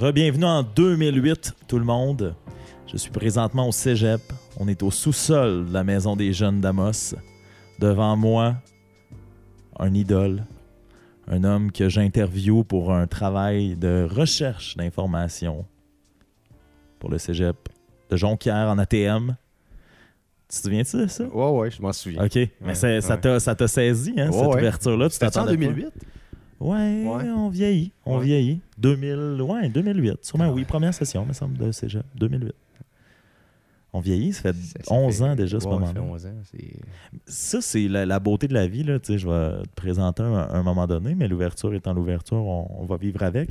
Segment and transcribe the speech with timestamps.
[0.00, 2.34] Rebienvenue en 2008, tout le monde.
[2.90, 4.22] Je suis présentement au cégep.
[4.56, 7.14] On est au sous-sol de la maison des jeunes d'Amos.
[7.78, 8.54] Devant moi,
[9.78, 10.46] un idole,
[11.28, 15.66] un homme que j'interviewe pour un travail de recherche d'informations
[16.98, 17.68] pour le cégep
[18.08, 19.36] de Jonquière en ATM.
[20.48, 21.24] Tu te souviens de ça?
[21.24, 22.24] Ouais, ouais, je m'en souviens.
[22.24, 22.38] OK.
[22.62, 23.20] Mais ça ouais.
[23.20, 25.10] t'a ça t'a saisi, hein, Ouais, cette ouverture-là.
[25.10, 25.74] Tu en t'attendais pas?
[26.60, 27.06] 2008?
[27.08, 27.30] Ouais, Ouais.
[27.30, 27.92] on vieillit.
[28.06, 28.24] On Ouais.
[28.24, 28.60] vieillit.
[28.78, 30.24] 2000, ouais, 2008.
[30.24, 30.60] Sûrement, Ah oui.
[30.62, 30.66] ouais.
[30.66, 32.04] Première session, me semble, de cégep.
[32.14, 32.54] 2008.
[33.92, 35.92] On vieillit, ça fait Ça- ça 11 fait- ans déjà, ce moment-là.
[35.92, 36.34] fait 11 ans.
[36.44, 36.76] c'est-
[37.26, 38.84] Ça, c'est la, la beauté de la vie.
[38.84, 39.00] Là.
[39.00, 42.68] Tu sais, Je vais te présenter un, un moment donné, mais l'ouverture étant l'ouverture, on,
[42.78, 43.50] on va vivre avec.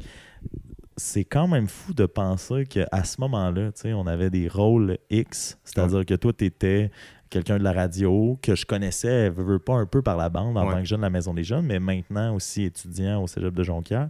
[0.96, 4.98] C'est quand même fou de penser qu'à ce moment-là, tu sais, on avait des rôles
[5.10, 6.90] X, c'est-à-dire que toi, tu étais
[7.30, 10.58] quelqu'un de la radio que je connaissais, veux, veux pas un peu par la bande
[10.58, 10.74] en Ouais.
[10.74, 13.64] tant que jeune de la Maison des Jeunes, mais maintenant aussi étudiant au Cégep de
[13.64, 14.10] Jonquière.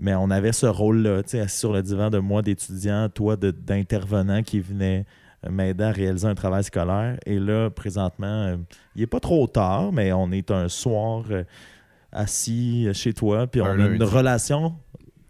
[0.00, 3.36] Mais on avait ce rôle-là, tu sais, assis sur le divan de moi d'étudiant, toi
[3.36, 5.06] d'intervenant qui venait
[5.46, 7.18] euh, m'aider à réaliser un travail scolaire.
[7.24, 8.56] Et là, présentement, euh,
[8.94, 11.44] il n'est pas trop tard, mais on est un soir euh,
[12.12, 14.74] assis chez toi, puis on Un a une relation.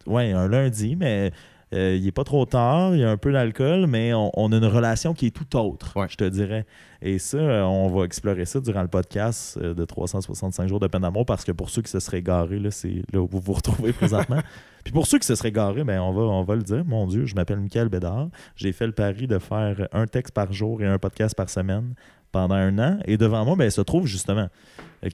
[0.06, 1.32] Oui, un lundi, mais
[1.74, 4.52] euh, il n'est pas trop tard, il y a un peu d'alcool, mais on, on
[4.52, 6.06] a une relation qui est tout autre, Ouais.
[6.08, 6.64] je te dirais.
[7.02, 10.86] Et ça, euh, on va explorer ça durant le podcast euh, de 365 jours de
[10.86, 13.40] peine d'amour, parce que pour ceux qui se seraient garés, là, c'est là où vous
[13.40, 14.40] vous retrouvez présentement.
[14.84, 16.84] Puis pour ceux qui se seraient garés, ben, on, va, on va le dire.
[16.84, 18.28] Mon Dieu, je m'appelle Michael Bédard.
[18.54, 21.94] J'ai fait le pari de faire un texte par jour et un podcast par semaine
[22.32, 22.98] pendant un an.
[23.06, 24.48] Et devant moi, ben, se trouve justement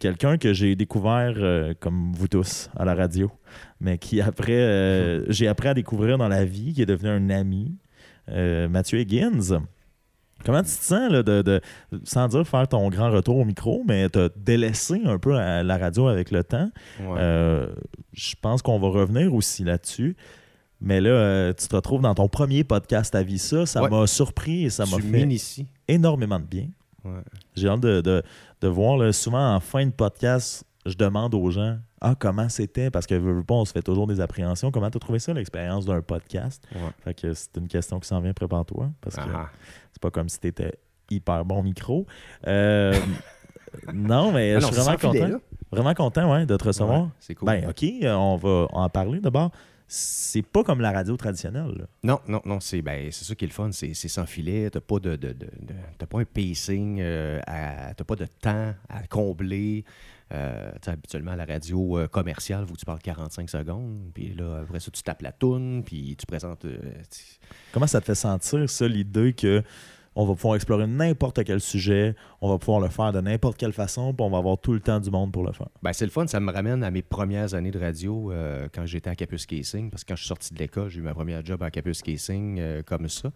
[0.01, 3.31] quelqu'un que j'ai découvert, euh, comme vous tous, à la radio,
[3.81, 7.31] mais qui après, euh, j'ai appris à découvrir dans la vie, qui est devenu un
[7.31, 7.77] ami,
[8.31, 9.61] euh, Mathieu Higgins.
[10.45, 11.61] Comment tu te sens, là, de, de-
[12.03, 15.79] sans dire faire ton grand retour au micro, mais te délaissé un peu à la
[15.79, 16.69] radio avec le temps?
[17.01, 17.69] Ouais.
[18.13, 20.17] Je pense qu'on va revenir aussi là-dessus.
[20.81, 23.67] Mais là, tu te retrouves dans ton premier podcast à vie, ça.
[23.67, 23.89] Ça Ouais.
[23.91, 25.29] m'a surpris et ça m'a fait
[25.87, 26.67] énormément de bien.
[27.05, 27.21] Ouais.
[27.55, 28.23] J'ai hâte de, de-
[28.61, 28.97] de voir.
[28.97, 33.15] là, souvent, en fin de podcast, je demande aux gens Ah, comment c'était Parce que
[33.15, 34.71] veux, veux pas, on se fait toujours des appréhensions.
[34.71, 36.63] Comment tu as trouvé ça, l'expérience d'un podcast?
[36.75, 36.81] Ouais.
[37.05, 38.91] Fait que c'est une question qui s'en vient, prépare-toi.
[39.01, 39.49] Parce que Ah,
[39.93, 40.75] c'est pas comme si tu étais
[41.11, 42.07] hyper bon micro.
[42.47, 42.95] Euh,
[43.93, 44.61] non, mais ah.
[44.61, 45.39] je suis vraiment filet, content.
[45.71, 47.03] Vraiment content ouais, de te recevoir.
[47.03, 47.47] Ouais, c'est cool.
[47.47, 49.51] Ben, OK, on va en parler d'abord.
[49.95, 51.75] C'est pas comme la radio traditionnelle.
[51.77, 51.85] là.
[52.03, 54.81] Non, non, non, c'est ben, c'est ça qui est le fun, c'est sans filet, t'as
[54.81, 58.73] pas de, de, de- de- t'as pas un pacing, euh, à- t'as pas de temps
[58.89, 59.85] à combler.
[60.33, 64.81] Euh, habituellement, à la radio euh, commerciale, que tu parles 45 secondes, puis là, après
[64.81, 66.65] ça, tu tapes la toune, puis tu présentes...
[66.65, 66.79] euh,
[67.71, 69.63] Comment ça te fait sentir, ça, l'idée que
[70.15, 73.73] on va pouvoir explorer n'importe quel sujet, on va pouvoir le faire de n'importe quelle
[73.73, 75.69] façon, puis on va avoir tout le temps du monde pour le faire.
[75.83, 78.85] Ben, c'est le fun, ça me ramène à mes premières années de radio euh, quand
[78.87, 81.15] j'étais à Capus Casing, parce que quand je suis sorti de l'école, j'ai eu ma
[81.15, 83.31] première job à Capus Casing euh, comme ça.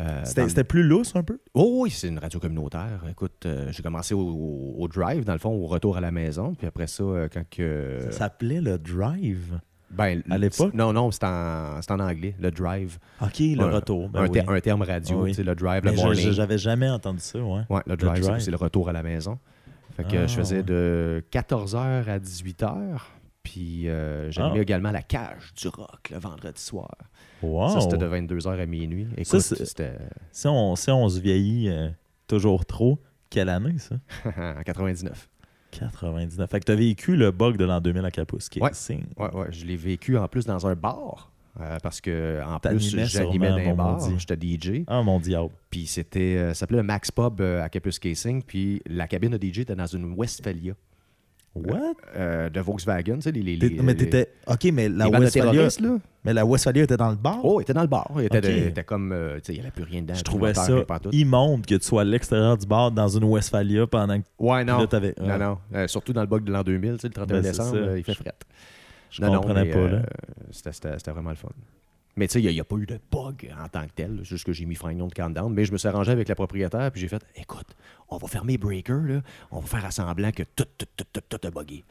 [0.00, 1.38] Euh, C'était dans- plus lousse un peu?
[1.52, 3.04] Oh oui, c'est une radio communautaire.
[3.10, 6.10] Écoute, euh, j'ai commencé au, au- au drive, dans le fond, au retour à la
[6.10, 6.54] maison.
[6.54, 7.98] Puis après ça, euh, quand que.
[8.04, 9.60] Ça s'appelait le Drive?
[9.92, 10.72] Ben, à l'époque?
[10.74, 12.98] Non, non, c'est en, en anglais, le drive.
[13.20, 14.08] OK, le retour.
[14.08, 14.30] ben un, oui.
[14.30, 15.34] ter- un terme radio, Oui.
[15.34, 16.30] sais, le drive, Mais le morning.
[16.32, 17.62] J'avais jamais entendu ça, ouais.
[17.68, 18.40] Ouais, le drive, c'est- drive.
[18.42, 19.38] c'est le retour à la maison.
[19.96, 20.62] Fait que Ah, je faisais ouais.
[20.62, 23.00] de 14h à 18h.
[23.42, 24.62] Puis euh, j'animais Ah.
[24.62, 26.94] également la cage du rock le vendredi soir.
[27.42, 27.70] Wow.
[27.70, 29.06] Ça, c'était de 22h à minuit.
[29.10, 29.98] Ça, Écoute, c'est- c'était
[30.30, 31.88] si, on, si on se vieillit euh,
[32.28, 33.96] toujours trop, quelle année, ça?
[34.58, 35.28] en 99.
[35.72, 36.48] 99.
[36.50, 38.70] Fait que t'as vécu le bug de l'an 2000 à Capus, qui est Ouais.
[38.72, 39.04] signe.
[39.16, 41.30] Ouais, ouais, je l'ai vécu en plus dans un bar.
[41.60, 44.84] euh, parce que en plus, j'animais un mon bar, j'étais DJ.
[44.86, 45.50] Ah, mon diable.
[45.68, 48.42] Puis c'était, euh, ça s'appelait le Max Pub euh, à Capus Casing.
[48.42, 50.72] Puis la cabine de DJ était dans une Westphalia
[51.54, 51.96] What?
[52.16, 53.16] euh, de Volkswagen.
[53.16, 54.28] Tu sais, les, les, mais t'étais.
[54.46, 55.62] OK, mais la Westphalia.
[55.80, 55.98] là?
[56.24, 57.40] Mais la Westphalia était dans le bar?
[57.44, 58.10] Oh, il était dans le bar.
[58.16, 58.44] Il était, Ok.
[58.44, 60.14] de- il était comme, euh, tu sais, il n'y avait plus rien dedans.
[60.14, 60.66] Je trouvais ça
[61.12, 64.78] immonde que tu sois à l'extérieur du bar dans une Westphalia pendant que Ouais, non.
[64.78, 65.14] là, ouais.
[65.20, 65.58] Non, non.
[65.74, 67.98] Euh, surtout dans le bug de l'an 2000, tu sais, le 31 Ben, décembre, euh,
[67.98, 68.32] il fait fret.
[69.10, 69.88] je Non, non, comprenais mais, pas.
[69.88, 69.98] là.
[69.98, 71.48] euh, c'était vraiment le fun.
[72.16, 74.16] Mais tu sais, il n'y a, pas eu de bug en tant que tel.
[74.18, 75.52] C'est juste que j'ai mis fin de countdown.
[75.52, 77.68] Mais je me suis arrangé avec la propriétaire puis j'ai fait écoute,
[78.10, 79.20] on va fermer Breaker, là.
[79.50, 81.84] on va faire à semblant que tout, tout, tout, tout, tout a buggé.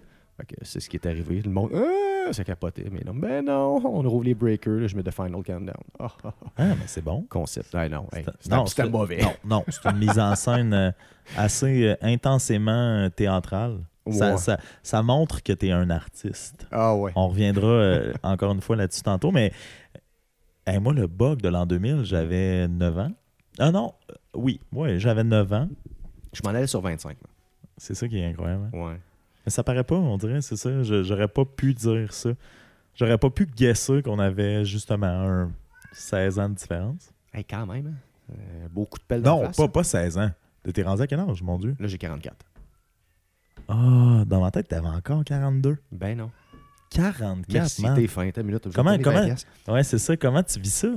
[0.63, 1.41] C'est ce qui est arrivé.
[1.43, 2.87] Le monde, ah, ça capotait.
[2.91, 5.75] Mais non, ben non, on rouvre les breakers, là, je mets de final countdown.
[5.99, 7.25] Ah, ah, mais c'est bon.
[7.29, 7.69] Concept.
[7.75, 9.21] Ah, non, hey, c'était non, c'était c'est- mauvais.
[9.21, 10.91] Non, non, c'est une mise en scène euh,
[11.37, 13.79] assez euh, intensément euh, théâtrale.
[14.09, 14.37] Ça, Ouais.
[14.37, 16.65] ça- ça montre que tu es un artiste.
[16.71, 17.11] Ah ouais.
[17.15, 19.55] On reviendra euh, encore une fois là-dessus tantôt, mais euh,
[20.73, 23.11] hey, moi, le bug de l'an 2000, j'avais 9 ans.
[23.59, 25.69] Ah non, euh, oui, ouais, j'avais 9 ans.
[26.33, 27.17] Je m'en allais sur 25.
[27.21, 27.29] moi.
[27.77, 28.69] C'est ça qui est incroyable.
[28.73, 28.77] hein.
[28.77, 28.99] Ouais.
[29.45, 30.83] Mais ça paraît pas, on dirait, c'est ça.
[30.83, 32.29] Je- J'aurais pas pu dire ça.
[32.95, 35.51] J'aurais pas pu guesser qu'on avait justement un
[35.91, 37.11] 16 ans de différence.
[37.33, 38.33] Hey, quand même, hein.
[38.33, 39.57] Euh, beaucoup de pelles dans Non, face.
[39.57, 40.29] pas, pas 16 ans.
[40.73, 41.75] T'es rendu à quel âge, mon Dieu?
[41.79, 42.45] Là, j'ai 44.
[43.67, 45.77] Ah, dans ma tête, t'avais encore 42.
[45.91, 46.29] Ben non.
[46.93, 47.95] 44, Merci, man.
[47.95, 48.29] t'es fin.
[48.31, 48.61] T'as une minute.
[48.65, 49.47] je vais Comment- donner comment- 20 piastres.
[49.67, 50.15] Ouais, c'est ça.
[50.17, 50.87] Comment tu vis ça?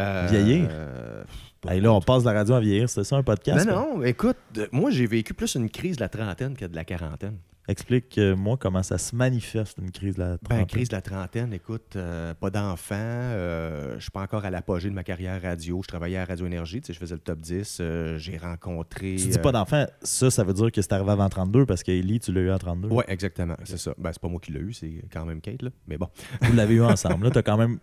[0.00, 0.68] Euh, Vieillir?
[0.70, 1.22] euh,
[1.68, 2.88] Hey, là, on passe de la radio à vieillir.
[2.88, 3.66] C'est ça un podcast?
[3.66, 3.94] Non, quoi?
[3.98, 6.84] non, écoute, euh, moi, j'ai vécu plus une crise de la trentaine que de la
[6.84, 7.36] quarantaine.
[7.68, 10.66] Explique-moi comment ça se manifeste, une crise de la Ben, trentaine.
[10.66, 14.90] crise de la trentaine, écoute, euh, pas d'enfant, euh, je suis pas encore à l'apogée
[14.90, 17.38] de ma carrière radio, je travaillais à Radio Énergie, tu sais, je faisais le top
[17.38, 19.14] 10, euh, j'ai rencontré...
[19.16, 22.18] Tu dis pas d'enfant, ça, ça veut dire que c'est arrivé avant 32 parce qu'Ellie,
[22.18, 22.88] tu l'as eu à 32.
[22.90, 23.94] Oui, exactement, c'est ça.
[23.96, 26.08] Ben, c'est pas moi qui l'ai eu, c'est quand même Kate, là, mais bon.
[26.40, 27.24] Vous l'avez eu ensemble.
[27.26, 27.78] Là, t'as quand même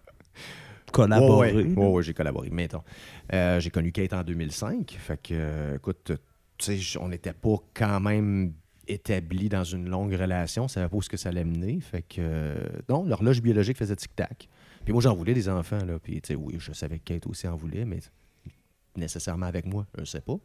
[0.91, 1.53] collaboré.
[1.53, 2.49] Ouais, ouais, ouais, ouais, j'ai collaboré.
[2.49, 2.83] Mettons.
[3.33, 4.97] Euh, j'ai connu Kate en 2005.
[4.99, 6.11] Fait que, euh, écoute,
[6.57, 8.53] tu sais, on n'était pas quand même
[8.91, 10.65] établi dans une longue relation.
[10.65, 11.79] On savait pas où ce que ça allait mener.
[11.79, 12.55] Fait que, euh,
[12.89, 14.47] non, l'horloge biologique faisait tic-tac.
[14.83, 15.99] Puis moi, j'en voulais des enfants, là.
[15.99, 17.99] Puis, tu sais, oui, je savais que Kate aussi en voulait, mais
[18.95, 20.35] nécessairement avec moi, je sais pas.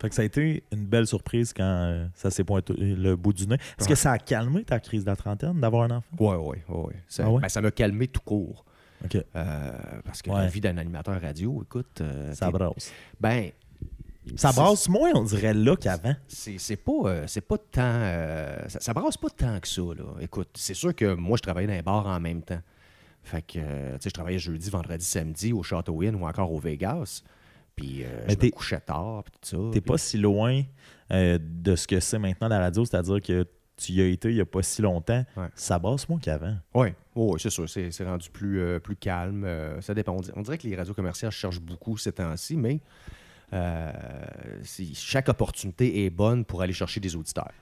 [0.00, 3.32] Fait que ça a été une belle surprise quand euh, ça s'est pointé le bout
[3.32, 3.56] du nez.
[3.56, 3.88] Est-ce Ouais.
[3.88, 6.16] que ça a calmé ta crise de la trentaine d'avoir un enfant?
[6.20, 6.62] Ouais, ouais.
[6.68, 6.94] ouais.
[7.08, 7.40] Ça Ah ouais?
[7.42, 8.64] ben, ça m'a calmé tout court.
[9.14, 9.72] Euh,
[10.04, 10.38] parce que Ouais.
[10.38, 12.00] la vie d'un animateur radio, écoute.
[12.00, 12.92] euh, Ça brasse.
[13.20, 13.50] Ben,
[14.36, 16.14] Ça brasse moins, on dirait, là qu'avant.
[16.28, 17.80] C'est c'est pas, euh, c'est pas tant.
[17.82, 20.04] euh, ça, ça brasse pas tant que ça, là.
[20.20, 22.60] Écoute, c'est sûr que moi, je travaillais dans les bars en même temps.
[23.22, 26.52] Fait que, euh, tu sais, je travaillais jeudi, vendredi, samedi au Château Inn ou encore
[26.52, 27.22] au Vegas.
[27.76, 29.56] Puis, euh, je me couchais tard, puis tout ça.
[29.72, 30.62] T'es puis- pas si loin
[31.10, 33.46] de ce que c'est maintenant la radio, c'est-à-dire que
[33.76, 35.24] tu y as été il y a pas si longtemps.
[35.36, 35.46] Ouais.
[35.54, 36.56] Ça brasse moins qu'avant.
[36.74, 37.68] Oui, ouais, c'est sûr.
[37.68, 39.46] C'est rendu plus, plus calme.
[39.80, 40.16] ça dépend.
[40.34, 42.80] On dirait que les radios commerciales cherchent beaucoup ces temps-ci, mais
[43.52, 43.92] euh,
[44.94, 47.52] chaque opportunité est bonne pour aller chercher des auditeurs.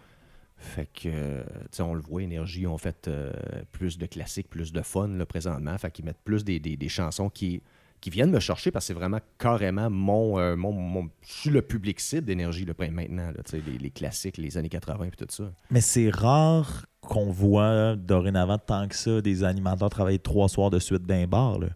[0.59, 3.33] Fait que, euh, tu sais, on le voit, Énergie ont fait euh,
[3.73, 5.77] plus de classiques, plus de fun là, présentement.
[5.77, 7.63] Fait qu'ils mettent plus des, des- des chansons qui,
[8.01, 11.51] qui viennent me chercher parce que c'est vraiment carrément mon, euh, mon, mon- Je suis
[11.51, 13.27] le public cible d'Énergie là, maintenant.
[13.27, 15.53] là, tu sais, les, les classiques, les années 80 et tout ça.
[15.71, 20.79] Mais c'est rare qu'on voit dorénavant tant que ça des animateurs travailler trois soirs de
[20.79, 21.59] suite d'un bar.
[21.59, 21.69] Là.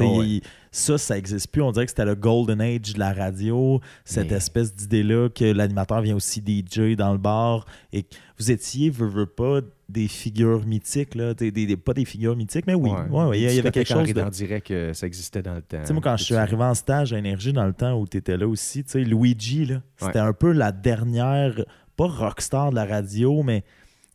[0.00, 0.22] Oh,
[0.70, 1.62] Ça, ça n'existe plus.
[1.62, 5.44] On dirait que c'était le golden age de la radio, cette Mais- espèce d'idée-là que
[5.44, 8.04] l'animateur vient aussi DJ dans le bar et
[8.38, 12.36] vous étiez, veux, veux pas, des figures mythiques, là, des, des- des- pas des figures
[12.36, 14.20] mythiques, mais oui, ouais, ouais, il y, avait quelque chose de...
[14.22, 15.80] On dirait que ça existait dans le temps.
[15.80, 18.06] Tu sais, moi, quand je suis arrivé en stage à Énergie dans le temps où
[18.06, 21.64] tu étais là aussi, Luigi, là, c'était un peu la dernière,
[21.96, 23.64] pas rockstar de la radio, mais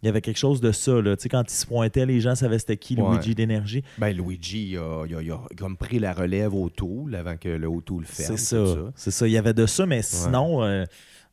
[0.04, 1.02] il y avait quelque chose de ça.
[1.02, 1.16] Là.
[1.18, 3.16] Tu sais, quand il se pointait, les gens savaient c'était qui, Ouais.
[3.16, 3.84] Luigi d'énergie.
[3.98, 7.38] Ben, Luigi, il a, il a- il a comme pris la relève au Tool avant
[7.38, 8.38] que le O'Toole ferme.
[8.38, 8.92] C'est tout ça.
[8.96, 9.28] C'est ça.
[9.28, 10.84] Il y avait de ça, mais sinon, euh,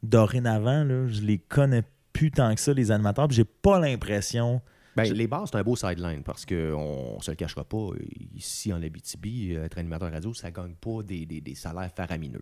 [0.05, 1.83] dorénavant, là, je les connais
[2.13, 3.31] plus tant que ça, les animateurs.
[3.31, 4.61] J'ai pas l'impression.
[4.97, 7.91] Ben, Je- Les bars, c'est un beau sideline parce qu'on ne se le cachera pas.
[8.35, 12.41] Ici, en Abitibi, être animateur radio, ça gagne pas des, des- des salaires faramineux.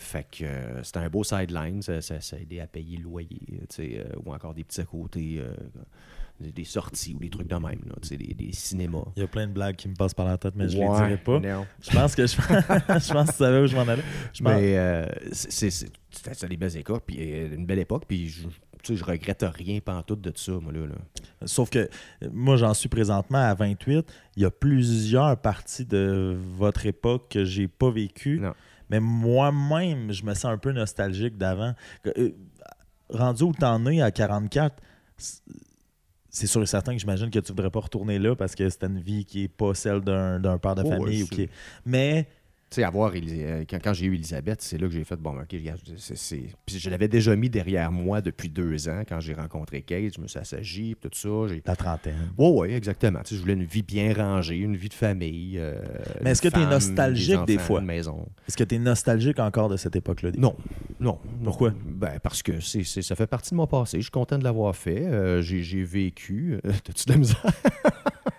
[0.00, 1.82] Fait que euh, c'est un beau sideline.
[1.82, 3.40] Ça, ça, ça a aidé à payer le loyer,
[3.80, 5.52] euh, ou encore des petits à côté, euh,
[6.40, 9.02] des, des sorties ou des trucs de même, là, des, des cinémas.
[9.16, 10.84] Il y a plein de blagues qui me passent par la tête, mais je les
[10.84, 11.40] Ouais, dirai pas.
[11.40, 11.66] non.
[11.82, 14.04] Je pense que je, je pense que tu savais où je m'en allais.
[14.32, 18.28] Je Mais c'est- c'est- c'est- c'était c'était des belles époques, puis une belle époque, puis
[18.28, 18.48] je, tu
[18.84, 20.86] sais, je regrette rien pantoute de ça, moi, là.
[20.86, 20.94] là.
[21.46, 21.88] Sauf que
[22.32, 24.06] moi, j'en suis présentement à 28.
[24.36, 28.38] Il y a plusieurs parties de votre époque que j'ai pas vécues.
[28.38, 28.54] Non.
[28.90, 31.74] Mais moi-même, je me sens un peu nostalgique d'avant.
[32.06, 32.30] Euh,
[33.10, 34.76] rendu où t'en es à 44,
[35.16, 35.40] c-
[36.30, 38.84] c'est sûr et certain que j'imagine que tu voudrais pas retourner là parce que c'est
[38.84, 41.04] une vie qui est pas celle d'un père de Oh, famille.
[41.18, 41.50] ouais, ou c'est- qui est-
[41.86, 42.28] Mais
[42.76, 45.56] sais, avoir euh, quand, quand j'ai eu Elisabeth, c'est là que j'ai fait bon, ok,
[45.96, 50.14] c'est- Puis je l'avais déjà mis derrière moi depuis deux ans quand j'ai rencontré Kate.
[50.16, 51.28] Je me suis assagi, tout ça.
[51.48, 51.62] J'ai...
[51.64, 52.30] la trentaine.
[52.36, 53.20] Ouais, ouais, exactement.
[53.20, 55.58] Tu sais, je voulais une vie bien rangée, une vie de famille.
[55.58, 55.80] euh,
[56.22, 57.80] Mais est-ce que t'es femme, nostalgique des enfants, fois?
[57.80, 58.26] Maison.
[58.46, 60.30] Est-ce que tu es nostalgique encore de cette époque-là?
[60.36, 60.54] Non,
[61.00, 61.18] non.
[61.44, 61.72] Pourquoi?
[61.86, 63.98] Ben, parce que c'est, ça fait partie de mon passé.
[63.98, 65.04] Je suis content de l'avoir fait.
[65.06, 66.58] Euh, j'ai, vécu.
[66.84, 67.44] T'as-tu de la misère?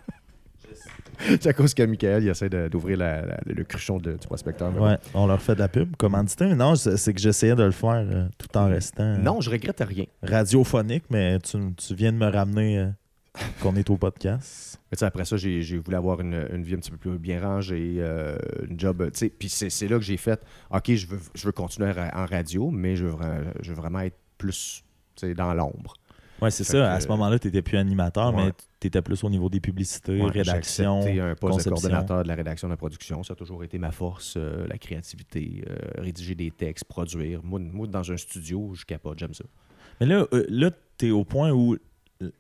[1.20, 2.98] c'est à cause que Michael il essaie d'ouvrir
[3.46, 4.76] le cruchon de- du prospecteur.
[4.80, 5.96] Ouais, on leur fait de la pub.
[5.98, 9.18] Commandité, mais non, c'est que j'essayais de le faire euh, tout en restant euh.
[9.18, 10.06] Non, je regrette rien.
[10.24, 12.88] radiophonique, mais tu, tu viens de me ramener euh,
[13.62, 14.80] qu'on est au podcast.
[14.92, 18.04] Mais après ça, j'ai, voulu avoir une, une vie un petit peu plus bien rangée,
[18.68, 19.08] une job.
[19.38, 22.96] Puis c'est, là que j'ai fait, OK, je veux, je veux continuer en radio, mais
[22.96, 23.16] je veux,
[23.62, 24.84] je veux vraiment être plus
[25.36, 25.94] dans l'ombre.
[26.42, 26.74] Ouais, c'est ça.
[26.74, 28.46] que- À ce moment-là, tu n'étais plus animateur, Ouais.
[28.48, 31.00] mais tu étais plus au niveau des publicités, Ouais, rédaction.
[31.00, 31.72] Accepté un poste de conception.
[31.90, 33.24] coordonnateur de la rédaction de la production.
[33.24, 37.42] Ça a toujours été ma force, euh, la créativité, euh, rédiger des textes, produire.
[37.44, 39.44] Moi, moi, dans un studio, je capote, j'aime ça.
[40.00, 41.78] Mais là, euh, là tu es au point où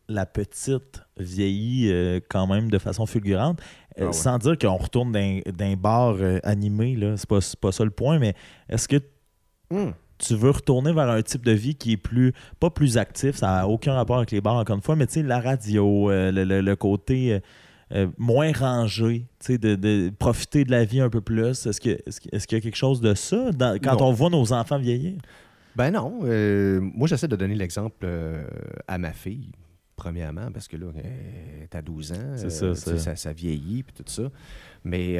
[0.09, 3.61] la petite vieillit euh, quand même de façon fulgurante.
[3.97, 4.13] Euh, Ah ouais.
[4.13, 7.15] Sans dire qu'on retourne d'un d'un bar euh, animé, là.
[7.17, 8.33] C'est pas, pas ça le point, mais
[8.69, 8.97] est-ce que
[9.71, 9.91] Hmm.
[10.19, 13.47] Tu veux retourner vers un type de vie qui est plus pas plus actif, ça
[13.47, 16.31] n'a aucun rapport avec les bars encore une fois, mais tu sais la radio, euh,
[16.31, 17.39] le, le- le côté euh,
[17.93, 21.65] euh, moins rangé, tu sais de, de profiter de la vie un peu plus.
[21.65, 24.07] Est-ce que est-ce, que- est-ce qu'il y a quelque chose de ça dans- quand Non.
[24.09, 25.13] on voit nos enfants vieillir?
[25.75, 26.19] Ben non.
[26.23, 28.05] euh, moi, j'essaie de donner l'exemple
[28.87, 29.49] à ma fille,
[29.95, 32.35] premièrement, parce que là, elle est à 12 ans.
[32.35, 32.97] Ça, ça.
[32.97, 34.23] ça, ça vieillit, puis tout ça.
[34.83, 35.19] Mais,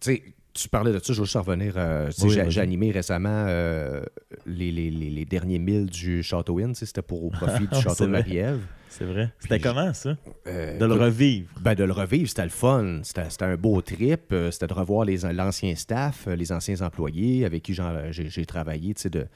[0.00, 0.22] tu sais,
[0.54, 1.74] tu parlais de ça, je veux juste en revenir.
[1.76, 4.02] euh, Oui, j'ai, animé récemment euh,
[4.46, 6.74] les, les- les- les derniers milles du Château Inn.
[6.74, 8.10] C'était pour au profit du Château de.
[8.10, 8.60] Marie-Ève.
[8.88, 9.32] C'est vrai.
[9.40, 10.16] C'était comment ça?
[10.46, 11.50] Euh, De le revivre.
[11.60, 13.00] Ben, de le revivre, c'était le fun.
[13.02, 14.32] C'était, un beau trip.
[14.52, 17.74] C'était de revoir les, l'ancien staff, les anciens employés avec qui
[18.12, 19.26] j'ai, travaillé de,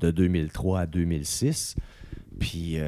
[0.00, 1.76] de 2003 à 2006.
[2.40, 2.78] Puis,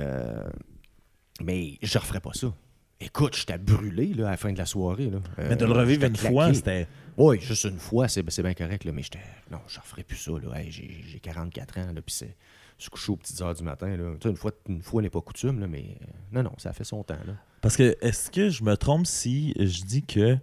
[1.43, 2.53] mais je referais pas ça.
[3.01, 5.11] Écoute, j'étais brûlé là, à la fin de la soirée.
[5.11, 5.19] Là.
[5.39, 6.35] Euh, Mais de le revivre j'étais une claqué.
[6.35, 8.85] fois, c'était Oui, juste une fois, c'est, bien correct.
[8.85, 9.19] Là, mais j'étais.
[9.51, 10.33] Non, je referais plus ça.
[10.33, 10.59] Là.
[10.61, 11.87] Hey, j'ai, j'ai 44 ans.
[11.95, 12.37] Là, puis c'est.
[12.77, 13.97] Se coucher aux petites heures du matin.
[13.97, 14.15] Là.
[14.25, 16.83] Une fois, une fois n'est pas coutume, là, mais euh, non, non, ça a fait
[16.85, 17.15] son temps.
[17.25, 17.35] Là.
[17.61, 20.37] Parce que est-ce que je me trompe si je dis que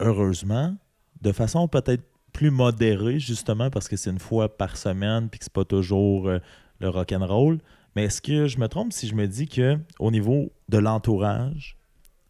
[0.00, 0.76] heureusement,
[1.22, 5.44] de façon peut-être plus modérée, justement, parce que c'est une fois par semaine puis que
[5.44, 6.38] c'est pas toujours euh,
[6.80, 7.58] le rock'n'roll,
[7.96, 11.76] mais est-ce que je me trompe si je me dis que au niveau de l'entourage,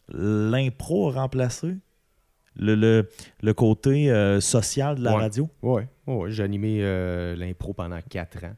[0.09, 1.75] l'impro a remplacé
[2.55, 3.09] le, le,
[3.41, 5.21] le côté euh, social de la Ouais.
[5.21, 5.49] radio?
[5.61, 8.55] Oui, ouais, j'ai animé euh, l'impro pendant quatre ans.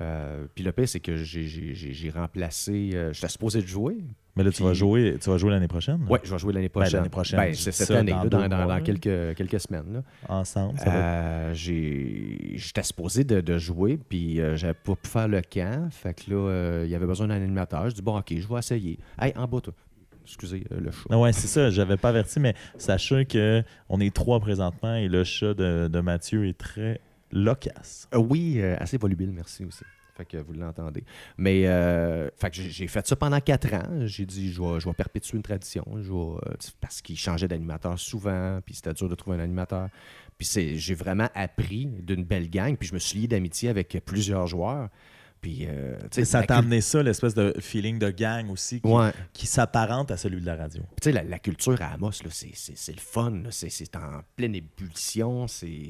[0.00, 2.90] Euh, puis le pire, c'est que j'ai remplacé.
[2.94, 3.98] euh, J'étais supposé de jouer.
[4.36, 6.06] Mais là, tu Puis- vas jouer, tu vas jouer l'année prochaine?
[6.08, 6.96] Oui, je vais jouer l'année Ben, prochaine.
[6.98, 9.92] l'année prochaine, Ben, c'est cette ça année, dans là, dans, quelques, quelques semaines.
[9.92, 10.02] là.
[10.28, 15.28] Ensemble, ça Euh, j'ai- J'étais supposé de, de jouer, puis euh, j'avais pas pu faire
[15.28, 15.88] le camp.
[15.90, 17.88] Fait que là, euh, il y avait besoin d'un animateur.
[17.90, 18.98] Je dis, bon, OK, je vais essayer.
[19.20, 19.72] Hey, en bas, toi.
[20.24, 20.98] Excusez euh, le chat.
[21.10, 25.08] Ah ouais, c'est ça, j'avais pas averti, mais sachez que on est trois présentement et
[25.08, 27.00] le chat de, de Mathieu est très
[27.32, 28.08] loquace.
[28.14, 29.82] Oui, assez volubile, merci aussi.
[30.28, 31.04] Que vous l'entendez.
[31.38, 34.06] Mais euh, fait j'ai fait ça pendant quatre ans.
[34.06, 35.84] J'ai dit, je vais, perpétuer une tradition.
[35.96, 36.38] Euh,
[36.80, 39.88] parce qu'il changeait d'animateur souvent, puis c'était dur de trouver un animateur.
[40.38, 44.46] Puis j'ai vraiment appris d'une belle gang, puis je me suis lié d'amitié avec plusieurs
[44.46, 44.88] joueurs.
[45.40, 49.10] Puis, euh, ça t'a amené ça, l'espèce de feeling de gang aussi qui, Ouais.
[49.32, 50.82] qui s'apparente à celui de la radio.
[51.00, 53.42] Tu sais, la, la culture à Amos, c'est, le fun.
[53.50, 55.46] C'est, en pleine ébullition.
[55.48, 55.88] C'est,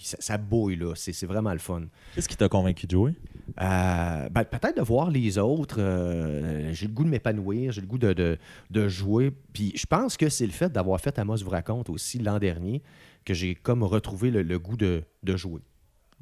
[0.00, 0.76] ça, ça bouille.
[0.76, 0.94] Là.
[0.96, 1.82] C'est, c'est vraiment le fun.
[2.14, 3.14] Qu'est-ce qui t'a convaincu de jouer?
[3.60, 5.76] Euh, ben, peut-être de voir les autres.
[5.78, 7.72] euh, j'ai le goût de m'épanouir.
[7.72, 8.38] J'ai le goût de, de-
[8.70, 9.30] de jouer.
[9.52, 12.82] Puis je pense que c'est le fait d'avoir fait Amos vous raconte aussi l'an dernier
[13.26, 15.60] que j'ai comme retrouvé le, le goût de, de jouer.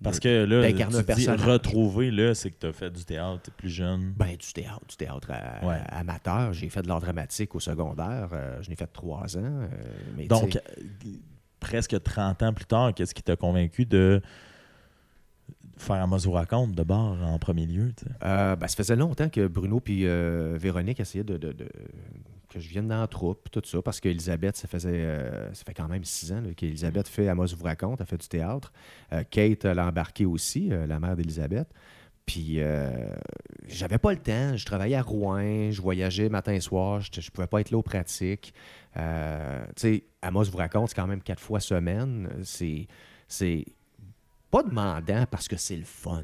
[0.03, 4.13] Parce que là, tu dis retrouver, là, c'est que t'as fait du théâtre, plus jeune.
[4.17, 5.81] Ben, du théâtre, du théâtre à- Ouais.
[5.89, 6.53] amateur.
[6.53, 8.29] J'ai fait de l'art dramatique au secondaire.
[8.33, 9.43] euh, je l'ai fait trois ans.
[9.43, 9.69] euh,
[10.17, 10.61] mais tu Donc, euh,
[11.61, 14.23] presque 30 ans plus tard, qu'est-ce qui t'a convaincu de
[15.77, 17.93] faire un vous raconte de bord en premier lieu?
[17.97, 18.05] tu?
[18.25, 21.69] Euh, ben, ça faisait longtemps que Bruno puis euh, Véronique essayaient de, de- de-
[22.49, 25.75] que je vienne dans la troupe, tout ça, parce qu'Elisabeth, ça faisait euh, ça fait
[25.75, 28.73] quand même six ans qu'Elisabeth fait Amos vous raconte, elle fait du théâtre.
[29.13, 31.69] Euh, Kate l'a embarqué aussi, euh, la mère d'Elisabeth.
[32.27, 32.61] Puis
[33.69, 37.31] j'avais pas le temps, je travaillais à Rouen, je voyageais matin et soir, je, je
[37.31, 38.53] pouvais pas être là aux pratiques.
[38.95, 39.01] Tu
[39.77, 42.29] sais, Amos vous raconte, c'est quand même quatre fois semaine.
[42.45, 42.87] C'est,
[43.29, 43.65] c'est
[44.51, 46.23] pas demandant parce que c'est le fun,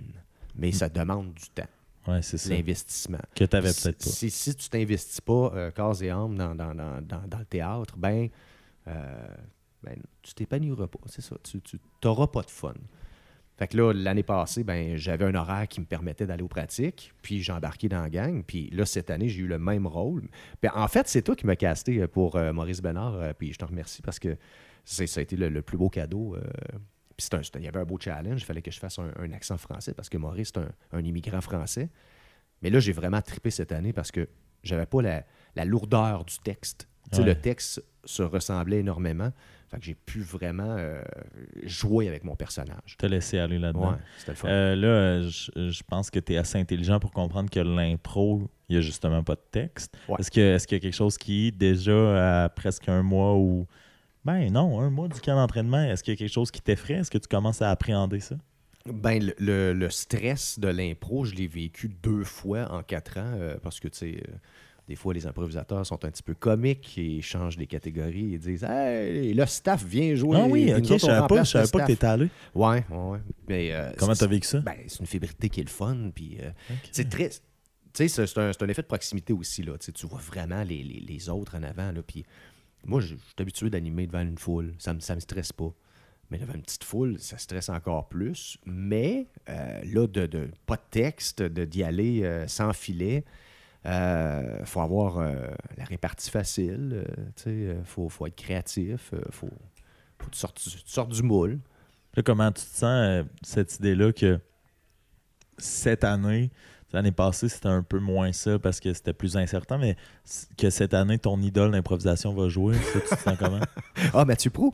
[0.54, 1.70] mais ça demande du temps
[2.06, 2.50] Ouais, c'est ça.
[2.50, 3.18] l'investissement.
[3.34, 4.10] Que t'avais Si- peut-être pas.
[4.10, 7.96] Si, si tu t'investis pas euh, corps et âme dans, dans, dans, dans, le théâtre,
[7.96, 8.28] ben,
[8.88, 9.26] euh,
[9.82, 10.98] ben tu t'épanouiras pas.
[11.06, 11.36] C'est ça.
[11.42, 11.60] Tu
[12.04, 12.74] n'auras pas de fun.
[13.56, 17.12] Fait que là, l'année passée, ben, j'avais un horaire qui me permettait d'aller aux pratiques,
[17.22, 18.42] puis j'ai embarqué dans la gang.
[18.44, 20.28] Puis là, cette année, j'ai eu le même rôle.
[20.60, 23.52] Puis en fait, c'est toi qui m'as casté euh, pour euh, Maurice Bénard, euh, puis
[23.52, 24.36] je te remercie parce que
[24.84, 26.36] c'est- ça a été le, le plus beau cadeau.
[27.16, 29.58] Puis il y avait un beau challenge, il fallait que je fasse un, un accent
[29.58, 31.90] français parce que Maurice, c'est un, un immigrant français.
[32.62, 34.28] Mais là, j'ai vraiment trippé cette année parce que
[34.62, 36.88] j'avais pas la, la lourdeur du texte.
[37.12, 37.22] Ouais.
[37.22, 39.30] Le texte se ressemblait énormément.
[39.70, 41.02] Fait que j'ai pu vraiment euh,
[41.64, 42.96] jouer avec mon personnage.
[42.98, 43.92] Te laisser aller là-dedans.
[43.92, 44.48] Ouais, c'était le fun.
[44.48, 48.76] Euh, là, je, je pense que tu es assez intelligent pour comprendre que l'impro, il
[48.76, 49.96] n'y a justement pas de texte.
[50.08, 50.16] Ouais.
[50.18, 50.46] Est-ce qu'il y
[50.78, 53.66] a quelque chose qui, déjà à presque un mois ou.
[54.24, 56.94] Ben non, un mois du camp d'entraînement, est-ce qu'il y a quelque chose qui t'effraie?
[56.94, 58.36] Est-ce que tu commences à appréhender ça?
[58.86, 63.32] Ben, le, le- le stress de l'impro, je l'ai vécu deux fois en quatre ans
[63.38, 64.32] euh, parce que, tu sais, euh,
[64.88, 68.64] des fois, les improvisateurs sont un petit peu comiques et changent les catégories et disent
[68.64, 70.36] Hey, le staff vient jouer.
[70.38, 72.28] ah oui, ok, je savais pas, je savais pas que t'étais allé.
[72.54, 73.18] Ouais, ouais.
[73.48, 74.60] Mais, euh, Comment t'as vécu ça?
[74.60, 76.10] Ben, c'est une fébrilité qui est le fun.
[76.14, 76.36] Puis,
[76.92, 77.30] c'est très.
[77.94, 79.62] sais, c'est un, c'est un effet de proximité aussi.
[79.62, 79.78] Là.
[79.78, 81.90] Tu tu vois vraiment les, les- les autres en avant.
[81.90, 82.26] Là, puis
[82.86, 84.72] moi, je suis habitué d'animer devant une foule.
[84.78, 85.72] Ça ne me, ça me stresse pas.
[86.30, 88.58] Mais devant une petite foule, ça stresse encore plus.
[88.64, 93.24] Mais euh, là, de, de- pas de texte, d'y aller euh, sans filet,
[93.84, 97.04] il faut avoir euh, la répartie facile.
[97.46, 99.12] Il faut, faut être créatif.
[99.12, 99.50] Il faut,
[100.18, 100.38] faut que tu
[100.86, 101.60] sortes, du- moule.
[102.16, 104.40] Là, comment tu te sens, euh, cette idée-là que
[105.58, 106.50] cette année,
[106.94, 109.96] l'année passée, c'était un peu moins ça parce que c'était plus incertain, mais
[110.56, 113.60] que cette année, ton idole d'improvisation va jouer, ça, tu te sens comment?
[114.14, 114.72] Ah, Mathieu Pro!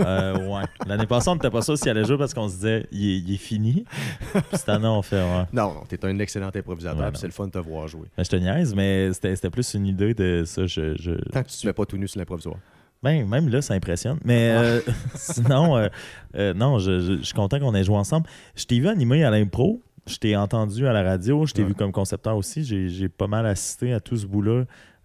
[0.00, 0.62] Euh, ouais.
[0.86, 3.18] L'année passée, on n'était pas sûr s'il allait jouer parce qu'on se disait, il est,
[3.18, 3.84] il est fini.
[4.32, 5.44] Puis cette année, on fait, ouais.
[5.52, 8.08] Non, non, t'es un excellent improvisateur, Ouais, c'est le fun de te voir jouer.
[8.16, 10.66] Ben, je te niaise, mais c'était plus une idée de ça.
[10.66, 12.56] Je, je- Tant que tu te mets pas tout nu sur l'improvisoire.
[13.02, 14.18] Ben, même là, ça impressionne.
[14.24, 14.80] Mais euh,
[15.14, 15.88] sinon, euh,
[16.36, 18.26] euh, non, je, je- je suis content qu'on ait joué ensemble.
[18.54, 19.80] Je t'ai vu animer à l'impro.
[20.06, 21.44] Je t'ai entendu à la radio.
[21.46, 21.68] Je t'ai Ouais.
[21.68, 22.64] vu comme concepteur aussi.
[22.64, 24.64] J'ai pas mal assisté à tout ce bout-là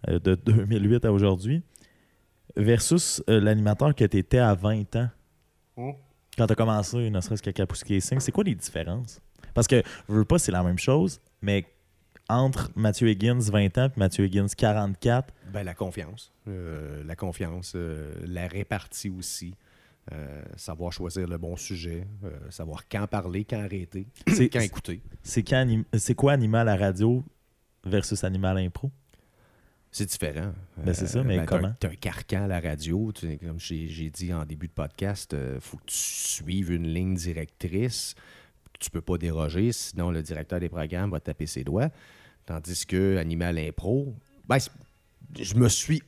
[0.10, 1.62] euh, de 2008 à aujourd'hui.
[2.56, 5.10] Versus euh, l'animateur que tu étais à 20 ans.
[5.78, 5.92] Mm.
[6.38, 9.20] Quand tu as commencé, ne serait-ce qu'à Kapouski Sing, c'est quoi les différences?
[9.54, 11.66] Parce que, je veux pas, c'est la même chose, mais
[12.30, 16.32] entre Mathieu Higgins 20 ans et Mathieu Higgins 44, Ben, la confiance.
[16.48, 19.54] Euh, la confiance, euh, la répartie aussi.
[20.12, 25.02] Euh, savoir choisir le bon sujet, euh, savoir quand parler, quand arrêter, quand écouter.
[25.24, 27.24] c'est quoi animal à radio
[27.84, 28.92] versus animal impro?
[29.90, 30.54] C'est différent.
[30.78, 31.74] Ben, c'est ça, mais t'as un- comment?
[31.80, 33.12] T'as un carcan à la radio.
[33.14, 37.16] tu comme j'ai dit en début de podcast, il faut que tu suives une ligne
[37.16, 38.14] directrice.
[38.80, 41.90] Tu peux pas déroger, sinon le directeur des programmes va te taper ses doigts.
[42.46, 44.14] Tandis que Animal Impro,
[44.48, 44.58] ben,
[45.40, 46.04] je me suis.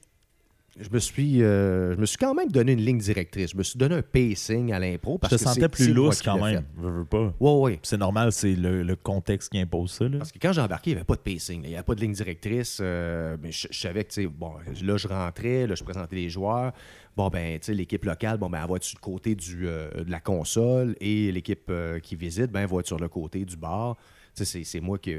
[0.79, 3.51] Je me suis, euh, je me suis quand même donné une ligne directrice.
[3.51, 6.21] Je me suis donné un pacing à l'impro Je parce te que sentais plus lousse
[6.21, 6.63] quand même.
[6.81, 7.33] Je veux pas.
[7.39, 7.79] Ouais, ouais.
[7.81, 10.07] C'est normal, c'est le, le contexte qui impose ça.
[10.07, 10.19] Là.
[10.19, 11.61] Parce que quand j'ai embarqué, il n'y avait pas de pacing.
[11.61, 11.67] là.
[11.67, 12.77] Il n'y avait pas de ligne directrice.
[12.81, 16.73] euh, mais je, je savais que, bon, là, je rentrais, là, je présentais les joueurs.
[17.15, 19.67] Bon, ben, tu sais, l'équipe locale, bon, ben, elle va être sur le côté du,
[19.67, 21.71] euh, de la console et l'équipe
[22.03, 23.95] qui visite, ben, elle va être sur le côté du bar.
[24.35, 25.15] Tu sais, c'est- c'est moi qui.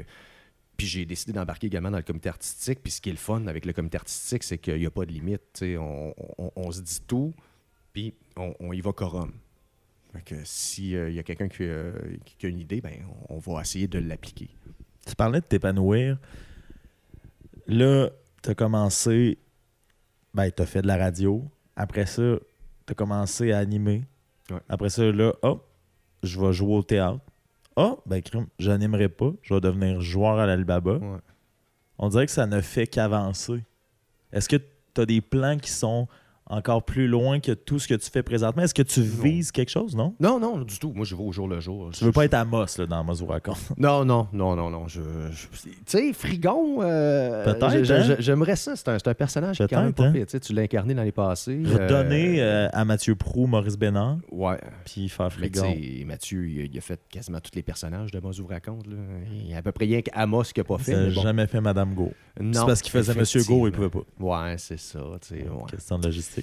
[0.79, 2.79] Puis j'ai décidé d'embarquer également dans le comité artistique.
[2.81, 5.05] Puis ce qui est le fun avec le comité artistique, c'est qu'il n'y a pas
[5.05, 5.61] de limite.
[5.61, 7.33] On, on- on se dit tout,
[7.93, 9.31] puis on, on y va quorum.
[10.13, 11.91] Fait que s'il y a quelqu'un qui, euh,
[12.25, 12.93] qui- a une idée, ben,
[13.29, 14.49] on, on va essayer de l'appliquer.
[15.05, 16.17] Tu parlais de t'épanouir.
[17.67, 18.09] Là,
[18.41, 19.37] tu as commencé.
[20.33, 21.43] Ben, tu as fait de la radio.
[21.75, 22.37] Après ça,
[22.85, 24.03] tu as commencé à animer.
[24.49, 24.59] Ouais.
[24.69, 25.67] Après ça, là, hop,
[26.23, 27.19] je vais jouer au théâtre.
[27.81, 29.31] Ah, ben, crime, j'animerai pas.
[29.41, 30.97] Je vais devenir joueur à l'Alibaba.
[30.97, 31.19] Ouais.
[31.97, 33.63] On dirait que ça ne fait qu'avancer.
[34.33, 36.09] Est-ce que tu as des plans qui sont
[36.49, 38.63] encore plus loin que tout ce que tu fais présentement?
[38.63, 40.15] Est-ce que tu vises quelque chose, non?
[40.19, 40.91] Non, non, du tout.
[40.93, 41.91] Moi, je vais au jour le jour.
[41.93, 43.57] Tu veux pas être Amos là, dans Amos vous raconte.
[43.77, 44.87] Non, non, non, non, non.
[44.87, 48.01] Je, je- tu sais, Frigon, euh, Peut-être, je- je- hein?
[48.17, 48.75] je- j'aimerais ça.
[48.75, 50.11] C'est un, c'est un personnage qui est quand même pas hein?
[50.11, 50.25] pire.
[50.41, 51.61] Tu l'as incarné l'année passée.
[51.65, 54.59] Redonner euh, euh, à Mathieu Prou, Maurice Bénard, Ouais.
[54.85, 55.73] puis faire Mais tu frigon.
[55.99, 58.87] sais, Mathieu, il a, il a fait quasiment tous les personnages de Mozou raconte.
[58.87, 58.95] Là.
[59.31, 60.93] Il y a à peu près rien qu'Amos qui n'a pas fait.
[60.93, 61.21] Ça n'a mais bon.
[61.21, 62.11] jamais fait Madame Go.
[62.39, 63.99] Non, C'est parce qu'il faisait Monsieur Go, il pouvait pas.
[64.19, 64.99] Ouais, c'est ça.
[65.05, 65.17] ouais.
[65.69, 66.38] Question de logistique.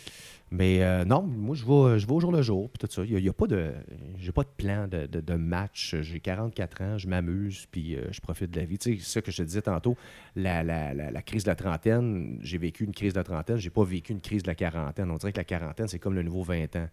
[0.53, 2.71] Mais euh, non, moi, je vais, je vais au jour le jour.
[2.71, 3.03] Puis tout ça.
[3.05, 3.73] Il n'y a, pas de.
[4.19, 5.97] J'ai pas de plan de, de- de match.
[6.03, 8.79] J'ai 44 ans, je m'amuse, puis euh, je profite de la vie.
[8.79, 9.97] Tu sais, c'est ça que je te disais tantôt.
[10.37, 13.57] La, la- la- la crise de la trentaine, j'ai vécu une crise de la trentaine,
[13.57, 15.11] j'ai pas vécu une crise de la quarantaine.
[15.11, 16.89] On dirait que la quarantaine, c'est comme le nouveau 20 ans.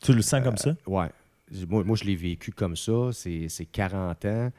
[0.00, 0.74] Tu le sens comme ça?
[0.86, 1.06] Ouais.
[1.68, 3.10] Moi, moi je l'ai vécu comme ça.
[3.12, 4.50] C'est c'est 40 ans.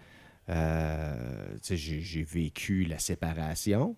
[0.49, 3.95] Euh, tu sais, j'ai j'ai vécu la séparation.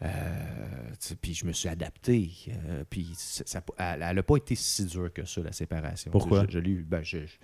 [0.00, 2.30] Euh, puis je me suis adapté.
[2.68, 6.10] Euh, puis ça, elle n'a pas été si dure que ça, la séparation.
[6.12, 6.44] Pourquoi?
[6.46, 7.36] Je, je l'ai eu- ben, je- je-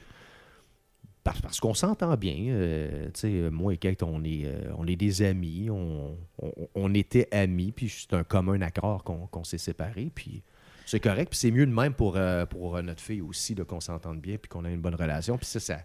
[1.25, 2.37] parce, parce qu'on s'entend bien.
[2.51, 3.11] euh,
[3.51, 5.69] moi et Kate, on est, euh, on est des amis.
[5.71, 7.73] On, on- on était amis.
[7.73, 10.13] Puis c'est un commun accord qu'on s'est séparés.
[10.15, 10.43] Puis
[10.87, 11.31] c'est correct.
[11.31, 14.37] Puis c'est mieux de même pour, euh, pour notre fille aussi, qu'on s'entende bien.
[14.37, 15.37] Puis qu'on a une bonne relation.
[15.39, 15.81] Puis ça, ça.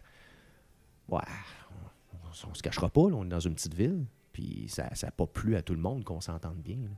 [1.08, 1.21] Ouais.
[2.25, 3.10] On, on se cachera pas.
[3.10, 4.05] là, on est dans une petite ville.
[4.39, 6.78] Puis ça n'a pas plu à tout le monde qu'on s'entende bien.
[6.78, 6.89] là.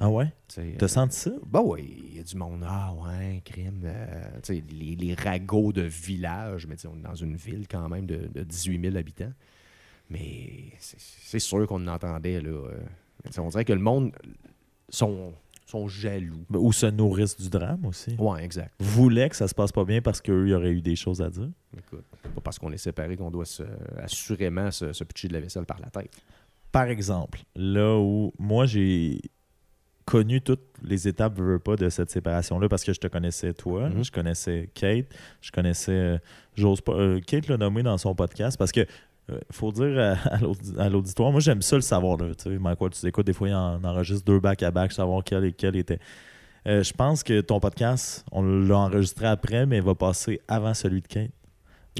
[0.00, 0.32] Ah ouais?
[0.48, 1.30] T'as euh, senti ça?
[1.46, 2.64] bah oui, il y a du monde.
[2.66, 3.82] Ah ouais, crime.
[3.84, 8.28] euh, les, les ragots de village, mais on est dans une ville quand même de,
[8.34, 9.32] de 18 000 habitants.
[10.10, 12.48] Mais c'est sûr qu'on en entendait, là.
[12.50, 12.80] euh,
[13.38, 14.12] on dirait que le monde
[14.88, 15.32] sont,
[15.66, 16.44] sont jaloux.
[16.50, 18.16] Ben, Ou se nourrissent du drame aussi.
[18.18, 18.72] Ouais, exact.
[18.80, 21.22] Voulaient que ça se passe pas bien parce qu'eux, il y aurait eu des choses
[21.22, 21.50] à dire?
[21.76, 23.62] Écoute, pas parce qu'on est séparés qu'on doit se,
[23.98, 26.10] assurément se, se pitcher de la vaisselle par la tête.
[26.74, 29.20] Par exemple, là où moi j'ai
[30.06, 33.88] connu toutes les étapes veux, pas de cette séparation-là parce que je te connaissais toi,
[33.88, 34.04] Mhm.
[34.04, 35.06] je connaissais Kate,
[35.40, 35.92] je connaissais.
[35.92, 36.18] euh,
[36.56, 36.92] J'ose pas.
[36.92, 38.80] euh, Kate l'a nommé dans son podcast parce que
[39.30, 42.18] euh, faut dire à, à l'audi- à l'auditoire, moi j'aime ça le savoir.
[42.18, 45.54] Là, tu sais, Ward, tu écoutes, des fois il en enregistre deux back-à-back, savoir quel,
[45.54, 45.98] quel était.
[46.66, 50.74] Euh, je pense que ton podcast, on l'a enregistré après, mais il va passer avant
[50.74, 51.30] celui de Kate.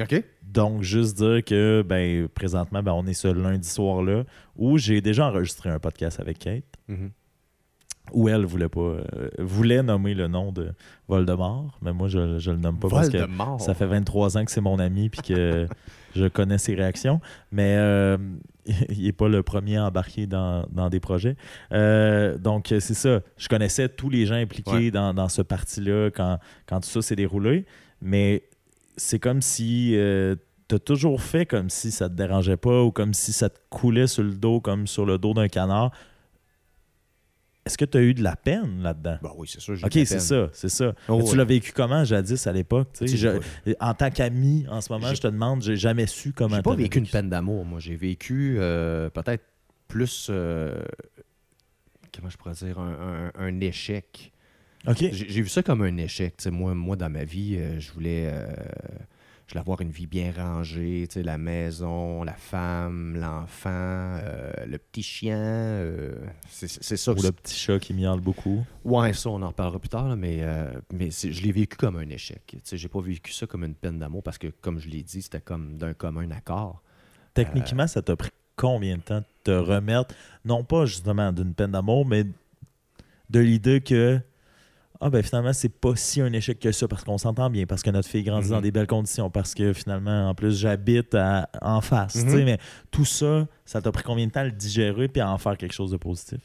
[0.00, 0.24] OK.
[0.42, 4.24] Donc, juste dire que ben, présentement, ben, on est ce lundi soir-là
[4.56, 7.10] où j'ai déjà enregistré un podcast avec Kate, Mhm.
[8.12, 9.04] où elle voulait pas euh,
[9.38, 10.72] voulait nommer le nom de
[11.08, 13.18] Voldemort, mais moi je, je le nomme pas parce que
[13.58, 15.66] ça fait 23 ans que c'est mon ami puis que
[16.14, 17.20] je connais ses réactions.
[17.50, 18.18] Mais euh,
[18.90, 21.36] il n'est pas le premier à embarquer dans, dans des projets.
[21.72, 23.20] Euh, donc, c'est ça.
[23.38, 24.90] Je connaissais tous les gens impliqués Ouais.
[24.90, 27.64] dans, dans ce parti-là quand, quand tout ça s'est déroulé.
[28.02, 28.42] Mais
[28.96, 29.90] c'est comme si
[30.68, 33.58] tu as toujours fait comme si ça te dérangeait pas ou comme si ça te
[33.70, 35.90] coulait sur le dos, comme sur le dos d'un canard.
[37.66, 39.16] Est-ce que tu as eu de la peine là-dedans?
[39.22, 39.74] Bah oui, c'est sûr.
[39.82, 40.92] Ok, c'est ça, c'est ça.
[41.08, 41.36] Oh, tu ouais.
[41.36, 42.88] l'as vécu comment jadis à l'époque?
[43.80, 46.74] en tant qu'ami, en ce moment, je te demande, j'ai jamais su comment J'ai pas
[46.74, 47.80] vécu une peine d'amour, moi.
[47.80, 49.44] J'ai vécu euh, peut-être
[49.88, 50.26] plus.
[50.28, 50.82] euh,
[52.14, 54.30] comment je pourrais dire Un, un- un échec.
[54.98, 56.34] J'ai vu ça comme un échec.
[56.46, 58.28] Moi, moi, dans ma vie, euh, je voulais.
[58.32, 58.46] euh,
[59.46, 65.02] je voulais avoir une vie bien rangée, la maison, la femme, l'enfant, euh, le petit
[65.02, 65.86] chien.
[66.48, 67.12] c'est ça.
[67.12, 68.64] Ou le petit chat qui miaule beaucoup.
[68.84, 70.42] Ouais, ça, on en reparlera plus tard, là, mais,
[70.94, 72.56] mais je l'ai vécu comme un échec.
[72.72, 75.42] J'ai pas vécu ça comme une peine d'amour parce que, comme je l'ai dit, c'était
[75.42, 76.82] comme d'un commun accord.
[77.34, 80.14] Techniquement, ça t'a pris combien de temps de te remettre,
[80.46, 82.24] non pas justement d'une peine d'amour, mais
[83.28, 84.20] de l'idée que
[85.06, 87.82] ah ben finalement c'est pas si un échec que ça parce qu'on s'entend bien parce
[87.82, 88.54] que notre fille grandit Mhm.
[88.54, 91.14] dans des belles conditions parce que finalement en plus j'habite
[91.60, 92.24] en face Mhm.
[92.24, 92.58] tu sais, mais
[92.90, 95.56] tout ça ça t'a pris combien de temps à le digérer puis à en faire
[95.58, 96.40] quelque chose de positif?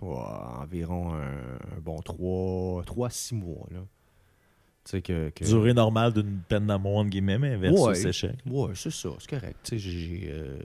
[0.00, 3.66] Environ un, un bon 3 6 mois.
[3.72, 3.80] Là.
[4.84, 5.30] Tu sais que.
[5.30, 8.08] que- durée normale d'une peine d'amour entre guillemets mais versus Ouais.
[8.08, 9.56] échec Ouais, c'est ça, c'est correct.
[9.64, 10.56] Tu sais, j'ai- euh,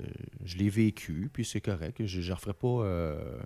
[0.45, 2.05] je l'ai vécu, puis c'est correct.
[2.05, 2.67] Je ne referai pas.
[2.67, 3.37] euh,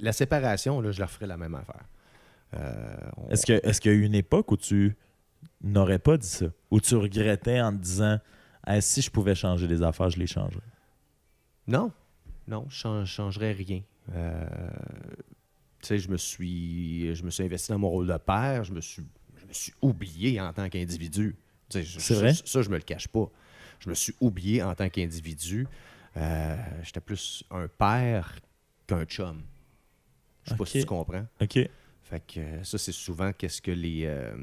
[0.00, 1.84] la séparation, là, je la referai la même affaire.
[2.56, 4.96] Euh, on- Est-ce qu'il y a eu une époque où tu
[5.62, 6.46] n'aurais pas dit ça?
[6.70, 8.18] Où tu regrettais en te disant
[8.80, 10.62] si je pouvais changer les affaires, je les changerais?
[11.66, 11.92] Non,
[12.46, 13.82] non, je ne changerais rien.
[14.14, 14.46] Euh,
[15.80, 18.72] tu sais, je me suis je me suis investi dans mon rôle de père, je
[18.72, 19.02] me suis,
[19.40, 21.36] je me suis oublié en tant qu'individu.
[21.70, 22.34] C'est ça- vrai?
[22.34, 23.28] Ça, je me le cache pas.
[23.80, 25.66] Je me suis oublié en tant qu'individu.
[26.16, 28.38] Euh, J'étais plus un père
[28.86, 29.42] qu'un chum.
[30.44, 31.26] Je sais pas si tu comprends.
[31.40, 31.58] OK.
[32.04, 34.02] Fait que euh, ça, c'est souvent qu'est-ce que les.
[34.04, 34.34] euh,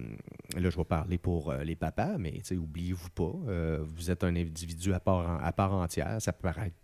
[0.57, 4.35] là, je vais parler pour euh, les papas, mais oubliez-vous pas, euh, vous êtes un
[4.35, 6.19] individu à part, en- à part entière.
[6.19, 6.75] Ça peut paraître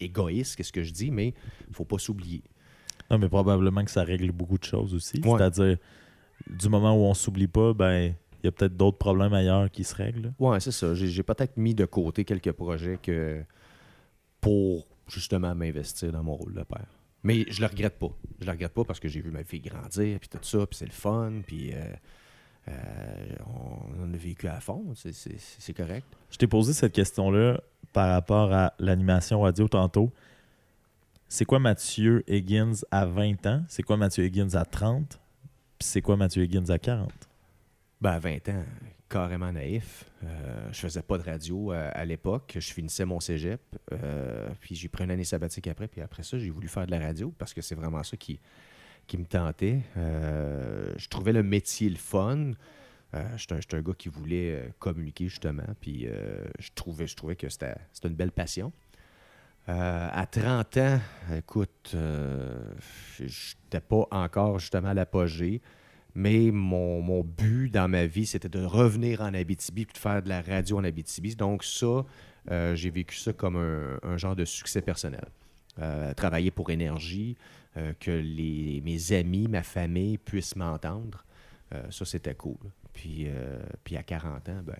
[0.00, 1.32] égoïste, qu'est-ce que je dis, mais
[1.68, 2.42] il faut pas s'oublier.
[3.10, 5.20] Non, mais probablement que ça règle beaucoup de choses aussi.
[5.24, 5.38] Ouais.
[5.38, 5.78] C'est-à-dire,
[6.50, 8.12] du moment où on s'oublie pas, ben
[8.42, 10.32] il y a peut-être d'autres problèmes ailleurs qui se règlent.
[10.40, 10.92] Ouais, c'est ça.
[10.94, 13.42] J'ai j'ai peut-être mis de côté quelques projets que
[14.40, 16.86] pour justement m'investir dans mon rôle de père.
[17.26, 18.10] Mais je le regrette pas.
[18.40, 20.76] Je le regrette pas parce que j'ai vu ma fille grandir, puis tout ça, puis
[20.78, 21.78] c'est le fun, puis euh,
[22.68, 22.72] euh,
[23.46, 24.84] on, on a vécu à fond.
[24.94, 26.06] C'est- correct.
[26.30, 27.60] Je t'ai posé cette question-là
[27.92, 30.12] par rapport à l'animation radio tantôt.
[31.28, 33.64] C'est quoi Mathieu Higgins à 20 ans?
[33.68, 35.18] C'est quoi Mathieu Higgins à 30?
[35.78, 37.10] Puis c'est quoi Mathieu Higgins à 40?
[38.00, 38.64] Ben, à 20 ans,
[39.08, 40.04] carrément naïf.
[40.26, 42.56] Euh, je faisais pas de radio euh, à l'époque.
[42.58, 43.60] Je finissais mon cégep.
[43.92, 45.88] euh, puis j'ai pris une année sabbatique après.
[45.88, 48.40] Puis après ça, j'ai voulu faire de la radio parce que c'est vraiment ça qui,
[49.06, 49.80] qui me tentait.
[49.94, 52.52] Je trouvais le métier le fun.
[53.36, 55.66] J'étais un, un gars qui voulait communiquer justement.
[55.80, 56.06] Puis
[56.58, 58.72] je, trouvais, je trouvais que c'était une belle passion.
[59.68, 61.00] À 30 ans,
[61.36, 61.96] écoute,
[63.18, 65.60] j'étais pas encore justement à l'apogée.
[66.16, 70.22] Mais mon, mon but dans ma vie, c'était de revenir en Abitibi et de faire
[70.22, 71.36] de la radio en Abitibi.
[71.36, 72.06] Donc ça,
[72.50, 75.26] euh, j'ai vécu ça comme un, un genre de succès personnel.
[75.78, 77.36] Euh, travailler pour énergie,
[77.76, 81.22] euh, que les, mes amis, ma famille puissent m'entendre,
[81.90, 82.56] ça c'était cool.
[82.94, 83.26] Puis,
[83.84, 84.76] puis à 40 ans, ben,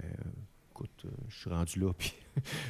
[0.70, 2.14] écoute, je suis rendu là, puis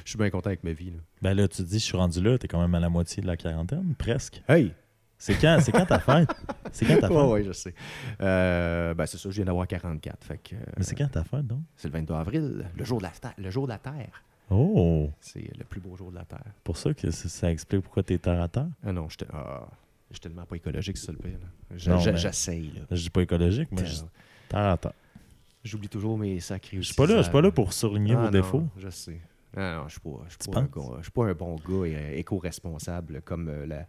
[0.04, 0.90] je suis bien content avec ma vie.
[0.90, 0.98] Là.
[1.22, 3.22] Ben là, tu te dis, je suis rendu là, t'es quand même à la moitié
[3.22, 4.42] de la quarantaine, presque.
[4.48, 4.72] Hey!
[5.18, 6.28] C'est quand, c'est quand ta fête?
[6.72, 7.16] C'est quand ta fête?
[7.16, 7.74] Ouais, ouais, je sais.
[8.20, 10.24] Euh, ben, c'est ça, je viens d'avoir 44.
[10.24, 11.60] Fait que, euh, Mais c'est quand ta fête, donc?
[11.76, 14.22] c'est le 22 avril, le jour de la, le jour de la Terre.
[14.50, 15.10] Oh!
[15.20, 16.44] C'est le plus beau jour de la Terre.
[16.62, 18.68] Pour ça que ça, explique pourquoi t'es terre à terre?
[18.84, 19.16] Ah non, je
[20.12, 21.38] suis tellement pas écologique, c'est ça le pire.
[21.40, 21.76] là.
[21.76, 22.70] Je- Non, je- mais- J'essaye.
[22.76, 22.82] là.
[22.90, 24.02] Je dis pas écologique, mais je
[24.48, 24.92] terre à terre.
[25.64, 28.18] J'oublie toujours mes sacrés Je suis pas là, je suis pas là pour souligner Ah
[28.18, 28.64] vos non, défauts.
[28.78, 29.20] Je sais.
[29.56, 30.86] Ah non, je suis pas, je suis Tu pas, un penses?
[30.90, 33.86] gars- je suis pas un bon gars euh, éco-responsable comme euh, la,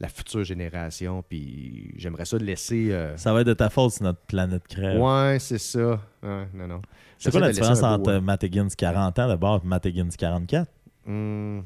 [0.00, 1.22] la future génération.
[1.28, 2.92] Puis j'aimerais ça de laisser.
[2.92, 5.00] euh, Ça va être de ta faute si notre planète crève.
[5.00, 6.00] Ouais, c'est ça.
[6.22, 6.82] Ouais, non, non.
[7.18, 10.70] C'est quoi la différence entre euh, Matt Higgins 40 ans d'abord et Matt Higgins 44?
[11.06, 11.60] Hmm.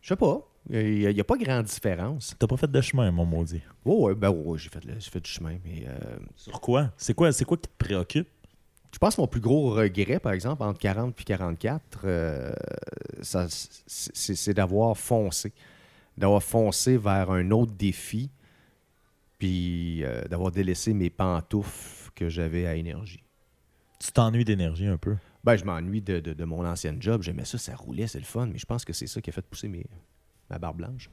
[0.00, 0.40] Je sais pas.
[0.68, 2.34] Il n'y a, pas grande différence.
[2.38, 3.62] T'as pas fait de chemin, mon maudit.
[3.84, 5.56] Oh, ouais, ben ouais, j'ai fait, fait du chemin.
[5.64, 6.92] Mais euh, Sur quoi?
[6.96, 8.28] C'est quoi, c'est quoi qui te préoccupe?
[8.92, 12.52] je pense que mon plus gros regret, par exemple, entre 40 et 44, euh,
[13.22, 15.52] ça, c'est c'est d'avoir foncé.
[16.20, 18.30] D'avoir foncé vers un autre défi,
[19.38, 23.24] puis euh, d'avoir délaissé mes pantoufles que j'avais à énergie.
[23.98, 25.16] Tu t'ennuies d'énergie un peu?
[25.44, 27.22] Ben, je m'ennuie de, de- de mon ancien job.
[27.22, 29.32] J'aimais ça, ça roulait, c'est le fun, mais je pense que c'est ça qui a
[29.32, 29.86] fait pousser mes,
[30.50, 31.08] ma barbe blanche.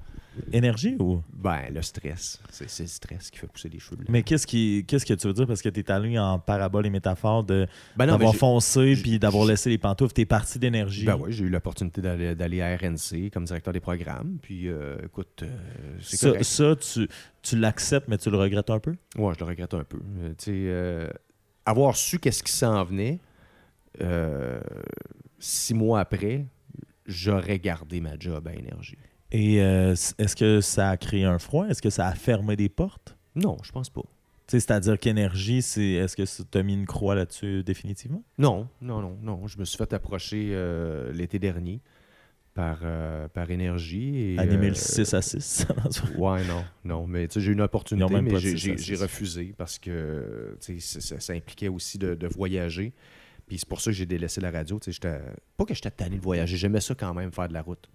[0.52, 1.22] Énergie ou?
[1.34, 2.40] Ben, le stress.
[2.50, 4.10] C'est le stress qui fait pousser les cheveux blancs.
[4.10, 5.48] Mais qu'est-ce qui qu'est-ce que tu veux dire?
[5.48, 9.70] Parce que t'es allé en parabole et métaphore de Ben d'avoir foncé puis d'avoir laissé
[9.70, 10.14] les pantoufles?
[10.14, 11.06] T'es parti d'énergie.
[11.06, 14.38] Ben oui, j'ai eu l'opportunité d'aller à RNC comme directeur des programmes.
[14.42, 16.44] Puis, euh, écoute, euh, c'est ça, correct.
[16.44, 17.08] ça, tu,
[17.42, 18.96] tu l'acceptes, mais tu le regrettes un peu?
[19.18, 20.00] Ouais, je le regrette un peu.
[20.20, 21.18] Euh, tu sais,
[21.66, 23.20] avoir su qu'est-ce qui s'en venait,
[25.40, 26.46] six mois après,
[27.06, 28.98] j'aurais gardé ma job à énergie.
[29.32, 31.68] Et euh, est-ce que ça a créé un froid?
[31.68, 33.18] Est-ce que ça a fermé des portes?
[33.36, 34.04] Non, je pense pas.
[34.48, 38.24] C'est-à-dire qu'énergie, c'est est-ce que tu as mis une croix là-dessus définitivement?
[38.38, 39.48] Non, non, non, non.
[39.48, 41.82] Je me suis fait approcher euh, l'été dernier
[42.54, 44.36] par, euh, par énergie.
[44.36, 45.68] Et, le 6 à 6.
[46.16, 47.08] Ouais, non, non.
[47.08, 51.34] Mais tu sais, j'ai eu une opportunité, même mais j'ai- refusé parce que ça, ça-
[51.34, 52.94] impliquait aussi de, de voyager.
[53.48, 54.80] Puis c'est pour ça que j'ai délaissé la radio.
[55.58, 57.90] Pas que j'étais tanné de voyager, j'aimais ça quand même, faire de la route.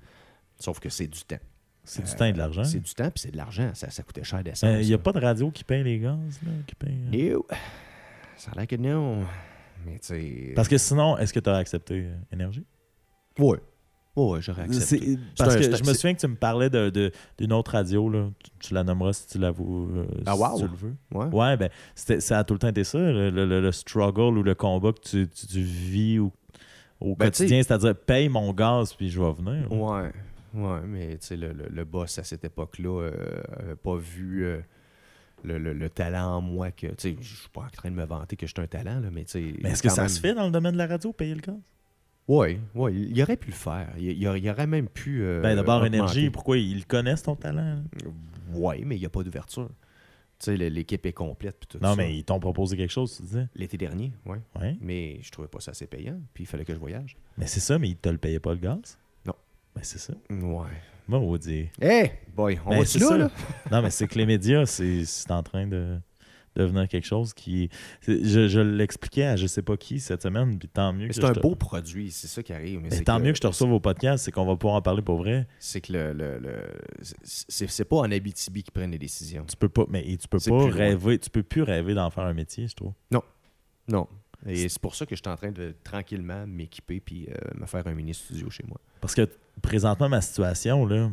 [0.59, 1.38] Sauf que c'est du temps.
[1.85, 2.65] c'est du Euh, temps et de l'argent.
[2.65, 3.71] C'est du temps, puis c'est de l'argent.
[3.75, 4.85] Ça, ça coûtait cher Il d'essence.
[4.87, 7.38] n'y a pas de radio qui paye les gaz, là, qui paye, euh?
[8.37, 9.25] Ça a l'air que non.
[9.85, 10.53] Mais tu.
[10.55, 12.65] Parce que sinon, est-ce que tu as accepté euh, énergie?
[13.38, 13.59] Ouais.
[14.15, 15.19] Ouais, ouais, j'aurais accepté.
[15.38, 18.29] Parce que je me souviens que tu me parlais de- de- d'une autre radio, là.
[18.45, 19.88] Tu, tu la nommeras si tu l'avoues.
[19.97, 20.59] euh, Ah, si wow.
[20.61, 20.95] tu le veux.
[21.15, 21.27] Ouais.
[21.29, 24.55] Ouais, ben, ça a tout le temps été ça, le, le- le struggle ou le
[24.55, 26.31] combat que tu, tu- tu vis au,
[27.01, 29.73] au Ben, quotidien, c'est-à-dire paye mon gaz puis je vais venir.
[29.73, 30.12] Ouais, ouais,
[30.55, 34.61] mais tu sais, le, le- le boss à cette époque-là euh, pas vu euh,
[35.45, 36.88] le, le- le talent en moi que.
[37.03, 39.25] Je suis pas en train de me vanter que je suis un talent, là, mais
[39.25, 39.55] tu sais.
[39.62, 41.41] Mais est-ce que ça même- se fait dans le domaine de la radio, payer le
[41.41, 41.57] gaz?
[42.29, 43.93] Ouais, ouais, il aurait pu le faire.
[43.99, 45.23] Il, il aurait, il aurait même pu.
[45.23, 47.83] euh, ben d'abord, énergie, pourquoi ils connaissent ton talent?
[48.55, 49.69] Ouais, mais il n'y a pas d'ouverture.
[50.38, 51.57] Tu sais, l'équipe est complète.
[51.59, 51.97] puis tout Non, ça.
[51.97, 53.49] mais ils t'ont proposé quelque chose, tu disais?
[53.55, 54.38] L'été dernier, ouais.
[54.61, 54.77] Ouais.
[54.81, 57.17] Mais je trouvais pas ça assez payant, puis il fallait que je voyage.
[57.38, 58.99] Mais c'est ça, mais ils te le payaient pas le gaz?
[59.75, 59.81] Non.
[59.81, 60.13] Ben c'est ça.
[60.31, 60.71] Ouais.
[61.09, 61.69] Moi, on va dire.
[61.81, 63.19] Hey, boy, on Ben, va c'est là, ça.
[63.19, 63.31] là?
[63.71, 65.99] Non, mais c'est que les médias, c'est c'est en train de
[66.55, 67.71] devenir quelque chose qui.
[68.07, 71.15] Je, je l'expliquais à je sais pas qui cette semaine, puis tant mieux Mais que
[71.15, 72.81] c'est un te- beau produit, c'est ça qui arrive.
[72.81, 74.77] Mais Ben, c'est tant mieux que je te reçoive au podcast, c'est qu'on va pouvoir
[74.77, 75.47] en parler pour vrai.
[75.59, 76.71] C'est que le, le, le-
[77.03, 79.45] c'est c'est pas en Abitibi qui prennent les décisions.
[79.49, 80.71] Tu peux pas, mais et tu peux pas loin.
[80.71, 82.93] rêver, tu peux plus rêver d'en faire un métier, je trouve.
[83.89, 84.07] Non.
[84.47, 87.67] Et c'est pour ça que je suis en train de tranquillement m'équiper puis euh, me
[87.67, 88.79] faire un mini studio chez moi.
[89.01, 89.29] Parce que
[89.61, 91.11] présentement, ma situation, là,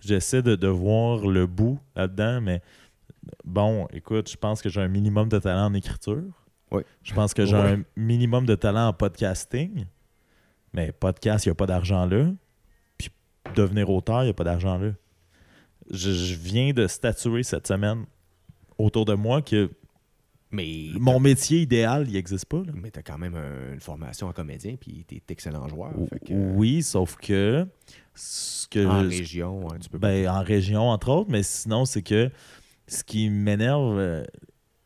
[0.00, 2.62] j'essaie de, de voir le bout là-dedans, mais
[3.44, 6.24] bon, écoute, je pense que j'ai un minimum de talent en écriture.
[6.70, 6.82] Oui.
[7.02, 9.86] Je pense que j'ai un minimum de talent en podcasting.
[10.72, 12.32] Mais podcast, il n'y a pas d'argent là.
[12.98, 13.10] Puis
[13.54, 14.90] devenir auteur, il n'y a pas d'argent là.
[15.90, 18.06] Je, je viens de statuer cette semaine
[18.78, 19.70] autour de moi que
[20.54, 22.58] Mais mon métier idéal, il n'existe pas.
[22.64, 22.72] là.
[22.74, 25.92] mais t'as quand même un- une formation en comédien puis t'es excellent joueur.
[26.10, 27.66] fait que, Oui, sauf que
[28.14, 31.84] ce que en ce- région, hein, tu peux Ben, en région, entre autres, mais sinon,
[31.84, 32.30] c'est que
[32.86, 34.24] ce qui m'énerve, euh,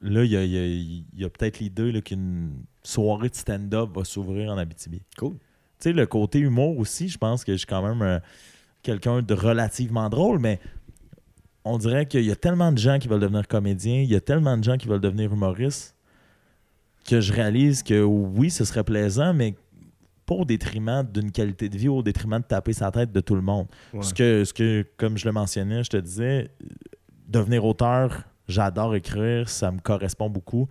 [0.01, 2.53] là, il y a, il y a- il y a peut-être l'idée là, qu'une
[2.83, 5.03] soirée de stand-up va s'ouvrir en Abitibi.
[5.19, 5.33] Cool.
[5.35, 5.39] Tu
[5.81, 8.19] sais, le côté humour aussi, je pense que je suis quand même euh,
[8.83, 10.59] quelqu'un de relativement drôle, mais
[11.69, 14.21] on dirait qu'il y a tellement de gens qui veulent devenir comédiens, il y a
[14.21, 15.95] tellement de gens qui veulent devenir humoristes,
[17.09, 19.55] que je réalise que oui, ce serait plaisant, mais
[20.27, 23.35] pas au détriment d'une qualité de vie, au détriment de taper sa tête de tout
[23.35, 23.67] le monde.
[23.95, 24.03] Ouais.
[24.03, 26.51] Ce, que, ce que, comme je le mentionnais, je te disais,
[27.27, 30.69] devenir auteur, j'adore écrire, ça me correspond beaucoup.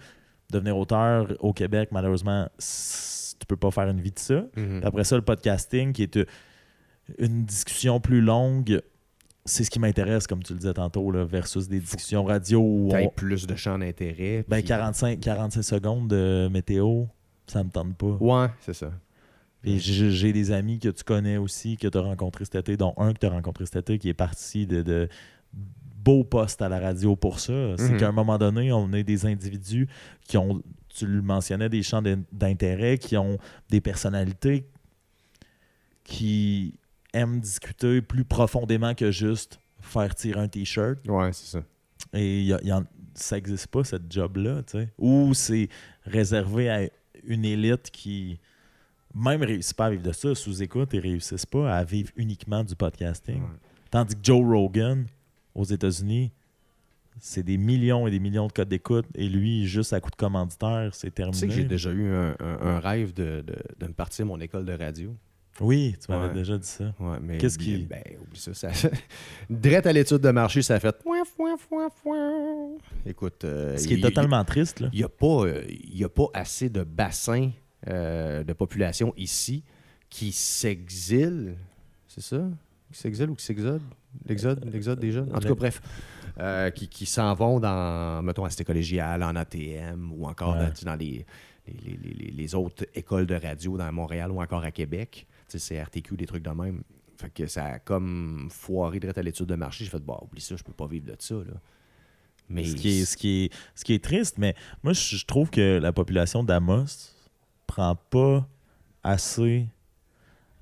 [0.51, 4.45] Devenir auteur au Québec, malheureusement, tu peux pas faire une vie de ça.
[4.55, 4.81] Mhm.
[4.83, 6.25] Après ça, le podcasting, qui est euh,
[7.17, 8.81] une discussion plus longue,
[9.47, 12.89] c'est ce qui m'intéresse, comme tu le disais tantôt, là, versus des discussions radio où
[12.93, 14.45] on- plus de champs d'intérêt.
[14.47, 17.05] ben, puis- 45, 45 secondes de météo,
[17.47, 18.17] ça me tente pas.
[18.19, 18.91] Ouais, c'est ça.
[19.61, 22.93] Puis j'ai des amis que tu connais aussi, que tu as rencontrés cet été, dont
[22.97, 25.09] un que tu as rencontré cet été qui est parti de, de
[26.03, 27.75] beaux postes à la radio pour ça.
[27.77, 27.97] C'est Mhm.
[27.97, 29.87] qu'à un moment donné, on est des individus
[30.27, 33.37] qui ont, tu le mentionnais, des champs d'in- d'intérêt, qui ont
[33.69, 34.67] des personnalités
[36.03, 36.75] qui
[37.13, 40.99] aiment discuter plus profondément que juste faire tirer un t-shirt.
[41.07, 41.63] Ouais, c'est ça.
[42.13, 44.93] Et y a- y en- ça n'existe pas, cette job-là, tu sais.
[44.97, 45.69] Ou c'est
[46.03, 46.89] réservé à
[47.23, 48.39] une élite qui,
[49.15, 52.75] même réussit pas à vivre de ça, sous-écoute et réussissent pas à vivre uniquement du
[52.75, 53.41] podcasting.
[53.41, 53.47] Ouais.
[53.89, 55.05] Tandis que Joe Rogan,
[55.55, 56.31] aux États-Unis,
[57.19, 59.07] c'est des millions et des millions de codes d'écoute.
[59.15, 61.47] Et lui, juste à coup de commanditaire, c'est Tu sais terminé.
[61.47, 64.65] que j'ai déjà eu un, un- un rêve de, de- de me partir mon école
[64.65, 65.15] de radio.
[65.59, 66.33] Oui, tu m'avais Ouais.
[66.33, 66.93] déjà dit ça.
[66.99, 68.53] Ouais, mais Qu'est-ce qui- Ben, oublie ça.
[68.53, 68.69] ça...
[69.49, 70.95] Drette à l'étude de marché, ça a fait.
[73.05, 73.43] Écoute.
[73.45, 74.89] euh, Ce qui est totalement triste, là.
[74.93, 77.51] Il n'y a, pas, euh, y a pas assez de bassins
[77.87, 79.63] euh, de population ici
[80.09, 81.55] qui s'exilent.
[82.07, 82.41] C'est ça?
[82.91, 83.81] Qui s'exilent ou qui s'exodent?
[84.25, 85.29] L'exode, l'exode des jeunes?
[85.33, 85.81] En tout cas, bref.
[86.75, 90.67] Qui qui s'en vont dans, mettons, à Cité collégiale, en ATM ou encore Ouais.
[90.83, 91.25] dans, dans les,
[91.67, 95.27] les, les- les- les autres écoles de radio dans Montréal ou encore à Québec.
[95.47, 96.83] C'est RTQ, des trucs de même.
[97.17, 99.85] Fait que ça a comme foiré direct à l'étude de marché.
[99.85, 101.35] J'ai fait, bah, oublie ça, je peux pas vivre de ça.
[101.35, 101.59] Là.
[102.49, 105.49] Mais Ce qui, est, ce, qui est, ce qui est triste, mais moi, je, trouve
[105.49, 106.85] que la population d'Amos
[107.65, 108.47] prend pas
[109.03, 109.67] assez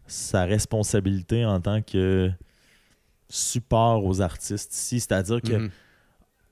[0.08, 2.32] sa responsabilité en tant que
[3.30, 5.00] support aux artistes ici.
[5.00, 5.72] C'est-à-dire que, Mhm.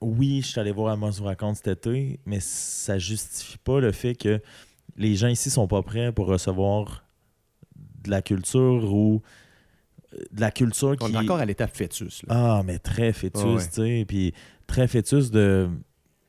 [0.02, 3.92] oui, je suis allé voir Amos vous raconte cet été, mais ça justifie pas le
[3.92, 4.42] fait que
[4.98, 7.03] les gens ici sont pas prêts pour recevoir
[8.04, 9.22] de la culture ou
[10.14, 12.24] euh, de la culture qui On est encore à l'étape fœtus.
[12.24, 12.58] Là.
[12.60, 13.68] ah, mais très fœtus, ouais.
[13.68, 14.06] tu sais.
[14.08, 14.34] Puis
[14.68, 15.70] très fœtus de.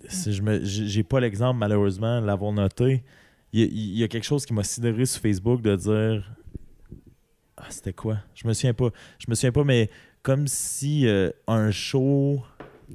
[0.08, 3.02] Si je me, j'ai pas l'exemple, malheureusement, l'avoir noté.
[3.52, 6.36] Il y, a, il y a quelque chose qui m'a sidéré sur Facebook de dire.
[7.56, 8.18] Ah, c'était quoi?
[8.34, 8.90] Je me souviens pas.
[9.18, 9.88] Je me souviens pas, mais
[10.22, 12.42] comme si euh, un show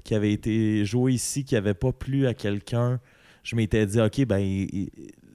[0.03, 2.99] qui avait été joué ici, qui avait pas plu à quelqu'un,
[3.43, 4.39] je m'étais dit, OK, ben,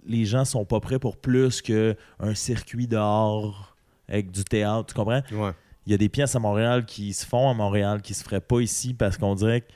[0.04, 1.94] les gens sont pas prêts pour plus qu'un
[2.34, 3.76] circuit dehors
[4.08, 5.22] avec du théâtre, tu comprends?
[5.32, 5.52] Ouais.
[5.86, 8.40] il y a des pièces à Montréal qui se font à Montréal qui se feraient
[8.40, 9.66] pas ici parce qu'on dirait que.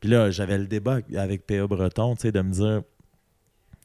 [0.00, 1.66] Puis là, j'avais le débat avec P.A.
[1.66, 2.82] Breton, tu sais, de me dire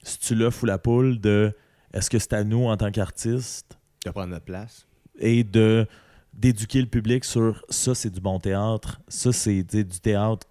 [0.01, 1.53] si tu l'as ou la poule de
[1.93, 4.87] est-ce que c'est à nous en tant qu'artistes De prendre notre place.
[5.19, 5.85] et de
[6.33, 10.45] d'éduquer le public sur ça, c'est du bon théâtre, ça, c'est du théâtre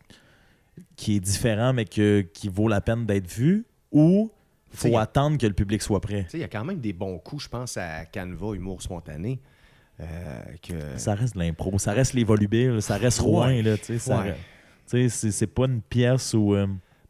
[0.97, 4.31] qui est différent mais que, qui vaut la peine d'être vu ou
[4.73, 6.27] Sais, faut attendre que le public soit prêt.
[6.35, 9.39] Il y a quand même des bons coups, je pense à Canva, Humour spontané.
[10.01, 10.99] euh, que...
[10.99, 13.63] Ça reste de l'impro, ça reste les volubiles, ça reste Rouen, Ouais.
[13.63, 13.77] là,
[14.87, 16.55] ça c'est pas une pièce où.
[16.55, 16.67] euh,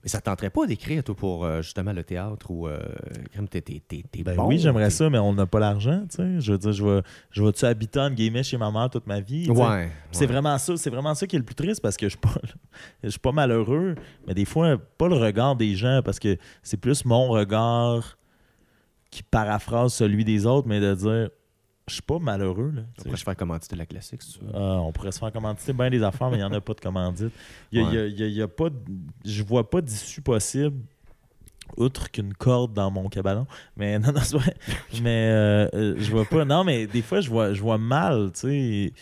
[0.06, 2.68] Mais ça ne tenterait pas d'écrire, toi, pour euh, justement le théâtre ou.
[2.68, 2.78] Euh,
[3.32, 6.18] crème, t'es, t'es, t'es, Ben bon, oui, j'aimerais ça, mais on n'a pas l'argent, tu
[6.18, 6.40] sais.
[6.40, 9.18] Je veux dire, je vais, je vais-tu habiter en guillemets chez ma mère toute ma
[9.18, 9.50] vie?
[9.50, 9.90] Ouais.
[10.12, 12.20] C'est vraiment ça, c'est vraiment ça qui est le plus triste parce que je suis
[12.20, 12.40] pas,
[13.02, 13.96] je suis pas malheureux,
[14.28, 18.16] mais des fois pas le regard des gens parce que c'est plus mon regard
[19.10, 21.30] qui paraphrase celui des autres, mais de dire
[21.88, 22.82] je suis pas malheureux là.
[22.98, 24.50] On pourrait se faire commanditer la classique, si tu veux.
[24.54, 26.74] Ah, on pourrait se faire commanditer bien des affaires, mais il n'y en a pas
[26.74, 27.32] de commandite.
[27.72, 27.90] Il y a- Ouais.
[27.92, 28.68] il y a- il y a- il y a pas
[29.24, 30.80] je vois pas d'issue possible
[31.76, 33.46] outre qu'une corde dans mon cabanon.
[33.76, 34.54] Mais non, non, c'est vrai.
[35.02, 36.44] mais euh, euh, je vois pas.
[36.44, 38.92] Non, mais des fois, je vois, je vois mal, tu sais,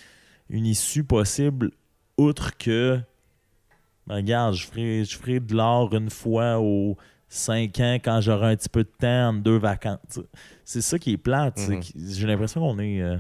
[0.51, 1.71] une issue possible
[2.19, 3.01] outre que.
[4.07, 6.97] ben, regarde, je ferai, je ferai de l'art une fois aux
[7.35, 10.21] 5 ans quand j'aurai un petit peu de temps entre deux vacances.
[10.65, 11.59] C'est ça qui est plate.
[11.69, 11.81] Mhm.
[11.81, 13.17] que J'ai l'impression qu'on est euh,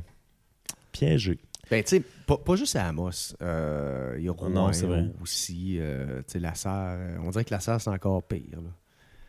[0.92, 1.38] piégé.
[1.70, 3.34] Ben, tu sais, pas, pas juste à Amos.
[3.42, 4.70] Euh, Il y a Rouen
[5.22, 5.78] aussi.
[5.80, 6.96] euh, tu sais, la Sarre.
[6.98, 8.58] euh, On dirait que la Sarre, c'est encore pire.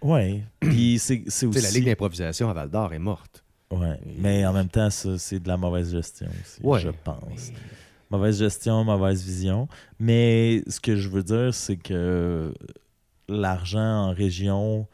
[0.02, 0.44] Ouais.
[0.60, 1.74] Puis c'est sais, la aussi.
[1.74, 3.44] Ligue d'improvisation à Val d'Or est morte.
[3.72, 4.00] Ouais.
[4.20, 7.18] Mais en même temps, c'est de la mauvaise gestion aussi, Ouais, je pense.
[7.52, 7.54] mais-
[8.12, 9.68] Mauvaise gestion, mauvaise vision.
[10.00, 12.54] Mais ce que je veux dire, c'est que
[13.28, 14.88] l'argent en région,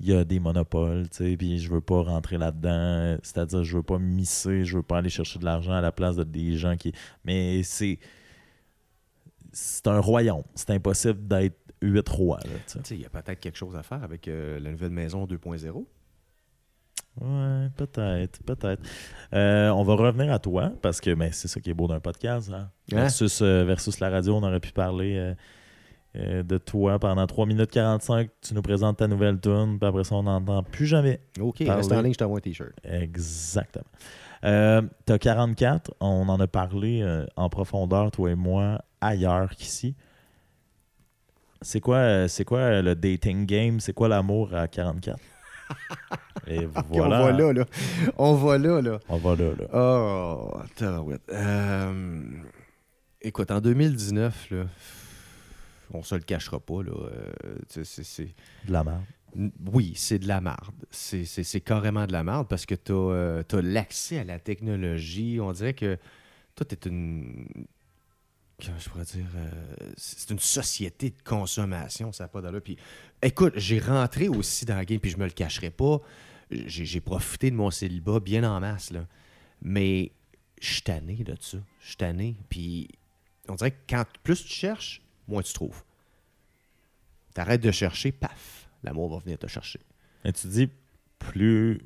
[0.00, 3.18] il y a des monopoles, tu sais, puis je veux pas rentrer là-dedans.
[3.22, 6.16] C'est-à-dire, je veux pas misser, je veux pas aller chercher de l'argent à la place
[6.16, 6.92] de des gens qui.
[7.24, 7.98] Mais c'est.
[9.50, 10.44] C'est un royaume.
[10.54, 12.40] C'est impossible d'être huit rois,
[12.90, 15.86] il y a peut-être quelque chose à faire avec euh, la nouvelle maison 2.0.
[17.20, 18.82] Ouais, peut-être, peut-être.
[19.32, 22.00] Euh, on va revenir à toi, parce que ben, c'est ça qui est beau d'un
[22.00, 22.50] podcast.
[22.52, 22.70] hein.
[22.92, 22.96] Hein?
[22.96, 25.34] Versus, euh, versus la radio, on aurait pu parler
[26.14, 28.28] de toi pendant 3 minutes 45.
[28.40, 31.20] Tu nous présentes ta nouvelle tune, puis après ça, on n'entend plus jamais.
[31.40, 31.72] OK, Parler.
[31.72, 32.72] reste en ligne, je t'envoie un T-shirt.
[32.82, 33.84] Exactement.
[34.44, 39.94] Euh, T'as 44, on en a parlé euh, en profondeur, toi et moi, ailleurs qu'ici.
[41.60, 43.80] C'est quoi, euh, c'est quoi euh, le dating game?
[43.80, 45.18] C'est quoi l'amour à 44?
[46.46, 47.20] Et voilà.
[47.20, 47.64] on va là, là.
[48.16, 48.98] On va là, là.
[49.08, 49.66] On va là, là.
[49.74, 50.56] Oh.
[51.30, 52.22] Euh,
[53.20, 54.64] écoute, en 2019, là,
[55.92, 56.92] on se le cachera pas, là.
[56.92, 57.32] euh,
[57.72, 58.34] tu c'est- c'est-
[58.66, 59.02] De la merde.
[59.72, 60.74] Oui, c'est de la marde.
[60.90, 65.38] C'est- carrément de la marde parce que tu as, l'accès à la technologie.
[65.40, 65.98] On dirait que
[66.54, 67.46] Toi, t'es une.
[68.64, 72.60] Comment je pourrais dire euh, C'est une société de consommation, ça n'a pas d'allure.
[72.62, 72.76] Puis,
[73.22, 76.00] écoute, j'ai rentré aussi dans la game, puis je me le cacherai pas.
[76.50, 79.06] J'ai j'ai profité de mon célibat bien en masse, là.
[79.62, 80.10] Mais
[80.60, 81.58] je suis tanné de ça.
[81.80, 82.34] Je suis tanné.
[82.48, 82.88] Puis,
[83.48, 85.82] on dirait que quand plus tu cherches, moins tu trouves.
[87.34, 89.80] T'arrêtes de chercher, paf, l'amour va venir te chercher.
[90.24, 90.68] Et tu dis,
[91.18, 91.80] plus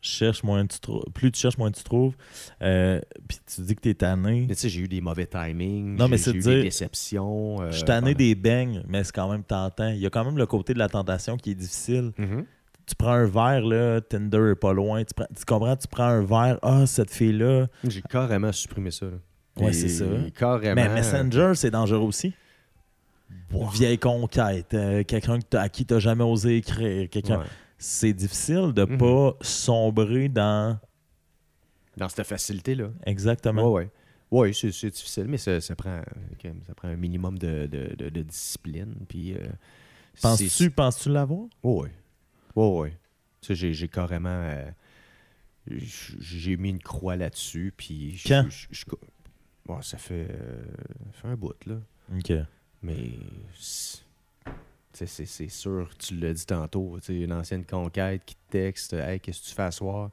[0.00, 1.04] cherche, moins tu trouves.
[1.12, 2.16] Plus tu cherches, moins tu trouves.
[2.62, 4.46] Euh, puis tu dis que t'es tanné.
[4.48, 7.60] Mais tu sais, j'ai eu des mauvais timings, Non, mais c'est dire- des déceptions.
[7.60, 9.88] euh, Je suis tanné pendant- des beignes, mais c'est quand même tentant.
[9.88, 12.12] Il y a quand même le côté de la tentation qui est difficile.
[12.16, 12.46] Mhm.
[12.86, 15.04] Tu prends un verre, là, Tinder est pas loin.
[15.04, 15.76] Tu, prends- tu comprends?
[15.76, 17.66] Tu prends un verre, ah, cette fille-là.
[17.84, 19.06] J'ai carrément supprimé ça.
[19.06, 19.18] là.
[19.58, 20.06] Ouais, c'est ça.
[20.34, 20.74] Carrément.
[20.74, 22.32] Mais Messenger, c'est dangereux aussi.
[23.50, 27.08] Une vieille conquête, euh, quelqu'un à qui tu n'as jamais osé écrire.
[27.10, 27.46] quelqu'un Ouais.
[27.78, 28.96] C'est difficile de Mhm.
[28.98, 30.78] pas sombrer dans.
[31.96, 32.90] Dans cette facilité-là.
[33.04, 33.70] Exactement.
[33.72, 33.90] Ouais,
[34.30, 34.48] ouais.
[34.48, 36.00] Ouais, c'est difficile, mais ça, ça prend,
[36.66, 38.94] ça prend un minimum de, de- de- de discipline.
[39.08, 39.46] Puis, euh,
[40.22, 41.46] Penses-tu penses l'avoir?
[41.62, 41.90] Ouais.
[43.42, 44.28] Tu sais, j'ai- carrément.
[44.30, 44.64] euh,
[45.66, 47.72] j'ai mis une croix là-dessus.
[47.76, 48.20] Puis.
[48.26, 48.46] Quand?
[49.68, 50.62] ouais, ça fait, euh,
[51.14, 51.76] ça fait un bout, là.
[52.16, 52.32] OK.
[52.82, 53.10] Mais.
[53.54, 59.46] c'est- sûr, tu l'as dit tantôt, une ancienne conquête qui te texte Hey, qu'est-ce que
[59.48, 60.10] tu fais à soir?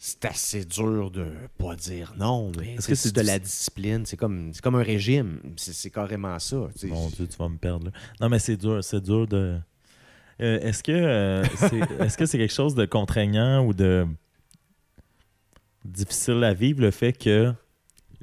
[0.00, 1.26] C'est assez dur de
[1.58, 4.06] pas dire non, mais Est-ce que c'est de la discipline.
[4.06, 5.40] C'est comme, c'est comme un régime.
[5.56, 6.68] C'est carrément ça.
[6.74, 6.86] tu sais.
[6.86, 7.86] Mon Dieu, tu vas me perdre.
[7.86, 7.92] là.
[8.20, 9.58] Non, mais c'est dur, c'est dur de.
[10.40, 14.06] Euh, est-ce que euh, c'est est-ce que c'est quelque chose de contraignant ou de
[15.84, 17.52] difficile à vivre le fait que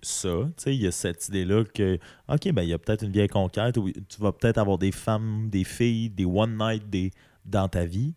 [0.01, 3.03] ça, tu sais, il y a cette idée-là que OK, ben il y a peut-être
[3.03, 6.89] une vieille conquête où tu vas peut-être avoir des femmes, des filles, des one night
[6.89, 7.11] des
[7.45, 8.13] dans ta vie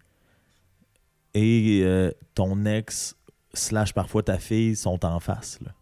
[1.35, 3.17] et euh, ton ex
[3.53, 5.73] slash parfois ta fille sont en face là.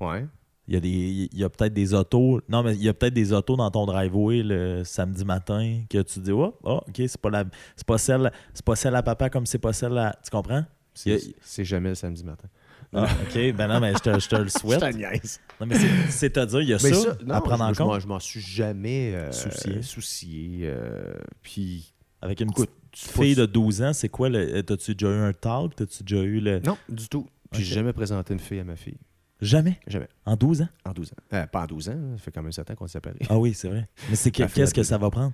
[0.00, 0.26] Ouais.
[0.66, 0.88] Il y a, des,
[1.32, 2.42] il y a peut-être des autos.
[2.46, 6.02] Non, mais il y a peut-être des autos dans ton driveway le samedi matin que
[6.02, 7.44] tu dis Oh, oh, ok, c'est pas la
[7.74, 10.14] c'est pas celle c'est pas celle à papa comme c'est pas celle à.
[10.22, 10.64] Tu comprends?
[10.92, 12.48] C'est jamais le samedi matin.
[12.94, 14.80] Ah, ok, ben non, mais je te, je te le souhaite.
[14.84, 15.40] Je te niaise.
[15.60, 18.00] Non, mais c'est- c'est-à-dire, il y a Mais ça, non, à prendre je- en compte?
[18.00, 19.82] Je m'en suis jamais euh, Soucié.
[19.82, 20.60] soucié.
[20.62, 21.12] euh,
[21.42, 23.92] puis, avec une écoute, fille de 12 ans.
[23.92, 24.62] C'est quoi le.
[24.62, 25.74] T'as-tu déjà eu un talk?
[25.76, 26.60] T'as-tu déjà eu le.
[26.60, 27.28] Non, du tout.
[27.50, 27.66] Puis Ok.
[27.68, 28.98] j'ai jamais présenté une fille à ma fille.
[29.40, 29.78] Jamais?
[29.86, 30.08] Jamais.
[30.26, 30.68] En 12 ans?
[30.84, 31.16] En 12 ans.
[31.34, 33.18] Euh, pas en 12 ans, ça fait quand même 7 ans qu'on s'est séparés.
[33.28, 33.86] Ah oui, c'est vrai.
[34.10, 35.32] Mais c'est que- qu'est-ce que 12 ça va prendre?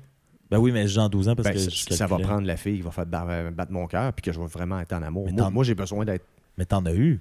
[0.50, 2.46] Ben oui, mais j'ai en 12 ans parce Ben, que ça, je ça va prendre
[2.46, 4.92] la fille qui va faire ba- battre mon cœur puis que je vais vraiment être
[4.92, 5.28] en amour.
[5.32, 6.26] Mais moi, j'ai besoin d'être.
[6.58, 7.20] Mais t'en as eu?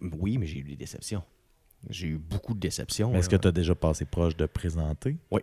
[0.00, 1.22] Oui, mais j'ai eu des déceptions.
[1.88, 3.14] J'ai eu beaucoup de déceptions.
[3.14, 5.16] Est-ce que tu as déjà passé proche de présenter?
[5.30, 5.42] Ouais.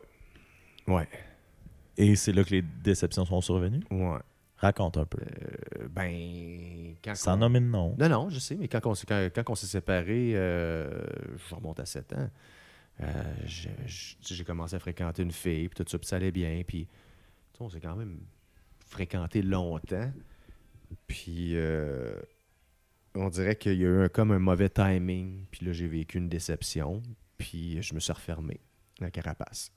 [1.97, 3.83] Et c'est là que les déceptions sont survenues?
[3.89, 4.19] Ouais.
[4.57, 5.19] Raconte un peu.
[5.21, 6.95] Euh, ben.
[7.03, 7.95] Quand Sans on- nommer de nom.
[7.99, 11.03] Non, non, je sais, mais quand on, s'est- quand, quand on s'est séparés, euh,
[11.49, 12.29] je remonte à 7 ans.
[13.01, 13.23] euh,
[14.21, 16.61] j'ai commencé à fréquenter une fille, puis tout ça, puis ça allait bien.
[16.65, 16.87] Puis,
[17.59, 18.19] on s'est quand même
[18.87, 20.11] fréquenté longtemps.
[21.07, 22.15] Puis, euh,
[23.15, 25.45] on dirait qu'il y a eu un- comme un mauvais timing.
[25.51, 27.01] Puis là, j'ai vécu une déception.
[27.37, 28.59] Puis, je me suis refermé,
[28.99, 29.71] la carapace.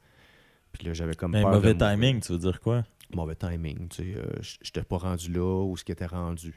[0.72, 2.84] Puis là, j'avais comme Mais peur mauvais timing, tu veux dire quoi?
[3.14, 4.18] Mauvais timing, tu sais.
[4.18, 6.55] euh, j- J'étais pas rendu là où ce qui était rendu.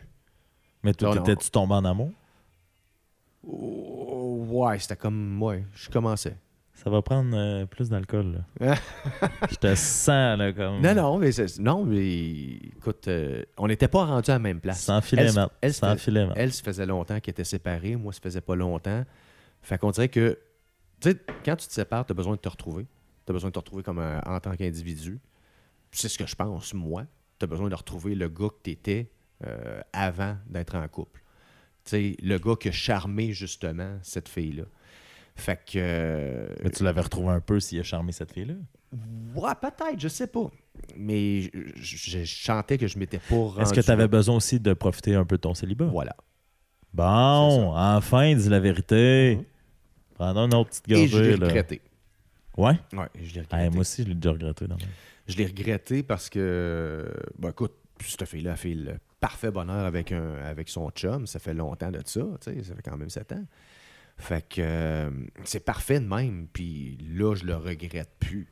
[0.83, 2.11] Mais toi, t'étais-tu tombé en amour?
[3.47, 5.41] Oh, ouais, c'était comme.
[5.41, 6.35] Ouais, je commençais.
[6.83, 8.75] Ça va prendre euh, plus d'alcool, là.
[9.51, 10.81] Je te sens, là, comme...
[10.81, 14.59] Non, non, mais, c'est- non, mais écoute, euh, on n'était pas rendu à la même
[14.59, 14.81] place.
[14.81, 15.51] Sans filet, Elle, Matt.
[15.61, 16.37] elle, Sans filet, Matt.
[16.37, 17.95] Elle, ça faisait longtemps qu'elle était séparée.
[17.95, 19.05] Moi, ça faisait pas longtemps.
[19.61, 20.39] Fait qu'on dirait que,
[20.99, 22.87] tu sais, quand tu te sépares, tu as besoin de te retrouver.
[23.27, 25.19] Tu as besoin de te retrouver comme un- en tant qu'individu.
[25.91, 27.05] C'est ce que je pense, moi.
[27.37, 29.11] Tu as besoin de retrouver le gars que tu étais
[29.93, 31.21] avant d'être en couple.
[31.83, 34.63] Tu sais, le gars qui a charmé, justement, cette fille-là.
[35.35, 35.71] Fait que.
[35.77, 38.53] euh, Mais tu l'avais retrouvé un peu s'il a charmé cette fille-là?
[39.35, 40.51] Ouais, peut-être, je sais pas.
[40.97, 43.61] Mais je, je- je chantais que je m'étais pas rendu.
[43.61, 45.85] Est-ce que tu avais besoin aussi de profiter un peu de ton célibat?
[45.85, 46.15] Voilà.
[46.93, 49.37] Bon, enfin, dis la vérité.
[49.37, 49.45] Mhm.
[50.15, 51.81] Prends une autre petite Et je l'ai gorgée, regretté.
[52.57, 52.73] Ouais?
[52.93, 53.69] Ouais, je l'ai Ah, regretté.
[53.69, 54.65] moi aussi, je l'ai déjà regretté.
[55.27, 57.09] Je l'ai regretté parce que,
[57.39, 57.73] ben écoute,
[58.05, 61.25] cette fille-là a fait le parfait bonheur avec, un, avec son chum.
[61.27, 63.45] Ça fait longtemps de ça, tu sais, ça fait quand même sept ans.
[64.17, 65.09] Fait que euh,
[65.43, 66.47] c'est parfait de même.
[66.53, 68.47] Puis là, je le regrette plus.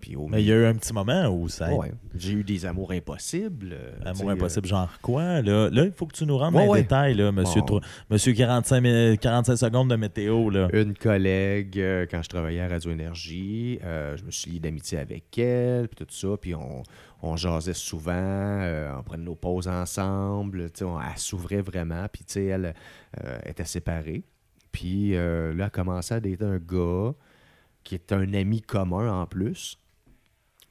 [0.00, 1.74] Puis au Mais il y a eu un petit moment où ça...
[1.74, 3.72] Ouais, j'ai eu des amours impossibles.
[3.72, 5.42] euh, tu Amour sais, impossible, genre quoi?
[5.42, 7.66] Là, là, il faut que tu nous rendes Ouais, dans les détails, là, monsieur, Bon.
[7.66, 10.50] Tro- monsieur 45, mi- 45 secondes de météo.
[10.50, 10.68] Là.
[10.72, 14.98] Une collègue, euh, quand je travaillais à Radio Énergie, euh, je me suis lié d'amitié
[14.98, 16.84] avec elle, puis tout ça, puis on,
[17.20, 22.72] on jasait souvent, euh, on prenait nos pauses ensemble, on- elle s'ouvrait vraiment, puis elle
[23.24, 24.22] euh, était séparée.
[24.78, 27.12] Puis euh, là, elle a commencé à dater un gars
[27.82, 29.76] qui est un ami commun en plus.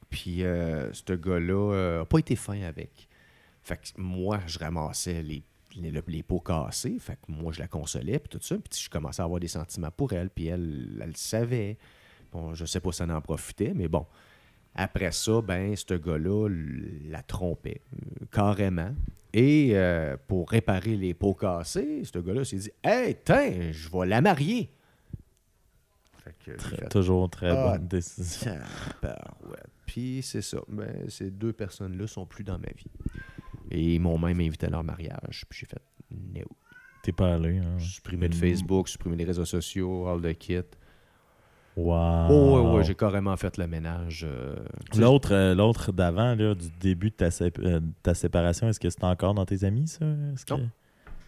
[0.09, 3.09] Puis euh, ce gars-là n'a pas été fin avec.
[3.63, 5.43] Fait que moi, je ramassais les,
[5.75, 6.97] les, les pots cassés.
[6.99, 8.55] Fait que moi, je la consolais, puis tout ça.
[8.55, 11.77] Puis je commençais à avoir des sentiments pour elle, puis elle, elle le savait.
[12.31, 14.05] Bon, je sais pas si elle en profitait, mais bon.
[14.73, 16.47] Après ça, ben, ce gars-là
[17.09, 18.93] la trompait, euh, carrément.
[19.33, 24.05] Et euh, pour réparer les pots cassés, ce gars-là s'est dit Hey, tiens, je vais
[24.05, 24.71] la marier.
[26.23, 28.55] Fait que Très- fait, toujours très Ah, bonne décision.
[29.85, 30.59] Puis c'est ça.
[30.67, 32.91] Ben, ces deux personnes-là sont plus dans ma vie.
[33.71, 35.45] Et ils m'ont même invité à leur mariage.
[35.49, 36.45] Puis j'ai fait no.
[37.03, 37.79] T'es pas allé, hein?
[37.79, 38.39] Supprimer de Mm.
[38.39, 40.61] Facebook, supprimer les réseaux sociaux, all the kit.
[41.77, 42.27] Wow.
[42.29, 44.25] Oh, ouais, ouais, j'ai carrément fait le ménage.
[44.27, 44.55] euh,
[44.97, 48.79] L'autre, euh, l'autre d'avant, là, du début de ta, sé- euh, de ta séparation, est-ce
[48.79, 49.99] que c'est encore dans tes amis, ça?
[49.99, 50.69] Que- Non.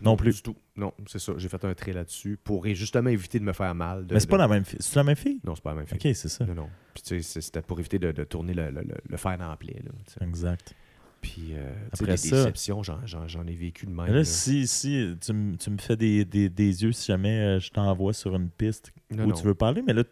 [0.01, 0.37] Non plus.
[0.37, 0.55] Du tout.
[0.77, 1.33] Non, c'est ça.
[1.37, 4.07] J'ai fait un trait là-dessus pour justement éviter de me faire mal.
[4.07, 4.79] de- Mais c'est de- pas la même fille.
[4.81, 5.39] C'est la même fille?
[5.43, 5.97] Non, c'est pas la même fille.
[5.97, 6.45] Ok, c'est ça.
[6.45, 6.69] Non, non.
[6.93, 9.37] Puis tu sais, c'est- c'était pour éviter de, de tourner le, le, le- le fer
[9.37, 9.81] dans la plaie.
[9.85, 10.25] Là.
[10.25, 10.73] Exact.
[11.21, 14.07] Puis, euh, Après des ça- déceptions, j'en, j'en- j'en ai vécu de même.
[14.07, 14.23] Là, là.
[14.23, 18.13] si, si tu, me- tu me fais des, des- des yeux si jamais je t'envoie
[18.13, 19.35] sur une piste Non, où non.
[19.35, 20.03] tu veux parler, mais là,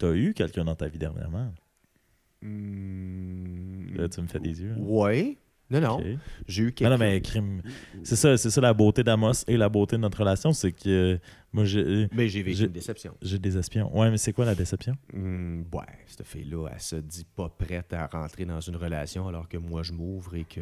[0.00, 1.52] t'as eu quelqu'un dans ta vie dernièrement?
[2.42, 4.72] Hmm, Là, tu me fais des yeux.
[4.76, 4.80] hein.
[4.80, 5.36] Ouais.
[5.70, 6.02] Non, non.
[6.48, 6.90] J'ai eu quelqu'un.
[6.90, 7.62] non, mais crime.
[8.02, 10.88] C'est ça, c'est ça la beauté d'Amos et la beauté de notre relation, c'est que
[11.14, 11.18] euh,
[11.52, 13.14] moi, j'ai Mais j'ai vécu une déception.
[13.22, 13.96] j'ai des espions.
[13.96, 14.96] Ouais, mais c'est quoi la déception?
[15.12, 19.48] Hmm, ouais, cette fille-là, elle se dit pas prête à rentrer dans une relation alors
[19.48, 20.60] que moi, je m'ouvre et que.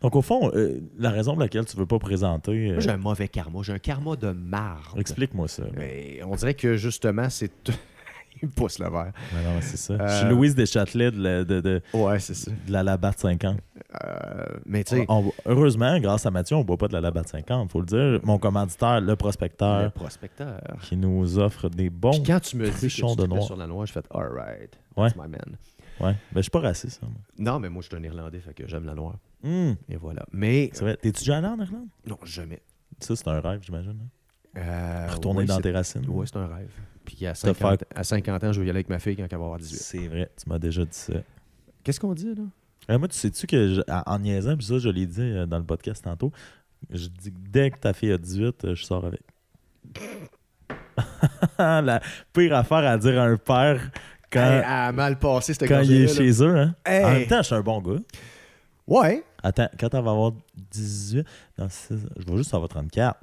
[0.00, 2.70] Donc, au fond, euh, la raison pour laquelle tu veux pas présenter.
[2.70, 3.60] euh, Moi, j'ai un mauvais karma.
[3.62, 4.98] J'ai un karma de marde.
[4.98, 5.64] Explique-moi ça.
[5.76, 7.52] Mais on dirait que, justement, c'est...
[8.42, 9.12] Il me pousse le verre.
[9.60, 9.94] C'est ça.
[9.94, 12.50] Euh, Je suis Louise Deschâtelet de la, de, de, Ouais, c'est ça.
[12.50, 13.56] de la Labatt 50.
[14.04, 15.06] Euh, mais tu sais,
[15.46, 18.20] heureusement, grâce à Mathieu, on ne boit pas de la Labatt 50, faut le dire.
[18.24, 20.60] Mon commanditaire, le le prospecteur, prospecteur.
[20.82, 22.10] qui nous offre des bons.
[22.12, 23.42] Puis quand tu me dis que tu de noir.
[23.42, 25.08] sur la noix, je fais «All right, Ouais.
[25.08, 25.56] that's my man
[26.00, 27.00] Ouais, ben, je suis pas raciste.
[27.02, 27.20] hein, moi.».
[27.52, 29.16] Non, mais moi, je suis un Irlandais, fait que j'aime la noire.
[29.42, 30.24] Hum, Et voilà.
[30.32, 30.96] Mais, c'est vrai.
[30.96, 31.88] T'es-tu déjà allé en Irlande?
[32.06, 32.60] non, jamais.
[33.00, 33.96] Ça, c'est un rêve, j'imagine.
[34.00, 34.60] hein?
[34.60, 36.04] Euh, Retourner dans tes racines?
[36.08, 36.70] Ouais, c'est un rêve.
[37.16, 39.22] Puis à Te 50, à 50 ans, je veux y aller avec ma fille quand
[39.22, 39.76] elle va avoir 18.
[39.78, 41.14] C'est vrai, tu m'as déjà dit ça.
[41.82, 42.42] Qu'est-ce qu'on dit, là?
[42.90, 45.58] Euh, moi, tu sais-tu que, je- en niaisant, puis ça, je l'ai dit euh, dans
[45.58, 46.32] le podcast tantôt,
[46.90, 49.20] je dis que dès que ta fille a 18, euh, je sors avec.
[51.58, 52.00] la
[52.32, 53.90] pire affaire à dire à un père
[54.30, 56.12] quand, Hey, a mal passé, quand il est là.
[56.12, 56.56] chez eux.
[56.56, 56.74] Hein?
[56.84, 57.04] Hey!
[57.04, 58.00] En même temps, je suis un bon gars.
[58.86, 59.24] Ouais.
[59.42, 60.32] Attends, quand elle va avoir
[60.70, 61.26] 18,
[61.58, 61.94] non, je
[62.30, 63.18] vais juste avoir 34.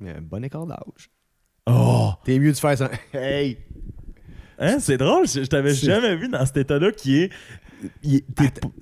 [0.00, 1.10] Il y a un bon écart d'âge.
[1.66, 2.10] Oh!
[2.24, 2.90] T'es mieux de faire ça.
[3.12, 3.58] Hey!
[4.58, 7.30] Hein, c'est drôle, je, je t'avais jamais vu dans cet état-là qui est.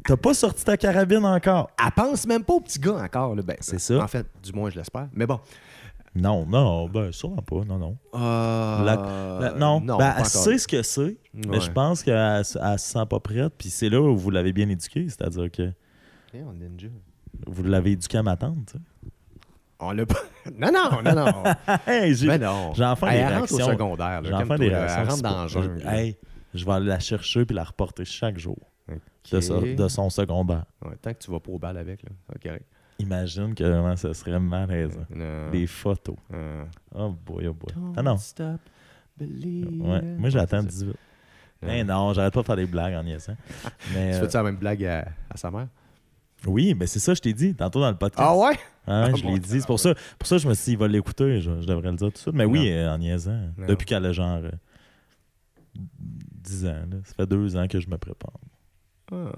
[0.05, 1.71] T'as pas sorti ta carabine encore.
[1.83, 3.35] Elle pense même pas au petit gars encore.
[3.35, 3.43] Là.
[3.43, 4.03] Ben, C'est ça.
[4.03, 5.09] En fait, du moins, je l'espère.
[5.15, 5.41] Mais bon.
[6.15, 7.97] Non, non, ben sûrement pas, non, non.
[8.15, 12.59] Euh, La- non, ben, elle sait ce que c'est, mais je pense qu'elle elle se
[12.79, 13.53] sent pas prête.
[13.57, 15.63] Puis c'est là où vous l'avez bien éduqué, c'est-à-dire que
[16.35, 16.89] Hey, on est ninja.
[17.47, 18.57] vous l'avez éduqué à ma tante.
[18.67, 18.79] tu sais.
[19.81, 20.15] On l'a pas.
[20.59, 21.43] Non, non, non, non.
[21.87, 22.73] Hey, j'ai- ben non.
[22.75, 23.67] j'ai enfin Hey, des rentre au réactions.
[23.73, 24.23] secondaire.
[24.23, 25.03] calme-toi, des réactions.
[25.03, 25.63] Elle rentre dans le jeu.
[25.79, 25.99] je- là.
[26.03, 26.17] hey,
[26.55, 28.59] je vais aller la chercher puis la reporter chaque jour
[28.89, 29.43] de, Ok.
[29.43, 30.65] ça- de son secondaire.
[30.85, 32.09] Ouais, tant que tu vas pas au bal avec, là.
[32.33, 32.67] C'est correct.
[32.99, 35.07] Imagine que vraiment, ça serait malaisant.
[35.53, 36.17] Des photos.
[36.35, 36.65] Euh,
[36.95, 37.73] Oh boy, oh boy.
[37.75, 38.17] Don't Ah non.
[38.19, 38.61] stop.
[39.21, 39.27] Ouais.
[40.19, 40.85] Moi, j'attends Ouais, c'est ça.
[40.87, 40.97] 18.
[41.63, 41.79] Ouais.
[41.81, 43.37] Eh non, j'arrête pas de faire des blagues en niaisant.
[43.95, 45.69] Mais, Tu euh, fais-tu la même blague à, à sa mère?
[46.47, 48.27] Oui, mais c'est ça, je t'ai dit tantôt dans le podcast.
[48.31, 48.59] Ah ouais?
[48.87, 49.61] Ah, Ah je bon, l'ai dit.
[49.61, 51.41] C'est pour ça, pour ça que je me suis dit, il va l'écouter.
[51.41, 52.35] Je, je devrais le dire tout de suite.
[52.35, 53.39] Mais oui, euh, en niaisant.
[53.57, 53.67] Non.
[53.67, 54.51] Depuis qu'elle a genre euh,
[55.75, 56.69] 10 ans.
[56.91, 56.97] là.
[57.05, 58.33] Ça fait deux ans que je me prépare.
[59.13, 59.33] Ah.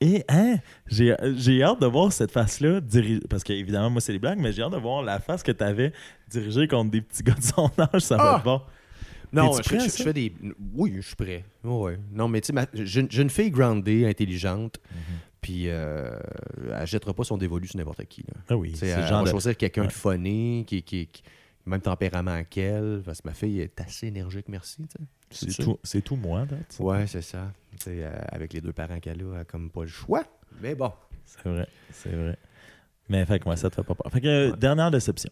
[0.00, 0.56] Et hein,
[0.86, 4.52] j'ai j'ai hâte de voir cette face-là diri- Parce qu'évidemment, moi, c'est des blagues, mais
[4.52, 5.92] j'ai hâte de voir la face que tu avais
[6.28, 8.02] dirigée contre des petits gars de son âge.
[8.02, 8.36] Ça va Ah!
[8.38, 8.60] être bon.
[9.32, 10.32] Non, je, prêt je- fais des.
[10.74, 11.44] Oui, je suis prêt.
[11.64, 11.98] Ouais.
[12.12, 14.98] Non, mais tu sais, ma- j'ai une fille groundée, intelligente, Mhm.
[15.44, 16.18] Puis euh,
[16.74, 18.22] elle jettera pas son dévolu sur n'importe qui.
[18.22, 18.40] Là.
[18.48, 19.30] Ah oui, c'est elle le genre va de...
[19.30, 19.88] choisir quelqu'un Ouais.
[19.88, 21.22] de funny, qui, qui, qui-
[21.66, 24.86] même tempérament qu'elle, parce que ma fille est assez énergique, merci.
[25.30, 26.76] C'est tout, c'est tout moi, date.
[26.80, 27.52] Ouais, c'est ça.
[27.88, 30.24] Euh, avec les deux parents qu'elle a, elle a comme pas le choix.
[30.62, 30.92] Mais bon.
[31.26, 32.38] C'est vrai, c'est vrai.
[33.10, 34.10] Mais fait que moi, ça te fait pas peur.
[34.12, 34.56] Fait que, euh, Ouais.
[34.56, 35.30] dernière déception.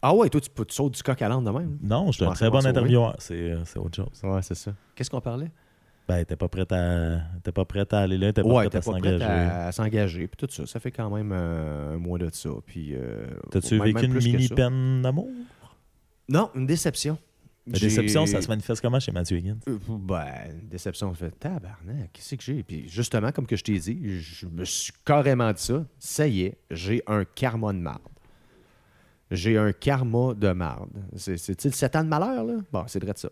[0.00, 1.76] Ah ouais, toi, tu, peux- tu sautes du coq à l'âne de même.
[1.82, 3.16] Non, je suis un très bon intervieweur.
[3.18, 4.20] C'est euh, c'est autre chose.
[4.22, 4.72] Ouais, c'est ça.
[4.94, 5.50] Qu'est-ce qu'on parlait?
[6.08, 8.76] Ben, t'es pas prête à, t'es pas prête à aller là, t'es pas ouais, prête
[8.76, 9.22] à s'engager.
[9.24, 10.26] à, à s'engager.
[10.26, 12.48] Puis tout ça, ça fait quand même euh, un mois de ça.
[12.64, 15.28] Puis, euh, T'as-tu vécu une mini peine d'amour?
[16.28, 17.18] Non, une déception.
[17.70, 19.58] La déception, ça se manifeste comment chez Mathieu Higgins?
[19.68, 20.24] Euh, Ben,
[20.62, 22.62] une déception, je fais tabarnak, qu'est-ce que j'ai?
[22.62, 25.84] Puis justement, comme que je t'ai dit, je me suis carrément dit ça.
[25.98, 28.00] Ça y est, j'ai un karma de marde.
[29.30, 30.88] J'ai un karma de marde.
[31.16, 32.54] C'est le 7 ans de malheur, là?
[32.72, 33.28] Bon, c'est vrai de ça.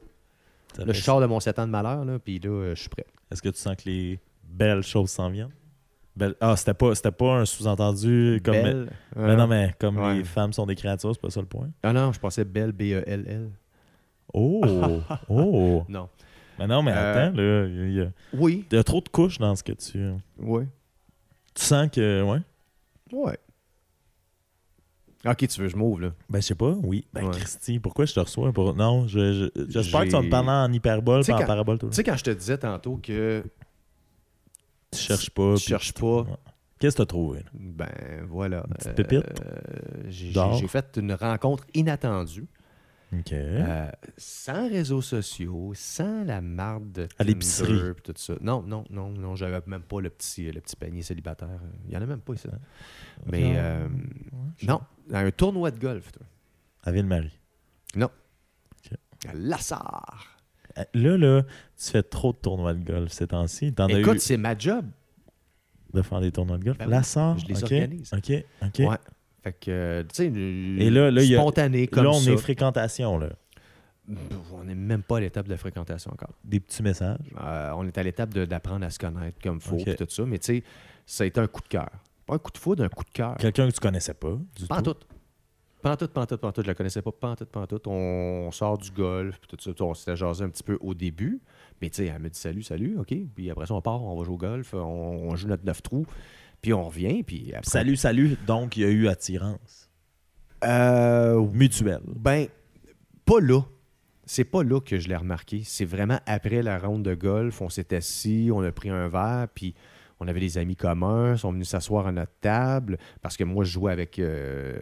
[0.85, 2.89] Là, je sors de mon 7 ans de malheur, là, puis là, euh, je suis
[2.89, 3.07] prêt.
[3.31, 5.51] Est-ce que tu sens que les belles choses s'en viennent?
[6.17, 8.55] Belle- Ah, c'était pas, c'était pas un sous-entendu comme.
[8.55, 8.91] Belle.
[9.17, 10.15] Mais euh, non, mais comme ouais.
[10.19, 11.69] les femmes sont des créatures, c'est pas ça le point.
[11.83, 13.51] Ah non, je pensais Belle, B-E-L-L.
[14.33, 14.63] Oh!
[15.29, 15.85] oh!
[15.89, 16.09] Non.
[16.59, 18.65] Mais non, mais Euh, attends, là, il y, a- Oui.
[18.71, 20.03] il y a trop de couches dans ce que tu.
[20.39, 20.65] Oui.
[21.55, 22.23] Tu sens que.
[22.23, 22.39] Ouais?
[23.13, 23.39] Ouais.
[25.29, 26.13] Ok, tu veux, je m'ouvre, là?
[26.31, 27.07] Ben, je sais pas, oui.
[27.13, 27.31] Ben, Ouais.
[27.33, 28.75] Christy, pourquoi je te reçois pour.
[28.75, 31.39] Non, je, je- j'espère que tu vas me J'ai- parler en hyperbole, Tu sais, pas
[31.39, 33.43] en quand- parabole tout le Tu sais, quand je te disais tantôt que
[34.93, 35.55] Tu cherches pas.
[35.55, 36.27] tu puis- cherches pas,
[36.79, 37.39] Qu'est-ce que t'as trouvé?
[37.41, 37.51] là?
[37.55, 37.89] ben
[38.29, 38.65] voilà.
[38.69, 39.25] Une petite pépite?
[39.41, 40.53] euh, j'ai- D'or?
[40.55, 42.47] j'ai j'ai fait une rencontre inattendue.
[43.13, 43.33] OK.
[43.33, 47.79] Euh, sans réseaux sociaux, sans la marde de À l'épicerie.
[48.03, 48.35] tout ça.
[48.41, 51.61] Non, non, non, non, j'avais même pas le petit, le petit panier célibataire.
[51.87, 52.49] Il y en a même pas ici.
[53.27, 53.55] Mais Non.
[53.57, 53.89] euh,
[54.67, 54.81] non,
[55.13, 56.27] un tournoi de golf, toi.
[56.83, 57.39] À Ville-Marie.
[59.29, 60.37] À Lassar.
[60.79, 63.73] Euh, Là, là, tu fais trop de tournois de golf ces temps-ci.
[63.89, 64.85] Eu Écoute, c'est ma job.
[65.95, 66.79] de faire des tournois de golf.
[66.79, 68.13] Ben oui, Lassar, je les OK, organise.
[68.13, 68.33] OK,
[68.63, 68.79] OK.
[68.81, 68.97] Ouais.
[69.47, 72.33] Fait que, tu sais, Et là, là, il y a- spontané comme là, on ça.
[72.33, 73.29] est fréquentation, là.
[74.53, 76.33] On n'est même pas à l'étape de fréquentation encore.
[76.45, 77.19] Des petits messages.
[77.41, 79.85] Euh, on est à l'étape d'apprendre à se connaître comme faut Ok.
[79.85, 80.25] pis tout ça.
[80.27, 80.63] Mais tu sais,
[81.07, 81.91] ça a été un coup de cœur.
[82.27, 83.37] Pas un coup de foudre, un coup de cœur.
[83.37, 84.95] Quelqu'un que tu connaissais pas, du Pas tout.
[84.95, 85.07] tout.
[85.83, 86.63] Pas en tout, pas en tout, pas en tout.
[86.63, 87.81] Je la connaissais pas, pas en tout, pas en tout.
[87.89, 89.85] On sort du golf, puis tout ça.
[89.85, 91.41] On s'était jasé un petit peu au début.
[91.81, 93.15] Mais tu sais, elle me dit salut, salut, OK.
[93.35, 95.83] Puis après ça, on part, on va jouer au golf, on, on joue notre 9
[95.83, 96.07] trous.
[96.67, 97.71] Puis on revient, puis après...
[97.71, 98.37] Salut, salut.
[98.45, 99.89] Donc, il y a eu attirance.
[100.65, 102.01] Euh, Mutuelle.
[102.05, 102.49] ben,
[103.25, 103.61] pas là.
[104.25, 105.63] C'est pas là que je l'ai remarqué.
[105.65, 107.63] C'est vraiment après la ronde de golf.
[107.63, 109.77] On s'est assis, on a pris un verre, puis
[110.19, 113.63] on avait des amis communs, ils sont venus s'asseoir à notre table parce que moi,
[113.63, 114.77] je jouais avec euh,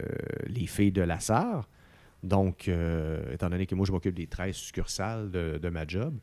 [0.47, 1.69] les filles de la SAR.
[2.23, 6.17] Donc, euh, étant donné que moi, je m'occupe des 13 succursales de, de ma job,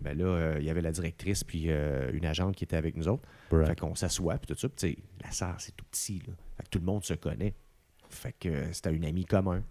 [0.00, 2.96] ben là, euh, il y avait la directrice puis euh, une agente qui était avec
[2.96, 3.22] nous autres.
[3.50, 3.66] Brag.
[3.66, 4.68] Fait qu'on s'assoit, puis tout ça.
[4.68, 6.34] Puis, la SAR, c'est tout petit, là.
[6.56, 7.54] Fait que tout le monde se connaît.
[8.10, 9.62] Fait que euh, c'était une amie commun.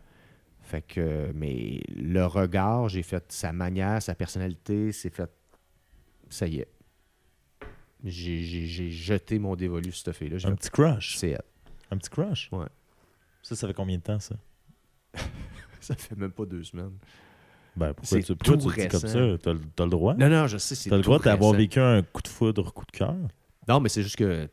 [0.61, 5.29] Fait que, mais le regard, j'ai fait sa manière, sa personnalité, c'est fait.
[6.29, 6.67] Ça y est.
[8.03, 10.37] J'ai, j'ai- j'ai jeté mon dévolu sur cette fille-là.
[10.37, 11.17] J'ai Un petit crush.
[11.17, 11.41] c'est elle.
[11.91, 12.49] Un petit crush?
[12.51, 12.65] Ouais.
[13.41, 14.35] Ça, ça fait combien de temps, ça?
[15.79, 16.97] Ça fait même pas deux semaines.
[17.75, 19.07] Ben, pourquoi tu, pourquoi tout tu dis comme ça?
[19.41, 20.13] T'as le- t'as le droit?
[20.15, 22.85] Non, non, je sais, c'est T'as le droit d'avoir vécu un coup de foudre, coup
[22.85, 23.15] de cœur?
[23.67, 24.47] Non, mais c'est juste que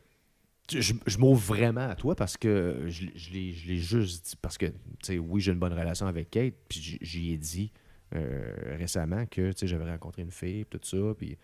[0.71, 4.35] je, je m'ouvre vraiment à toi parce que je, je l'ai juste dit.
[4.41, 7.71] Parce que, tu sais, oui, j'ai une bonne relation avec Kate, puis j'y ai dit
[8.15, 11.37] euh, récemment que, tu sais, j'avais rencontré une fille, puis tout ça, puis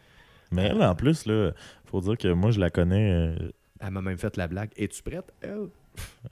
[0.51, 1.51] Mais elle, en plus, là,
[1.85, 3.11] faut dire que moi, je la connais.
[3.11, 4.71] euh, elle m'a même fait la blague.
[4.75, 5.67] Es-tu prête, elle?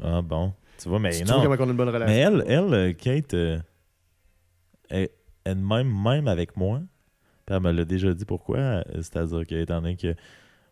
[0.02, 0.54] Ah bon.
[0.78, 1.42] Tu vois, mais tu non.
[1.42, 2.08] comment on a une bonne relation?
[2.08, 3.60] Mais elle, elle euh, Kate, euh,
[4.90, 5.10] elle,
[5.48, 6.82] elle même, même avec moi,
[7.46, 8.84] puis elle me l'a déjà dit pourquoi.
[8.96, 10.14] C'est-à-dire que, étant donné que,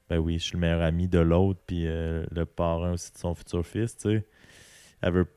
[0.10, 3.18] ben oui, je suis le meilleur ami de l'autre, puis euh, le parrain aussi de
[3.18, 4.26] son futur fils, tu sais,
[5.02, 5.28] elle veut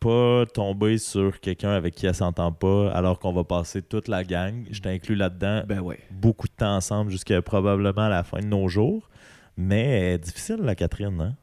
[0.00, 4.24] pas tomber sur quelqu'un avec qui elle s'entend pas, alors qu'on va passer toute la
[4.24, 4.64] gang.
[4.70, 5.98] Je t'inclus là-dedans Ben ouais.
[6.10, 9.08] beaucoup de temps ensemble jusqu'à probablement la fin de nos jours.
[9.56, 11.34] Mais difficile, la Catherine, hein?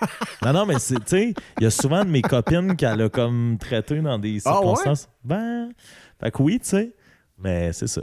[0.42, 3.58] non, non, mais tu sais, il y a souvent de mes copines qu'elle a comme
[3.60, 4.56] traité dans des Ah ouais?
[4.56, 5.10] circonstances.
[5.22, 5.68] Ben,
[6.20, 6.94] fait que oui, tu sais,
[7.38, 8.02] mais c'est ça.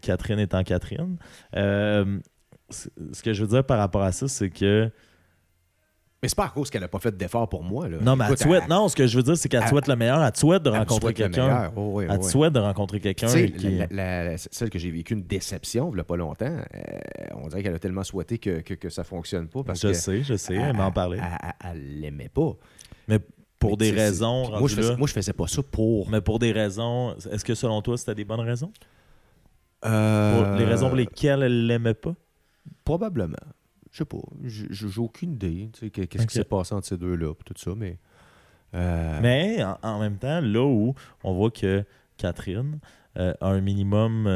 [0.00, 1.16] Catherine étant Catherine.
[1.56, 2.18] Euh,
[2.70, 4.90] ce que je veux dire par rapport à ça, c'est que.
[6.20, 7.98] Mais c'est pas à cause qu'elle a pas fait d'effort pour moi, là.
[8.00, 9.70] Non, mais elle Écoute, souhaite, non, ce que je veux dire, c'est qu'elle te elle-
[9.70, 10.20] souhaite le meilleur.
[10.20, 11.72] Elle te souhaite de rencontrer quelqu'un.
[11.76, 13.28] Oh, Elle souhaite de rencontrer quelqu'un.
[13.28, 13.78] qui-
[14.50, 16.80] celle que j'ai vécu une déception, il n'y a pas longtemps, euh,
[17.36, 19.92] on dirait qu'elle a tellement souhaité que, que, que ça fonctionne pas parce je que
[19.94, 21.20] sais, je sais, elle m'en parlait.
[21.64, 22.52] Elle l'aimait pas.
[23.06, 23.20] Mais
[23.58, 24.50] pour des raisons.
[24.50, 26.08] Moi je, faisais, là- moi, je faisais pas ça pour.
[26.10, 28.72] Mais pour des raisons, est-ce que selon toi, c'était des bonnes raisons?
[29.84, 32.14] Euh, Pour les raisons pour lesquelles elle l'aimait pas?
[32.84, 33.36] Probablement.
[33.90, 34.18] Je sais pas.
[34.44, 35.70] J'ai aucune idée.
[35.72, 37.98] tu sais, que- Qu'est-ce qui s'est passé entre ces deux-là, tout ça, mais.
[38.74, 40.94] euh, Mais en, en même temps, là où
[41.24, 41.84] on voit que
[42.16, 42.78] Catherine
[43.16, 44.26] euh, a un minimum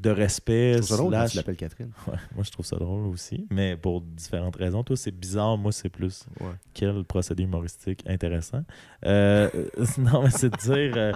[0.00, 0.80] de respect.
[0.82, 1.90] je drôle slash- tu l'appelles Catherine.
[2.06, 4.82] Ouais, moi, je trouve ça drôle aussi, mais pour différentes raisons.
[4.84, 5.58] Toi, c'est bizarre.
[5.58, 6.52] Moi, c'est plus Ouais.
[6.74, 8.62] quel procédé humoristique intéressant.
[9.04, 9.48] Euh,
[9.98, 10.96] non, mais c'est de dire...
[10.96, 11.12] euh,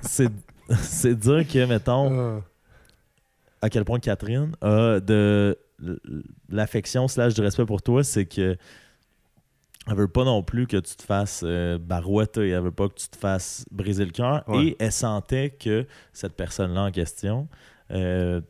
[0.00, 0.28] c'est
[0.78, 2.42] c'est de dire que, mettons,
[3.60, 5.58] à quel point Catherine a de
[6.48, 8.56] l'affection slash du respect pour toi, c'est que
[9.86, 12.94] elle veut pas non plus que tu te fasses euh, barouetter, elle veut pas que
[12.94, 14.42] tu te fasses briser le cœur.
[14.48, 14.68] Ouais.
[14.68, 17.48] Et elle sentait que cette personne-là en question
[17.90, 18.40] euh,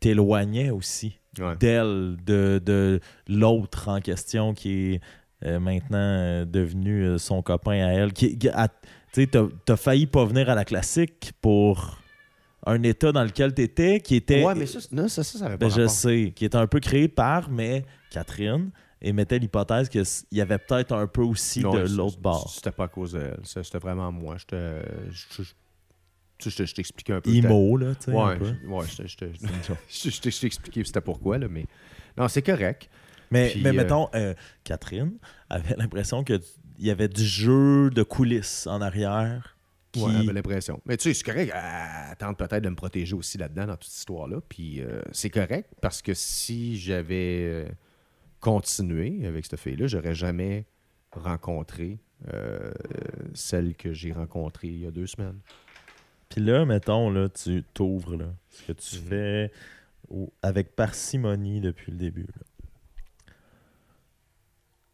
[0.00, 1.56] t'éloignait aussi Ouais.
[1.56, 5.00] d'elle, de, de l'autre en question qui est
[5.44, 8.12] euh, maintenant euh, devenu son copain à elle.
[8.12, 8.48] Qui, tu
[9.12, 11.98] sais, t'as, t'as failli pas venir à la classique pour
[12.66, 14.44] un état dans lequel t'étais, qui était.
[14.44, 16.68] Ouais, mais ça, non, ça, ça, ça avait pas Ben, je sais, qui était un
[16.68, 18.70] peu créé par, mais Catherine,
[19.02, 22.48] et mettait l'hypothèse qu'il y avait peut-être un peu aussi Non, de l'autre bord.
[22.48, 23.40] C'était pas à cause d'elle.
[23.42, 24.36] C'était vraiment moi.
[24.38, 25.52] Je te- je- je-
[26.44, 27.30] tu sais, je je t'expliquais un peu.
[27.30, 28.10] Imo, là, tu sais.
[28.12, 31.66] un Ouais, ouais, je je je- t'ai expliqué c'était pourquoi, là, mais.
[32.16, 32.88] Non, c'est correct.
[33.30, 35.18] Mais, Puis, mais euh, mettons, euh, Catherine
[35.50, 36.40] avait l'impression qu'il
[36.78, 39.56] y avait du jeu de coulisses en arrière.
[39.92, 40.02] Qui...
[40.02, 40.80] Ouais, j'avais l'impression.
[40.86, 41.52] Mais tu sais, c'est correct.
[41.54, 44.40] Elle tente peut-être de me protéger aussi là-dedans, dans toute cette histoire-là.
[44.48, 47.66] Puis euh, c'est correct parce que si j'avais
[48.40, 50.66] continué avec cette fille-là, j'aurais jamais
[51.12, 51.98] rencontré
[53.34, 55.38] celle que j'ai rencontrée il y a deux semaines.
[56.34, 58.26] Puis là, mettons, là, tu t'ouvres, là.
[58.50, 59.02] Ce que tu Mhm.
[59.08, 59.52] fais
[60.10, 62.26] au- avec parcimonie depuis le début.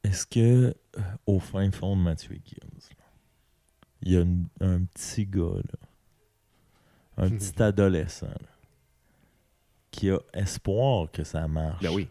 [0.04, 2.68] Est-ce que, euh, au fin fond de Mathieu là,
[4.02, 5.78] il y a une- un petit gars, là,
[7.16, 8.48] un petit adolescent, là,
[9.90, 11.82] qui a espoir que ça marche?
[11.82, 12.06] Ben oui.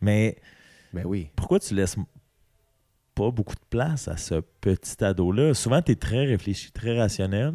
[0.00, 0.36] Mais
[0.92, 1.28] Ben oui.
[1.36, 1.96] pourquoi tu laisses
[3.14, 5.54] pas beaucoup de place à ce petit ado-là?
[5.54, 7.54] Souvent, tu es très réfléchi, très rationnel.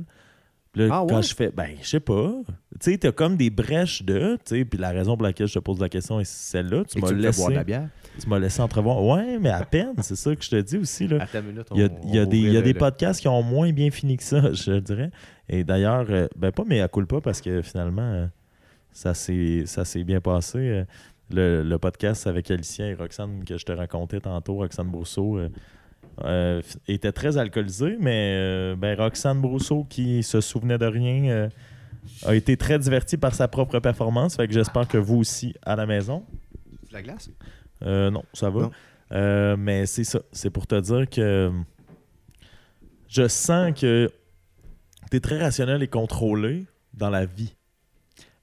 [0.76, 1.22] Là, Ah quand ouais?
[1.24, 2.32] je fais, ben, je sais pas.
[2.80, 5.54] Tu sais, t'as comme des brèches de, tu sais, puis la raison pour laquelle je
[5.54, 6.84] te pose la question est celle-là.
[6.86, 7.90] Tu m'as laissé, boire de la bière?
[8.20, 9.04] tu m'as laissé entrevoir.
[9.04, 11.28] Ouais, mais à peine, c'est ça que je te dis aussi, là.
[11.76, 13.22] Il y a, on- il y a on des, il y a des le- podcasts
[13.22, 15.12] qui ont moins bien fini que ça, je dirais.
[15.48, 18.26] Et d'ailleurs, euh, ben pas, mais à coule pas parce que finalement, euh,
[18.92, 20.58] ça s'est ça s'est bien passé.
[20.58, 20.86] Euh,
[21.32, 25.38] Le, le podcast avec Alicia et Roxane que je te racontais tantôt, Roxane Brousseau,
[26.24, 31.50] euh, était très alcoolisé, mais euh, ben, Roxane Brousseau, qui se souvenait de rien, euh,
[32.26, 34.36] a été très divertie par sa propre performance.
[34.36, 36.24] Fait que j'espère que vous aussi à la maison.
[36.92, 37.30] La glace?
[37.82, 38.62] Non, ça va.
[39.12, 39.58] Non.
[39.58, 40.22] Mais c'est ça.
[40.32, 41.52] C'est pour te dire que
[43.08, 44.12] je sens que
[45.12, 47.56] tu es très rationnel et contrôlé dans la vie.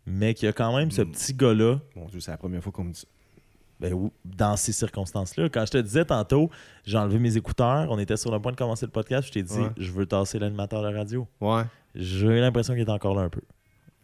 [0.07, 1.11] Mais qu'il y a quand même ce Mm.
[1.13, 3.07] petit gars-là, Mon Dieu, c'est la première fois qu'on me dit ça.
[3.81, 5.49] Ben, dans ces circonstances-là.
[5.49, 6.51] Quand je te disais tantôt,
[6.85, 9.43] j'ai enlevé mes écouteurs, on était sur le point de commencer le podcast, je t'ai
[9.43, 9.71] dit, Ouais.
[9.79, 11.27] je veux tasser l'animateur de radio.
[11.41, 11.63] Ouais.
[11.95, 13.41] J'ai l'impression qu'il est encore là un peu.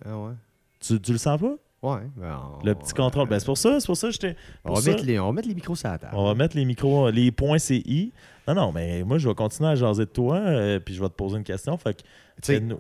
[0.05, 0.33] Ah ouais.
[0.81, 1.55] Tu, tu le sens pas?
[1.83, 2.01] Ouais.
[2.17, 3.29] ben, on- Le petit contrôle.
[3.29, 4.37] Ben, c'est pour ça, c'est pour ça que je t'ai.
[4.65, 6.15] on, va ça- mettre les, on va mettre les micros sur la table.
[6.17, 8.13] On va mettre les micros, les points CI.
[8.49, 11.09] Non, non, mais moi, je vais continuer à jaser de toi, euh, puis je vais
[11.09, 11.77] te poser une question.
[11.77, 12.03] Fait que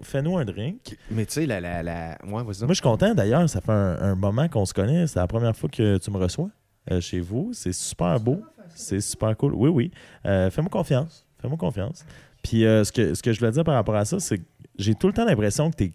[0.03, 0.97] fais-nous un drink.
[1.11, 2.19] Mais tu sais, la, la, la...
[2.25, 2.43] Ouais.
[2.45, 3.49] Moi, je suis content d'ailleurs.
[3.49, 5.07] Ça fait un, un moment qu'on se connaît.
[5.07, 6.49] C'est la première fois que tu me reçois
[6.91, 7.51] euh, chez vous.
[7.53, 8.43] C'est super beau.
[8.75, 9.55] C'est super cool.
[9.55, 9.91] Oui, oui.
[10.27, 11.27] Euh, Fais-moi confiance.
[11.41, 12.05] Fais-moi confiance.
[12.43, 14.45] Puis euh, ce, que, ce que je voulais dire par rapport à ça, c'est que
[14.79, 15.93] j'ai tout le temps l'impression que tu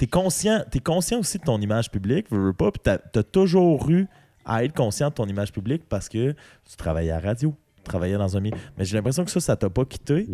[0.00, 4.06] es, conscient, t'es conscient aussi de ton image publique, pas, puis tu as, toujours eu
[4.44, 6.32] à être conscient de ton image publique parce que
[6.64, 8.56] tu travaillais à la radio, tu travaillais dans un milieu.
[8.78, 10.28] Mais j'ai l'impression que ça, ça t'a pas quitté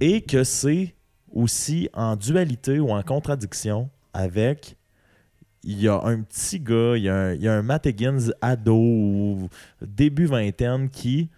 [0.00, 0.94] et que c'est
[1.32, 4.76] aussi en dualité ou en contradiction avec
[5.64, 7.86] il y a un petit gars, il y a un, il y a un Matt
[7.86, 9.48] Higgins ado
[9.82, 11.28] début vingtaine qui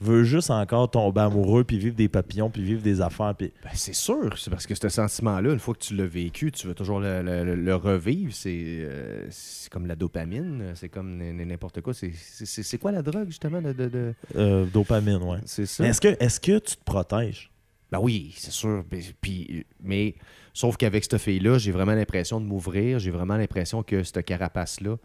[0.00, 3.70] veut juste encore tomber amoureux puis vivre des papillons puis vivre des affaires puis Ben,
[3.74, 6.74] c'est sûr, c'est parce que ce sentiment-là, une fois que tu l'as vécu, tu veux
[6.74, 7.20] toujours le,
[7.54, 8.32] le- revivre.
[8.32, 11.94] C'est euh, c'est comme la dopamine, c'est comme n'importe quoi.
[11.94, 13.60] C'est- quoi la drogue, justement?
[13.60, 15.38] De, de- euh, dopamine, ouais.
[15.46, 15.84] C'est ça?
[15.84, 17.50] Est-ce que, est-ce que tu te protèges?
[17.90, 18.84] Ben oui, c'est sûr.
[18.88, 20.14] Ben, Puis, mais
[20.58, 22.98] sauf qu'avec cette fille-là, j'ai vraiment l'impression de m'ouvrir.
[22.98, 24.96] J'ai vraiment l'impression que cette carapace-là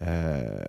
[0.00, 0.64] euh,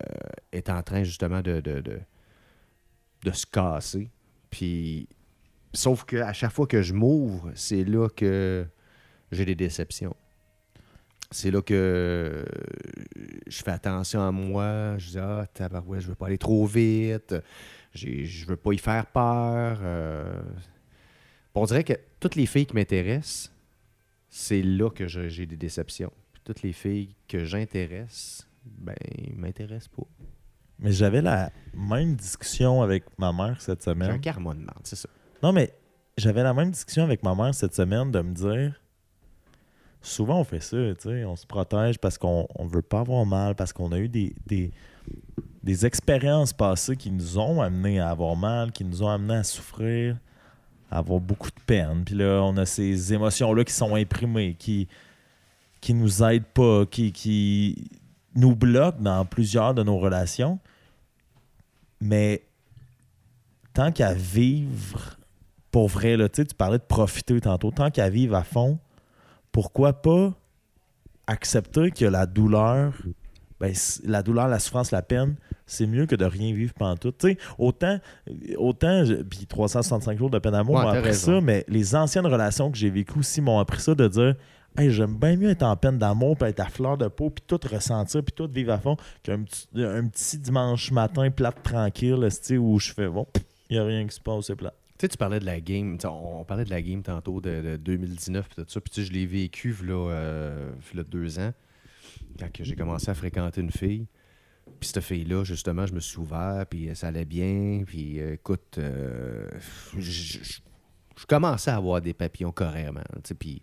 [0.52, 4.10] est en train justement de, de, de, se casser.
[4.50, 5.08] Puis,
[5.72, 8.66] sauf qu'à chaque fois que je m'ouvre, c'est là que
[9.32, 10.14] j'ai des déceptions.
[11.30, 12.44] C'est là que
[13.46, 14.98] je fais attention à moi.
[14.98, 17.34] Je dis, ah, tabarouette, je veux pas aller trop vite.
[17.94, 19.78] Je veux pas y faire peur.
[19.80, 20.42] euh,
[21.54, 23.50] on dirait que toutes les filles qui m'intéressent,
[24.38, 26.12] c'est là que j'ai des déceptions.
[26.32, 28.94] Puis toutes les filles que j'intéresse, ben,
[29.34, 30.06] m'intéressent pas.
[30.78, 34.20] Mais j'avais la même discussion avec ma mère cette J'ai un semaine.
[34.20, 35.08] karma de merde, c'est ça.
[35.42, 35.72] Non, mais
[36.18, 38.78] j'avais la même discussion avec ma mère cette semaine de me dire
[40.02, 43.24] souvent on fait ça, tu sais, on se protège parce qu'on on veut pas avoir
[43.24, 44.70] mal, parce qu'on a eu des, des,
[45.62, 49.44] des expériences passées qui nous ont amené à avoir mal, qui nous ont amené à
[49.44, 50.18] souffrir,
[50.90, 52.04] avoir beaucoup de peine.
[52.04, 54.88] Puis là, on a ces émotions-là qui sont imprimées, qui
[55.80, 57.90] qui nous aident pas, qui,
[58.34, 60.58] nous bloquent dans plusieurs de nos relations.
[62.00, 62.42] Mais
[63.72, 65.16] tant qu'à vivre
[65.70, 68.78] pour vrai, là, tu parlais de profiter tantôt, tant qu'à vivre à fond,
[69.52, 70.32] pourquoi pas
[71.26, 72.94] accepter que la douleur
[73.60, 73.72] ben,
[74.04, 75.36] la douleur, la souffrance, la peine,
[75.66, 77.14] c'est mieux que de rien vivre pendant tout.
[77.58, 77.98] Autant,
[78.56, 81.34] autant, puis 365 jours de peine d'amour Ouais, m'ont appris raison.
[81.36, 84.34] ça, mais les anciennes relations que j'ai vécues aussi m'ont appris ça de dire
[84.78, 87.42] Hey, j'aime bien mieux être en peine d'amour, puis être à fleur de peau, puis
[87.46, 92.28] tout ressentir, puis tout vivre à fond, qu'un petit, un petit dimanche matin plate tranquille,
[92.58, 93.26] où je fais bon,
[93.70, 94.74] il n'y a rien qui se passe, c'est plat.
[94.98, 95.96] Tu sais, tu parlais de la game.
[96.04, 98.80] On, on parlait de la game tantôt de, de 2019 puis tout ça.
[98.80, 100.70] Puis je l'ai vécu là, euh,
[101.10, 101.52] deux ans,
[102.36, 104.06] quand que j'ai commencé à fréquenter une fille.
[104.80, 107.82] Puis cette fille-là, justement, je me suis ouvert, puis ça allait bien.
[107.86, 109.48] Puis euh, écoute, euh,
[109.96, 110.60] je- je je-
[111.18, 113.00] je commençais à avoir des papillons carrément.
[113.14, 113.62] tu sais, Puis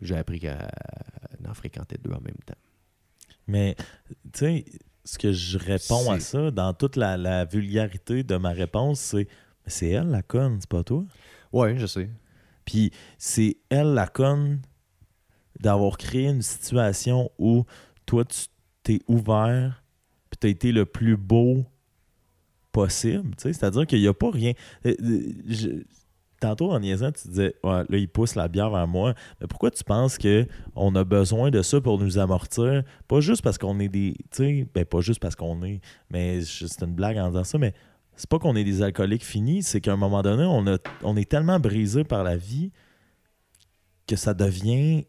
[0.00, 0.68] j'ai appris qu'à
[1.46, 2.54] en fréquenter deux en même temps.
[3.46, 3.74] Mais,
[4.32, 4.64] tu sais,
[5.04, 9.26] ce que je réponds à ça, dans toute la, la vulgarité de ma réponse, c'est
[9.66, 11.04] c'est elle la conne, c'est pas toi?
[11.52, 12.08] Ouais, je sais.
[12.64, 14.60] Puis c'est elle la conne
[15.60, 17.64] d'avoir créé une situation où
[18.06, 18.46] toi, tu
[18.82, 19.82] t'es ouvert,
[20.30, 21.64] puis t'as été le plus beau
[22.72, 23.34] possible.
[23.36, 23.52] tu.
[23.52, 24.52] C'est-à-dire qu'il n'y a pas rien.
[24.86, 25.84] Euh, euh,
[26.40, 29.12] Tantôt, en niaisant, tu disais, ouais, là, il pousse la bière vers moi.
[29.40, 32.82] Mais pourquoi tu penses qu'on a besoin de ça pour nous amortir?
[33.08, 34.14] Pas juste parce qu'on est des.
[34.30, 35.82] Tu ben, pas juste parce qu'on est.
[36.08, 37.74] Mais c'est une blague en disant ça, mais
[38.16, 41.14] c'est pas qu'on est des alcooliques finis, c'est qu'à un moment donné, on, a, on
[41.18, 42.72] est tellement brisé par la vie
[44.06, 45.04] que ça devient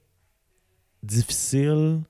[1.04, 2.02] difficile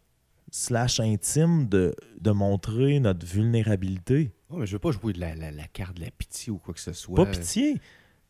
[0.52, 4.32] slash intime de, de montrer notre vulnérabilité.
[4.50, 6.58] Ouais, mais je veux pas jouer de la, la- la carte de la pitié ou
[6.58, 7.16] quoi que ce soit.
[7.16, 7.80] Pas pitié.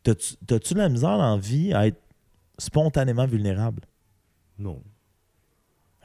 [0.04, 2.02] T'as-tu la misère dans la vie à être
[2.58, 3.84] spontanément vulnérable?
[4.60, 4.82] Non.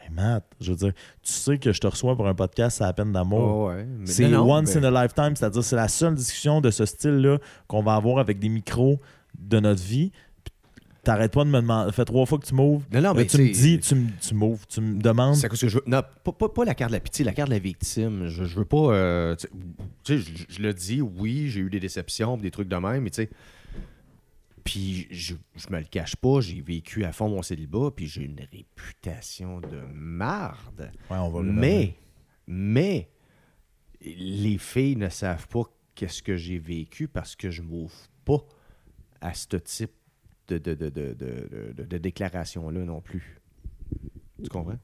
[0.03, 0.93] Hey Matt, je veux dire,
[1.23, 3.41] tu sais que je te reçois pour un podcast à la peine d'amour.
[3.41, 3.87] Oh, ouais.
[4.05, 7.83] C'est once mais- in a lifetime, c'est-à-dire c'est la seule discussion de ce style-là qu'on
[7.83, 9.01] va avoir avec des micros
[9.39, 10.13] de notre vie.
[11.07, 11.91] T'arrêtes pas de me demander.
[11.91, 12.85] Ça fait trois fois que tu m'ouvres.
[12.93, 15.37] Non, non, mais tu me dis, tu m'ouvres, tu me demandes.
[15.37, 15.85] C'est que je veux?
[15.87, 18.27] Non, pas, pas- pas la carte de la pitié, la carte de la victime.
[18.27, 18.93] Je, je veux pas.
[18.93, 19.47] euh, tu
[20.03, 23.11] sais, je, je le dis, oui, j'ai eu des déceptions, des trucs de même, mais
[23.11, 23.31] tu sais.
[24.65, 28.23] Puis je, je me le cache pas, j'ai vécu à fond mon célibat, puis j'ai
[28.23, 30.91] une réputation de marde.
[31.09, 31.53] Ouais, on va le.
[31.53, 31.95] Mais,
[32.49, 33.09] mais,
[34.01, 35.63] les filles ne savent pas
[35.95, 37.95] qu'est-ce que j'ai vécu parce que je m'ouvre
[38.25, 38.45] pas
[39.21, 39.93] à ce type
[40.49, 43.41] de, de, de, de, de, de- de déclaration-là non plus.
[44.43, 44.79] Tu comprends?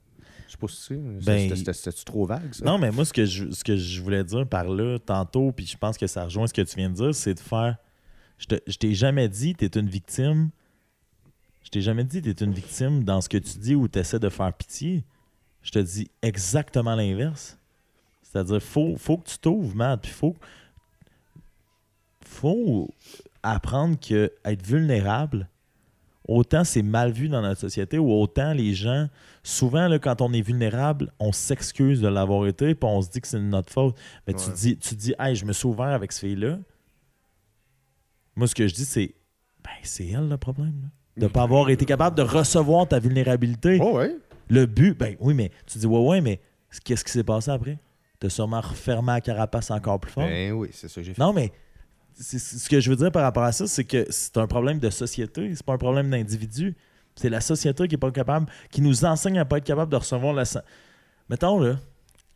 [0.46, 0.96] Je sais pas si c'est.
[0.96, 2.64] Ben- c'était- c'était- C'était-tu trop vague, ça?
[2.64, 5.66] Non, mais moi, ce que, je, ce que je voulais dire par là, tantôt, puis
[5.66, 7.76] je pense que ça rejoint ce que tu viens de dire, c'est de faire.
[8.38, 10.50] Je, te- je t'ai jamais dit, tu es une victime.
[11.64, 13.98] Je t'ai jamais dit, tu es une victime dans ce que tu dis ou tu
[13.98, 15.04] essaies de faire pitié.
[15.62, 17.56] Je te dis exactement l'inverse.
[18.22, 20.34] C'est-à-dire, faut, faut que tu t'ouvres, Matt, puis faut,
[22.24, 22.90] faut
[23.42, 25.48] apprendre que être vulnérable,
[26.28, 29.08] autant c'est mal vu dans notre société, ou autant les gens,
[29.42, 33.20] souvent, là, quand on est vulnérable, on s'excuse de l'avoir été, puis on se dit
[33.20, 33.96] que c'est de notre faute.
[34.26, 36.58] Mais tu dis, tu dis, hey, je me suis ouvert avec ce fille-là.
[38.36, 39.14] Moi, ce que je dis, c'est,
[39.64, 40.74] ben, c'est elle le problème.
[40.82, 40.88] là.
[41.16, 43.78] De ne pas avoir été capable de recevoir ta vulnérabilité.
[43.82, 44.16] Oh, ouais.
[44.48, 46.40] Le but, ben oui, mais tu dis, ouais, ouais, mais
[46.84, 47.78] qu'est-ce qui s'est passé après?
[48.18, 50.24] T'as sûrement refermé la carapace encore plus fort.
[50.24, 51.20] Ben oui, c'est ça que j'ai fait.
[51.20, 51.52] Non, mais
[52.22, 54.90] ce que je veux dire par rapport à ça, c'est que c'est un problème de
[54.90, 56.76] société, c'est pas un problème d'individu.
[57.14, 59.96] C'est la société qui est pas capable, qui nous enseigne à pas être capable de
[59.96, 60.44] recevoir la.
[61.28, 61.78] Mettons là,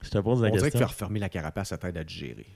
[0.03, 0.81] je te pose la On dirait que question.
[0.81, 2.47] faire fermer la carapace, ça t'aide à digérer.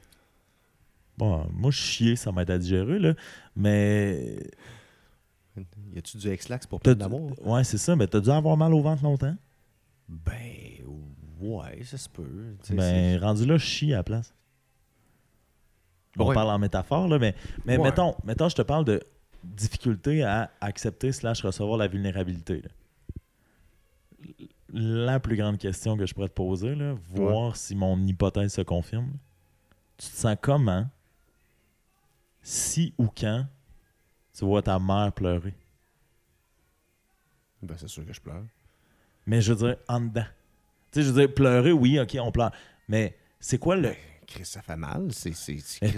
[1.16, 3.14] Bon, moi, chier, ça m'aide à digérer, là.
[3.56, 4.38] Mais.
[5.92, 7.32] Y a-tu du ex-lax pour plein d'amour?
[7.44, 9.36] Ouais, c'est ça, mais t'as dû avoir mal au ventre longtemps.
[10.08, 10.84] Ben,
[11.40, 12.56] ouais, ça se peut.
[12.62, 14.32] Tu sais, Ben, rendu là, je chie à la place.
[16.18, 17.34] On parle en métaphore, là, mais,
[17.64, 17.84] mais Ouais.
[17.84, 19.00] mettons, mettons, je te parle de
[19.44, 22.62] difficulté à accepter slash recevoir la vulnérabilité.
[22.62, 22.68] là.
[24.72, 28.60] La plus grande question que je pourrais te poser, là, voir si mon hypothèse se
[28.62, 29.10] confirme.
[29.96, 30.86] Tu te sens comment
[32.42, 33.46] si ou quand
[34.32, 35.54] tu vois ta mère pleurer?
[37.60, 38.44] c'est- ben, c'est sûr que je pleure.
[39.26, 40.24] Mais je veux dire, en dedans.
[40.92, 42.52] Tu sais, je veux dire, pleurer, oui, ok, on pleure.
[42.88, 43.94] Mais c'est quoi le.
[44.30, 45.08] Chris, ça fait mal.
[45.12, 45.32] C'est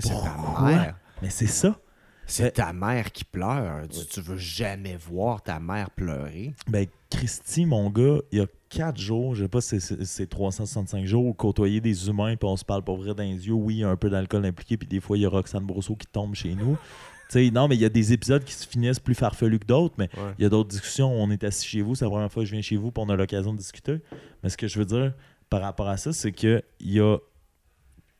[0.02, 0.96] ta mère.
[1.22, 1.78] Mais c'est ça.
[2.26, 3.86] C'est ta mère qui pleure.
[3.88, 6.54] Tu, tu veux jamais voir ta mère pleurer.
[6.68, 10.04] Ben, Christy, mon gars, il y a quatre jours, je sais pas si c'est- c'est
[10.04, 13.52] c'est 365 jours, côtoyer des humains, puis on se parle pour vrai dans les yeux.
[13.52, 15.66] Oui, il y a un peu d'alcool impliqué, puis des fois, il y a Roxane
[15.66, 16.76] Brosseau qui tombe chez nous.
[17.30, 19.64] Tu sais, non, mais il y a des épisodes qui se finissent plus farfelus que
[19.64, 20.34] d'autres, mais Ouais.
[20.38, 21.10] il y a d'autres discussions.
[21.10, 23.02] On est assis chez vous, c'est la première fois que je viens chez vous, puis
[23.06, 24.02] on a l'occasion de discuter.
[24.42, 25.14] Mais ce que je veux dire
[25.48, 27.16] par rapport à ça, c'est que il y a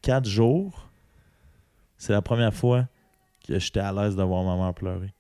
[0.03, 0.91] quatre jours,
[1.97, 2.89] c'est la première fois
[3.47, 5.15] que j'étais à l'aise de voir ma mère pleurer.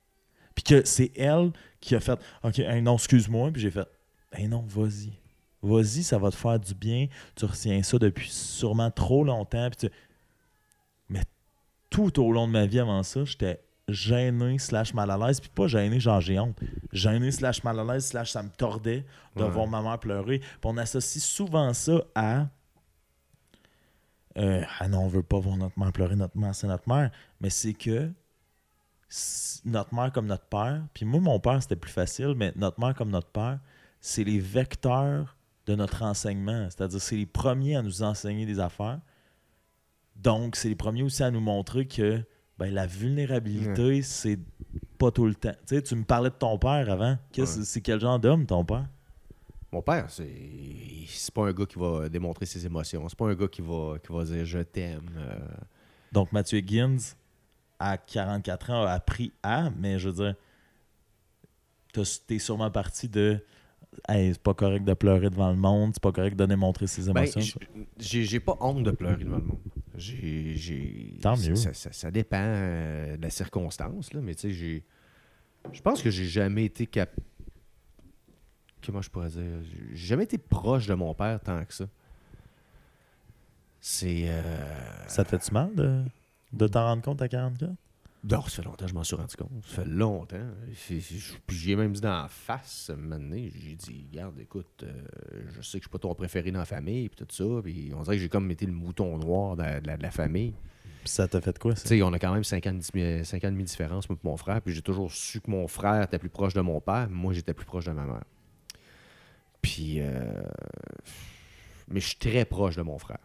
[0.55, 3.51] Puis que c'est elle qui a fait OK, hey, non, excuse-moi.
[3.53, 3.89] Puis j'ai fait
[4.33, 5.12] Hey non, vas-y.
[5.62, 7.07] Vas-y, ça va te faire du bien.
[7.37, 9.68] Tu retiens ça depuis sûrement trop longtemps.
[9.70, 9.95] puis tu-
[11.09, 11.22] Mais
[11.91, 15.41] tout au long de ma vie avant ça, j'étais gêné slash mal à l'aise.
[15.41, 16.59] Puis pas gêné, genre j'ai honte.
[16.93, 19.05] Gêné slash mal à l'aise slash ça me tordait
[19.37, 19.51] de Ouais.
[19.51, 20.39] voir ma mère pleurer.
[20.39, 22.47] Puis on associe souvent ça à...
[24.39, 27.11] euh, ah non, on veut pas voir notre mère pleurer, notre mère, c'est notre mère.
[27.41, 28.11] Mais c'est que
[29.64, 32.95] notre mère comme notre père, puis moi, mon père, c'était plus facile, mais notre mère
[32.95, 33.59] comme notre père,
[34.01, 36.68] c'est les vecteurs de notre enseignement.
[36.70, 39.01] C'est-à-dire, c'est les premiers à nous enseigner des affaires.
[40.16, 42.22] Donc, c'est les premiers aussi à nous montrer que
[42.59, 44.39] ben, la vulnérabilité, c'est
[44.99, 45.55] pas tout le temps.
[45.66, 47.16] Tu sais, tu me parlais de ton père avant.
[47.37, 47.47] Ouais.
[47.47, 48.87] C'est quel genre d'homme, ton père?
[49.73, 50.29] Mon père, c'est
[51.09, 53.09] c'est pas un gars qui va démontrer ses émotions.
[53.09, 55.09] C'est pas un gars qui va, qui va dire je t'aime.
[55.16, 55.39] euh.
[56.12, 56.99] Donc, Mathieu Higgins,
[57.79, 60.35] à 44 ans, a appris à, mais je veux dire,
[62.27, 63.43] t'es sûrement parti de
[64.09, 67.12] Hey, c'est pas correct de pleurer devant le monde, c'est pas correct de démontrer ses
[67.12, 67.41] Ben, émotions.
[67.41, 67.59] j-
[67.99, 69.59] j'ai j'ai pas honte de pleurer devant le monde.
[69.97, 71.18] J'ai.
[71.20, 71.55] Tant mieux.
[71.57, 74.83] Ça, ça- ça dépend euh, de la circonstance, là, mais tu sais, j'ai.
[75.73, 77.11] Je pense que j'ai jamais été cap.
[78.85, 79.43] Comment je pourrais dire
[79.93, 81.85] J'ai jamais été proche de mon père tant que ça.
[83.80, 84.24] C'est.
[84.28, 84.43] euh,
[85.09, 86.03] Ça te fait-tu mal de,
[86.53, 87.72] de t'en rendre compte à 44?
[88.24, 89.51] Non, ça fait longtemps que je m'en suis rendu compte.
[89.66, 90.47] Ça fait longtemps.
[91.49, 94.93] J'ai même dit dans la face, donné, j'ai dit, regarde, écoute, euh,
[95.57, 97.45] je sais que je suis pas ton préféré dans la famille, puis tout ça.
[97.64, 100.03] Puis on dirait que j'ai comme été le mouton noir de, la- de la, de
[100.05, 100.53] la famille.
[101.01, 101.93] Puis ça t'a fait quoi, ça?
[101.97, 104.16] On a quand même 5 ans, de demi- cinq ans et demi de différence, moi
[104.22, 104.62] et mon frère.
[104.62, 107.55] Puis j'ai toujours su que mon frère était plus proche de mon père, moi j'étais
[107.55, 108.22] plus proche de ma mère.
[109.63, 110.43] Puis, euh,
[111.89, 113.19] mais je suis très proche de mon frère.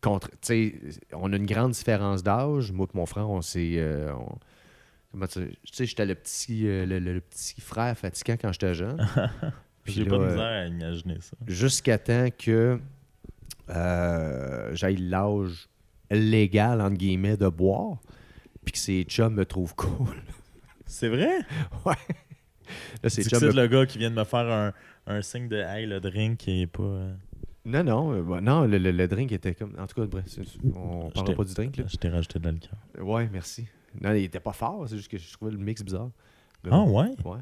[0.00, 0.74] Contre, tu sais,
[1.12, 2.72] on a une grande différence d'âge.
[2.72, 3.74] Moi et mon frère, on s'est.
[3.76, 4.38] euh, on-
[5.12, 5.40] comment tu
[5.72, 9.06] sais, j'étais le petit, euh, le, le- le petit frère fatigant quand j'étais jeune.
[9.84, 11.36] J'ai pas de misère à imaginer ça.
[11.46, 12.80] jusqu'à temps que
[14.72, 15.68] j'aille l'âge
[16.10, 17.98] légal, entre guillemets, de boire,
[18.64, 20.14] puis que ces chums me trouvent cool.
[20.86, 21.38] C'est vrai?
[21.84, 21.94] ouais.
[23.02, 24.72] Là, ces C'est le gars qui vient de me faire un,
[25.06, 26.82] un signe de Hey, le drink est pas.
[26.82, 27.14] euh,
[27.64, 29.74] Non, non, euh, bah, non, le, le- le drink était comme...
[29.78, 30.42] En tout cas, bref, c'est-
[30.76, 31.84] on t'ai- pas du drink, là.
[31.88, 32.70] Je t'ai rajouté de l'alcool.
[33.02, 33.66] Ouais, merci.
[34.00, 36.10] Non, il était pas fort, c'est juste que je trouvais le mix bizarre.
[36.64, 37.14] Mais Ah ouais?
[37.24, 37.38] Ouais.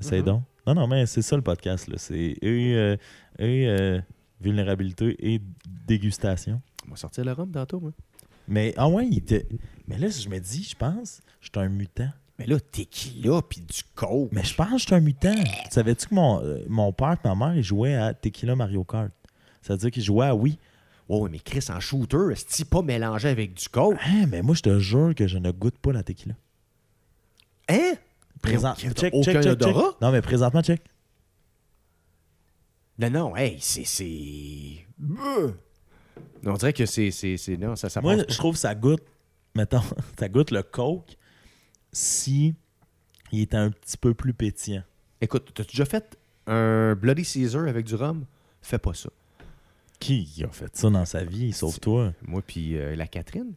[0.00, 0.26] Essaye Mhm.
[0.26, 0.42] donc.
[0.66, 1.88] Non, non, mais c'est ça le podcast.
[1.88, 1.96] là.
[1.98, 2.96] C'est euh,
[3.40, 4.00] euh,
[4.40, 5.40] vulnérabilité et
[5.86, 6.60] dégustation.
[6.86, 7.92] On va sortir le rhum tantôt, moi.
[8.46, 9.46] Mais ah ouais, il était.
[9.86, 12.10] Mais là, je me dis, je pense, je suis un mutant.
[12.38, 14.30] Mais là, tequila puis du coke?
[14.32, 15.34] Mais je pense que je suis un mutant.
[15.70, 19.10] Savais-tu que mon, euh, mon père et ma mère, ils jouaient à Tequila Mario Kart?
[19.60, 20.58] C'est-à-dire qu'ils jouaient à oui.
[21.08, 23.96] Oh, mais Chris, en shooter, est-ce pas mélangé avec du coke?
[24.06, 26.34] Hein, mais moi, je te jure que je ne goûte pas la tequila.
[27.68, 27.94] Hein?
[28.40, 28.74] Présent...
[28.76, 29.52] Check, aucun check, check, check.
[29.52, 29.96] odorat?
[30.00, 30.82] Non, mais présentement, check.
[32.98, 34.86] Non, non, hey, c'est.
[36.44, 37.10] On dirait que c'est.
[37.10, 39.02] c'est, c'est- non, ça, ça Moi, je trouve que ça goûte,
[39.54, 39.82] mettons,
[40.18, 41.16] ça goûte le coke
[41.98, 42.54] si
[43.32, 44.84] il était un petit peu plus pétillant.
[45.20, 48.24] Écoute, t'as déjà fait un Bloody Caesar avec du rhum?
[48.62, 49.10] Fais pas ça.
[49.98, 52.12] Qui a fait ça dans sa vie, sauf toi?
[52.22, 53.52] Moi, puis euh, la Catherine.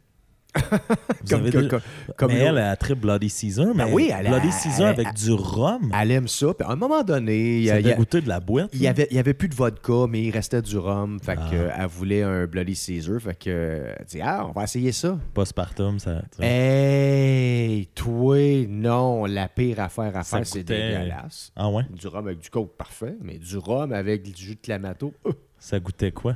[1.29, 1.79] Comme, déjà-
[2.27, 5.31] mais elle, a très Bloody Caesar, mais Ben oui, elle Bloody Caesar elle- avec du
[5.31, 6.47] rhum, Elle aime ça.
[6.53, 8.27] Puis à un moment donné, il y, ça a- il y fait a- goûter de
[8.27, 8.69] la boîte.
[8.73, 11.19] il y avait, il y avait plus de vodka, mais il restait du rhum.
[11.21, 11.49] Fait Ah.
[11.49, 13.19] que, euh, elle voulait un Bloody Caesar.
[13.21, 13.49] Fait que,
[13.97, 15.17] elle dit Ah, on va essayer ça.
[15.33, 16.21] Postpartum, ça.
[16.35, 16.43] tu.
[16.43, 21.51] Hey, toi, non, la pire affaire à Ça faire, c'est dégueulasse.
[21.55, 21.83] Ah ouais?
[21.97, 23.15] Du rhum avec du coke, parfait.
[23.21, 26.35] Mais du rhum avec du jus de clamato, euh, Ça goûtait quoi?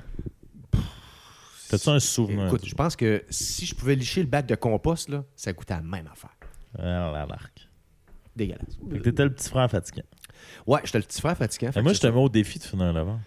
[1.69, 2.47] T'as-tu un souvenir?
[2.47, 5.73] Écoute, je pense que si je pouvais licher le bac de compost, là, ça goûtait
[5.75, 6.35] la même affaire.
[6.77, 7.67] Ah, la marque.
[8.35, 8.77] Dégueulasse.
[8.91, 10.03] Fait que t'étais le petit frère fatigant.
[10.67, 11.71] Ouais, j'étais le petit frère fatigant.
[11.71, 13.19] fait moi, que je te mets au défi de finir l'avant.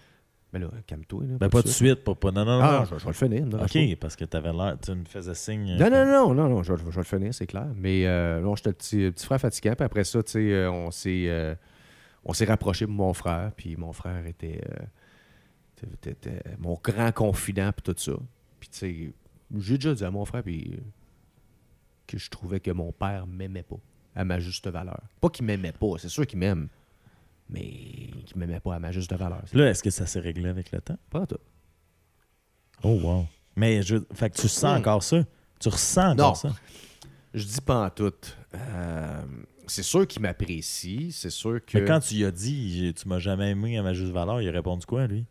[0.53, 1.23] Mais là, calme-toi.
[1.25, 2.63] Là, Ben, pas de suite, pas, pas- Non, non, non.
[2.63, 2.85] Ah, non.
[2.85, 3.61] je, je vais le finir.
[3.61, 4.77] Ok, parce que t'avais l'air.
[4.83, 5.77] Tu me faisais signe.
[5.77, 7.67] Non, non, non, non, non, je, vais- je vais le finir, c'est clair.
[7.75, 9.73] Mais euh, non, j'étais le petit, frère fatigant.
[9.75, 11.53] Puis après ça, tu sais, euh, on s'est euh,
[12.25, 13.51] on s'est rapproché de mon frère.
[13.55, 14.83] Puis mon frère était, euh,
[15.83, 18.13] était mon grand confident, puis tout ça.
[18.59, 19.13] Puis tu sais,
[19.57, 20.79] j'ai déjà dit à mon frère, puis
[22.07, 23.77] que je trouvais que mon père m'aimait pas
[24.15, 25.01] à ma juste valeur.
[25.21, 26.67] Pas qu'il m'aimait pas, c'est sûr qu'il m'aime,
[27.49, 27.63] mais
[28.25, 29.43] qu'il m'aimait pas à ma juste valeur.
[29.53, 30.97] Là, est-ce que ça s'est réglé avec le temps?
[31.09, 31.37] pas tout.
[32.83, 33.25] Oh, wow.
[33.55, 33.97] Mais je.
[34.13, 34.79] Fait que tu sens Hmm.
[34.79, 35.23] encore ça?
[35.59, 36.35] Tu ressens encore Non.
[36.35, 36.55] ça?
[37.33, 38.13] Je dis pas en tout.
[38.55, 39.21] Euh,
[39.67, 41.77] c'est sûr qu'il m'apprécie, c'est sûr que.
[41.77, 44.47] Mais quand tu lui as dit, tu m'as jamais aimé à ma juste valeur, il
[44.49, 45.25] a répondu quoi, lui?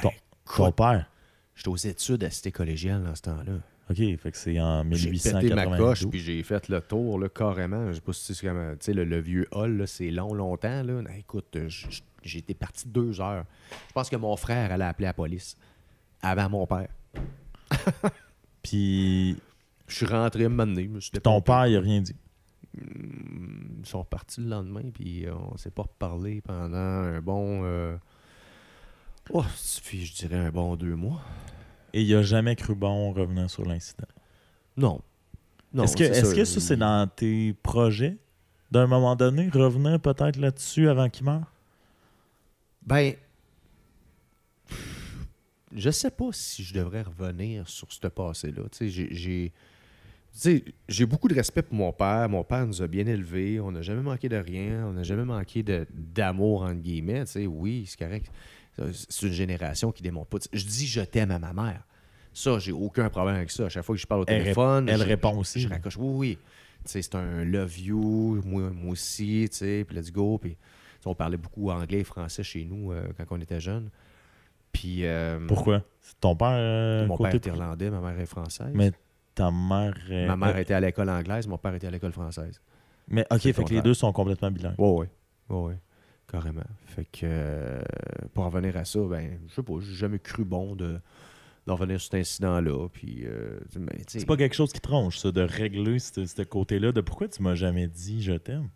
[0.00, 0.10] Ton-
[0.56, 1.10] Ton écoute, père?
[1.54, 3.52] J'étais aux études à Cité collégiale dans ce temps-là.
[3.90, 5.78] OK, fait que c'est en J'ai pété ma 1892.
[5.78, 7.88] coche, puis j'ai fait le tour, là, carrément.
[7.88, 10.32] Je sais pas si c'est comme, tu sais, le, le vieux hall, là, c'est long,
[10.32, 11.02] longtemps, là.
[11.18, 13.44] Écoute, je- je- J'ai été parti deux heures.
[13.88, 15.56] Je pense que mon frère allait appeler la police
[16.22, 16.86] avant mon père.
[18.62, 19.36] Puis
[19.88, 22.14] Je suis rentré un moment donné, je me suis ton père, il a rien dit?
[22.80, 27.62] Hum, Ils sont repartis le lendemain, puis on s'est pas reparlé pendant un bon.
[27.64, 27.96] euh,
[29.32, 29.44] Oh,
[29.84, 31.20] puis je dirais un bon deux mois.
[31.94, 34.06] Et il a jamais cru bon revenant sur l'incident?
[34.76, 35.00] Non.
[35.72, 38.18] Non, Est-ce que, c'est est-ce que ça, c'est dans tes projets?
[38.70, 41.50] D'un moment donné, revenir peut-être là-dessus avant qu'il meure?
[42.86, 43.14] Ben.
[45.74, 48.62] Je sais pas si je devrais revenir sur ce passé-là.
[48.70, 49.52] Tu sais, j'ai-
[50.84, 51.06] j'ai.
[51.06, 52.28] beaucoup de respect pour mon père.
[52.28, 53.60] Mon père nous a bien élevés.
[53.60, 54.86] On n'a jamais manqué de rien.
[54.86, 57.24] On n'a jamais manqué de- d'amour, entre guillemets.
[57.24, 58.30] Tu sais, oui, c'est correct.
[58.76, 60.38] C'est une génération qui démontre pas.
[60.52, 61.82] Je dis je t'aime à ma mère.
[62.32, 63.66] Ça, j'ai aucun problème avec ça.
[63.66, 65.60] À chaque fois que je parle au Elle téléphone, elle je- répond aussi.
[65.60, 65.96] Je raccroche.
[65.98, 66.38] Oui, oui.
[66.84, 70.38] C'est un love you, moi, moi aussi, puis let's go.
[70.38, 70.56] Puis,
[71.04, 73.90] on parlait beaucoup anglais et français chez nous euh, quand on était jeunes.
[74.72, 75.04] Puis.
[75.04, 75.82] euh, Pourquoi?
[76.20, 78.72] Ton père euh, Mon côté père est irlandais, ma mère est française.
[78.74, 78.90] Mais
[79.34, 79.94] ta mère.
[80.10, 82.60] euh, ma mère euh, était à l'école anglaise, mon père était à l'école française.
[83.08, 84.74] Mais ok, fait que les deux sont complètement bilingues.
[84.78, 85.06] Oui, oui.
[85.50, 85.74] Oui, oui.
[86.32, 86.64] Carrément.
[86.86, 87.20] Fait que.
[87.24, 87.82] euh,
[88.32, 90.98] pour revenir à ça, ben, je sais pas, j'ai jamais cru bon de.
[91.66, 92.88] d'en revenir sur cet incident-là.
[92.88, 96.92] Puis, euh, sais, C'est pas quelque chose qui te ronge, ça, de régler ce, côté-là
[96.92, 98.70] de pourquoi tu m'as jamais dit je t'aime?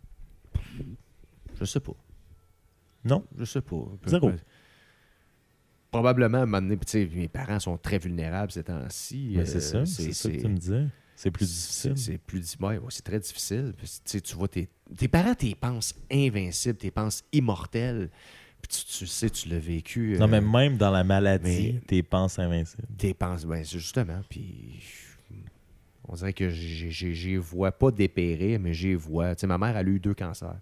[1.59, 1.95] Je sais pas.
[3.03, 3.25] Non?
[3.35, 3.83] Je sais pas.
[4.05, 4.31] Zéro.
[5.89, 6.77] Probablement, à un moment donné,
[7.15, 9.31] mes parents sont très vulnérables ces temps-ci.
[9.35, 10.85] Mais Euh, c'est ça, c'est ça que tu me disais.
[11.17, 11.97] C'est plus difficile.
[11.97, 12.63] C'est plus difficile.
[12.63, 13.73] Ouais, ouais, c'est très difficile.
[13.75, 18.11] Puis, tu vois, tes, tes parents, t'es pensent invincibles, t'es pensent immortels.
[18.61, 20.15] Puis tu, tu sais, tu l'as vécu.
[20.19, 22.87] Non, euh, mais même dans la maladie, t'es penses invincible.
[22.99, 24.21] T'es penses, ben, justement.
[24.29, 24.79] Puis
[26.07, 29.33] on dirait que j'ai vois pas dépérir, mais j'ai vois.
[29.35, 30.59] Tu sais, ma mère, elle a eu deux cancers.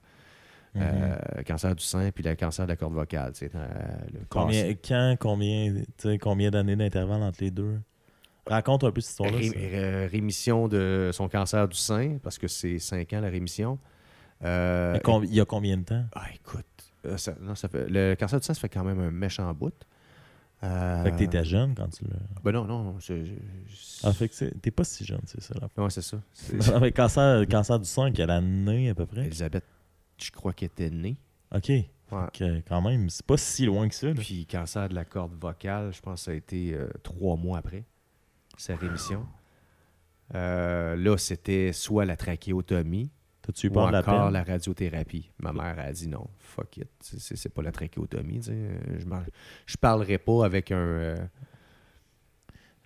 [0.74, 0.82] Mhm.
[0.84, 3.34] Euh, cancer du sein puis le cancer de la corde vocale.
[3.42, 5.74] le Combien, quand, combien,
[6.22, 7.80] combien d'années d'intervalle entre les deux?
[8.48, 9.38] Raconte un peu cette histoire-là.
[9.38, 13.80] Ré- ré- rémission de son cancer du sein, parce que c'est 5 ans la rémission.
[14.44, 16.04] Euh, Il y a combien de temps?
[16.14, 16.66] ah, écoute,
[17.06, 19.52] euh, ça- non, ça fait, le cancer du sein, ça fait quand même un méchant
[19.54, 19.74] bout.
[20.64, 22.16] Euh, Fait que t'étais jeune quand tu l'as.
[22.44, 23.24] Ben non, non, c'est-
[24.04, 25.54] Ah, fait que t'es pas si jeune, c'est ça.
[25.60, 25.68] là.
[25.84, 26.18] Ouais, c'est ça.
[26.74, 29.26] Non, mais cancer, cancer du sang, quelle année à peu près?
[29.26, 29.66] Elisabeth,
[30.18, 31.18] je crois qu'elle était née.
[31.54, 31.70] Ok.
[31.70, 31.86] Ouais.
[32.34, 34.08] Que, quand même, c'est pas si loin que ça.
[34.08, 34.14] là.
[34.16, 37.58] Puis cancer de la corde vocale, je pense que ça a été euh, trois mois
[37.60, 37.84] après
[38.58, 39.26] sa rémission.
[40.34, 43.12] Euh, là, c'était soit la trachéotomie
[43.48, 44.34] ou la encore peine?
[44.34, 45.32] la radiothérapie.
[45.40, 48.42] Ma mère a dit non, fuck it, c'est- c'est c'est pas la trachéotomie.
[48.50, 49.06] Euh, Je,
[49.68, 50.78] je parlerai pas avec un...
[50.78, 51.16] euh,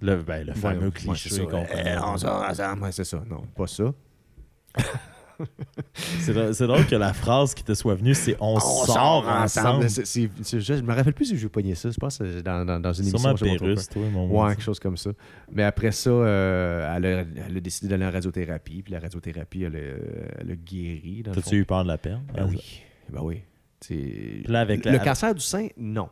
[0.02, 1.46] Le, ben, le fameux ouais, cliché c'est ça.
[1.46, 1.98] connaît.
[2.04, 2.84] on sort ensemble.
[2.84, 3.94] Ouais, c'est ça, non, pas ça.
[5.94, 9.88] C'est drôle- que la phrase qui te soit venue, c'est on, sort ensemble.
[9.90, 11.90] Je me rappelle plus si je pogné ça.
[11.92, 13.30] Je pense que c'est dans, dans, dans une émission.
[13.60, 15.12] Pérus, toi, mon Ouais, quelque chose comme ça.
[15.52, 18.82] Mais après ça, euh, elle, a, elle a décidé d'aller en radiothérapie.
[18.84, 21.24] Puis la radiothérapie, elle, a- elle a guéri.
[21.24, 22.22] T'as-tu eu peur de la peine?
[22.34, 22.82] Ben oui.
[23.10, 23.42] Ben oui.
[24.48, 26.10] Là, avec le la- cancer du sein, non.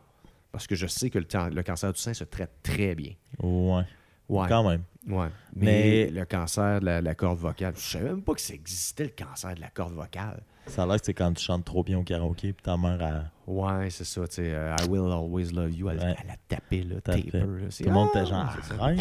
[0.52, 3.12] Parce que je sais que le cancer du sein se traite très bien.
[3.42, 3.82] Ouais,
[4.28, 4.46] Ouais.
[4.48, 4.82] quand même.
[5.08, 5.28] ouais.
[5.54, 8.54] Mais, Mais- le cancer de la, la corde vocale, je savais même pas que ça
[8.54, 10.42] existait, le cancer de la corde vocale.
[10.66, 13.02] Ça a l'air que c'est quand tu chantes trop bien au karaoké, puis ta mère
[13.02, 13.50] a...
[13.50, 14.28] Ouais, c'est ça.
[14.28, 15.88] Tu sais, euh, I will always love you.
[15.88, 16.14] Elle, Ouais.
[16.22, 17.22] elle a tapé, là, taper.
[17.30, 18.82] Tout le monde Ah, était genre, c'est ça.
[18.82, 19.00] arrête.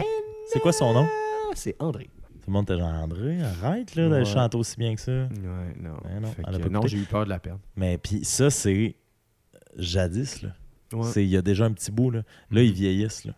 [0.54, 1.06] C'est quoi son nom?
[1.06, 2.10] Ah, C'est André.
[2.40, 5.12] Tout le monde était genre, André, arrête là, de chanter aussi bien que ça.
[5.12, 5.28] Ouais,
[5.82, 5.98] non.
[6.22, 7.60] Non, que, j'ai eu peur de la perdre.
[7.76, 8.96] Mais puis ça, c'est
[9.76, 10.50] jadis, là.
[10.94, 11.12] Ouais.
[11.18, 12.22] Il y a déjà un petit bout, là.
[12.50, 13.34] Là, ils vieillissent, là.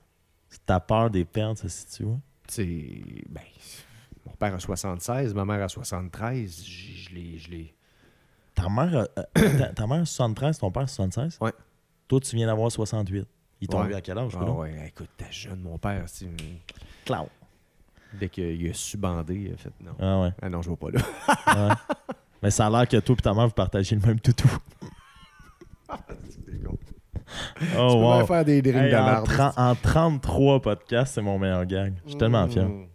[0.65, 2.19] Ta peur des pertes, ça se situe où?
[2.47, 2.65] C'est.
[3.29, 3.41] Ben,
[4.25, 6.63] mon père a 76, ma mère a 73.
[6.65, 7.75] Je je l'ai.
[8.55, 11.37] Ta mère, a, euh, ta, ta mère a 73, ton père a 76?
[11.41, 11.51] Ouais.
[12.07, 13.27] Toi, tu viens d'avoir 68.
[13.61, 13.93] Ils t'ont Ouais.
[13.93, 16.03] à quel âge, Ah ouais, écoute, t'es jeune, mon père.
[16.07, 16.27] c'est-
[17.05, 17.27] Clown.
[18.13, 19.91] Dès qu'il a su bander, il a fait non.
[19.99, 20.33] Ah ouais.
[20.41, 21.67] Ah non, je vois pas là.
[21.69, 21.75] ouais.
[22.41, 24.47] Mais ça a l'air que toi et ta mère, vous partagez le même toutou.
[27.77, 28.25] Oh, wow.
[28.25, 28.97] faire des drinks Hey, de
[29.61, 31.93] en, en 33 podcasts, c'est mon meilleur gag.
[32.05, 32.67] Je suis tellement fier.
[32.67, 32.87] Mm.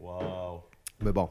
[0.00, 0.62] Wow.
[1.02, 1.28] Mais bon.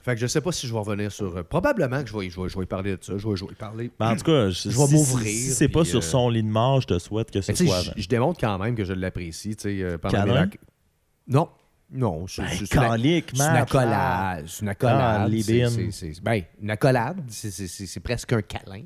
[0.00, 1.36] Fait que je sais pas si je vais revenir sur.
[1.36, 3.16] euh, probablement que je vais, je, vais, je vais y parler de ça.
[3.16, 3.90] Je vais, je vais y parler.
[4.00, 6.28] Ben, en tout cas, je, Je vais si- m'ouvrir, Si, c'est pas sur euh, son
[6.28, 8.84] lit de mort, je te souhaite que ce tu soit je, démontre quand même que
[8.84, 9.54] je l'apprécie.
[9.54, 9.98] tu sais, euh,
[11.28, 11.48] Non.
[11.94, 12.26] Non.
[12.26, 13.62] je- Ben, c'est une- calique, c'est une match.
[13.62, 14.44] accolade.
[14.48, 15.30] C'est une accolade.
[15.40, 18.82] c'est- c'est- c'est- Ben, une accolade, c'est- c'est c'est- c'est presque un câlin.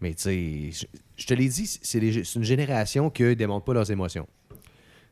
[0.00, 0.22] Mais tu
[0.72, 0.86] sais,
[1.16, 1.98] je, te l'ai dit, c'est
[2.34, 4.26] une génération qui ne démontre pas leurs émotions.
[4.50, 4.56] Tu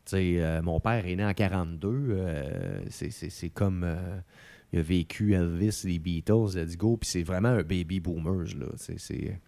[0.07, 1.89] sais, euh, mon père est né en 42.
[2.11, 3.83] euh, c'est- comme.
[3.85, 4.19] euh,
[4.73, 8.55] il a vécu Elvis, les Beatles, Let's Go, puis c'est vraiment un baby boomers.
[8.59, 8.67] là.
[8.77, 9.39] C'est- C'est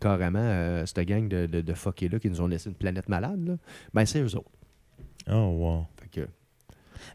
[0.00, 3.44] carrément euh, cette gang de, de, de fuckés-là qui nous ont laissé une planète malade,
[3.48, 3.56] là,
[3.94, 4.50] ben c'est eux autres.
[5.30, 5.86] Oh, wow.
[5.98, 6.28] Fait que,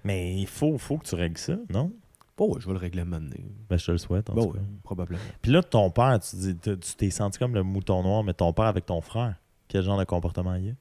[0.03, 1.93] Mais il faut, faut que tu règles ça, non?
[2.39, 3.45] Bon, ouais, je vais le régler donné.
[3.69, 4.59] Ben, je te le souhaite, en Bon, tout cas.
[4.59, 5.19] ouais, probablement.
[5.41, 8.51] Puis là, ton père, tu dis, tu t'es senti comme le mouton noir, mais ton
[8.53, 9.35] père avec ton frère,
[9.67, 10.73] quel genre de comportement il y a?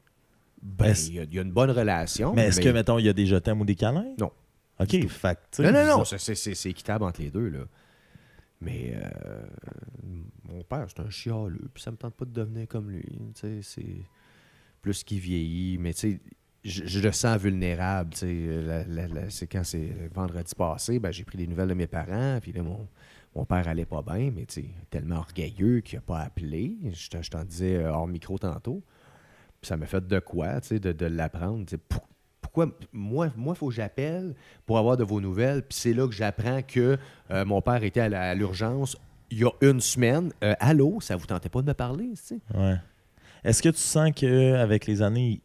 [0.63, 2.33] Ben, il y, a- il y a une bonne relation.
[2.35, 4.15] mais est-ce que, mettons, il y a des je t'aime ou des câlins?
[4.19, 4.33] Non.
[4.81, 7.65] OK, fait Non, non, non, c'est- c'est équitable entre les deux, là.
[8.61, 9.43] Mais euh,
[10.49, 13.05] mon père, c'est un chialeux, puis ça me tente pas de devenir comme lui.
[13.63, 14.03] C'est
[14.83, 16.21] plus qu'il vieillit, mais tu sais,
[16.69, 18.11] je, le sens vulnérable.
[18.15, 22.63] C'est quand c'est vendredi passé, ben, j'ai pris des nouvelles de mes parents, puis là,
[22.63, 22.87] mon,
[23.35, 24.47] mon père allait pas bien, mais
[24.91, 26.77] tellement orgueilleux qu'il a pas appelé.
[26.93, 28.83] Je, te- je t'en disais euh, hors micro tantôt.
[29.63, 31.65] Ça m'a fait de quoi, tu de, de l'apprendre.
[32.41, 34.35] Pourquoi moi, moi, faut que j'appelle
[34.65, 35.63] pour avoir de vos nouvelles.
[35.63, 36.97] Puis c'est là que j'apprends que
[37.31, 38.97] euh, mon père était à l'urgence
[39.31, 40.33] il y a une semaine.
[40.43, 42.41] Euh, allô, ça vous tentait pas de me parler, tu?
[42.55, 42.77] Ouais.
[43.45, 45.41] Est-ce que tu sens qu'avec les années,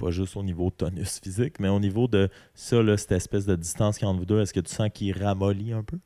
[0.00, 3.46] pas juste au niveau de tonus physique, mais au niveau de ça, là, cette espèce
[3.46, 5.82] de distance qu'il y a entre vous deux, est-ce que tu sens qu'il ramollit un
[5.82, 5.98] peu?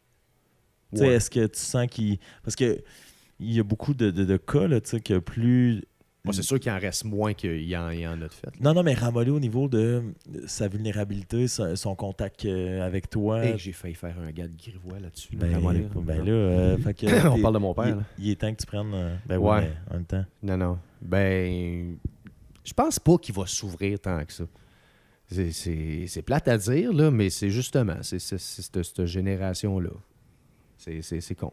[0.93, 1.15] Tu sais, Ouais.
[1.15, 2.19] Est-ce que tu sens qu'il.
[2.43, 2.83] Parce que
[3.41, 5.83] il y a beaucoup de, de- de cas, là, tu sais, que plus.
[6.25, 8.49] Moi, c'est sûr qu'il en reste moins qu'il y en, il en a de fait.
[8.59, 10.03] Non, non, mais ramollit au niveau de
[10.47, 13.57] sa vulnérabilité, son, son contact euh, avec toi.
[13.59, 15.37] J'ai failli faire un gars de grivois là-dessus.
[15.37, 15.59] Ben, là.
[16.01, 18.67] ben là, euh, fait que, On parle de mon père, il, est temps que tu
[18.67, 18.95] prennes.
[18.95, 19.71] euh, ben Ouais.
[19.91, 20.25] en même temps.
[20.43, 20.79] Non, non.
[21.03, 21.99] Ben,
[22.65, 24.45] je pense pas qu'il va s'ouvrir tant que ça.
[25.27, 29.91] C'est- plate à dire, là, mais c'est justement, c'est cette, génération-là.
[30.77, 31.53] C'est con.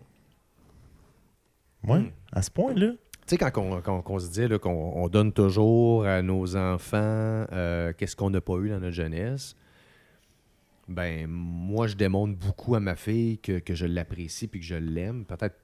[1.83, 2.09] Hmm.
[2.31, 2.91] à ce point-là.
[2.91, 2.97] Tu
[3.27, 6.97] sais, quand, on- quand on se dit qu'on on donne toujours à nos enfants
[7.51, 9.55] euh, qu'est-ce qu'on n'a pas eu dans notre jeunesse,
[10.87, 14.75] ben moi, je démontre beaucoup à ma fille que, que je l'apprécie puis que je
[14.75, 15.25] l'aime.
[15.25, 15.55] Peut-être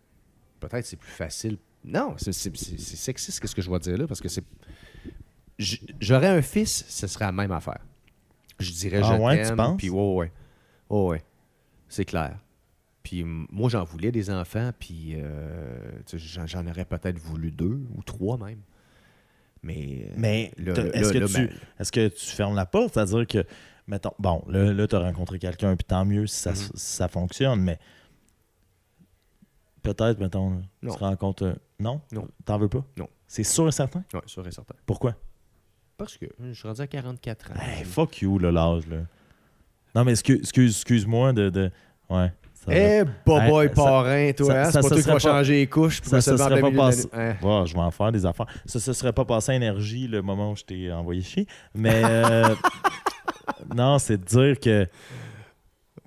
[0.60, 1.57] peut-être c'est plus facile.
[1.84, 4.44] Non, c'est sexiste ce que je vais dire là, parce que c'est...
[5.60, 7.80] J'aurais un fils, ce serait la même affaire.
[8.60, 9.78] Je dirais Ah je ouais, tu t'aime, penses?
[9.78, 10.32] puis ouais, ouais.
[10.90, 11.24] Ouais, ouais.
[11.90, 12.38] C'est clair.
[13.04, 15.78] Puis moi, j'en voulais des enfants, puis euh,
[16.14, 18.60] j'en, aurais peut-être voulu deux ou trois même.
[19.64, 20.48] Mais, euh,
[20.94, 22.94] est-ce que, tu, ben, est-ce que tu fermes la porte?
[22.94, 23.44] C'est-à-dire que,
[23.88, 26.56] mettons, bon, là, là tu as rencontré quelqu'un, puis tant mieux si ça, Mhm.
[26.56, 27.80] si ça fonctionne, mais
[29.82, 31.46] peut-être, mettons, là, tu rencontres.
[31.48, 32.02] un- Non?
[32.12, 32.28] Non.
[32.46, 32.84] T'en veux pas?
[32.98, 33.08] Non.
[33.28, 34.04] C'est sûr et certain?
[34.14, 34.76] ouais, sûr et certain.
[34.86, 35.16] Pourquoi?
[35.98, 37.53] Parce que je suis rendu à 44 ans.
[37.60, 38.98] Hey, fuck you, là, l'âge, là.
[39.95, 41.72] Non, mais excuse, excuse, excuse-moi de, de.
[42.10, 42.32] Ouais.
[42.53, 42.72] ça.
[42.72, 44.65] Eh, boboy Hey, ça- parrain, toi, ça- hein?
[44.65, 46.02] ça c'est pas se toi qui serait vas changer les couches.
[46.03, 47.07] ça lever serait pas passé.
[47.14, 47.36] Hein?
[47.65, 48.45] Je vais en faire des affaires.
[48.68, 51.48] Ça se serait pas passé énergie le moment où je t'ai envoyé chier.
[51.74, 52.53] Mais euh,
[53.76, 54.88] non, c'est de dire que.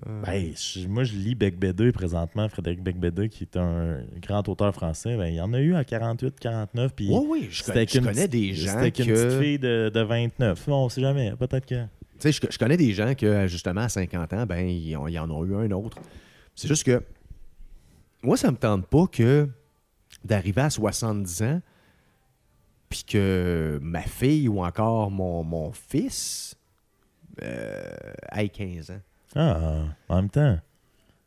[0.05, 4.47] Ben, je- moi, je lis Bec Bédé présentement, Frédéric Bec Bédé, qui est un grand
[4.49, 5.15] auteur français.
[5.15, 6.93] Ben, il y en a eu à 48, 49.
[6.95, 9.03] Puis Oui, oui, je, connais, je connais des gens C'était que...
[9.03, 10.67] qu'une petite fille de, de 29.
[10.69, 11.33] On sait jamais.
[11.37, 11.83] Peut-être que.
[11.83, 11.87] Tu
[12.19, 15.19] sais, je, je connais des gens que, justement, à 50 ans, ben, ils, ont- ils
[15.19, 15.97] en ont eu un autre.
[16.55, 17.03] C'est juste que
[18.23, 19.47] moi, ça me tente pas que
[20.23, 21.61] d'arriver à 70 ans
[22.89, 26.55] puis que ma fille ou encore mon, mon fils
[27.41, 27.89] euh,
[28.35, 28.99] ait 15 ans.
[29.35, 30.57] Ah, en même temps,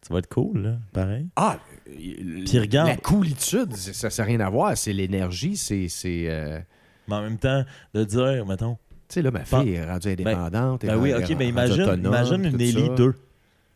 [0.02, 0.76] ça va être cool, là.
[0.92, 1.28] Pareil.
[1.36, 1.58] Ah!
[1.86, 4.76] Puis regarde- La coolitude, ça n'a rien à voir.
[4.76, 5.88] C'est l'énergie, c'est...
[6.04, 6.60] euh,
[7.08, 7.64] Mais en même temps,
[7.94, 8.76] de dire, mettons.
[9.08, 10.84] Tu sais, là, ma fille est rendue indépendante.
[10.86, 12.94] Ben oui, elle est ok, mais imagine, autonome, imagine une ça.
[12.94, 13.14] 2.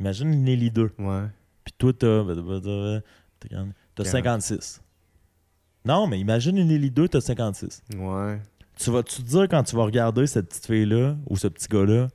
[0.00, 0.90] Imagine une Nelly 2.
[0.98, 1.22] Ouais.
[1.64, 2.24] Puis toi, t'as.
[3.40, 3.48] T'as
[3.94, 4.82] t'as 56.
[5.84, 7.82] Non, mais imagine une Elite 2, t'as 56.
[7.96, 8.40] Ouais.
[8.76, 12.08] Tu vas-tu te dire quand tu vas regarder cette petite fille-là ou ce petit gars-là,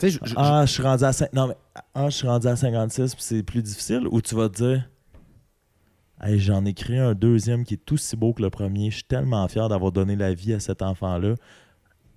[0.00, 1.56] je- je- ah, je suis rendu à cin- non, mais,
[1.94, 4.88] ah, je suis rendu à 56 puis c'est plus difficile, ou tu vas te dire,
[6.22, 9.04] hey, j'en ai créé un deuxième qui est aussi beau que le premier, je suis
[9.04, 11.34] tellement fier d'avoir donné la vie à cet enfant-là.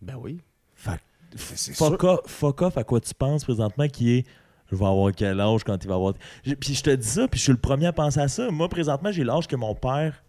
[0.01, 0.41] Ben oui.
[0.75, 0.97] Fait
[1.31, 4.25] que, c'est fuck off, fuck off à quoi tu penses présentement qui est
[4.71, 6.13] je vais avoir quel âge quand il va avoir.
[6.59, 8.49] Puis je te dis ça, puis je suis le premier à penser à ça.
[8.51, 10.23] Moi, présentement, j'ai l'âge que mon père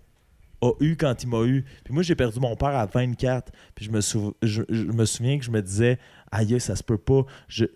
[0.60, 1.64] a eu quand il m'a eu.
[1.84, 3.52] Puis moi, j'ai perdu mon père à 24.
[3.76, 5.96] Puis je me, sou- je, je me souviens que je me disais,
[6.32, 7.24] aïe, ça se peut pas.
[7.46, 7.66] Je...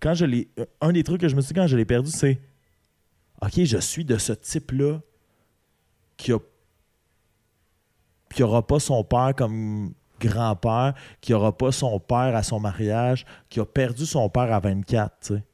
[0.00, 0.26] Quand je.
[0.80, 2.40] Un des trucs que je me suis dit quand je l'ai perdu, c'est
[3.40, 5.00] OK, je suis de ce type-là
[6.16, 6.38] qui a
[8.34, 13.24] qui aura pas son père comme grand-père, qui aura pas son père à son mariage,
[13.48, 15.44] qui a perdu son père à 24, tu sais.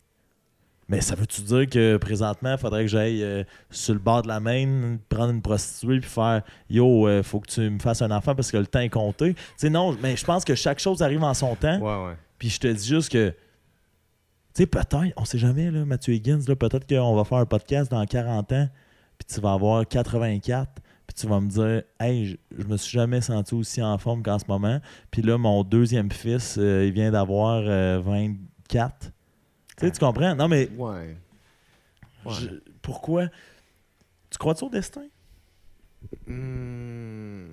[0.88, 4.28] Mais ça veut-tu dire que présentement, il faudrait que j'aille euh, sur le bord de
[4.28, 8.10] la main, prendre une prostituée puis faire Yo, euh, faut que tu me fasses un
[8.10, 9.34] enfant parce que le temps est compté?
[9.34, 11.78] Tu sais, non, mais je pense que chaque chose arrive en son temps.
[11.78, 12.16] Ouais, ouais.
[12.40, 13.36] Puis je te dis juste que, tu
[14.54, 17.88] sais, peut-être, on sait jamais, là, Mathieu Higgins, là, peut-être qu'on va faire un podcast
[17.90, 18.68] dans 40 ans,
[19.18, 20.72] puis tu vas avoir 84,
[21.06, 24.22] puis tu vas me dire, hey, je, je me suis jamais senti aussi en forme
[24.24, 24.80] qu'en ce moment.
[25.12, 28.98] Puis là, mon deuxième fils, euh, il vient d'avoir euh, 24.
[29.00, 29.10] Tu
[29.86, 30.34] sais, tu comprends?
[30.34, 31.16] Non, mais Ouais.
[32.24, 32.32] Ouais.
[32.34, 32.48] je-
[32.82, 33.26] pourquoi?
[34.30, 35.04] Tu crois-tu au destin?
[36.26, 37.44] Hmm,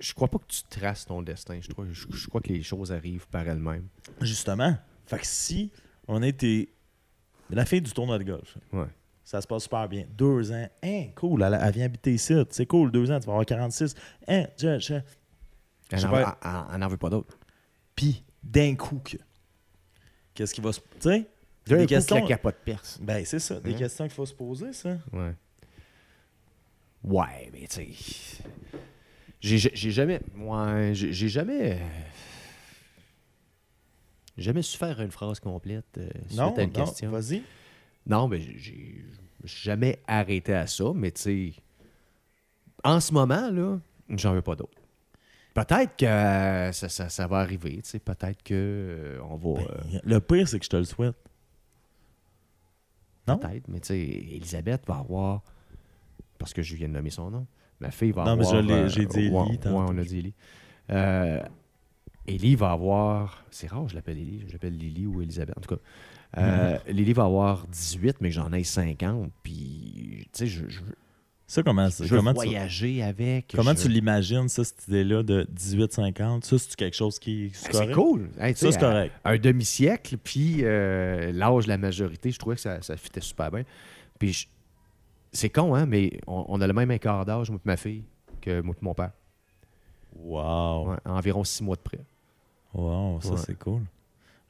[0.00, 1.58] Je crois pas que tu traces ton destin.
[1.60, 3.88] Je crois, je, je crois que les choses arrivent par elles-mêmes.
[4.20, 4.76] Justement.
[5.06, 5.70] Fait que si
[6.06, 6.68] on était
[7.50, 8.86] la fille du tournoi de golf, Ouais.
[9.24, 10.04] ça se passe super bien.
[10.16, 12.34] Deux ans, hein, cool, elle, elle vient habiter ici.
[12.50, 13.94] C'est cool, deux ans, tu vas avoir 46.
[14.28, 14.94] Hein, je, je-
[15.90, 16.10] Elle n'en
[16.88, 16.98] veut- pas.
[16.98, 17.38] pas d'autres.
[17.96, 19.16] Puis, d'un coup, que.
[20.34, 20.80] Qu'est-ce qui va se.
[20.80, 21.26] Tu sais?
[21.66, 22.98] Des coup, questions- que la capote perce.
[23.00, 23.58] Ben, c'est ça.
[23.60, 23.78] Des Hein?
[23.78, 24.96] questions qu'il faut se poser, ça.
[25.12, 25.34] Ouais.
[27.04, 28.42] Ouais, mais tu sais.
[29.40, 29.58] J'ai
[29.90, 30.20] jamais.
[30.36, 31.72] Ouais, j'ai jamais.
[31.74, 31.86] euh,
[34.36, 37.10] jamais su faire une phrase complète euh, suite Non, à une non, question.
[37.10, 37.42] vas-y.
[38.06, 39.04] Non, mais j'ai-
[39.44, 41.52] jamais arrêté à ça, mais tu sais.
[42.84, 43.78] En ce moment, là,
[44.10, 44.80] j'en veux pas d'autres.
[45.54, 47.98] Peut-être que euh, ça, ça- ça va arriver, tu sais.
[47.98, 49.60] Peut-être que euh, on va.
[49.60, 51.16] euh, Ben, le pire, c'est que je te le souhaite.
[53.26, 53.38] non?
[53.38, 55.42] Peut-être, mais tu sais, Elisabeth va avoir.
[56.38, 57.46] Parce que je viens de nommer son nom.
[57.80, 58.62] Ma fille va Non, mais avoir.
[58.62, 60.34] je l'ai- euh, j'ai dit Élie ouais, on a dit Élie.
[60.90, 61.40] Euh,
[62.26, 63.44] Élie va avoir.
[63.50, 64.42] C'est rare, je l'appelle Élie.
[64.46, 65.56] Je l'appelle Lily ou Elisabeth.
[65.56, 65.80] En tout cas,
[66.38, 66.92] euh, Mm-hmm.
[66.92, 69.30] Lily va avoir 18, mais j'en ai 50.
[69.42, 70.80] Puis, tu sais, je, je,
[71.46, 73.52] Ça, comment, je veux comment tu, voyager avec.
[73.56, 76.44] comment je- tu l'imagines, ça, cette idée-là de 18-50?
[76.44, 77.86] Ça, c'est quelque chose qui c'est Ben?
[77.86, 78.28] C'est cool.
[78.38, 79.14] Hey, tu Ça, c'est correct.
[79.24, 83.50] Un demi-siècle, puis euh, l'âge de la majorité, je trouvais que ça, ça fitait super
[83.50, 83.62] bien.
[84.18, 84.46] Puis je-
[85.32, 88.04] c'est con, hein, mais on, on a le même écart d'âge, moi et ma fille,
[88.40, 89.12] que moi et mon père.
[90.16, 90.90] Wow.
[90.90, 92.00] Ouais, environ six mois de près.
[92.74, 93.36] Wow, ça, Ouais.
[93.38, 93.82] c'est cool.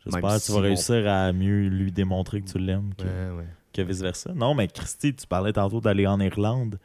[0.04, 3.04] J'espère que tu vas réussir à mieux lui démontrer que tu l'aimes que,
[3.36, 4.32] Ouais, que vice-versa.
[4.34, 6.78] Non, mais Christy, tu parlais tantôt d'aller en Irlande.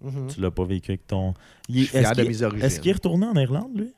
[0.00, 0.28] Mhm.
[0.28, 1.34] Tu l'as pas vécu avec ton...
[1.68, 2.64] Est-ce qu'il origines.
[2.66, 3.92] est-ce qu'il est retourné en Irlande, lui?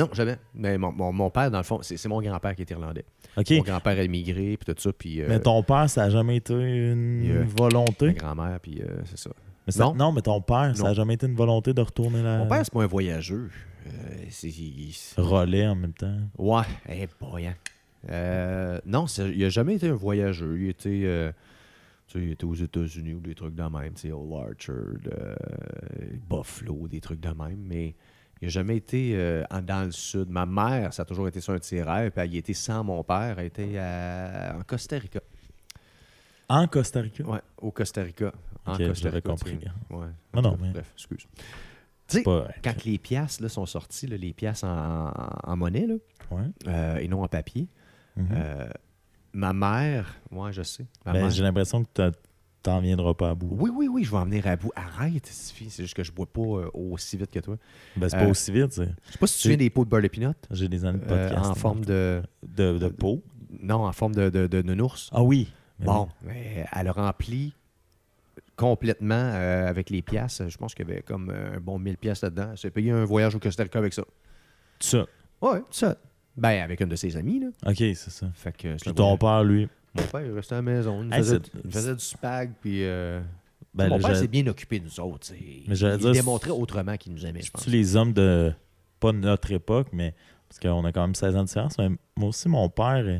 [0.00, 0.36] Non, jamais.
[0.54, 3.04] Mais mon, mon- mon père, dans le fond, c'est mon grand-père qui est irlandais.
[3.36, 6.36] Mon grand-père a immigré, puis tout ça, puis euh, Mais ton père, ça n'a jamais
[6.36, 8.12] été une euh, ma volonté?
[8.14, 9.30] grand-mère, puis euh, c'est ça.
[9.66, 9.94] Mais ça- non.
[9.94, 10.12] non.
[10.12, 12.38] mais ton père, ça n'a jamais été une volonté de retourner là.
[12.38, 13.48] Mon père, c'est pas un voyageur.
[13.86, 13.90] Euh,
[14.30, 14.50] c'est...
[15.16, 16.18] relais en même temps.
[16.38, 17.54] Ouais, eh boy, hein.
[18.86, 20.56] Non, il a jamais été un voyageur.
[20.56, 21.32] Il était,
[22.08, 24.72] tu sais, il était aux États-Unis ou des trucs de même, tu sais, au Larcher,
[24.72, 25.34] euh,
[26.28, 27.94] Buffalo, des trucs de même, mais
[28.40, 30.28] il n'a jamais été euh, dans le sud.
[30.30, 32.54] Ma mère, ça a toujours été ça un de ses rêves, puis elle y était
[32.54, 35.20] sans mon père, elle était à- en Costa Rica.
[36.48, 37.24] En Costa Rica?
[37.24, 38.32] Ouais, au Costa Rica.
[38.66, 39.58] En Costa Rica, compris.
[39.58, 39.94] tu.
[39.94, 40.06] Ouais.
[40.34, 41.26] Non, non, mais- Bref, excuse.
[42.08, 45.94] Tu sais, quand les pièces là, sont sorties, là, les pièces en, monnaie, là,
[46.32, 46.42] Ouais.
[46.66, 47.68] euh, et non en papier,
[48.16, 48.28] Mhm.
[48.32, 48.68] euh,
[49.32, 50.86] ma mère, moi je sais.
[51.04, 52.10] Ben, J'ai l'impression que t'as-
[52.62, 53.48] t'en viendras pas à bout.
[53.52, 54.70] oui, oui, oui, je vais en venir à bout.
[54.76, 57.56] Arrête, c'est juste que je bois pas euh, aussi vite que toi.
[57.96, 58.72] Ben, c'est Euh, pas aussi vite.
[58.72, 60.36] c'est- Je sais pas si tu J'ai- viens des pots de beurre de peanut.
[60.50, 61.46] J'ai des années de euh, podcast.
[61.50, 62.22] en forme de.
[62.46, 63.22] de, de peau.
[63.62, 65.08] Non, en forme de, de, de nounours.
[65.12, 65.52] Ah oui.
[65.80, 67.54] Bon, mais elle a rempli
[68.56, 70.42] complètement euh, avec les pièces.
[70.46, 72.48] Je pense qu'il y avait comme euh, un bon 1000 pièces là-dedans.
[72.52, 74.02] Elle s'est payé un voyage au Costa Rica avec ça.
[74.06, 74.14] oui.
[74.80, 75.06] Ça.
[75.40, 75.96] Ouais, ça.
[76.36, 77.48] Ben, avec une de ses amies, là.
[77.66, 78.30] OK, c'est ça.
[78.34, 79.68] Fait que Puis ton père, lui?
[79.94, 81.02] Mon père, il restait à la maison.
[81.02, 82.84] Il nous Hey, faisait, c'est- il faisait du spag, puis...
[82.84, 83.20] euh,
[83.74, 85.28] Ben, mon là, père s'est bien occupé de nous autres.
[85.28, 85.62] tu sais.
[85.66, 87.62] Mais j'allais il dire, démontrait autrement qu'il nous aimait, je pense.
[87.64, 88.52] tu les hommes de.
[89.00, 90.14] Pas de notre époque, mais.
[90.48, 91.78] Parce qu'on a quand même 16 ans de différence.
[91.78, 93.04] Mais moi aussi, mon père.
[93.06, 93.18] euh,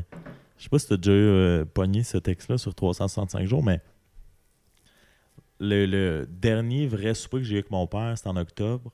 [0.57, 3.81] Je sais pas si tu as déjà euh, pogné ce texte-là sur 365 jours, mais.
[5.59, 8.91] Le, le dernier vrai souper que j'ai eu avec mon père, c'était en octobre.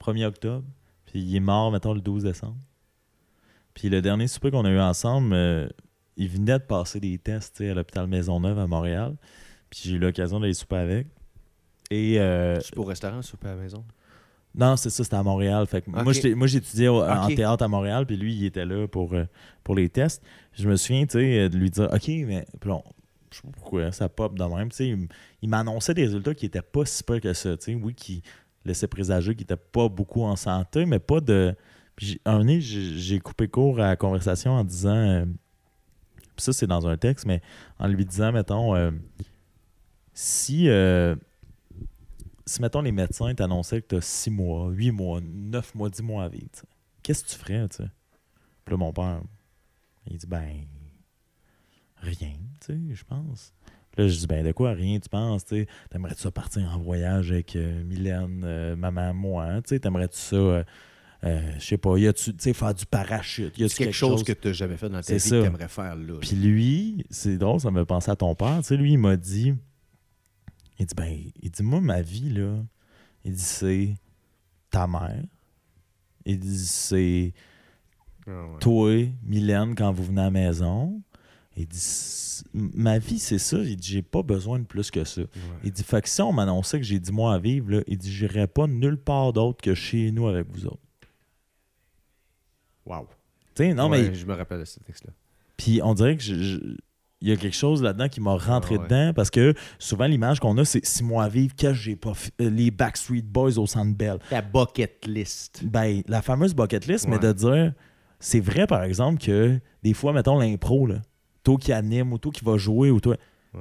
[0.00, 0.64] 1er octobre.
[1.06, 2.56] Puis il est mort, mettons, le 12 décembre.
[3.74, 5.68] Puis le dernier souper qu'on a eu ensemble, euh,
[6.16, 9.16] il venait de passer des tests à l'hôpital Maisonneuve à Montréal.
[9.70, 11.06] Puis j'ai eu l'occasion d'aller souper avec.
[11.90, 13.84] Et euh, C'est pour restaurant, souper à la maison?
[14.54, 15.66] non, c'est ça, c'était à Montréal.
[15.66, 19.24] Fait que Moi, j'étudiais en théâtre à Montréal, puis lui, il était là pour, euh,
[19.62, 20.22] pour les tests.
[20.54, 22.46] Je me souviens, de lui dire OK, mais.
[22.58, 22.82] Puis bon,
[23.30, 24.70] je sais pas pourquoi, ça pop de même.
[24.70, 24.98] Tu sais,
[25.42, 27.56] il, m'annonçait des résultats qui étaient pas si pires que ça.
[27.58, 28.22] Tu sais, oui, qui
[28.64, 31.54] laissaient présager qu'il était pas beaucoup en santé, mais pas de.
[31.94, 35.26] Puis un donné, j'ai j'ai coupé court à la conversation en disant.
[36.42, 37.40] Ça, c'est dans un texte, mais
[37.78, 38.90] en lui disant, mettons, euh,
[40.12, 40.68] si.
[40.68, 41.14] euh,
[42.48, 46.02] si, mettons, les médecins t'annonçaient que tu as 6 mois, 8 mois, 9 mois, 10
[46.02, 46.48] mois à vivre,
[47.02, 47.90] qu'est-ce que tu ferais, tu sais?
[48.64, 49.20] Puis là, mon père,
[50.08, 50.64] il dit, ben,
[51.96, 53.52] rien, tu sais, je pense.
[53.96, 55.68] Là, je dis, ben, de quoi rien, tu penses, tu sais?
[55.90, 59.80] T'aimerais-tu ça partir en voyage avec euh, Mylène, maman, moi, hein, tu sais?
[59.80, 60.64] T'aimerais-tu ça,
[61.26, 63.58] euh, je sais pas, y a-tu, tu sais, faire du parachute?
[63.58, 65.36] Y a-tu C'est quelque chose que tu n'as jamais fait dans ta vie ça.
[65.36, 66.14] que tu aimerais faire là.
[66.20, 68.58] puis lui, c'est drôle, ça me fait penser à ton père.
[68.58, 69.54] Tu sais, lui, il m'a dit,
[70.78, 72.62] il dit, ben, il dit, moi, ma vie, là,
[73.24, 73.94] Il dit c'est
[74.70, 75.22] ta mère.
[76.24, 77.32] Il dit c'est
[78.26, 78.58] Ah ouais.
[78.60, 78.92] toi,
[79.22, 81.02] Mylène, quand vous venez à la maison.
[81.56, 83.56] Il dit ma vie, c'est ça.
[83.58, 85.22] Il dit j'ai pas besoin de plus que ça.
[85.22, 85.28] Ouais.
[85.64, 87.96] Il dit fait que si on m'annonçait que j'ai 10 mois à vivre, là, il
[87.96, 90.85] dit j'irais pas nulle part d'autre que chez nous avec vous autres.
[92.86, 93.06] Wow.
[93.54, 94.14] Tu sais, non, Ouais, mais.
[94.14, 95.12] Je me rappelle de ce texte-là.
[95.56, 96.58] Puis on dirait que je- je-
[97.22, 98.84] il y a quelque chose là-dedans qui m'a rentré Ah ouais.
[98.88, 101.96] dedans parce que souvent l'image qu'on a, c'est 6 mois à vivre, qu'est-ce que j'ai
[101.96, 102.32] pas fait?
[102.42, 104.18] Euh, Les Backstreet Boys au Centre Bell.
[104.30, 105.64] La bucket list.
[105.64, 107.72] Ben, la fameuse bucket list, mais de dire,
[108.20, 111.00] c'est vrai par exemple que des fois, mettons l'impro, là,
[111.42, 113.16] toi qui anime ou toi qui va jouer ou toi.
[113.54, 113.60] Ouais.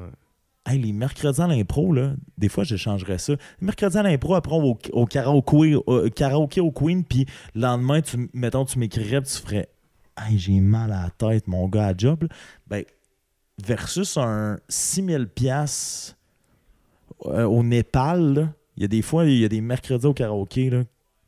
[0.66, 3.34] Hey, les mercredis à l'impro, là, des fois, j'échangerais ça.
[3.34, 8.02] Les mercredis à l'impro, après, au, au karaoké, au, karaoké au Queen, puis le lendemain,
[8.02, 9.70] tu, mettons, tu m'écrirais, tu ferais
[10.36, 12.28] j'ai mal à la tête, mon gars, à job.
[12.68, 12.84] Ben,
[13.64, 16.16] versus un 6000 pièces
[17.20, 20.72] au Népal, il y a des fois, il y a des mercredis au karaoké,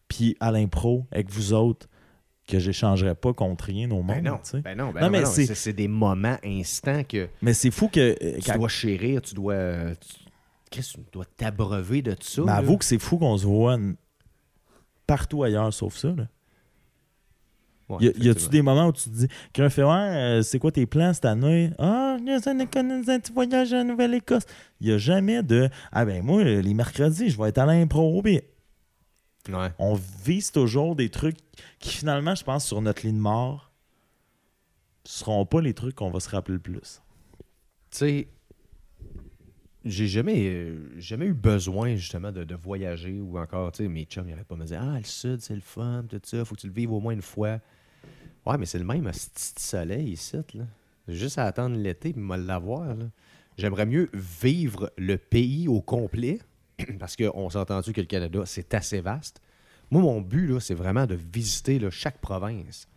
[0.08, 1.88] puis à l'impro, avec vous autres,
[2.48, 4.08] que j'échangerais pas contre rien au monde.
[4.08, 4.62] Ben non, sais.
[4.62, 5.32] ben non, ben Non, non, mais ben non.
[5.32, 8.00] c'est- C'est c'est des moments instants que Mais c'est fou que.
[8.22, 9.54] euh, tu quand- dois chérir, tu dois.
[9.54, 10.24] euh, tu-
[10.72, 12.42] Qu'est-ce que tu dois t'abreuver de ça?
[12.42, 12.56] Mais là.
[12.58, 13.96] avoue que c'est fou qu'on se voit n-
[15.06, 16.10] partout ailleurs sauf ça.
[16.10, 16.28] Là.
[17.90, 20.60] Ouais, y a- y a-tu des moments où tu te dis, quelqu'un fait euh, c'est
[20.60, 21.72] quoi tes plans cette année?
[21.80, 24.44] Ah, d'économiser un petit voyage en Nouvelle-Écosse.
[24.82, 28.22] Il n'y a jamais de Ah, ben moi, les mercredis, je vais être à l'impro.
[29.50, 29.72] Ouais.
[29.80, 29.96] On
[30.26, 31.38] vise toujours des trucs
[31.80, 33.72] qui, finalement, je pense, sur notre ligne de mort,
[35.04, 37.02] seront pas les trucs qu'on va se rappeler le plus.
[37.92, 38.28] Tu sais,
[39.86, 44.04] j'ai jamais, euh, jamais eu besoin justement de, de voyager ou encore, tu sais, mes
[44.04, 46.56] chums, ils n'arrêtent pas me dire Ah, le sud, c'est le fun, tout ça, faut
[46.56, 47.60] que tu le vives au moins une fois.
[48.46, 50.66] Ouais, mais c'est le même petit soleil ici, là.
[51.08, 52.96] Juste à attendre l'été puis me l'avoir.
[53.58, 56.40] J'aimerais mieux vivre le pays au complet,
[57.00, 59.42] parce qu'on s'est entendu que le Canada, c'est assez vaste.
[59.90, 62.88] Moi, mon but, c'est vraiment de visiter chaque province.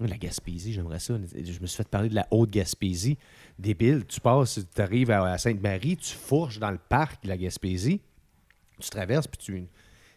[0.00, 1.14] La Gaspésie, j'aimerais ça.
[1.34, 3.16] Je me suis fait parler de la Haute-Gaspésie.
[3.58, 8.00] Débile, tu passes, tu arrives à, Sainte-Marie, tu fourches dans le parc de la Gaspésie,
[8.80, 9.68] tu traverses, puis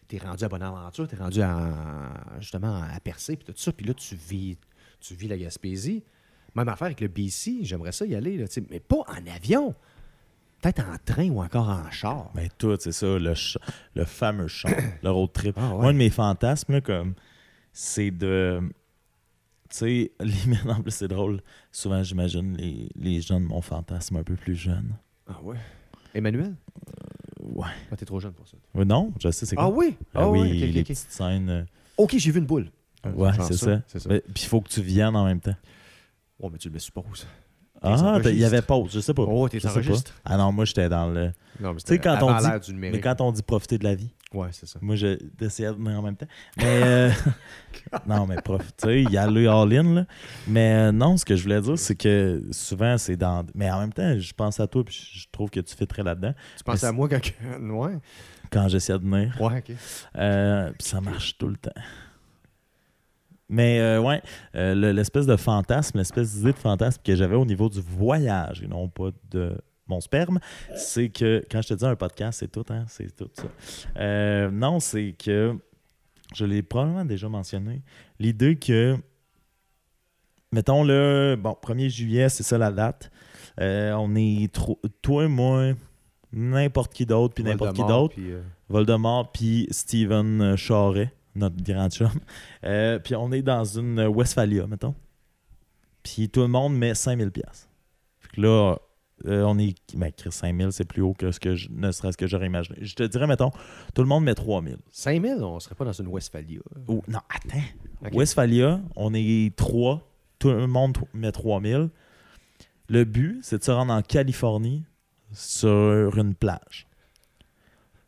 [0.08, 3.72] tu es rendu à Bonaventure, tu es rendu à, justement à Percé, puis tout ça,
[3.72, 4.58] puis là, tu vis,
[5.00, 6.02] tu la Gaspésie.
[6.56, 9.76] Même affaire avec le BC, j'aimerais ça y aller, là, mais pas en avion.
[10.60, 12.30] Peut-être en train ou encore en char.
[12.34, 13.34] Ben tout, c'est ça, le,
[13.94, 14.68] le fameux chant,
[15.02, 15.54] le road trip.
[15.58, 15.80] Ah ouais.
[15.80, 17.14] Moi, un de mes fantasmes, là, comme,
[17.72, 18.60] c'est de.
[19.70, 21.42] Tu sais, limite, en plus, c'est drôle.
[21.70, 24.94] Souvent, j'imagine les, les jeunes, mon fantasme un peu plus jeune.
[25.28, 25.56] Ah ouais.
[26.14, 26.54] Emmanuel?
[27.40, 27.66] Ouais.
[27.92, 28.56] Ah, t'es trop jeune pour ça.
[28.76, 29.66] Euh, non, je sais, c'est quoi?
[29.66, 29.96] Ah oui?
[30.14, 30.82] Ah Ah oui, oui, ok, les ok, ok.
[30.86, 31.50] petites scènes.
[31.50, 31.64] euh,
[31.98, 32.70] Ok, j'ai vu une boule.
[33.04, 33.80] Ouais, c'est ça.
[34.08, 35.54] Mais- Puis il faut que tu viennes en même temps.
[36.40, 37.26] Oh, mais tu le supposes.
[37.82, 39.22] Ah, il y avait pause, je sais pas.
[39.22, 40.12] Oh, t'es enregistres.
[40.24, 41.32] Ah non, moi, j'étais dans le.
[41.60, 42.72] Non, mais Tu sais, quand on dit-.
[42.74, 44.78] Mais quand on dit profiter de la vie, Ouais, c'est ça.
[44.82, 46.26] moi, j'essayais de venir en même temps.
[46.58, 46.82] Mais.
[46.82, 47.10] euh,
[48.06, 50.06] non, mais prof, tu sais, il y a le all-in, là.
[50.46, 53.44] Mais euh, non, ce que je voulais dire, c'est que souvent, c'est dans.
[53.54, 56.02] Mais en même temps, je pense à toi, puis je trouve que tu fais très
[56.02, 56.34] là-dedans.
[56.56, 57.20] Tu penses à moi quand...
[57.60, 57.98] Ouais.
[58.50, 59.36] Quand j'essaie de venir.
[59.40, 59.74] Ouais, OK.
[60.16, 61.70] Euh, puis ça marche tout le temps.
[63.48, 64.20] Mais euh, ouais,
[64.56, 68.62] euh, le- l'espèce de fantasme, l'espèce d'idée de fantasme que j'avais au niveau du voyage
[68.62, 69.56] et non pas de
[69.86, 70.38] mon sperme,
[70.76, 72.84] c'est que quand je te dis un podcast, c'est tout, hein?
[72.88, 73.44] C'est tout ça.
[73.96, 75.56] Euh, non, c'est que
[76.34, 77.80] je l'ai probablement déjà mentionné.
[78.18, 78.96] L'idée que,
[80.52, 83.10] mettons le bon, 1er juillet, c'est ça la date.
[83.58, 85.72] On est trop, toi, moi,
[86.32, 88.14] n'importe qui d'autre, puis n'importe qui d'autre.
[88.68, 92.10] Voldemort puis Steven Charret, notre grand chum.
[92.64, 94.94] Euh, puis on est dans une Westphalia, mettons.
[96.02, 97.68] Puis tout le monde met 5000 pièces.
[98.20, 98.76] Fait que là,
[99.26, 99.76] euh, on est...
[99.94, 102.78] Ben, Chris, 5000, c'est plus haut que ce que je, ne serait-ce que j'aurais imaginé.
[102.82, 103.50] Je te dirais, mettons,
[103.94, 104.76] tout le monde met 3000.
[104.90, 106.60] 5000, on serait pas dans une Westphalia.
[106.86, 108.12] Oh, non, attends.
[108.12, 110.02] Westphalia, on est 3.
[110.38, 111.90] Tout le monde met 3000.
[112.88, 114.84] Le but, c'est de se rendre en Californie
[115.32, 116.87] sur une plage.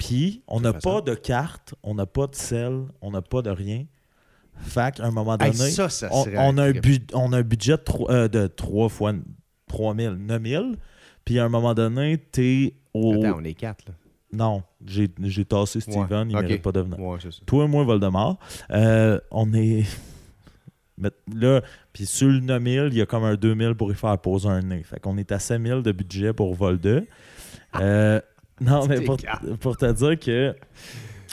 [0.01, 3.51] Puis, on n'a pas de carte, on n'a pas de sel, on n'a pas de
[3.51, 3.85] rien.
[4.57, 6.73] Fait qu'à un moment Hey, donné, ça, ça on, on a un
[7.13, 9.13] on a un budget de tro- euh, de 3 fois
[9.69, 10.77] 3000, 9000.
[11.25, 13.13] Puis à un moment donné, t'es au.
[13.13, 13.95] Attends, on est quatre, là.
[14.33, 15.09] Non, j'ai
[15.45, 16.43] tassé Steven, il ok.
[16.43, 16.99] mérite pas de venir.
[16.99, 17.19] Ouais.
[17.47, 18.39] Toi, moi, Voldemort.
[18.71, 19.85] Euh, on est.
[20.99, 21.63] Mais là,
[21.93, 24.61] puis sur le 9000, il y a comme un 2000 pour y faire poser un
[24.63, 24.83] nez.
[24.83, 27.07] Fait qu'on est à 5000 de budget pour Vol 2.
[27.81, 28.21] Euh,
[28.61, 29.17] non, mais pour,
[29.77, 30.55] te dire que.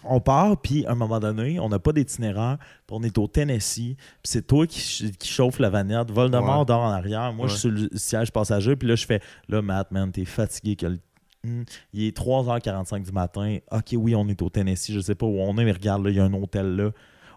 [0.09, 3.27] On part, puis à un moment donné, on n'a pas d'itinéraire, puis on est au
[3.27, 6.11] Tennessee, puis c'est toi qui, ch- qui chauffe la vanette.
[6.11, 6.65] Voldemort Ouais.
[6.65, 9.61] dort en arrière, moi je suis sur le siège passager, puis là je fais Là,
[9.61, 10.99] Matt, man, t'es fatigué que le
[11.43, 11.63] Hmm,
[11.93, 13.57] il est 3h45 du matin.
[13.71, 14.91] OK, oui, on est au Tennessee.
[14.91, 16.91] Je sais pas où on est, mais regarde, là, il y a un hôtel là.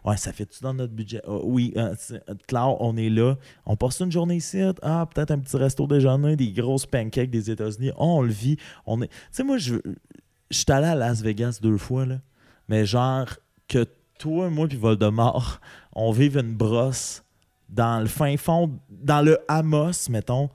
[0.04, 1.20] Ouais, ça fait-tu dans notre budget?
[1.26, 3.36] Ah, oui, euh, euh, Claude, on est là.
[3.66, 4.60] On passe une journée ici.
[4.82, 7.92] Ah, peut-être un petit resto déjeuner, des grosses pancakes des États-Unis.
[7.96, 8.56] On le vit.
[8.86, 9.08] On est...
[9.08, 9.76] Tu sais, moi, je
[10.50, 12.16] je suis allé à Las Vegas deux fois, là.
[12.68, 13.26] Mais genre,
[13.68, 13.86] que
[14.18, 15.60] toi, moi, puis Voldemort,
[15.94, 17.24] on vive une brosse
[17.68, 20.50] dans le fin fond, dans le Amos, mettons,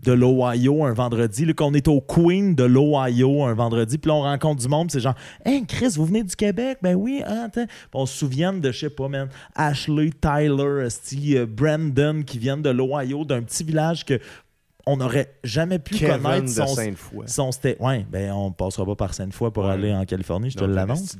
[0.00, 4.20] de l'Ohio un vendredi, qu'on est au Queen de l'Ohio un vendredi, puis là, on
[4.22, 5.14] rencontre du monde, c'est genre,
[5.44, 6.78] Hey, Chris, vous venez du Québec?
[6.82, 7.48] Ben oui, hein,
[7.94, 12.62] on se souvient de, je sais pas, man, Ashley, Tyler, esti, euh, Brandon, qui viennent
[12.62, 14.18] de l'Ohio, d'un petit village que
[14.86, 17.24] on n'aurait jamais pu Kevin connaître de son, Sainte-Foy.
[17.26, 17.50] son
[17.80, 19.70] ouais ben on passera pas par Sainte-Foy pour Ouais.
[19.70, 21.16] aller en Californie je te l'annonce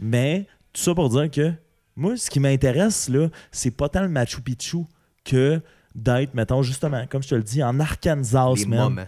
[0.00, 1.52] mais tout ça pour dire que
[1.94, 4.78] moi, ce qui m'intéresse, là, c'est pas tant le Machu Picchu
[5.24, 5.60] que
[5.98, 8.78] d'être, mettons, justement, comme je te le dis, en Arkansas, Les man.
[8.80, 9.06] moments.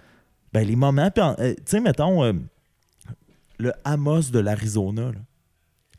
[0.53, 1.11] Ben, les moments.
[1.11, 2.33] Puis, euh, tu sais, mettons, euh,
[3.59, 5.13] le Amos de l'Arizona.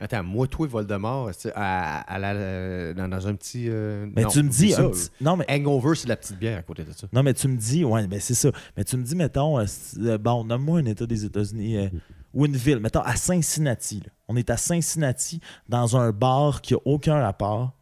[0.00, 3.66] Attends, moi, toi, Voldemort, à, à la- euh, dans, dans un petit.
[3.68, 4.72] euh, Mais non, tu me dis.
[4.72, 4.82] ça.
[4.82, 5.44] un petit- Non, mais.
[5.48, 7.06] Hangover, c'est la petite bière à côté de ça.
[7.12, 8.50] Non, mais tu me dis, ouais, ben c'est ça.
[8.76, 11.88] Mais tu me dis, mettons, euh, bon, nomme-moi un État des États-Unis,
[12.34, 14.00] ou une ville, mettons, à Cincinnati.
[14.00, 14.10] là.
[14.26, 17.72] On est à Cincinnati, dans un bar qui a aucun rapport.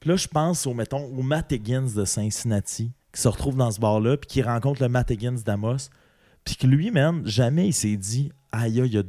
[0.00, 3.70] Puis là, je pense au, mettons, au Matt Higgins de Cincinnati, qui se retrouve dans
[3.70, 5.90] ce bar-là, puis qui rencontre le Matt Higgins d'Amos.
[6.44, 9.02] Puis que lui, man, jamais il s'est dit, aïe, il y a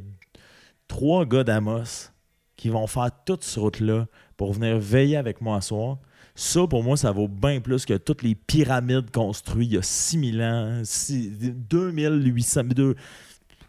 [0.88, 2.10] trois gars d'Amos
[2.56, 4.06] qui vont faire toute cette route-là
[4.36, 5.98] pour venir veiller avec moi ce soir.
[6.34, 9.82] Ça, pour moi, ça vaut bien plus que toutes les pyramides construites il y a
[9.82, 12.64] 6000 ans, six- 2800...
[12.64, 12.96] deux-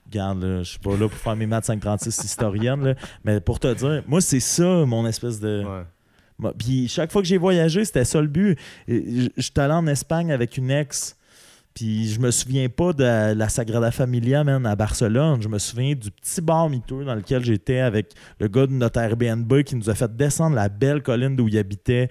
[0.07, 3.59] Regarde, là, je suis pas là pour faire mes maths 536 historiennes, là, mais pour
[3.59, 5.63] te dire, moi, c'est ça, mon espèce de...
[6.57, 8.57] Puis chaque fois que j'ai voyagé, c'était ça le but.
[8.87, 11.15] Et j- J'étais allé en Espagne avec une ex,
[11.73, 15.41] puis je me souviens pas de la Sagrada Familia, man, à Barcelone.
[15.41, 18.99] Je me souviens du petit bar miteux dans lequel j'étais avec le gars de notre
[18.99, 22.09] Airbnb qui nous a fait descendre la belle colline d'où il habitait.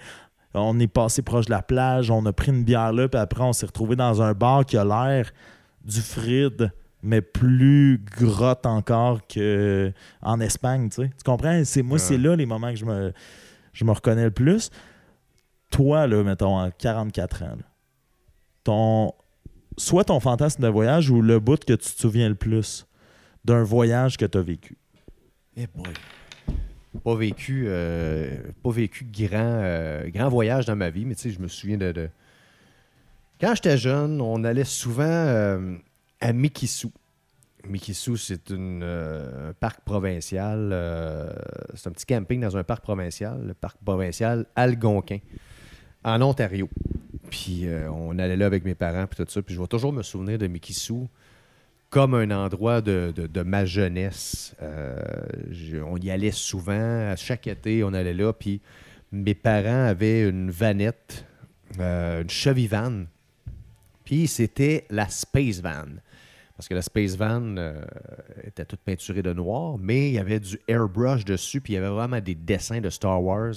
[0.55, 3.41] On est passé proche de la plage, on a pris une bière là, puis après
[3.43, 5.31] on s'est retrouvé dans un bar qui a l'air
[5.83, 6.71] du Frid,
[7.01, 9.91] mais plus grotte encore que
[10.21, 11.07] en Espagne, tu sais.
[11.09, 11.61] Tu comprends?
[11.65, 11.99] C'est, moi, Ouais.
[11.99, 13.11] c'est là les moments que je me,
[13.73, 14.69] je me reconnais le plus.
[15.71, 17.57] Toi, là, mettons, à 44 ans,
[18.63, 19.13] ton,
[19.77, 22.85] soit ton fantasme de voyage ou le bout que tu te souviens le plus
[23.43, 24.77] d'un voyage que tu as vécu.
[25.57, 25.91] Eh boy.
[27.03, 28.69] Pas vécu, euh, pas
[29.63, 31.91] euh, grand voyage dans ma vie, mais tu sais, je me souviens de.
[31.91, 32.09] de-
[33.41, 35.75] Quand j'étais jeune, on allait souvent euh,
[36.21, 36.89] à Mikisu.
[37.67, 40.69] Mikisu, c'est euh, un parc provincial.
[40.73, 41.31] euh,
[41.75, 45.19] c'est un petit camping dans un parc provincial, le parc provincial Algonquin,
[46.03, 46.69] en Ontario.
[47.29, 49.41] Puis euh, on allait là avec mes parents, puis tout ça.
[49.41, 51.07] Puis je vais toujours me souvenir de Mikisu
[51.89, 53.13] comme un endroit de,
[53.45, 54.55] ma jeunesse.
[55.51, 57.11] Je- on y allait souvent.
[57.11, 58.33] À chaque été, on allait là.
[58.33, 58.61] Puis
[59.11, 61.23] mes parents avaient une vanette,
[61.79, 63.03] une Chevy van.
[64.03, 65.85] Puis c'était la Space Van.
[66.55, 67.83] Parce que la Space Van euh,
[68.43, 71.79] était toute peinturée de noir, mais il y avait du airbrush dessus, puis il y
[71.79, 73.55] avait vraiment des dessins de Star Wars.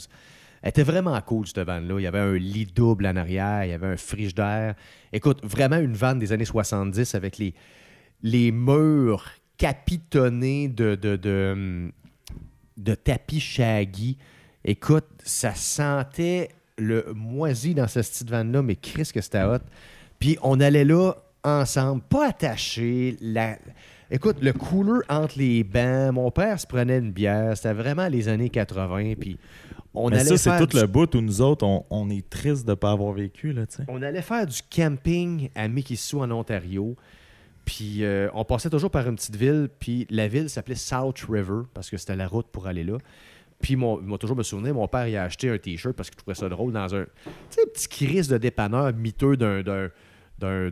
[0.62, 1.98] Elle était vraiment cool, cette van-là.
[1.98, 4.74] Il y avait un lit double en arrière, il y avait un frigidaire.
[5.12, 7.54] Écoute, vraiment une van des années 70 avec les,
[8.22, 11.16] les murs capitonnés de, de,
[12.76, 14.16] de, tapis shaggy.
[14.64, 16.48] Écoute, ça sentait
[16.78, 19.58] le moisi dans ce petite van-là, mais Chris que c'était hot.
[20.18, 21.14] Puis on allait là
[21.46, 23.16] ensemble, pas attachés.
[23.20, 23.56] La...
[24.10, 28.28] Écoute, le cooler entre les bancs, mon père se prenait une bière, c'était vraiment les
[28.28, 29.38] années 80, puis
[29.94, 32.28] on Mais allait ça, c'est tout du le bout où nous autres, on, on est
[32.28, 36.30] triste de ne pas avoir vécu, là, on allait faire du camping à Mikisu en
[36.30, 36.96] Ontario.
[37.66, 39.68] Puis euh, on passait toujours par une petite ville.
[39.78, 42.96] Puis la ville s'appelait South River parce que c'était la route pour aller là.
[43.60, 46.16] Puis mon, moi, toujours me souvenir, mon père il a acheté un t-shirt parce qu'il
[46.16, 47.10] trouvait ça drôle dans un tu
[47.50, 49.90] sais, un petit crise de dépanneur miteux d'un,
[50.38, 50.70] d'un,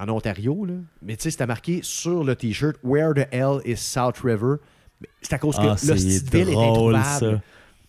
[0.00, 0.64] en Ontario.
[0.64, 0.74] Là.
[1.02, 4.56] Mais tu sais, c'était marqué sur le t-shirt Where the hell is South River?
[5.20, 7.40] C'est à cause que Ah, c'est petite ville est introuvable.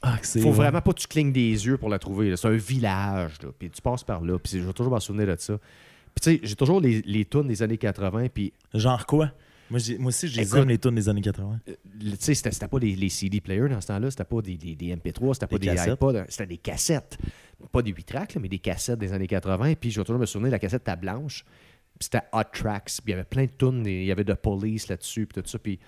[0.01, 2.35] Ah, Faut vraiment pas que tu clignes des yeux pour la trouver.
[2.35, 3.33] C'est un village.
[3.41, 3.49] Là.
[3.57, 4.37] Puis tu passes par là.
[4.37, 5.57] Puis je vais toujours m'en souvenir de ça.
[5.57, 8.27] Puis tu sais, j'ai toujours les, les tunes des années 80.
[8.33, 9.31] Puis Genre quoi?
[9.69, 11.59] Moi, aussi, les tunes des années 80.
[11.69, 14.11] euh, tu sais, c'était pas des, les CD players dans ce temps-là.
[14.11, 15.33] C'était pas des, des- des MP3.
[15.35, 15.93] C'était pas Des cassettes?
[15.93, 16.23] iPods.
[16.27, 17.17] C'était des cassettes.
[17.71, 19.73] Pas des 8 tracks, là, mais des cassettes des années 80.
[19.79, 21.45] Puis je vais toujours me souvenir, la cassette était blanche.
[21.99, 22.85] Puis c'était Hot Tracks.
[23.03, 23.83] Puis il y avait plein de tunes.
[23.85, 25.27] Il y avait de Police là-dessus.
[25.27, 25.59] Puis tout ça.
[25.59, 25.79] Puis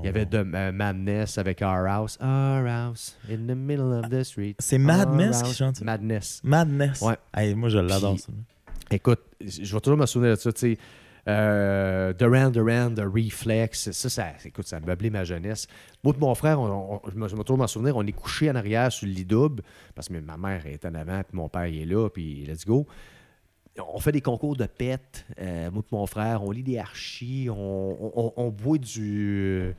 [0.00, 2.18] il y avait de euh, Madness avec Our House.
[2.20, 4.56] Our House in the middle of the street.
[4.58, 5.84] C'est Madness qui chante ça?
[5.84, 6.40] Madness.
[6.42, 7.00] Madness.
[7.00, 7.16] Ouais.
[7.34, 8.32] Hey, moi, je l'adore, ça.
[8.90, 10.52] Écoute, je vais toujours me souvenir de ça.
[10.52, 10.78] tu sais.
[11.28, 15.68] Euh, Duran Duran, The Reflex, ça, ça, écoute, ça a meublé ma jeunesse.
[16.02, 16.58] Moi et mon frère,
[17.08, 19.62] je me toujours m'en souvenir, on est couché en arrière sur le lit double,
[19.94, 22.86] parce que ma mère est en avant, puis mon père est là, puis let's go.
[23.78, 28.54] On fait des concours de pète, euh, moi mon frère, on lit des archis, on,
[28.54, 29.74] boit du,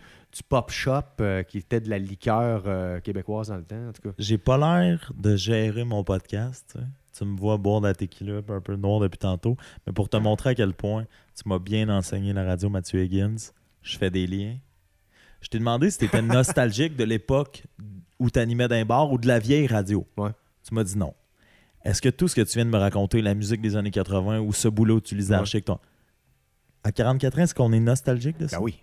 [0.49, 4.15] pop shop, euh, qui était de la liqueur québécoise dans le temps, en tout cas.
[4.18, 6.78] J'ai pas l'air de gérer mon podcast.
[7.18, 9.56] Tu me vois boire de la tequila un peu noir depuis tantôt.
[9.85, 13.35] Mais pour te montrer à quel point tu m'as bien enseigné la radio Mathieu Higgins,
[13.81, 14.57] je fais des liens.
[15.41, 17.64] Je t'ai demandé si tu étais nostalgique de l'époque
[18.19, 20.07] où tu animais d'un bar ou de la vieille radio.
[20.18, 20.31] Ouais.
[20.68, 21.14] Tu m'as dit non.
[21.84, 24.40] Est-ce que tout ce que tu viens de me raconter, la musique des années 80
[24.40, 25.61] ou ce boulot où tu lisais Ouais.
[25.61, 25.77] ton...
[26.85, 28.57] À 44 ans, est-ce qu'on est nostalgique de ça?
[28.57, 28.80] Ben oui.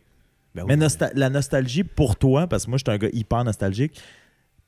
[0.55, 0.81] Ben Mais oui.
[0.81, 4.01] nosta- la nostalgie pour toi, parce que moi, je suis un gars hyper nostalgique,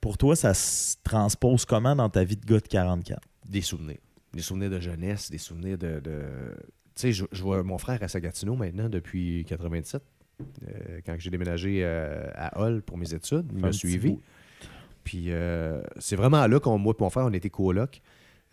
[0.01, 3.21] pour toi, ça se transpose comment dans ta vie de gars de 44?
[3.49, 3.99] Des souvenirs.
[4.33, 6.01] Des souvenirs de jeunesse, des souvenirs de.
[6.01, 6.23] de-
[6.95, 10.03] Tu sais, je, je vois mon frère à Sagatineau maintenant depuis 87.
[10.41, 14.19] euh, quand j'ai déménagé euh, à Hull pour mes études, il m'a suivi.
[15.05, 18.01] Puis euh, c'est vraiment là qu'on, moi et mon frère, on était coloc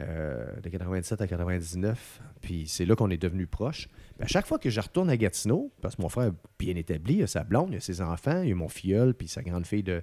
[0.02, 2.22] euh, de 97 à 99.
[2.42, 3.88] Puis c'est là qu'on est devenus proches.
[4.16, 6.34] Puis à chaque fois que je retourne à Gatineau, parce que mon frère est
[6.66, 9.28] bien établi, il a sa blonde, il a ses enfants, il a mon filleul, puis
[9.28, 10.02] sa grande fille de,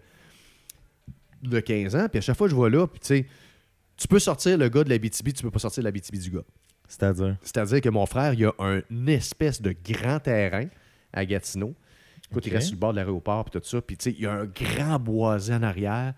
[1.43, 2.07] de 15 ans.
[2.09, 3.27] Puis à chaque fois que je vois là, puis tu sais,
[3.97, 6.31] tu peux sortir le gars de la BTB, tu peux pas sortir la BTB du
[6.31, 6.45] gars.
[6.89, 7.37] C'est-à-dire?
[7.43, 10.67] C'est-à-dire que mon frère, il a un une espèce de grand terrain
[11.13, 11.75] à Gatineau.
[12.31, 13.81] Écoute, il reste sur le bord de l'aéroport puis tout ça.
[13.81, 16.15] Puis, tu sais, il y a un grand boisé en arrière.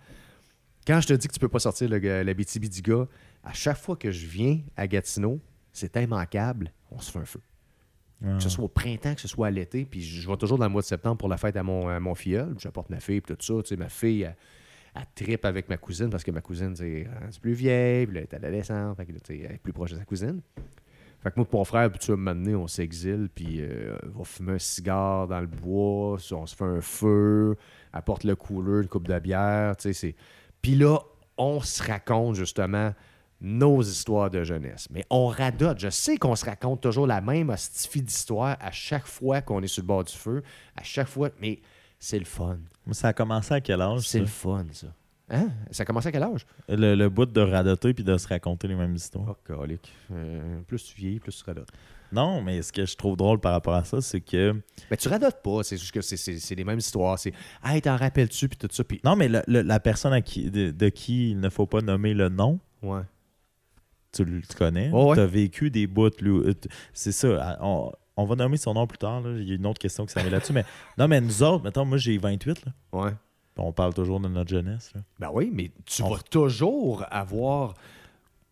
[0.87, 3.07] Quand je te dis que tu peux pas sortir le, la BTB du gars,
[3.45, 5.41] à chaque fois que je viens à Gatineau,
[5.73, 7.41] c'est immanquable, on se fait un feu.
[8.25, 8.37] Ah.
[8.37, 9.85] Que ce soit au printemps, que ce soit à l'été.
[9.85, 12.01] Puis je vais toujours dans le mois de septembre pour la fête à mon, à
[12.01, 12.55] mon filleul.
[12.59, 13.63] J'apporte ma fille, puis tout ça.
[13.63, 14.37] Tu sais, ma fille, elle,
[14.99, 17.07] elle tripe avec ma cousine parce que ma cousine, c'est
[17.41, 20.41] plus vieille, puis elle est adolescente, elle est plus proche de sa cousine.
[21.21, 24.25] Fait que moi et mon frère, tu vas m'amener, on s'exile, puis euh, on va
[24.25, 27.57] fumer un cigare dans le bois, on se fait un feu,
[27.93, 30.15] apporte le cooler, une coupe de bière, tu sais.
[30.63, 31.01] Puis là,
[31.37, 32.93] on se raconte justement
[33.41, 34.89] nos histoires de jeunesse.
[34.91, 35.79] Mais on radote.
[35.79, 39.69] Je sais qu'on se raconte toujours la même hostifie d'histoire à chaque fois qu'on est
[39.69, 40.43] sur le bord du feu,
[40.77, 41.61] à chaque fois, mais
[41.99, 42.59] c'est le fun.
[42.93, 44.09] Ça a commencé à quel âge?
[44.09, 44.87] C'est le fun, ça.
[45.31, 45.49] Hein?
[45.71, 46.47] Ça a commencé à quel âge?
[46.69, 49.27] Le, le bout de radoter puis de se raconter les mêmes histoires.
[49.29, 49.93] Oh, colique.
[50.11, 51.69] Euh, plus tu vieillis, plus tu radotes.
[52.11, 54.55] Non, mais ce que je trouve drôle par rapport à ça, c'est que.
[54.91, 57.19] Mais tu radotes pas, c'est juste que c'est- les mêmes histoires.
[57.19, 58.83] C'est Hey, t'en rappelles-tu, puis tout ça.
[59.05, 61.83] Non, mais le- le- la personne à qui, de, de qui il ne faut pas
[61.83, 63.03] nommer le nom, Ouais.
[64.13, 64.91] tu le connais?
[64.95, 65.17] Oh, ouais.
[65.17, 66.09] Tu as vécu des bouts.
[66.23, 66.55] lui, euh,
[66.95, 67.59] C'est ça.
[67.61, 69.21] On, on va nommer son nom plus tard.
[69.23, 69.39] là.
[69.39, 70.53] Il y a une autre question qui s'en met là-dessus.
[70.53, 70.65] Mais
[70.99, 72.67] non, mais nous autres, mettons, moi j'ai 28.
[72.67, 72.73] Là.
[72.93, 73.13] Ouais.
[73.57, 74.93] On parle toujours de notre jeunesse.
[74.95, 75.01] là.
[75.19, 77.75] Ben oui, mais tu On- vas toujours avoir.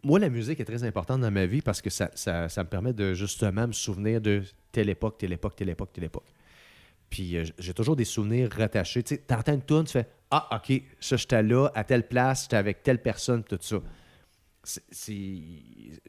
[0.02, 2.68] Moi, la musique est très importante dans ma vie parce que ça, ça- ça me
[2.68, 6.26] permet de justement me souvenir de telle époque, telle époque, telle époque, telle époque.
[7.10, 9.02] Puis euh, j'ai toujours des souvenirs rattachés.
[9.02, 12.42] Tu sais, t'entends une tune, tu fais Ah, OK, ça, j'étais là, à telle place,
[12.42, 13.76] j'étais avec telle personne, tout ça.
[14.64, 15.40] C'est-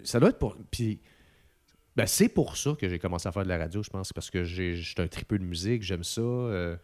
[0.04, 0.56] Ça doit être pour.
[0.72, 1.00] Puis.
[1.98, 4.30] Ben, c'est pour ça que j'ai commencé à faire de la radio, je pense, parce
[4.30, 6.22] que j'ai- un tripeux de musique, j'aime ça.
[6.22, 6.78] euh,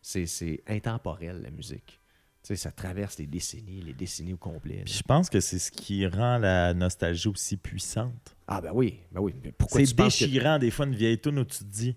[0.00, 2.00] c'est intemporel, la musique.
[2.42, 4.82] Tu sais, ça traverse les décennies, les décennies au complet.
[4.84, 8.36] Puis je pense que c'est ce qui rend la nostalgie aussi puissante.
[8.46, 9.34] Ah ben oui, ben oui.
[9.42, 11.96] Mais pourquoi C'est que- déchirant, des fois, une vieille tune où tu te dis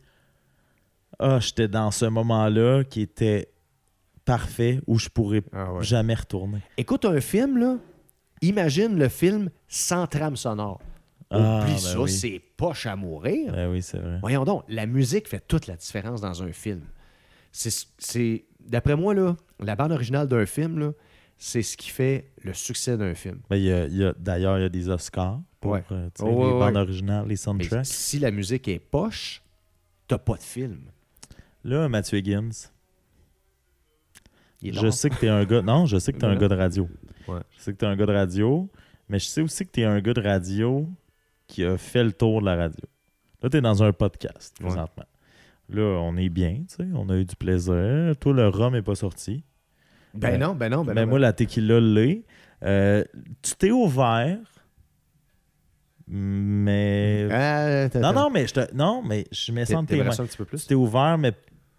[1.19, 3.49] Ah, j'étais dans ce moment-là qui était
[4.23, 5.83] parfait où je pourrais Ah ouais.
[5.83, 6.59] jamais retourner.
[6.77, 7.77] Écoute un film, là.
[8.41, 10.79] Imagine le film sans trame sonore.
[11.29, 12.09] Ah, Oublie ben ça, oui.
[12.09, 13.51] c'est poche à mourir.
[13.51, 14.19] Ben oui, c'est vrai.
[14.21, 16.81] Voyons donc, la musique fait toute la différence dans un film.
[17.51, 20.93] C'est- d'après moi, là, la bande originale d'un film,
[21.37, 23.39] c'est ce qui fait le succès d'un film.
[23.49, 25.83] Ben, y a- il y a- D'ailleurs, il y a des Oscars pour Ouais.
[25.91, 26.59] euh, Oh, les ouais.
[26.59, 27.85] bandes originales, les Mais soundtracks.
[27.85, 29.41] si la musique est poche,
[30.07, 30.79] t'as pas de film.
[31.63, 32.49] Là, Mathieu Higgins,
[34.63, 35.61] je sais que tu es un gars.
[35.61, 36.87] Non, je sais que tu es un gars de radio.
[37.27, 38.69] Je sais que tu es un gars de radio,
[39.09, 40.87] mais je sais aussi que tu es un gars de radio
[41.47, 42.83] qui a fait le tour de la radio.
[43.41, 44.67] Là, tu es dans un podcast Ouais.
[44.67, 45.05] présentement.
[45.69, 48.13] Là, on est bien, tu sais, on a eu du plaisir.
[48.19, 49.43] Toi, le rhum n'est pas sorti.
[50.13, 50.37] Ben Ouais.
[50.37, 51.09] non, ben non, ben mais non.
[51.09, 52.23] moi, la tequila l'est.
[52.63, 53.03] Euh,
[53.41, 54.39] tu t'es ouvert,
[56.07, 57.27] mais.
[57.31, 58.73] Ah, non, non, mais je te...
[58.73, 60.09] non, mais je mets ça tes mains.
[60.11, 61.33] Tu t'es ouvert, mais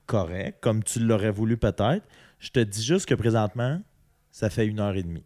[0.07, 2.05] correct, comme tu l'aurais voulu peut-être.
[2.39, 3.81] Je te dis juste que présentement,
[4.31, 5.24] ça fait une heure et demie.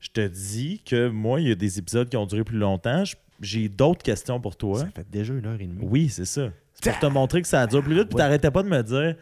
[0.00, 3.04] Je te dis que moi, il y a des épisodes qui ont duré plus longtemps.
[3.04, 4.80] Je- J'ai d'autres questions pour toi.
[4.80, 5.84] Ça fait déjà une heure et demie.
[5.88, 6.48] Oui, c'est ça.
[6.74, 8.04] C'est pour te montrer que ça dure plus vite.
[8.08, 8.22] Puis Ouais.
[8.22, 9.16] t'arrêtais pas de me dire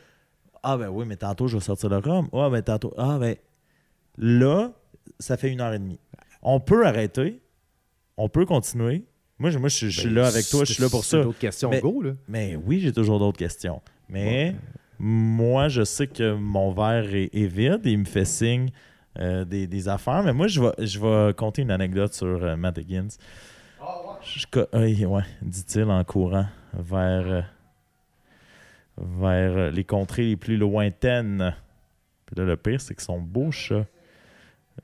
[0.62, 2.28] Ah ben oui, mais tantôt je vais sortir le rhum.
[2.32, 2.93] Ah ben tantôt.
[2.97, 3.36] Ah ben.
[4.18, 4.72] Là,
[5.18, 6.01] ça fait une heure et demie.
[6.43, 7.40] On peut arrêter.
[8.16, 9.05] On peut continuer.
[9.38, 11.22] Moi, je, moi, je, je suis Ben, là avec toi, je suis là pour ça.
[11.22, 12.12] d'autres questions, Mais- go, là.
[12.28, 13.82] Mais oui, j'ai toujours d'autres questions.
[14.09, 14.56] Mais
[14.98, 18.70] moi, je sais que mon verre est, est vide et il me fait signe
[19.18, 20.22] euh, des, des affaires.
[20.22, 23.09] Mais moi, je vais, je vais conter une anecdote sur euh, Matt Higgins.
[24.34, 27.42] Je oui, ouais, dit-il en courant vers, euh,
[28.98, 31.54] vers euh, les contrées les plus lointaines.
[32.26, 33.50] Puis là, le pire, c'est que son beau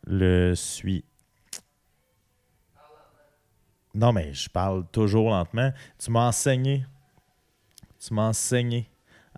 [0.07, 1.05] le suit.
[3.95, 5.73] Non, mais je parle toujours lentement.
[5.99, 6.87] Tu m'as enseigné.
[7.99, 8.92] Tu m'as enseigné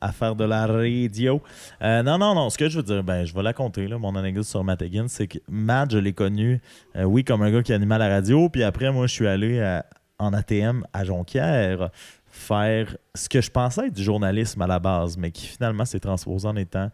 [0.05, 1.41] à faire de la radio.
[1.83, 2.51] Euh, non, non, non.
[2.51, 4.83] Ce que je veux dire, ben, je vais la compter, là, mon anecdote sur Matt
[4.83, 6.61] Higgins, c'est que Matt, je l'ai connu,
[6.97, 8.49] euh, oui, comme un gars qui animait la radio.
[8.49, 9.81] Puis après, moi, je suis allé
[10.19, 11.91] en ATM à Jonquière
[12.27, 16.01] faire ce que je pensais être du journalisme à la base, mais qui finalement s'est
[16.01, 16.91] transposé en étant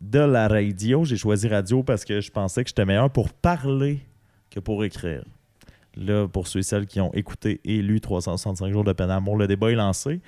[0.00, 1.04] de la radio.
[1.04, 4.00] J'ai choisi radio parce que je pensais que j'étais meilleur pour parler
[4.50, 5.24] que pour écrire.
[5.96, 9.36] Là, pour ceux et celles qui ont écouté et lu 365 jours de peine d'amour,
[9.36, 10.20] le débat est lancé.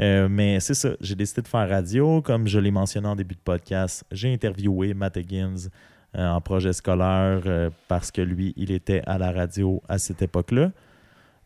[0.00, 2.22] Euh, mais c'est ça, j'ai décidé de faire radio.
[2.22, 5.68] Comme je l'ai mentionné en début de podcast, j'ai interviewé Matt Higgins
[6.16, 10.22] euh, en projet scolaire euh, parce que lui, il était à la radio à cette
[10.22, 10.70] époque-là.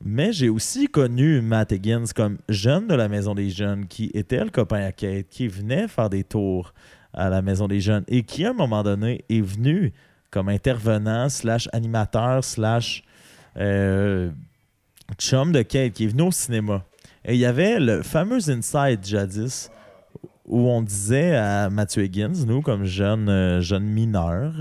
[0.04, 4.42] Mais j'ai aussi connu Matt Higgins comme jeune de la Maison des Jeunes, qui était
[4.42, 6.74] le copain à Kate, qui venait faire des tours
[7.14, 9.92] à la Maison des Jeunes et qui, à un moment donné, est venu
[10.30, 13.04] comme intervenant, slash animateur, slash
[15.18, 16.84] chum de Kate, qui est venu au cinéma.
[17.24, 19.70] Et il y avait le fameux inside jadis
[20.46, 24.52] où on disait à Mathieu Higgins, nous, comme jeunes euh, jeunes mineurs,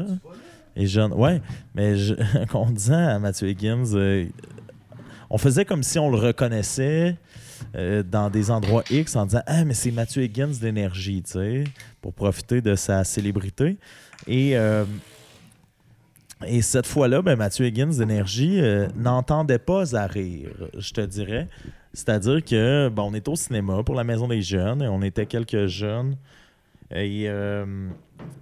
[0.76, 1.42] et jeunes, ouais,
[1.76, 2.14] mais je-
[2.52, 4.26] qu'on disait à Mathieu Higgins, euh,
[5.30, 7.18] on faisait comme si on le reconnaissait
[7.76, 11.64] euh, dans des endroits X en disant Ah, mais c'est Mathieu Higgins d'énergie, tu sais,
[12.02, 13.78] pour profiter de sa célébrité.
[14.28, 14.86] Et, euh,
[16.46, 21.48] et cette fois-là, ben, Mathieu Higgins d'énergie euh, n'entendait pas à rire, je te dirais.
[21.94, 25.26] C'est-à-dire que bon, on était au cinéma pour la Maison des Jeunes et on était
[25.26, 26.16] quelques jeunes.
[26.92, 27.90] Et euh,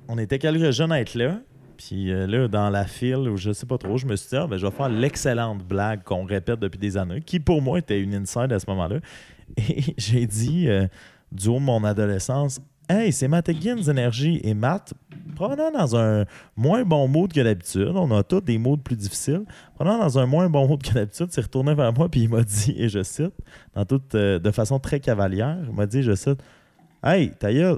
[0.07, 1.39] on était quelques jeunes à être là.
[1.77, 4.35] Puis euh, là, dans la file, ou je sais pas trop, je me suis dit,
[4.35, 7.79] ah, ben, je vais faire l'excellente blague qu'on répète depuis des années, qui pour moi
[7.79, 8.97] était une inside à ce moment-là.
[9.57, 10.87] Et j'ai dit, euh,
[11.31, 12.59] du haut de mon adolescence,
[12.91, 14.39] Hey, c'est Matt Higgins Énergie.
[14.43, 14.93] Et Matt,
[15.35, 16.25] probablement dans un
[16.57, 19.43] moins bon mood que d'habitude, on a tous des moods plus difficiles,
[19.75, 22.41] probablement dans un moins bon mood que d'habitude, s'est retourné vers moi puis il m'a
[22.41, 23.33] dit, et je cite,
[23.75, 26.39] dans toute, euh, de façon très cavalière, il m'a dit, je cite,
[27.03, 27.77] Hey, ta gueule,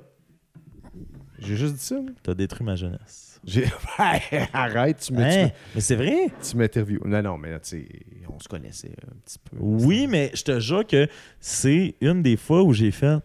[1.39, 1.95] J'ai juste dit ça.
[2.23, 3.39] t'as détruit ma jeunesse.
[3.43, 3.65] J'ai-
[4.53, 5.49] Arrête, tu me- Hein?
[5.49, 6.27] tu Mais c'est vrai?
[6.27, 7.01] me- tu m'interviews.
[7.05, 7.87] Non, non, mais tu sais,
[8.33, 9.57] on se connaissait un petit peu.
[9.59, 11.07] Oui, mais je te jure que
[11.41, 13.17] c'est une des fois où j'ai fait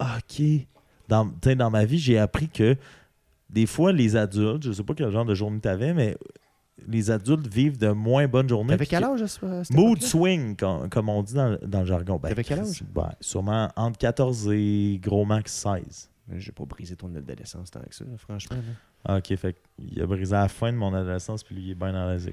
[0.00, 0.42] OK.
[1.08, 2.76] Dans, dans ma vie, j'ai appris que
[3.50, 6.16] des fois, les adultes, je sais pas quel genre de journée tu avais, mais
[6.88, 8.70] les adultes vivent de moins bonnes journées.
[8.70, 12.18] T'avais puis quel que- âge Mood swing, com- comme on dit dans, dans le jargon.
[12.22, 12.82] Ben, T'avais quel âge?
[12.94, 16.10] ben, sûrement entre 14 et gros max 16.
[16.36, 18.56] J'ai pas brisé ton adolescence tant que ça, franchement.
[19.06, 19.18] là.
[19.18, 21.74] OK, fait qu'il a brisé à la fin de mon adolescence, puis lui, il est
[21.76, 22.28] bien dans la ça.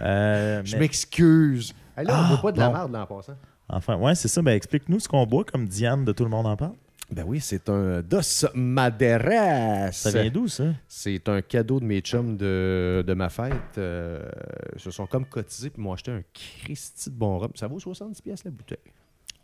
[0.00, 1.72] Euh, Je mais- m'excuse.
[1.96, 3.34] Hey, là, on Ah, boit pas de la merde là, en passant.
[3.68, 4.42] Enfin, ouais, c'est ça.
[4.42, 6.74] Ben, explique-nous ce qu'on boit, comme Diane de Tout le monde en parle.
[7.10, 8.20] Ben oui, c'est un Dos
[8.54, 9.92] Maderas.
[9.92, 10.64] Ça vient d'où, ça?
[10.88, 13.52] C'est un cadeau de mes chums de, de ma fête.
[13.78, 14.28] Euh,
[14.74, 17.50] ils se sont comme cotisés puis m'ont acheté un Christy de bon rhum.
[17.54, 18.78] Ça vaut 70 pièces la bouteille.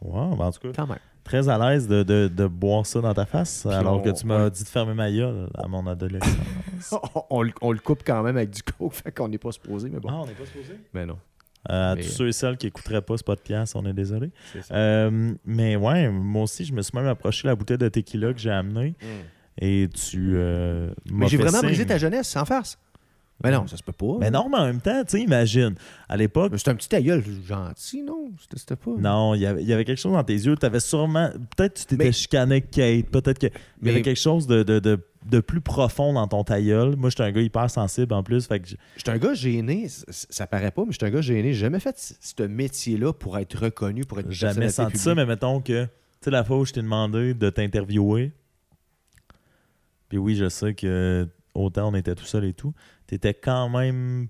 [0.00, 0.98] Wow, ben, en tout cas, Quand même.
[1.22, 4.26] très à l'aise de, de, de boire ça dans ta face, alors on- que tu
[4.26, 4.50] m'as ouais.
[4.50, 6.30] dit de fermer ma gueule à mon adolescence.
[7.14, 9.52] on, on le- on le coupe quand même avec du coke, fait qu'on n'est pas
[9.52, 10.10] supposé, mais bon.
[10.10, 10.74] on n'est pas supposé?
[10.94, 11.18] Mais non.
[11.68, 14.30] À Mais- tous ceux et celles qui n'écouteraient pas ce podcast, on est désolé.
[14.72, 18.32] Euh, mais ouais, moi aussi, je me suis même approché de la bouteille de tequila
[18.32, 18.94] que j'ai amenée
[19.60, 21.68] et tu euh, Mais j'ai vraiment signe.
[21.68, 22.78] brisé ta jeunesse, sans farce.
[23.42, 24.16] Mais non, ça se peut pas.
[24.20, 25.74] Mais non, mais en même temps, tu sais, imagine,
[26.08, 28.30] à l'époque, Mais C'est un petit aïeul gentil, non?
[28.40, 28.90] C'était c'était pas.
[28.98, 30.56] non, il y avait- il y avait quelque chose dans tes yeux.
[30.56, 31.30] Tu avais sûrement.
[31.56, 33.06] Peut-être tu t'étais Mais- chicané avec Kate.
[33.06, 36.44] Peut-être qu'il y Mais- avait quelque chose de, de, de, de plus profond dans ton
[36.44, 36.96] tailleul.
[36.96, 38.46] Moi, j'étais un gars hyper sensible en plus.
[38.46, 41.52] Fait que J'étais un gars gêné, ça paraît pas, mais j'étais un gars gêné.
[41.54, 45.60] J'ai jamais fait ce métier-là pour être reconnu, pour être jamais senti ça, mais mettons
[45.60, 45.90] que, tu
[46.22, 48.32] sais, la fois où je t'ai demandé de t'interviewer,
[50.08, 52.72] puis oui, je sais que autant on était tout seul et tout,
[53.10, 54.28] t'étais quand même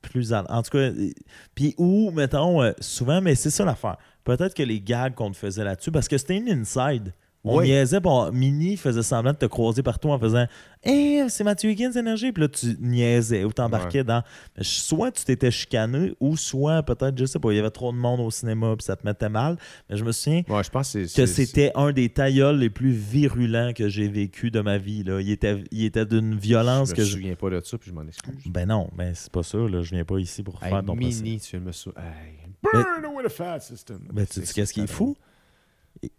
[0.00, 0.32] plus.
[0.32, 1.10] En tout cas, euh,
[1.54, 3.98] puis où, mettons, euh, souvent, mais c'est ça l'affaire.
[4.24, 7.12] Peut-être que les gags qu'on te faisait là-dessus, parce que c'était une inside.
[7.44, 7.64] On Oui.
[7.64, 10.46] niaisait, bon, Mini faisait semblant de te croiser partout en faisant
[10.84, 12.30] Hey, c'est Mathieu Higgins Énergie.
[12.30, 14.22] Puis là, tu niaisais ou t'embarquais dans.
[14.60, 17.96] Soit tu t'étais chicané, ou soit peut-être, je sais pas, il y avait trop de
[17.96, 19.56] monde au cinéma, puis ça te mettait mal.
[19.90, 23.72] Mais je me souviens Ouais, je pense que c'était un des tailleuls les plus virulents
[23.74, 25.02] que j'ai vécu de ma vie.
[25.02, 25.20] Là.
[25.20, 27.12] Il était, il était d'une violence Je que me je.
[27.12, 28.34] souviens pas de ça, puis je m'en excuse.
[28.46, 29.58] Ben non, mais c'est pas ça.
[29.58, 29.82] Là.
[29.82, 31.90] Je viens pas ici pour Hey, faire ton mini, tu me sou...
[31.96, 33.98] Hey, Burn away the fat system.
[34.12, 35.16] Ben, tu qu'est-ce qui est fou?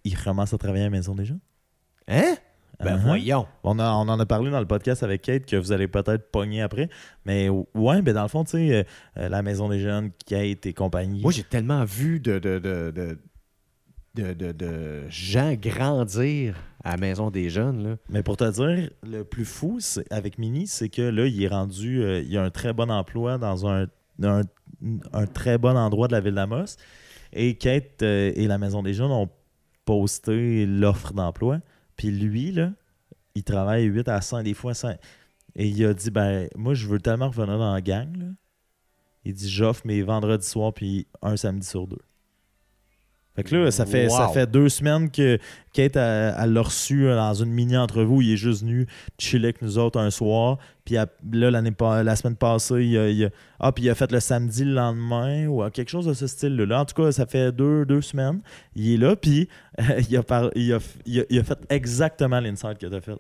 [0.04, 1.40] Il recommence à travailler à la maison des jeunes.
[2.08, 2.36] Hein?
[2.84, 3.02] Ben Uh-huh.
[3.02, 3.46] voyons.
[3.64, 6.32] On, a- on en a parlé dans le podcast avec Kate que vous allez peut-être
[6.32, 6.90] pogner après.
[7.26, 8.84] Mais ouais, ben dans le fond, tu sais, euh,
[9.18, 11.22] euh, la maison des jeunes, Kate et compagnie.
[11.22, 12.92] Moi, j'ai tellement vu de, de, de,
[14.16, 17.84] de, de, gens grandir à la maison des jeunes.
[17.88, 17.96] Là.
[18.10, 21.48] Mais pour te dire, le plus fou c'est- avec Mini, c'est que là, il est
[21.48, 23.88] rendu, euh, il a un très bon emploi dans un,
[24.24, 24.42] un,
[25.14, 26.76] un très bon endroit de la ville d'Amos.
[27.32, 29.30] Et Kate euh, et la Maison des Jeunes ont
[29.86, 31.60] posté l'offre d'emploi.
[31.96, 32.72] Puis lui, là,
[33.36, 34.96] il travaille 8 à 100, des fois 100.
[35.56, 38.16] Et il a dit, ben, moi, je veux tellement revenir dans la gang.
[38.18, 38.28] là.
[39.26, 42.02] Il dit, j'offre mes vendredis soirs puis un samedi sur deux.
[43.36, 44.34] Fait que là, ça fait, ça Wow.
[44.34, 45.40] fait deux semaines que
[45.74, 48.86] Kate, elle l'a reçu euh, dans une mini-entrevue où il est juste venu
[49.18, 50.60] chiller avec nous autres un soir.
[50.86, 51.72] Puis elle- là, l'année
[52.04, 53.30] la semaine passée, il a, il a-
[53.60, 56.28] ah, puis il a fait le samedi le lendemain ou euh, quelque chose de ce
[56.28, 56.66] style-là.
[56.68, 58.40] Là, en tout cas, ça fait deux, deux semaines.
[58.76, 59.48] Il est là, puis
[59.80, 60.78] euh, il, a par- il, a,
[61.08, 63.18] il, a, il a fait exactement l'inside que tu as fait.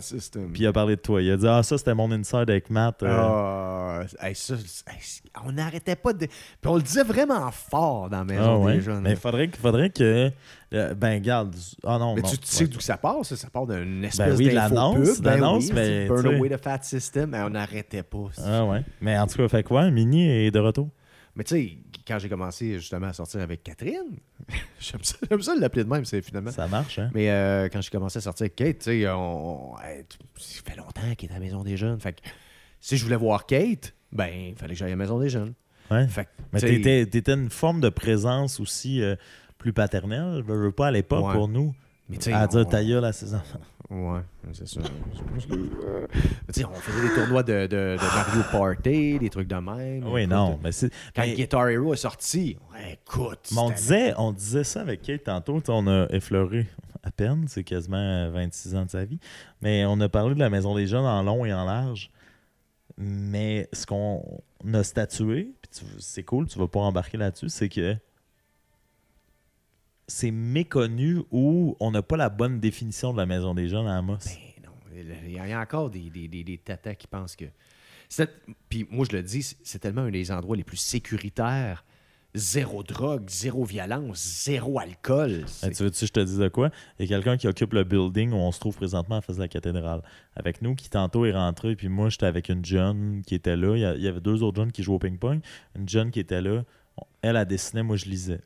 [0.00, 0.50] System.
[0.52, 1.20] Puis il a parlé de toi.
[1.22, 3.02] Il a dit Ah, ça, c'était mon inside avec Matt.
[3.02, 3.08] euh.
[3.10, 4.98] Ah, hey, ça, hey,
[5.46, 6.26] on n'arrêtait pas de.
[6.26, 6.32] Puis
[6.66, 8.74] on le disait vraiment fort dans la Ah, maison ouais.
[8.76, 9.02] des jeunes.
[9.02, 10.30] Mais il faudrait, que- faudrait que.
[10.74, 11.54] euh, ben, garde.
[11.84, 12.28] Ah non, Mais non.
[12.28, 13.36] tu, tu sais d'où ça part, ça?
[13.36, 15.24] Ça part d'une espèce oui, de d'info l'annonce, pub.
[15.24, 16.36] l'annonce, oui, mais, Burn tu sais.
[16.36, 17.30] away the fat system.
[17.30, 18.18] Mais on n'arrêtait pas.
[18.44, 18.82] Ah ouais.
[19.00, 19.90] Mais en tout cas, fait quoi?
[19.90, 20.88] Mini est de retour.
[21.36, 24.18] Mais tu sais, quand j'ai commencé justement à sortir avec Catherine,
[24.80, 26.50] j'aime ça, j'aime ça l'appeler de même, c'est finalement.
[26.50, 27.10] Ça marche, hein?
[27.14, 31.14] Mais euh, quand j'ai commencé à sortir avec Kate, tu sais, on, ça fait longtemps
[31.16, 32.00] qu'elle est à la maison des jeunes.
[32.00, 32.20] Fait que
[32.80, 35.54] si je voulais voir Kate, ben, il fallait que j'aille à la maison des jeunes.
[35.90, 36.06] Ouais.
[36.08, 39.14] Fait que, Mais t'étais, t'étais une forme de présence aussi euh,
[39.58, 41.32] plus paternelle, je veux pas à l'époque Ouais.
[41.34, 41.74] pour nous.
[42.08, 43.60] mais À dire ta gueule à ses enfants.
[43.90, 44.20] Ouais,
[44.52, 44.80] c'est ça.
[45.40, 50.04] Tu sais, on faisait des tournois de, de- de Mario Party, des trucs de même.
[50.06, 50.58] Oui, Écoute, non.
[50.62, 52.56] Mais c'est, Quand mais- Guitar Hero est sorti,
[52.90, 53.48] écoute.
[53.52, 55.60] mais on, disait, on disait ça avec Kate tantôt.
[55.68, 56.66] On a effleuré
[57.02, 59.18] à peine, c'est quasiment euh, 26 ans de sa vie.
[59.62, 62.10] Mais on a parlé de la Maison des Jeunes en long et en large.
[62.96, 64.22] Mais ce qu'on
[64.72, 65.52] a statué,
[65.98, 67.96] c'est cool, tu vas pas embarquer là-dessus, c'est que
[70.10, 73.96] c'est méconnu ou on n'a pas la bonne définition de la Maison des Jeunes à
[73.96, 74.18] Amos?
[74.26, 74.72] Ben non,
[75.26, 77.44] il y a- encore des, des, des, des tatas qui pensent que.
[78.68, 81.84] Puis moi, je le dis, c'est- tellement un des endroits les plus sécuritaires.
[82.32, 85.44] Zéro drogue, zéro violence, zéro alcool.
[85.62, 86.70] Tu veux que je te dise de quoi?
[87.00, 89.34] Il y a quelqu'un qui occupe le building où on se trouve présentement en face
[89.36, 90.00] de la cathédrale.
[90.36, 93.74] Avec nous, qui tantôt est rentré, puis moi, j'étais avec une jeune qui était là.
[93.96, 95.40] Il y avait deux autres jeunes qui jouaient au ping-pong.
[95.76, 96.62] Une jeune qui était là.
[97.22, 98.40] Elle, a dessiné, moi, je lisais.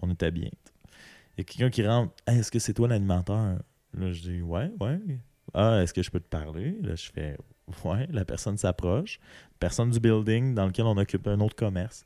[0.00, 0.50] On était bien.
[1.38, 2.12] Il y a quelqu'un qui rentre.
[2.26, 3.58] Est-ce que c'est toi l'animateur?
[3.94, 5.00] Là, je dis, ouais, ouais.
[5.54, 6.76] Ah, est-ce que je peux te parler?
[6.82, 7.38] Là, je fais,
[7.84, 8.08] ouais.
[8.10, 9.20] La personne s'approche.
[9.60, 12.04] Personne du building dans lequel on occupe un autre commerce.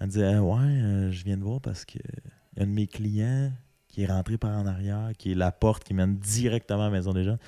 [0.00, 2.88] Elle dit, ouais, euh, je viens de voir parce que y a un de mes
[2.88, 3.52] clients
[3.86, 6.90] qui est rentré par en arrière, qui est la porte qui mène directement à la
[6.90, 7.38] maison des gens.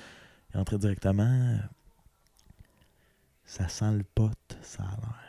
[0.49, 1.57] Il est rentré directement.
[3.43, 5.26] Ça sent le pote, ça a l'air.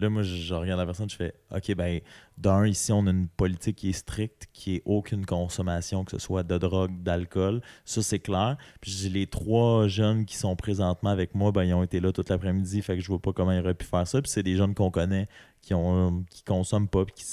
[0.00, 2.00] Là, moi, je, regarde la personne, je fais OK, ben,
[2.36, 6.18] d'un, ici, on a une politique qui est stricte, qui est aucune consommation, que ce
[6.18, 7.60] soit de drogue, d'alcool.
[7.84, 8.56] Ça, c'est clair.
[8.80, 12.30] Puis, les trois jeunes qui sont présentement avec moi, ben, ils ont été là toute
[12.30, 14.22] l'après-midi, fait que je vois pas comment ils auraient pu faire ça.
[14.22, 15.28] Puis, c'est des jeunes qu'on connaît,
[15.62, 17.24] qui ont qui consomment pas, puis qui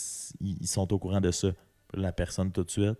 [0.41, 1.49] ils sont au courant de ça.
[1.93, 2.97] La personne, tout de suite,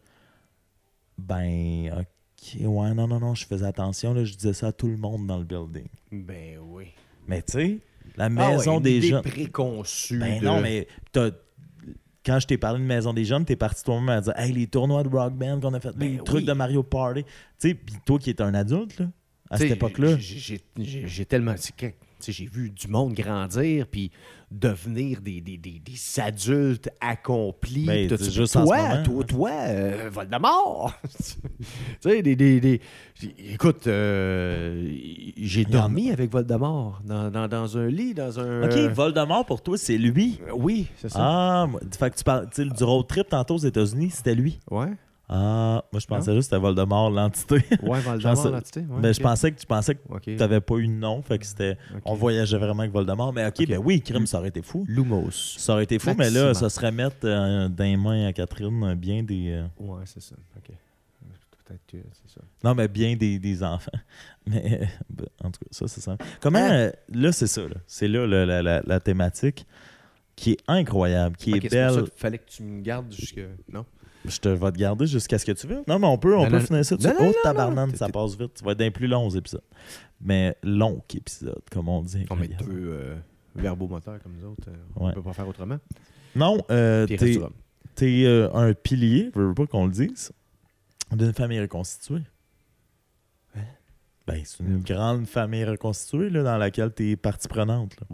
[1.18, 4.88] ben, OK, ouais, non, non, non, je faisais attention, là, je disais ça à tout
[4.88, 5.88] le monde dans le building.
[6.12, 6.92] Ben oui.
[7.28, 7.80] Mais, tu sais,
[8.18, 9.22] la Ah maison ouais, des jeunes.
[9.22, 10.20] préconçue.
[10.20, 10.88] Ben de- non, mais
[12.26, 14.66] quand je t'ai parlé de Maison des Jeunes, t'es parti toi-même à dire Hey, les
[14.68, 17.24] tournois de Rock Band qu'on a fait, les Ben trucs de Mario Party.
[17.24, 17.30] Tu
[17.70, 19.06] sais, puis toi qui es un adulte, là,
[19.52, 20.18] à cette époque-là.
[20.18, 21.54] j'ai- tellement.
[22.28, 24.10] J'ai vu du monde grandir puis
[24.60, 27.86] devenir des, des, des, des adultes accomplis.
[27.86, 28.32] Ben, tout c'est ça.
[28.32, 29.26] juste en toi, moment, toi, hein.
[29.28, 30.94] toi, euh, Voldemort!
[31.18, 31.34] tu
[32.02, 32.82] sais, des, des, des-
[33.54, 34.94] Écoute, euh,
[35.38, 38.64] j'ai dormi avec Voldemort dans, dans, dans un lit, dans un.
[38.64, 40.40] Ok, Voldemort pour toi, c'est lui.
[40.54, 41.20] Oui, c'est ça.
[41.22, 41.68] Ah,
[41.98, 44.60] fait que tu parles, du road trip tantôt aux États-Unis, c'était lui.
[44.70, 44.92] Ouais,
[45.28, 47.56] Ah, moi je pensais juste que c'était Voldemort, l'entité.
[47.82, 48.82] ouais, Voldemort, l'entité.
[48.82, 51.40] Ouais, Mais je pensais que tu pensais que tu n'avais pas eu de nom, fait
[51.40, 51.78] que c'était.
[52.06, 53.34] On voyageait vraiment avec Voldemort.
[53.34, 54.86] Mais ok, ben oui, crime, ça aurait été fou.
[54.88, 55.32] Lumos.
[55.58, 58.84] Ça aurait été fou, mais là, ça serait mettre euh, dans les mains à Catherine
[58.84, 59.50] euh, bien des.
[59.52, 60.36] euh, Ouais, c'est ça.
[60.58, 60.76] Ok.
[61.68, 62.42] Peut-être que c'est ça.
[62.64, 63.90] Non, mais bien des, des enfants.
[64.46, 66.16] Mais euh, ben, en tout cas, ça, c'est ça.
[66.40, 66.60] Comment.
[66.60, 66.72] Hein?
[66.72, 67.62] euh, là, c'est ça.
[67.62, 67.74] là.
[67.88, 69.66] C'est là, là, la, la- la thématique
[70.36, 72.04] qui est incroyable, qui est c'est pour ça belle.
[72.12, 73.40] qu'il fallait que tu me gardes jusque.
[73.74, 73.84] Non?
[74.28, 75.84] Je te vais te garder jusqu'à ce que tu veux.
[75.88, 76.96] Non, mais on peut, on Non, peut non, finir ça.
[76.98, 78.54] non, non, oh, tabarnane, ça passe vite.
[78.56, 79.62] Tu vas être dans les plus longs épisodes.
[80.22, 82.26] Mais long épisode, comme on dit.
[82.30, 83.16] On met deux, euh,
[83.56, 84.68] verbomoteur comme nous autres.
[84.70, 85.14] euh, On Ouais.
[85.14, 85.78] peut pas faire autrement.
[86.36, 87.40] Non, euh, t'es
[87.96, 90.32] t'es, euh, un pilier, je veux pas qu'on le dise,
[91.14, 92.24] d'une famille reconstituée.
[93.56, 93.62] Hein?
[94.28, 97.96] Ben, c'est une grande famille reconstituée là, dans laquelle tu es partie prenante.
[98.02, 98.08] là.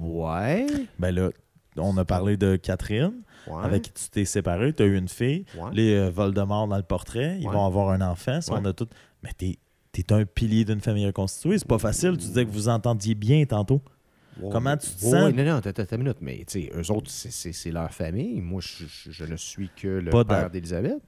[0.00, 0.66] Ouais.
[0.98, 1.30] Ben là,
[1.76, 3.64] on a parlé de Catherine, ouais.
[3.64, 5.44] avec qui tu t'es séparé, tu as eu une fille.
[5.56, 5.70] ouais.
[5.72, 8.40] Les euh, Voldemort dans le portrait, ils vont avoir un enfant.
[8.40, 8.88] si on a tout...
[9.22, 9.58] Mais t'es
[9.96, 11.58] es un pilier d'une famille reconstituée.
[11.58, 12.12] C'est pas facile.
[12.12, 13.82] Tu disais que vous entendiez bien tantôt.
[14.52, 15.34] Comment tu te ouais, sens?
[15.34, 16.18] non, non, attends une minute.
[16.20, 18.40] Mais, tu sais, eux autres, c'est- leur famille.
[18.40, 20.98] Moi, je, je- je ne suis que le Pas père d'Élisabeth.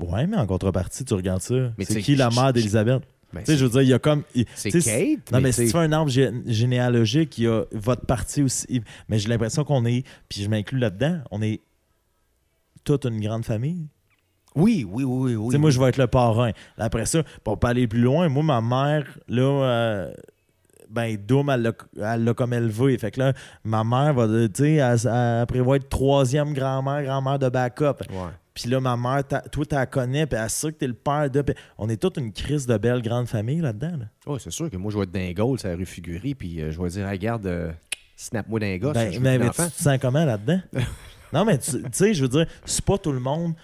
[0.00, 1.54] Ouais, mais en contrepartie, tu regardes ça.
[1.78, 3.02] Mais C'est qui la mère d'Élisabeth?
[3.32, 4.24] Ben, Tu sais, je veux dire, il y a comme.
[4.56, 5.30] C'est Kate.
[5.32, 8.82] Non, mais, si tu fais un arbre gé- généalogique, il y a votre partie aussi.
[9.08, 11.60] Mais j'ai l'impression qu'on est, puis je m'inclus là-dedans, on est
[12.84, 13.88] toute une grande famille?
[14.54, 15.46] Oui, oui, oui, oui.
[15.48, 16.50] Tu sais, moi, je vais être le parrain.
[16.76, 20.12] Après ça, pour pas aller plus loin, moi, ma mère, là, euh,
[20.90, 22.98] ben, Doom, elle l'a- comme élevé.
[22.98, 23.32] Fait que là,
[23.64, 28.04] ma mère va, tu sais, elle, elle prévoit être troisième grand-mère, grand-mère de backup.
[28.52, 31.30] Puis là, ma mère, toi, tu la connais, puis elle sait que t'es le père
[31.30, 31.40] de.
[31.40, 33.96] puis on est toute une crise de belle grande famille là-dedans.
[34.00, 34.04] là.
[34.26, 36.78] Oh, c'est sûr que moi, je vais être c'est la rue Figurie, puis euh, je
[36.82, 37.72] vais dire, regarde, euh,
[38.16, 38.92] snap-moi d'un gosse.
[38.92, 40.60] Ben, mais, mais tu te sens comment là-dedans?
[41.32, 43.54] non, mais tu sais, je veux dire, c'est pas tout le monde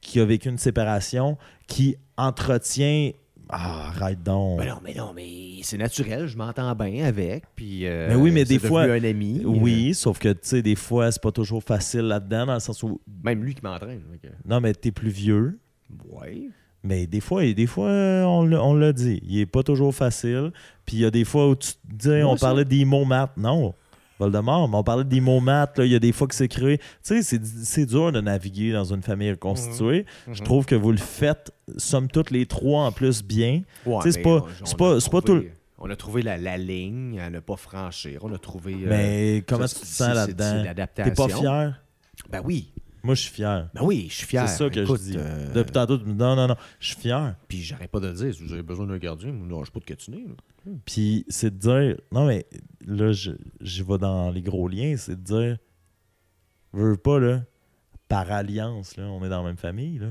[0.00, 1.36] qui a vécu une séparation
[1.66, 3.10] qui entretient.
[3.50, 4.58] Ah, arrête donc.
[4.58, 7.86] Ben non, mais non, mais c'est naturel, je m'entends bien avec, puis...
[7.86, 9.40] euh, Mais oui, mais des fois- un ami.
[9.44, 12.82] oui, sauf que, tu sais, des fois, c'est pas toujours facile là-dedans, dans le sens
[12.82, 12.88] où.
[12.88, 14.02] euh, même lui qui m'entraîne.
[14.22, 15.58] que- Non, mais t'es plus vieux.
[16.10, 16.50] Ouais.
[16.84, 19.94] Mais des fois, des fois euh, on l'a- on l'a dit, il est pas toujours
[19.94, 20.52] facile.
[20.84, 22.46] Puis il y a des fois où tu te dis, on ça.
[22.48, 23.32] parlait des mots maths.
[23.38, 23.74] Non,
[24.18, 25.74] Voldemort, mais on parlait des mots maths.
[25.78, 26.78] Il y a des fois que c'est créé.
[26.78, 30.06] Tu sais, c'est- dur de naviguer dans une famille reconstituée.
[30.26, 30.44] Je Mhm.
[30.44, 33.62] trouve que vous le faites, somme toute, les trois en plus bien.
[33.86, 34.40] Ouais, Tu sais, c'est pas-
[34.76, 35.42] pas- pas tout
[35.80, 38.18] On a trouvé la, la ligne à ne pas franchir.
[38.24, 38.74] On a trouvé...
[38.74, 40.64] euh, mais comment ça, tu te sens là-dedans?
[40.94, 41.80] T'es pas fier?
[42.30, 42.72] Ben oui.
[43.02, 43.68] Moi, je suis fier.
[43.74, 44.48] Ben oui, je suis fier.
[44.48, 45.16] C'est ça que Écoute, je dis.
[45.16, 47.36] euh, Depuis tantôt, non, non, non, je suis fier.
[47.48, 49.72] Puis j'arrête pas de le dire, si vous avez besoin d'un gardien, non, je suis
[49.72, 50.24] pas de catiner.
[50.84, 52.46] Puis c'est de dire, non mais
[52.86, 53.30] là, je,
[53.60, 55.58] je vais dans les gros liens, c'est de dire,
[56.72, 57.42] veux pas, là,
[58.08, 60.08] par alliance, là, on est dans la même famille, là.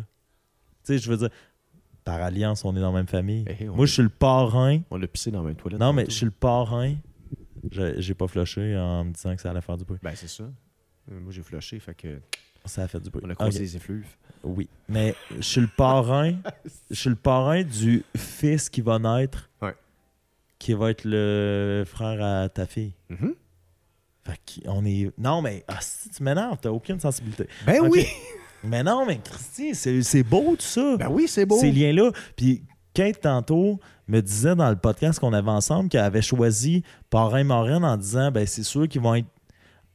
[0.83, 1.29] Tu sais, je veux dire,
[2.03, 3.43] par alliance, on est dans la même famille.
[3.59, 4.79] Eh, Moi, je suis le parrain.
[4.89, 5.79] On a pissé dans la même toilette.
[5.79, 6.95] Non, mais je suis le parrain.
[7.69, 9.99] Je- J'ai pas flushé en me disant que ça allait faire du bruit.
[10.01, 10.43] Ben c'est ça.
[11.11, 12.19] Euh, Moi j'ai flushé, fait que
[12.67, 13.23] Ça a fait du bruit.
[13.25, 13.61] on a croisé Ok.
[13.61, 14.07] les effluves.
[14.43, 14.69] Oui.
[14.87, 16.35] Mais je suis le parrain.
[16.91, 19.49] Je suis le parrain du fils qui va naître.
[19.61, 19.75] Ouais.
[20.59, 22.93] Qui va être le frère à ta fille.
[23.09, 23.33] Mhm.
[24.25, 25.11] Fait qu'on est.
[25.17, 27.47] Non, mais ah, si tu m'énerves, t'as aucune sensibilité.
[27.65, 28.05] Ben oui!
[28.63, 30.97] Mais non, mais Christy, c'est c'est beau tout ça.
[30.97, 31.59] Ben oui, c'est beau.
[31.59, 32.11] Ces liens-là.
[32.35, 32.63] Puis
[32.95, 36.81] Kate, tantôt, me disait dans le podcast qu'on avait ensemble qu'elle avait choisi
[37.11, 39.27] Parrain Morin en disant ben c'est sûr qu'ils vont être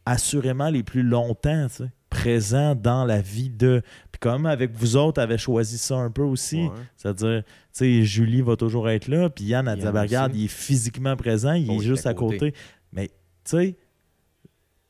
[0.06, 3.82] assurément les plus longtemps tu sais, présents dans la vie de.
[4.12, 6.64] Puis comme avec vous autres, avait choisi ça un peu aussi.
[6.64, 6.70] Ouais.
[6.96, 10.44] C'est-à-dire, tu sais, Julie va toujours être là, puis Yann a dit, ben, regarde, il
[10.44, 12.38] est physiquement présent, il Oh, est juste à côté.
[12.38, 12.54] côté.
[12.92, 13.12] Mais, tu
[13.44, 13.76] sais,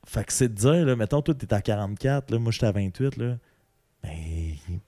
[0.05, 2.71] fait que c'est de dire, là, mettons, toi, t'es à 44, là, moi, j'étais à
[2.73, 3.37] 28, là.
[4.03, 4.11] Ben,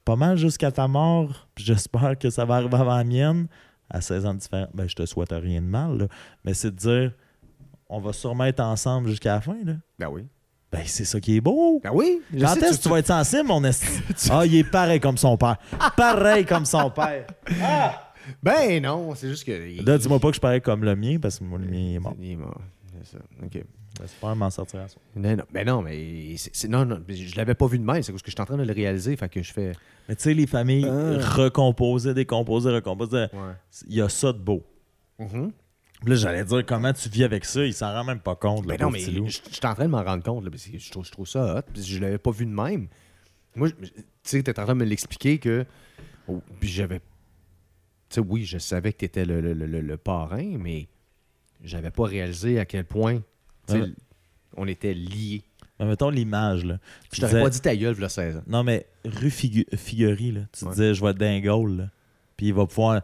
[0.03, 3.47] pas mal jusqu'à ta mort, puis j'espère que ça va arriver avant la mienne,
[3.89, 4.69] à 16 ans de différence.
[4.73, 6.07] Ben, je te souhaite rien de mal, là.
[6.43, 7.11] Mais c'est de dire,
[7.87, 9.75] on va sûrement être ensemble jusqu'à la fin, là.
[9.97, 10.25] Ben oui.
[10.75, 11.79] Ben, c'est ça qui est beau.
[11.83, 12.21] Ben oui!
[12.39, 13.85] Quand est-ce que tu vas être sensible, mon esti?
[14.29, 15.57] Ah, il est pareil comme son père.
[15.95, 17.25] Pareil comme son père.
[18.41, 19.83] Ben non, c'est juste que.
[19.85, 21.95] Là, dis-moi pas que je parais comme le mien, parce que moi, le mien il
[21.95, 22.15] est mort.
[22.19, 22.59] Il est mort.
[23.03, 23.23] C'est ça.
[23.43, 23.63] OK.
[24.01, 24.85] J'espère m'en sortir à.
[25.17, 27.83] Non, non, ben non, mais c'est, c'est- non, non, mais je l'avais pas vu de
[27.85, 28.03] même.
[28.03, 29.15] C'est parce que je suis en train de le réaliser.
[29.15, 29.71] Fait que je fais.
[30.09, 31.25] Mais tu sais, les familles Ah.
[31.35, 33.53] recomposées, décomposées, recomposées, Ouais.
[33.87, 34.63] il y a ça de beau.
[35.19, 35.51] Mhm.
[35.51, 35.53] Puis
[36.05, 38.65] Là, j'allais dire comment tu vis avec ça, il s'en rend même pas compte.
[38.65, 40.43] Le non, mais je suis en train de m'en rendre compte.
[40.43, 41.61] Là, parce que je, trouve, je trouve ça hot.
[41.73, 42.87] Puis je l'avais pas vu de même.
[43.55, 43.87] Moi, tu
[44.23, 45.65] sais, tu en train de me l'expliquer que.
[46.27, 46.99] oh, puis j'avais.
[46.99, 50.87] Tu sais, oui, je savais que tu étais le, le- le- le- parrain, mais
[51.63, 53.21] j'avais pas réalisé à quel point
[53.69, 53.91] Ouais.
[54.57, 55.41] on était liés.
[55.79, 56.77] Mais mettons l'image, là.
[57.09, 58.43] Tu Je t'aurais disais- pas dit ta gueule, là, 16 ans.
[58.47, 60.41] Non, mais rue Figu- Figuerie, là.
[60.51, 60.71] Tu Ouais.
[60.71, 61.89] disais, je vais être dingole, là.
[62.37, 63.01] Puis il va pouvoir.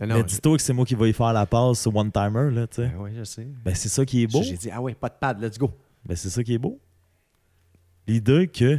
[0.00, 2.66] Non, mais dis-toi que c'est moi qui vais y faire la passe, ce one-timer, là,
[2.66, 2.88] tu sais.
[2.88, 3.46] Ben oui, je sais.
[3.64, 4.42] Ben, c'est ça qui est beau.
[4.42, 5.70] J'ai dit, ah ouais, pas de pad, let's go.
[6.04, 6.78] Ben, c'est ça qui est beau.
[8.06, 8.78] L'idée que.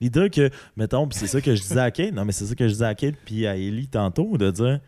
[0.00, 2.54] L'idée que, mettons, puis c'est ça que je disais à Kate, non, mais c'est ça
[2.54, 4.80] que je disais à Kate puis à Ellie tantôt, de dire,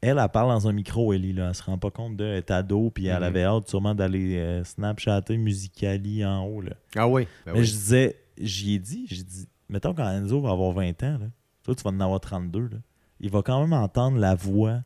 [0.00, 1.48] elle, elle parle dans un micro, Ellie, là.
[1.48, 3.22] Elle se rend pas compte de, elle est ado, puis elle Mhm.
[3.22, 6.72] avait hâte sûrement d'aller euh, Snapchatter Musicali en haut, là.
[6.96, 7.28] Ah oui.
[7.44, 7.64] Ben mais oui.
[7.66, 11.26] je disais, j'y ai dit, j'ai dit, mettons quand Enzo va avoir 20 ans, là,
[11.62, 12.78] toi, tu vas en avoir 32, là.
[13.20, 14.80] Il va quand même entendre la voix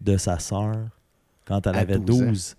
[0.00, 0.76] de sa sœur
[1.44, 2.26] quand elle À avait 12 ans.
[2.26, 2.56] 12.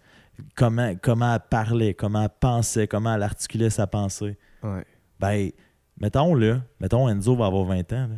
[0.55, 4.37] comment, comment elle parlait, comment elle pensait, comment elle articulait sa pensée.
[4.63, 4.85] Ouais.
[5.19, 5.51] Ben,
[5.99, 8.07] mettons là, mettons Enzo va avoir 20 ans.
[8.07, 8.15] là.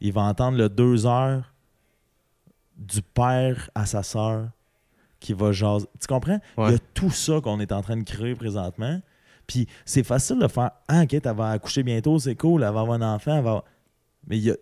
[0.00, 1.52] Il va entendre le deux heures
[2.76, 4.50] du père à sa sœur
[5.18, 5.86] qui va jaser.
[5.98, 6.38] Tu comprends?
[6.58, 6.68] Ouais.
[6.68, 9.00] Il y a tout ça qu'on est en train de créer présentement.
[9.46, 12.80] Puis c'est facile de faire Ah, ok, elle va accoucher bientôt, c'est cool, elle va
[12.80, 13.64] avoir un enfant, elle va.
[14.26, 14.56] Mais il y a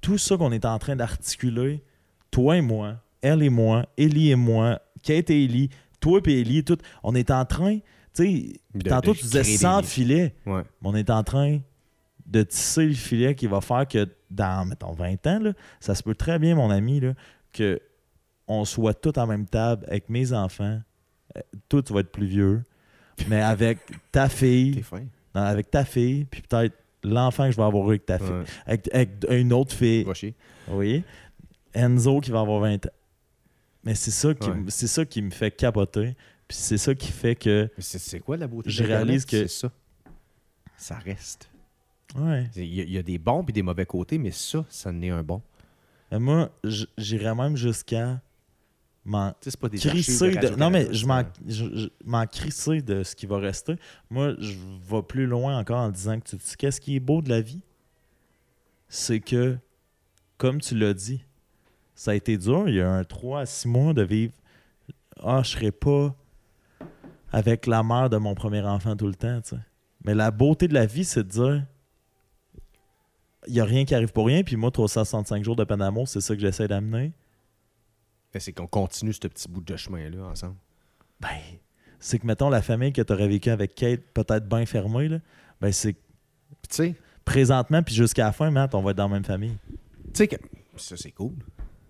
[0.00, 1.82] tout ça qu'on est en train d'articuler,
[2.30, 5.70] toi et moi, elle et moi, Ellie et moi, Kate et Ellie,
[6.00, 6.78] toi et Ellie, tout.
[7.02, 7.82] On est en train, tu
[8.14, 9.82] sais, tantôt tu disais créer des 100 liens.
[9.82, 10.62] filets, Ouais.
[10.82, 11.58] mais on est en train
[12.26, 16.02] de tisser le filet qui va faire que dans, mettons, 20 ans, là, ça se
[16.02, 17.14] peut très bien, mon ami, là,
[17.52, 17.80] que
[18.46, 20.80] on soit tous à la même table avec mes enfants.
[21.36, 22.64] Euh, Toi, tu vas être plus vieux,
[23.28, 23.78] mais avec
[24.12, 24.82] ta fille,
[25.34, 28.44] avec ta fille, puis peut-être l'enfant que je vais avoir eu avec ta fille, Ouais.
[28.66, 30.34] avec, avec une autre fille, Va chier.
[30.68, 31.02] oui.
[31.74, 32.90] Enzo qui va avoir 20 ans.
[33.84, 34.56] Mais c'est ça qui, Ouais.
[34.68, 36.14] c'est ça qui me fait capoter,
[36.48, 39.48] puis c'est ça qui fait que, Mais c'est quoi la beauté Je réalise que- C'est
[39.48, 39.70] ça.
[40.76, 41.50] Ça reste.
[42.16, 42.48] ouais.
[42.56, 44.90] Il y, a- il y a des bons et des mauvais côtés, mais ça, ça
[44.90, 45.40] en est un bon.
[46.10, 46.50] Mais moi,
[46.98, 48.20] j'irais même jusqu'à
[49.40, 53.16] c'est pas des crisser archives de, de non mais je m'en je- je- de ce
[53.16, 53.76] qui va rester.
[54.10, 54.52] Moi je
[54.88, 57.40] vais plus loin encore en disant que tu sais qu'est-ce qui est beau de la
[57.40, 57.60] vie?
[58.88, 59.56] C'est que
[60.36, 61.24] comme tu l'as dit
[61.94, 64.32] ça a été dur il y a un 3 à 6 mois de vivre.
[65.22, 66.14] Ah je serais pas
[67.32, 69.60] avec la mère de mon premier enfant tout le temps tu sais.
[70.04, 71.66] Mais la beauté de la vie c'est de dire
[73.46, 76.06] il n'y a rien qui arrive pour rien puis moi 365 jours de peine d'amour
[76.08, 77.12] c'est ça que j'essaie d'amener
[78.38, 80.56] c'est qu'on continue ce petit bout de chemin-là ensemble.
[81.20, 81.28] Ben,
[81.98, 85.18] c'est que, mettons, la famille que tu aurais vécu avec Kate, peut-être bien fermée, là,
[85.60, 85.98] ben, c'est tu
[86.70, 86.94] sais,
[87.24, 89.56] présentement, puis jusqu'à la fin, Matt, on va être dans la même famille.
[89.68, 90.36] tu sais que
[90.76, 91.34] ça c'est cool.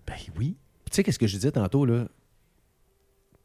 [0.07, 0.55] Ben oui.
[0.83, 2.07] Puis tu sais qu'est-ce que je disais tantôt là?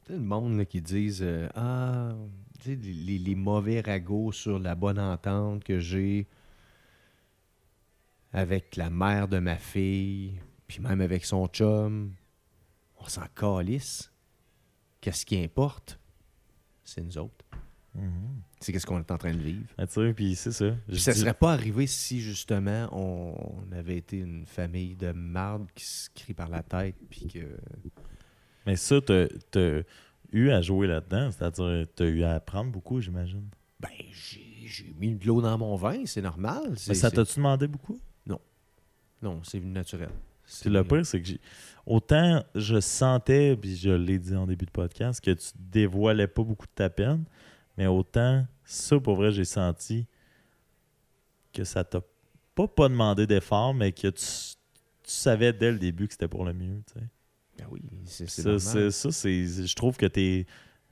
[0.06, 2.14] Tu le monde là, qui disent euh, ah
[2.60, 6.27] tu sais les, les- les mauvais ragots sur la bonne entente que j'ai
[8.32, 12.12] avec la mère de ma fille, puis même avec son chum,
[13.06, 14.10] on s'en calisse.
[15.00, 15.98] Qu'est-ce qui importe?
[16.84, 17.44] C'est nous autres.
[17.94, 18.42] Mhm.
[18.60, 19.66] C'est qu'est-ce qu'on est en train de vivre.
[20.14, 20.76] Puis c'est ça.
[20.88, 25.68] Puis ça dis- serait pas arrivé si justement on, avait été une famille de marde
[25.74, 27.56] qui se crie par la tête puis que
[28.66, 29.82] Mais ça, t'as
[30.32, 33.48] eu à jouer là-dedans, c'est-à-dire, t'as eu à apprendre beaucoup, j'imagine.
[33.80, 36.74] ben j'ai mis de l'eau dans mon vin, c'est normal.
[36.88, 37.98] Mais ça t'a-tu demandé beaucoup?
[39.22, 40.10] Non, c'est naturel.
[40.44, 41.40] C'est le pire, c'est que j'ai.
[41.86, 46.42] Autant je sentais, puis je l'ai dit en début de podcast, que tu dévoilais pas
[46.42, 47.24] beaucoup de ta peine,
[47.78, 50.06] mais autant, ça, pour vrai, j'ai senti
[51.52, 52.00] que ça t'a
[52.54, 56.44] pas, pas demandé d'effort, mais que tu, tu savais dès le début que c'était pour
[56.44, 56.82] le mieux.
[56.86, 57.06] tu sais.
[57.58, 58.58] Ben oui, c'est Ça,
[58.90, 59.46] ça, c'est.
[59.66, 60.46] Je trouve que t'es.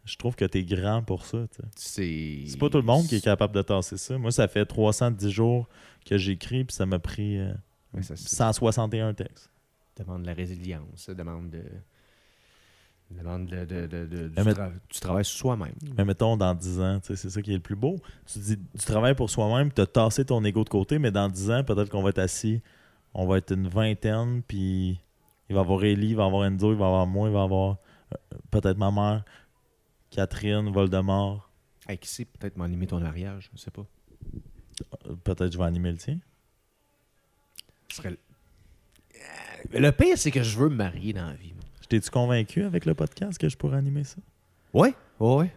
[0.04, 1.46] Je trouve que t'es grand pour ça.
[1.76, 4.16] C'est pas tout le monde qui est capable de tasser ça.
[4.18, 5.66] Moi, ça fait 310 jours
[6.04, 7.52] que j'écris, puis ça m'a pris euh,
[7.94, 9.50] Ouais, ça, c'est- 161 textes.
[9.96, 11.62] Demande de la résilience, ça demande de
[13.10, 15.74] demande de, de- de- de- du, Mais- tra- du travail sur soi-même.
[15.96, 18.00] Mais mettons, dans 10 ans, tu c'est ça qui est le plus beau.
[18.26, 21.28] Tu dis, tu travailles pour soi-même, tu as tassé ton ego de côté, mais dans
[21.28, 22.60] 10 ans, peut-être qu'on va être assis,
[23.12, 24.98] on va être une vingtaine, puis
[25.48, 27.28] il va y avoir Ellie, il va y avoir Enzo, il va y avoir moi,
[27.28, 27.76] il va y avoir
[28.12, 29.24] euh, peut-être ma mère,
[30.10, 31.48] Catherine, Voldemort.
[31.86, 33.86] Hey, qui sait peut-être m'animer ton mariage, je sais pas.
[35.06, 36.18] Euh, Peut-être je vais animer le tien.
[37.90, 38.18] Ce serait-
[39.72, 41.52] Le pire, c'est que je veux me marier dans la vie.
[41.82, 44.16] Je T'es-tu convaincu avec le podcast que je pourrais animer ça?
[44.72, 44.80] Oh,
[45.38, 45.54] ouais.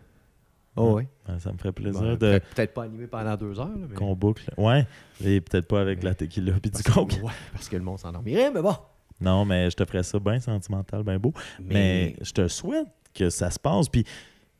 [0.76, 1.08] Ouais,
[1.40, 3.96] ça me ferait plaisir Bon, de peut- Peut-être pas animé pendant deux heures, là, mais...
[3.96, 4.44] qu'on boucle.
[4.58, 4.86] Ouais,
[5.24, 7.16] et peut-être pas avec Mais- la tequila puis du coke.
[7.18, 8.76] que, ouais, parce que le monde s'endormirait, mais bon.
[9.20, 11.34] Non, mais je te ferais ça bien sentimental, bien beau.
[11.60, 13.90] Mais je te souhaite que ça se passe.
[13.90, 14.06] Puis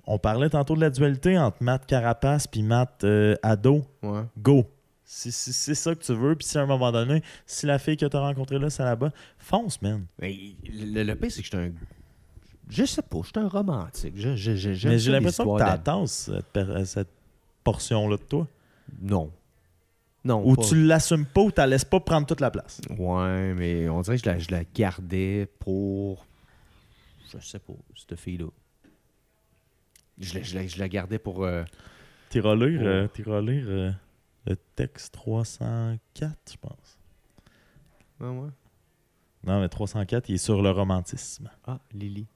[0.08, 3.84] on parlait tantôt de la dualité entre Matt Carapace puis Matt euh, Ado.
[4.02, 4.22] Ouais.
[4.40, 4.66] Go.
[5.10, 7.80] Si, si c'est ça que tu veux, puis si à un moment donné, si la
[7.80, 10.06] fille que tu as rencontrée là, c'est là-bas, fonce, man.
[10.20, 10.38] Mais
[10.70, 11.72] le, le pire, c'est que je suis un.
[12.70, 14.14] Je sais pas, je suis un romantique.
[14.18, 17.08] Je, je, je- Mais j'ai l'impression que d'a- cette, cette
[17.64, 18.48] portion-là de toi.
[19.02, 19.32] Non.
[20.26, 20.46] Non.
[20.46, 22.82] Ou pas- tu l'assumes pas ou tu la laisses pas prendre toute la place.
[22.90, 26.26] Ouais, mais on dirait que je la, je la gardais pour.
[27.34, 28.48] Je sais pas, cette fille-là.
[30.20, 31.46] Je la, je la- je la gardais pour.
[31.46, 31.64] euh,
[32.30, 32.86] Tu iras lire, Oh.
[32.86, 33.08] euh,
[33.70, 33.92] euh,
[34.48, 36.98] le texte 304, je pense.
[38.20, 38.50] Ah, ouais.
[39.44, 41.50] Non, mais 304, il est sur le romantisme.
[41.66, 42.28] Ah, Lily.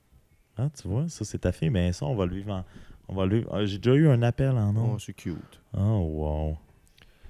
[0.57, 2.65] Ah, tu vois, ça c'est ta fille, mais ça, on va le vivre en.
[3.07, 3.45] On va le.
[3.51, 4.93] Ah, J'ai déjà eu un appel en nom.
[4.93, 5.61] Oh, c'est cute.
[5.75, 6.57] Oh, wow.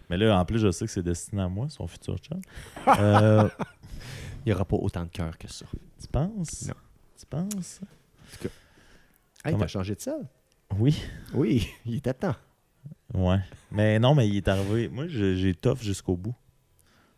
[0.10, 2.42] Mais là, en plus, je sais que c'est destiné à moi, son futur chum.
[3.00, 3.48] Euh,
[4.46, 5.66] Il n'y aura pas autant de cœur que ça.
[6.00, 6.68] tu penses?
[6.68, 6.74] Non.
[7.18, 7.80] Tu penses?
[8.34, 9.50] tout cas.
[9.50, 10.28] Hey, t'as changé de salle?
[10.78, 11.00] Oui.
[11.34, 12.36] Oui, il était temps.
[13.14, 13.40] Ouais.
[13.72, 14.90] Mais non, mais il est arrivé.
[14.90, 16.36] Moi, j'ai tough jusqu'au bout.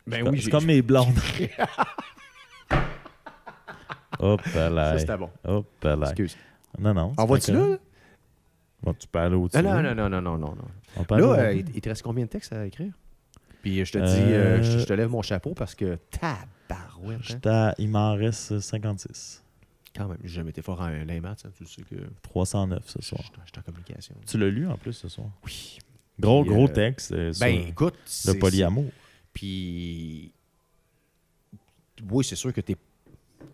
[0.06, 1.18] Ben oui, c'est comme mes blondes.
[4.18, 4.98] Hop Ça, là.
[4.98, 5.30] c'était bon.
[5.44, 5.96] Hop là.
[6.02, 6.36] Excuse.
[6.78, 7.14] Non, non.
[7.14, 7.78] pas là?
[8.82, 9.62] Bon, tu peux aller au-dessus.
[9.62, 11.16] Non, non, non, non, non, non, non.
[11.16, 12.92] Là, euh, il, te reste combien de textes à écrire?
[13.62, 17.72] Puis je te dis, euh, Euh, je, te lève mon chapeau parce que tabarouette, hein?
[17.78, 19.43] Il m'en reste 56.
[19.94, 23.00] Quand même, j'ai jamais été fort en les maths, hein, tu sais que 309 ce
[23.00, 23.22] soir.
[23.22, 24.14] suis en communication.
[24.26, 25.28] Tu l'as lu en plus ce soir?
[25.44, 25.78] Oui.
[26.18, 27.94] Gros, Puis, gros euh, texte euh, sur Ben, écoute,
[28.26, 28.90] le polyamour.
[29.32, 30.32] Puis,
[32.10, 32.76] oui, c'est sûr que t'es,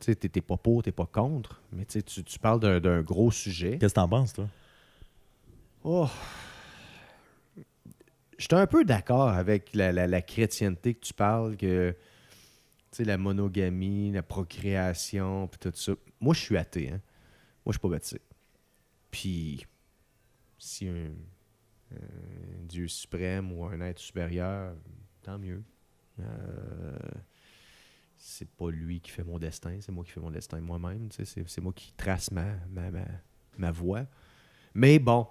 [0.00, 3.78] tu t'es pas pour, t'es pas contre, mais tu sais, tu parles d'un gros sujet.
[3.78, 4.48] Qu'est-ce que t'en penses, toi?
[5.84, 6.08] Oh.
[8.38, 11.96] J'étais un peu d'accord avec la, la- la chrétienté que tu parles, que tu
[12.92, 15.92] sais, la monogamie, la procréation, puis tout ça.
[16.20, 16.88] Moi, je suis athée.
[16.88, 17.01] Hein?
[17.64, 18.20] Moi, je suis pas baptisé.
[19.10, 19.66] Puis,
[20.59, 21.10] si un,
[22.62, 24.74] Dieu suprême ou un être supérieur,
[25.22, 25.62] tant mieux.
[26.20, 26.98] Euh,
[28.16, 31.09] c'est pas lui qui fait mon destin, c'est moi qui fais mon destin moi-même.
[31.10, 34.06] C'est, moi qui trace ma, voie.
[34.74, 35.26] Mais bon,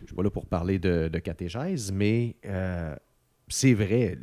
[0.00, 2.96] je suis pas là pour parler de, de catéchèse, mais euh,
[3.48, 4.16] c'est vrai.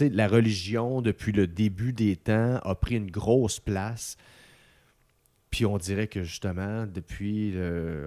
[0.00, 4.16] la religion, depuis le début des temps, a pris une grosse place.
[5.54, 7.54] Puis on dirait que justement, depuis,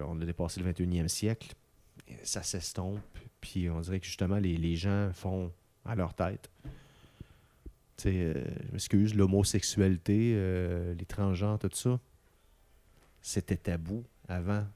[0.06, 1.54] on a dépassé le 21e siècle,
[2.22, 3.00] ça s'estompe.
[3.40, 5.50] Puis on dirait que justement, les, les gens font
[5.86, 6.50] à leur tête.
[7.96, 11.98] Tu sais, euh, je m'excuse, l'homosexualité, euh, les transgenres, tout ça,
[13.22, 14.66] c'était tabou avant.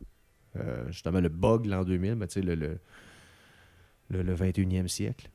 [0.57, 2.78] Euh, justement, le bug l'an 2000, ben, tu sais, le, le,
[4.09, 5.28] le, le 21e siècle.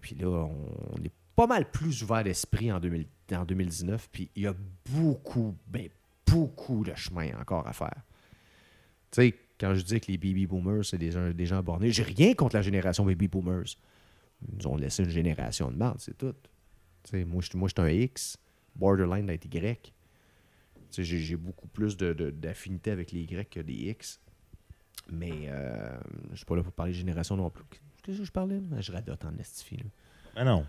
[0.00, 3.06] Puis là, on, est pas mal plus ouvert d'esprit en, 2000
[3.36, 4.08] en 2019.
[4.10, 4.54] Puis il y a
[4.90, 5.88] beaucoup, ben,
[6.26, 8.02] beaucoup de chemin encore à faire.
[9.10, 11.90] Tu sais, quand je dis que les baby boomers, c'est des, gens- des gens bornés,
[11.90, 13.76] j'ai rien contre la génération baby boomers.
[14.48, 16.34] Ils nous ont laissé une génération de merde, c'est tout.
[17.04, 18.36] Tu sais, moi, je moi, suis un X,
[18.74, 19.92] borderline d'être Y.
[20.98, 24.20] J'ai beaucoup plus d'affinité avec les Y que des X.
[25.10, 25.98] Mais euh,
[26.30, 27.64] je suis pas là pour parler de génération non plus.
[28.02, 28.60] Qu'est-ce que je parlais?
[28.80, 29.82] Je radote en estifie.
[30.34, 30.66] Mais non.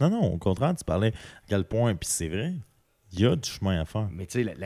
[0.00, 2.54] Non, non, au contraire, tu parlais à quel point, puis c'est vrai,
[3.12, 4.08] il y a du chemin à faire.
[4.12, 4.56] Mais tu sais,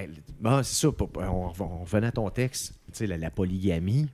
[0.40, 0.88] bon, c'est ça.
[1.16, 2.74] On, on revenait à ton texte.
[2.88, 4.08] Tu sais, la, la polygamie,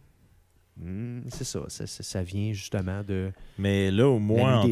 [0.76, 4.70] hmm, c'est ça, ça, ça- vient justement de Mais là, au moins, en,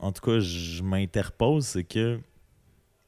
[0.00, 2.20] en tout cas, je m'interpose, c'est que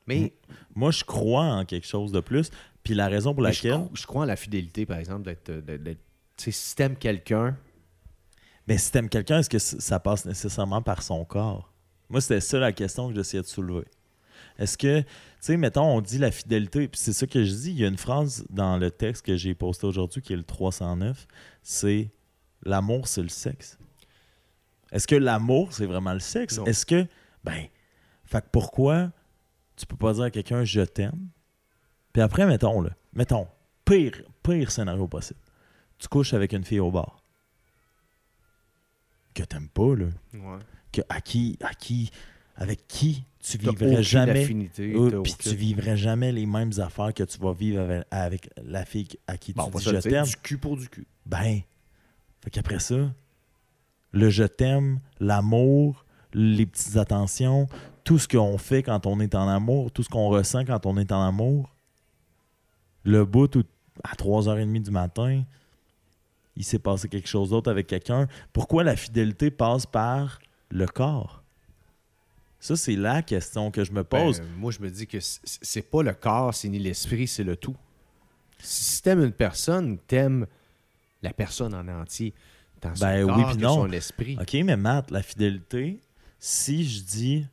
[0.06, 0.32] Mais,
[0.74, 2.50] moi, je crois en quelque chose de plus.
[2.84, 3.80] Puis la raison pour mais je, laquelle.
[3.84, 5.50] crois, je crois en la fidélité, par exemple, d'être.
[5.52, 6.00] d'être-
[6.36, 7.56] Tu sais, si t'aimes quelqu'un,
[8.68, 11.72] Mais si t'aimes quelqu'un, est-ce que ça passe nécessairement par son corps?
[12.08, 13.84] Moi, c'était ça la question que j'essayais de soulever.
[14.62, 15.08] Est-ce que, tu
[15.40, 17.88] sais, mettons, on dit la fidélité, puis c'est ça que je dis, il y a
[17.88, 21.26] une phrase dans le texte que j'ai posté aujourd'hui, qui est le 309,
[21.64, 22.12] c'est
[22.62, 23.76] «L'amour, c'est le sexe».
[24.92, 26.60] Est-ce que l'amour, c'est vraiment le sexe?
[26.64, 27.08] Est-ce que,
[27.42, 27.66] ben,
[28.24, 29.10] fait que pourquoi
[29.74, 31.30] tu peux pas dire à quelqu'un «je t'aime»,
[32.12, 33.48] puis après, mettons, là, mettons,
[33.84, 35.40] pire, pire scénario possible,
[35.98, 37.24] tu couches avec une fille au bar.
[39.34, 40.06] Que t'aimes pas, là,
[40.92, 42.12] que, à qui, à qui,
[42.54, 44.94] avec qui tu vivrais jamais, affinité.
[44.94, 48.84] euh, puis tu vivrais jamais les mêmes affaires que tu vas vivre avec, avec la
[48.84, 50.24] fille à qui Bon, tu dis je t'aime.
[50.24, 51.06] du cul pour du cul.
[51.26, 51.60] Ben,
[52.40, 53.12] fait qu'après ça,
[54.12, 57.66] le je t'aime, l'amour, les petites attentions,
[58.04, 60.96] tout ce qu'on fait quand on est en amour, tout ce qu'on ressent quand on
[60.96, 61.74] est en amour,
[63.04, 63.62] le bout où
[64.04, 65.42] à 3h30 du matin,
[66.56, 68.28] il s'est passé quelque chose d'autre avec quelqu'un.
[68.52, 70.38] Pourquoi la fidélité passe par
[70.70, 71.41] le corps?
[72.62, 74.38] Ça, c'est la question que je me pose.
[74.38, 77.56] Ben, moi, je me dis que c'est pas le corps, c'est ni l'esprit, c'est le
[77.56, 77.74] tout.
[78.60, 80.46] Si t'aimes une personne, t'aimes
[81.22, 82.32] la personne en entier.
[82.80, 83.74] Tant son Ben corps oui, puis non.
[83.74, 84.38] son esprit.
[84.40, 86.00] OK, mais Matt, la fidélité,
[86.38, 87.46] si je dis.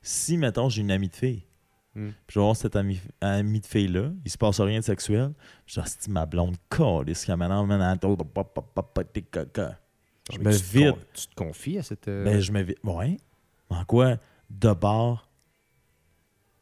[0.00, 1.44] Si, mettons, j'ai une amie de fille,
[1.92, 5.34] puis je vais voir cette amie, amie de fille-là, il se passe rien de sexuel,
[5.66, 7.98] je dis, c'est ma blonde calisse maintenant, maintenant,
[10.32, 10.94] je me te vide.
[11.14, 12.08] Tu te confies à cette.
[12.08, 12.78] euh, Ben, je me vide.
[12.84, 13.16] Ouais.
[13.70, 14.16] En quoi,
[14.50, 15.28] de bord,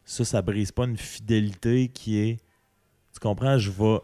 [0.05, 2.36] ça, ça brise pas une fidélité qui est.
[3.12, 3.59] Tu comprends?
[3.59, 4.01] Je vais.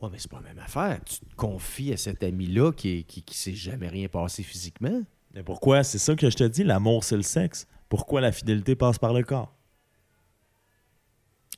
[0.00, 1.00] Ouais, mais c'est pas la même affaire.
[1.04, 5.02] Tu te confies à cet ami-là qui, est- qui, qui s'est jamais rien passé physiquement.
[5.34, 5.82] Mais pourquoi?
[5.84, 7.66] C'est ça que je te dis, l'amour, c'est le sexe.
[7.88, 9.54] Pourquoi la fidélité passe par le corps?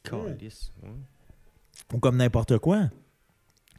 [0.03, 0.91] Calice, ouais.
[1.93, 2.91] Ou comme n'importe quoi.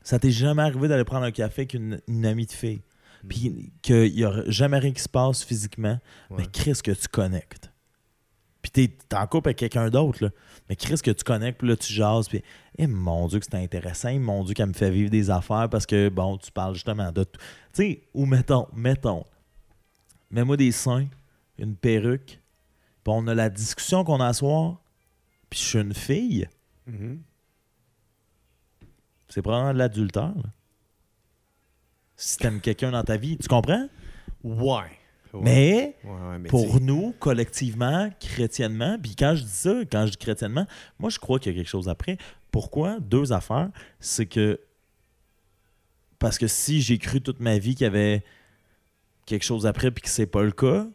[0.01, 2.81] Ça t'est jamais arrivé d'aller prendre un café avec une, une amie de fille.
[3.27, 5.99] Puis qu'il n'y a jamais rien qui se passe physiquement.
[6.29, 6.37] Ouais.
[6.37, 7.71] Mais Chris, que tu connectes.
[8.61, 10.29] Puis t'es t'es en couple avec quelqu'un d'autre, là.
[10.69, 12.41] Mais Chris, que tu connais, puis là, tu jases, puis
[12.79, 15.85] eh, mon Dieu, que c'est intéressant, mon Dieu, qu'elle me fait vivre des affaires parce
[15.85, 17.39] que, bon, tu parles justement de tout.
[17.39, 19.23] Tu sais, ou mettons, mettons,
[20.31, 21.07] mets-moi des seins,
[21.59, 22.39] une perruque,
[23.03, 24.81] puis on a la discussion qu'on a à soir,
[25.49, 26.49] puis je suis une fille,
[26.87, 27.21] Mhm.
[29.29, 30.49] c'est probablement de l'adultère, là.
[32.17, 33.87] Si t'aimes quelqu'un dans ta vie, tu comprends?
[34.43, 34.83] Ouais.
[35.33, 35.41] Ouais.
[35.41, 40.05] Mais Ouais, ouais, mais pour t'sais, nous, collectivement, chrétiennement, puis quand je dis ça, quand
[40.05, 40.65] je dis chrétiennement,
[40.97, 42.17] moi je crois qu'il y a quelque chose après.
[42.51, 42.99] Pourquoi?
[43.01, 43.69] Deux affaires.
[43.99, 44.61] C'est que
[46.19, 48.23] parce que si j'ai cru toute ma vie qu'il y avait
[49.25, 50.87] quelque chose après puis que c'est pas le cas,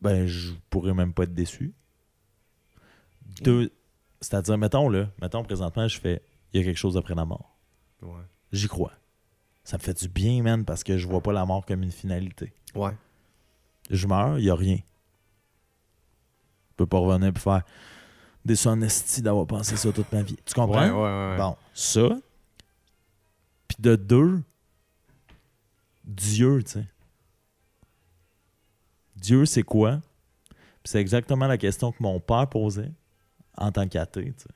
[0.00, 1.74] ben je pourrais même pas être déçu.
[3.42, 3.70] Deux,
[4.20, 6.22] c'est-à-dire, mettons là, mettons présentement, je fais
[6.52, 7.56] il y a quelque chose après la mort.
[8.52, 8.92] J'y crois.
[9.66, 11.90] Ça me fait du bien, man, parce que je vois pas la mort comme une
[11.90, 12.52] finalité.
[12.76, 12.92] Ouais.
[13.90, 14.76] je meurs, il n'y a rien.
[14.76, 17.64] Je peux pas revenir et faire
[18.44, 20.36] des d'avoir pensé ça toute ma vie.
[20.44, 20.86] Tu comprends?
[20.86, 21.36] Ouais, ouais, ouais.
[21.36, 22.16] Bon, ça.
[23.66, 24.40] Puis de deux,
[26.04, 26.86] Dieu, tu sais.
[29.16, 30.00] Dieu, c'est quoi?
[30.48, 32.92] Puis c'est exactement la question que mon père posait
[33.56, 34.54] en tant qu'athée, tu sais.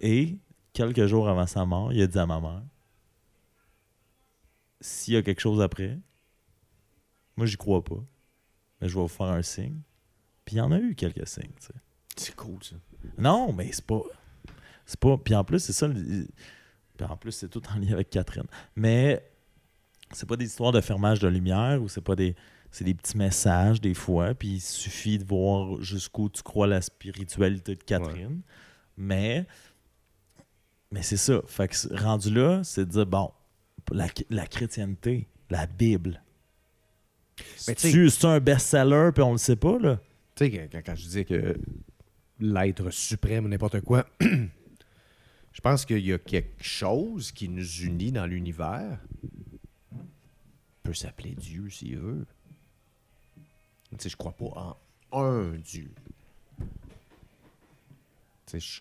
[0.00, 0.38] Et
[0.72, 2.62] quelques jours avant sa mort, il a dit à ma mère
[4.84, 5.98] s'il y a quelque chose après,
[7.36, 8.02] moi, j'y crois pas.
[8.80, 9.80] Mais je vais vous faire un signe.
[10.44, 11.74] Puis il y en a eu quelques signes, tu sais.
[12.16, 12.76] C'est cool, ça.
[13.18, 14.02] Non, mais c'est pas.
[14.84, 15.16] C'est pas.
[15.16, 15.88] Puis en plus, c'est ça.
[15.88, 16.26] le-
[16.96, 18.44] Puis en plus, c'est tout en lien avec Catherine.
[18.76, 19.26] Mais
[20.12, 22.36] c'est pas des histoires de fermage de lumière ou c'est pas des.
[22.70, 24.34] C'est des petits messages des fois.
[24.34, 28.42] Puis il suffit de voir jusqu'où tu crois la spiritualité de Catherine.
[28.98, 29.46] Mais.
[30.90, 31.40] Mais c'est ça.
[31.46, 33.32] Fait que rendu là, c'est de dire bon,
[33.92, 36.22] la, la chrétienté, la Bible.
[37.38, 39.98] Mais tu sais- C'est-tu c'est-tu un best-seller puis on le sait pas, là?
[40.36, 41.58] Tu sais, quand, quand je disais que
[42.40, 48.12] l'être suprême ou n'importe quoi, je pense qu'il y a quelque chose qui nous unit
[48.12, 48.98] dans l'univers.
[50.82, 52.26] peut s'appeler Dieu s'il veut.
[53.90, 54.76] Tu sais, je crois pas
[55.12, 55.90] en un Dieu.
[56.58, 56.66] Tu
[58.46, 58.80] sais, je-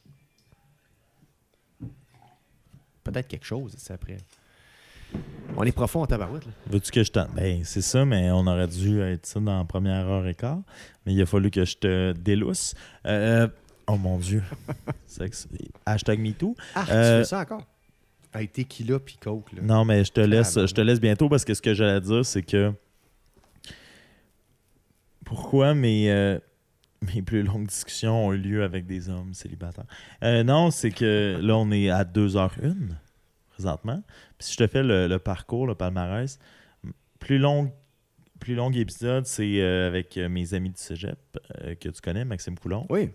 [3.03, 4.17] Peut-être quelque chose, c'est après.
[5.55, 6.51] On est profond en tabarouette, là.
[6.67, 7.27] Veux-tu que je t'en.
[7.35, 10.59] Ben, c'est ça, mais on aurait dû être ça dans la première heure et quart.
[11.05, 12.73] Mais il a fallu que je te délousse.
[13.05, 13.47] Euh,
[13.87, 14.41] oh mon Dieu.
[15.85, 16.55] Hashtag MeToo.
[16.73, 17.63] Ah, Euh, tu fais ça encore?
[18.33, 19.61] Avec tequila puis coke, là.
[19.61, 20.65] Non, mais je te laisse, bon.
[20.65, 22.73] je te laisse bientôt parce que ce que j'allais dire, c'est que.
[25.25, 26.39] Pourquoi mes, euh,
[27.13, 29.85] mes plus longues discussions ont eu lieu avec des hommes célibataires?
[30.23, 32.73] Euh, non, c'est que là, on est à 2h01
[33.63, 34.03] présentement.
[34.37, 36.37] Puis si je te fais le, le parcours, le palmarès,
[37.19, 37.71] plus long,
[38.39, 41.17] plus long épisode, c'est euh, avec euh, mes amis du cégep
[41.63, 42.85] euh, que tu connais, Maxime Coulon.
[42.89, 43.09] Oui.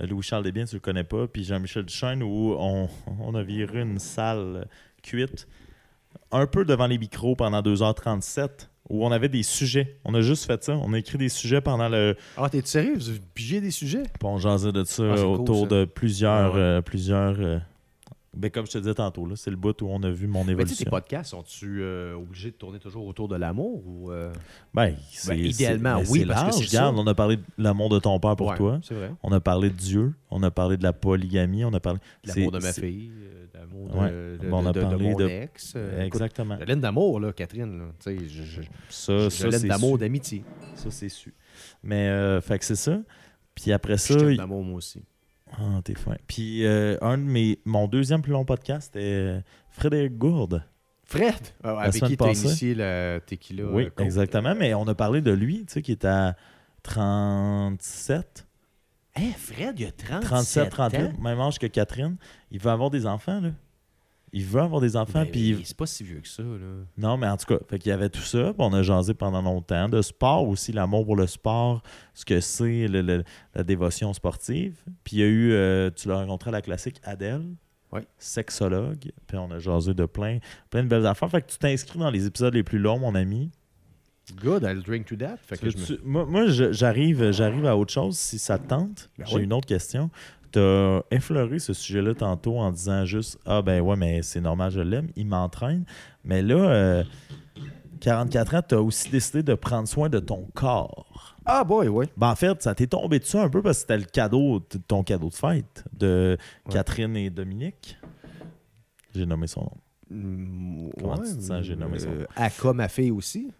[0.00, 1.28] Euh, Louis-Charles Desbiens, tu le connais pas.
[1.28, 2.88] Puis Jean-Michel Duchesne, où on,
[3.20, 4.66] on a viré une salle
[5.02, 5.46] cuite
[6.32, 9.98] un peu devant les micros pendant 2h37, où on avait des sujets.
[10.04, 10.72] On a juste fait ça.
[10.76, 12.16] On a écrit des sujets pendant le.
[12.36, 12.94] Ah, t'es sérieux?
[12.96, 14.02] Vous avez pigé des sujets?
[14.02, 15.66] Puis on jasait de ça Ah, cool, autour ça.
[15.76, 16.56] de plusieurs.
[16.56, 16.82] Ah ouais.
[16.82, 17.36] plusieurs
[18.38, 20.52] ben, comme je te disais tantôt, c'est le bout où on a vu mon Mais
[20.52, 20.84] évolution.
[20.84, 24.10] tes podcasts, sont-tu euh, obligés de tourner toujours autour de l'amour ou.
[24.12, 24.32] euh,
[24.72, 26.68] Ben, c'est- idéalement, c'est- oui, parce que large.
[26.68, 27.02] Regarde, ça.
[27.02, 28.80] on a parlé de l'amour de ton père pour ouais, toi.
[28.82, 29.12] C'est vrai.
[29.22, 30.14] On a parlé de Dieu.
[30.30, 31.64] On a parlé de la polygamie.
[31.64, 31.98] On a parlé.
[32.24, 34.10] De L'amour de ma fille, euh, de l'amour de, Ouais.
[34.38, 35.72] de, Bon, de- mon ex.
[35.76, 36.56] euh, écoute, Exactement.
[36.60, 37.78] Je l'aime d'amour, là, Catherine.
[37.78, 37.84] Là.
[38.06, 40.44] Je, je, Ça, je ça l'aime c'est d'amour, d'amitié.
[40.74, 41.34] Ça, c'est su.
[41.82, 43.00] Mais, fait que c'est ça.
[43.54, 44.34] Puis après Je ça.
[44.36, 45.02] d'amour, moi aussi.
[45.52, 46.16] Ah, t'es fin.
[46.26, 47.58] Puis euh, un de mes.
[47.64, 50.64] Mon deuxième plus long podcast c'était euh, Frédéric Gourde.
[51.04, 51.34] Fred,
[51.64, 53.64] ah, avec qui t'as initié le tequila.
[53.64, 54.54] oui, euh, exactement.
[54.54, 56.36] Mais on a parlé de lui, tu sais, qui est à
[56.82, 58.46] 37,
[59.16, 61.12] Hein, Fred, il a 37, 37, 38, ans.
[61.20, 62.16] même âge que Catherine.
[62.50, 63.50] Il veut avoir des enfants, là.
[64.32, 66.84] Il veut avoir des enfants, Ben, puis mais C'est pas si vieux que ça, là.
[66.96, 68.52] Non, mais en tout cas, fait qu'il y avait tout ça.
[68.52, 69.88] puis on a jasé pendant longtemps.
[69.88, 71.82] De sport aussi, l'amour pour le sport,
[72.14, 74.76] ce que c'est la dévotion sportive.
[75.04, 77.44] Puis il y a eu, euh, tu l'as rencontré à la classique, Adèle,
[77.92, 78.00] Oui.
[78.18, 79.10] sexologue.
[79.26, 80.38] Puis on a jasé de plein,
[80.70, 81.30] plein de belles affaires.
[81.30, 83.50] Fait que tu t'inscris dans les épisodes les plus longs, mon ami.
[84.42, 85.38] Good, I'll drink to that.
[85.38, 88.68] Fait que je me- Tu- moi, moi, j'arrive, j'arrive à autre chose, si ça te
[88.68, 89.08] tente.
[89.16, 89.44] Ben J'ai oui.
[89.44, 90.10] une autre question.
[90.52, 94.70] Tu as effleuré ce sujet-là tantôt en disant juste Ah, ben ouais, mais c'est normal,
[94.70, 95.84] je l'aime, il m'entraîne.
[96.24, 97.04] Mais là, euh,
[98.00, 101.36] 44 ans, tu as aussi décidé de prendre soin de ton corps.
[101.44, 102.06] Ah, boy, ouais.
[102.16, 105.02] Ben, en fait, ça t'est tombé dessus un peu parce que c'était le cadeau, ton
[105.02, 106.72] cadeau de fête de Ouais.
[106.72, 107.98] Catherine et Dominique.
[109.14, 109.72] J'ai nommé son nom.
[110.10, 113.50] Mm, Comment tu te sens, j'ai nommé son euh, Aka, ma fille aussi.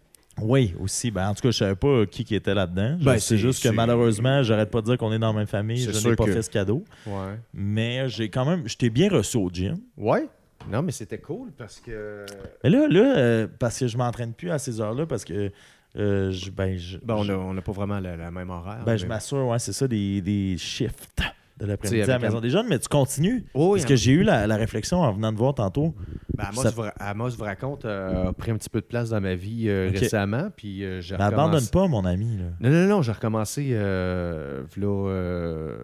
[0.41, 1.11] Oui, aussi.
[1.11, 2.97] Ben, en tout cas, je savais pas qui, qui était là-dedans.
[3.01, 5.77] Ben, c'est juste que malheureusement, j'arrête pas de dire qu'on est dans la même famille.
[5.77, 6.83] Je n'ai pas que- fait ce cadeau.
[7.05, 7.37] Ouais.
[7.53, 8.67] Mais j'ai quand même.
[8.67, 9.77] Je t'ai bien reçu au gym.
[9.97, 10.27] Ouais.
[10.69, 12.25] Non, mais c'était cool parce que.
[12.63, 15.51] Mais là, là euh, parce que je m'entraîne plus à ces heures-là, parce que
[15.97, 18.83] euh, je, ben, je, Ben, on n'a pas vraiment la, la même horaire.
[18.85, 21.21] ben, mais- je m'assure, ouais, c'est ça, des, des shifts
[21.59, 22.67] de l'après-midi à la maison un- des jeunes.
[22.69, 23.45] Mais tu continues.
[23.53, 23.97] Oh, parce oui, que hein.
[23.97, 25.93] j'ai eu la, la réflexion en venant de voir tantôt.
[26.35, 29.09] Ben, Amos, ça- vous, Amos vous raconte euh, a pris un petit peu de place
[29.09, 30.49] dans ma vie euh, récemment.
[30.55, 32.37] Puis euh, j'ai Mais abandonne pas, mon ami.
[32.37, 32.45] Là.
[32.61, 35.77] Non, non, non, j'ai recommencé euh, euh,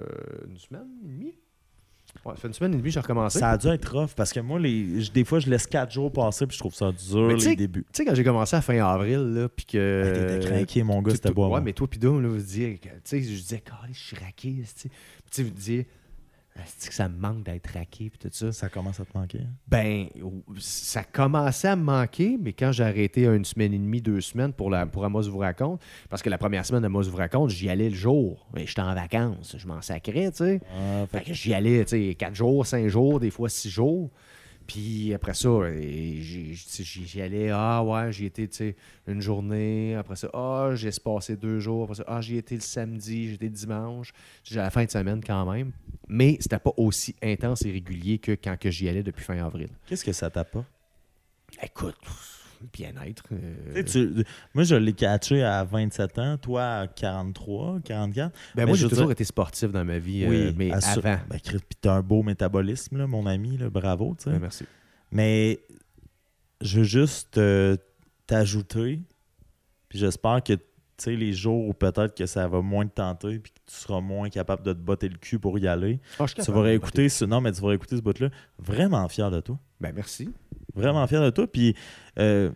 [0.49, 1.33] une semaine et demie.
[2.25, 3.37] Ouais, ça fait une semaine et demie j'ai recommencé.
[3.39, 5.91] Ça a dû être rough parce que moi, les, je- des fois, je laisse 4
[5.91, 7.85] jours passer puis je trouve ça dur, les débuts.
[7.93, 10.03] Tu sais, quand j'ai commencé à fin avril, là, puis que.
[10.05, 11.49] Ah, T'étais craqué, mon gars, tu- c'était bois.
[11.49, 13.61] Ouais, mais toi, puis Dom, là, vous disiez, que- tu sais, je disais,
[13.91, 14.89] je suis raqué, tu sais.
[15.35, 15.87] Tu vous disiez,
[16.77, 18.51] c'est que ça me manque d'être raqué, puis tout ça?
[18.53, 19.39] Ça commence à te manquer.
[19.41, 19.49] hein?
[19.67, 20.07] Ben,
[20.59, 24.53] ça commençait à me manquer, mais quand j'ai arrêté une semaine et demie, deux semaines
[24.53, 27.69] pour, la, pour Amos vous raconte, parce que la première semaine d'Amos vous raconte, j'y
[27.69, 28.47] allais le jour.
[28.53, 30.61] Mais J'étais en vacances, je m'en sacrais, tu sais.
[30.73, 33.69] Ah, fait Fait que j'y allais, tu sais, quatre jours, cinq jours, des fois six
[33.69, 34.09] jours.
[34.67, 38.75] Puis après ça, euh, j'y allais, ah ouais, j'y étais,
[39.07, 39.95] une journée.
[39.95, 41.83] Après ça, ah, j'ai passé deux jours.
[41.83, 44.11] Après ça, ah, j'y étais le samedi, j'étais le dimanche.
[44.43, 45.71] J'ai la fin de semaine quand même.
[46.07, 49.69] Mais c'était pas aussi intense et régulier que quand que j'y allais depuis fin avril.
[49.85, 50.65] Qu'est-ce que ça t'a pas?
[51.61, 51.95] Écoute,
[52.73, 53.23] bien-être.
[53.31, 54.23] euh, Tu tu-
[54.53, 58.31] moi, je l'ai catché à 27 ans, toi à 43, 44.
[58.31, 61.17] ben mais moi, j'ai toujours dire- été sportif dans ma vie, euh, mais assu- avant.
[61.29, 64.29] Ben, puis t'as un beau métabolisme, là, mon ami, là, bravo, tu.
[64.29, 64.65] Ben, merci.
[65.11, 65.59] Mais
[66.61, 67.77] je veux juste euh,
[68.27, 69.01] t'ajouter,
[69.89, 70.59] puis j'espère que, tu
[71.03, 74.01] sais, les jours où peut-être que ça va moins te tenter, puis que tu seras
[74.01, 77.25] moins capable de te botter le cul pour y aller, Ah, tu vas réécouter ce...
[77.25, 78.29] Non, mais tu vas réécouter ce bout-là.
[78.59, 79.57] Vraiment fier de toi.
[79.81, 80.29] Ben, merci.
[80.73, 81.75] Vraiment fier de toi, puis...
[82.19, 82.49] euh,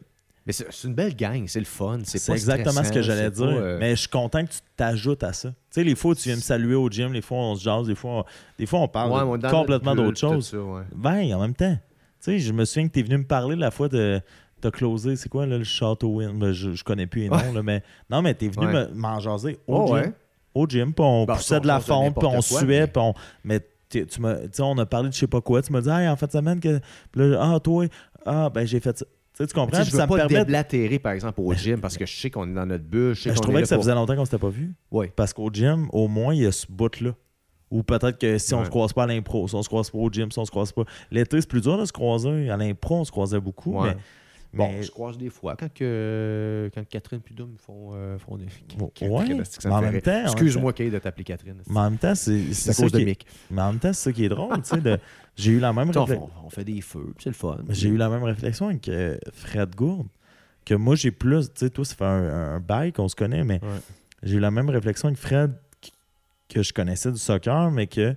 [0.45, 1.99] Mais c'est une belle gang, c'est le fun.
[2.03, 3.45] C'est exactement ce que j'allais dire.
[3.45, 5.49] pas, euh, Mais je suis content que tu t'ajoutes à ça.
[5.49, 7.63] Tu sais, les fois où tu viens me saluer au gym, les fois on se
[7.63, 8.23] jase, des fois on,
[8.57, 10.49] des fois on parle ouais, de on est dans complètement d'autre chose.
[10.49, 10.83] tout ça, ouais.
[10.95, 11.77] Ben, en même temps.
[12.21, 14.19] Tu sais, je me souviens que tu es venu me parler la fois de.
[14.61, 16.39] T'as closé, c'est quoi là, le Château Wind?
[16.39, 17.53] Ben, je, je connais plus les noms, Ouais.
[17.53, 17.83] là, mais.
[18.09, 18.73] Non, mais t'es venu Ouais.
[18.73, 19.95] me- m'en jaser au Oh, gym.
[19.95, 20.13] ouais.
[20.53, 23.01] Au gym, puis on Ben, poussait on de la fonte, puis on quoi, suait, puis
[23.01, 23.13] on.
[23.43, 23.59] Mais
[23.89, 25.61] tu sais, on a parlé de je sais pas quoi.
[25.61, 26.79] Tu m'as dit, hey, en fait, de semaine que.
[27.15, 27.85] Là, ah, toi,
[28.25, 29.05] ah, ben, j'ai fait ça.
[29.05, 29.83] Tu sais, tu comprends?
[29.83, 30.33] Je veux ça me pas permet.
[30.33, 33.13] de- déblatérer, par exemple, au gym, parce que je sais qu'on est dans notre bulle.
[33.13, 34.73] Je sais Ben, je trouvais que ça pour- faisait longtemps qu'on s'était pas vu.
[34.91, 35.13] Ouais.
[35.15, 37.11] Parce qu'au gym, au moins, il y a ce bout-là.
[37.71, 38.65] Ou peut-être que si on Ouais.
[38.65, 40.49] se croise pas à l'impro, si on se croise pas au gym, si on se
[40.49, 40.83] croise pas.
[41.11, 42.49] L'été, c'est plus dur de se croiser.
[42.49, 43.79] À l'impro, on se croisait beaucoup.
[43.79, 43.89] Ouais.
[43.89, 43.97] Mais,
[44.51, 48.45] Bon, mais- je croise des fois quand, que, quand Catherine et font, euh, font des
[48.79, 48.89] Ouais,
[49.69, 51.61] en même temps, Excuse-moi, Kay, de t'appeler Catherine.
[51.69, 53.25] mais en même temps, c'est à cause de Mick.
[53.51, 54.55] Mais en même temps, c'est ça qui est drôle.
[54.63, 54.97] tu sais, de-
[55.35, 56.27] J'ai eu la même on, réflexion.
[56.27, 57.59] fait- on fait des feux, c'est le fun.
[57.69, 60.07] J'ai eu la même réflexion avec euh, Fred Gourde.
[60.65, 61.47] Que moi, j'ai plus.
[61.53, 63.79] Tu sais, toi, ça fait un, un bail qu'on se connaît, mais Ouais.
[64.23, 65.53] j'ai eu la même réflexion avec Fred
[66.49, 68.15] que je connaissais du soccer, mais que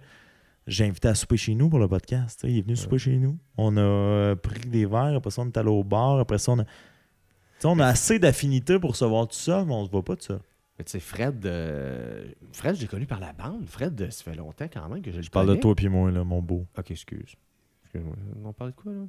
[0.66, 2.40] j'ai invité à souper chez nous pour le podcast.
[2.44, 3.38] Il est venu souper chez nous.
[3.56, 6.52] On a euh, pris des verres, après ça, on est allé au bar, après ça,
[6.52, 6.64] on a.
[7.64, 10.26] on a assez d'affinité pour se voir tout ça, mais on se voit pas tout
[10.26, 10.38] ça.
[10.78, 13.66] Mais tu sais, Fred, euh, Fred, j'ai connu par la bande.
[13.66, 16.10] Fred, ça fait longtemps quand même que je le Je parle de toi et moi,
[16.10, 16.66] là, mon beau.
[16.78, 17.34] Ok, excuse.
[17.82, 18.16] Excuse-moi.
[18.44, 19.00] On parle de quoi, là?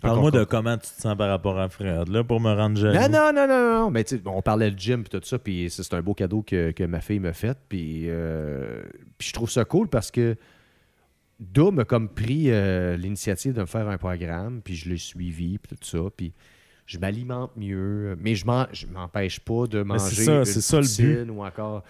[0.00, 2.98] Parle-moi de comment tu te sens par rapport à Fred, là, pour me rendre jaloux.
[2.98, 3.90] Non, non, non, non, non.
[3.90, 6.42] Mais tu sais, on parlait de gym et tout ça, puis c'est un beau cadeau
[6.42, 7.58] que, que ma fille m'a fait.
[7.68, 8.82] Puis, euh,
[9.18, 10.36] puis je trouve ça cool parce que
[11.38, 15.58] Doom a comme pris euh, l'initiative de me faire un programme, puis je l'ai suivi,
[15.58, 16.10] puis tout ça.
[16.16, 16.32] Puis
[16.90, 20.82] je m'alimente mieux, mais je je m'empêche pas de manger ça, une c'est ça le
[20.82, 21.18] but.
[21.20, 21.84] poutine ou encore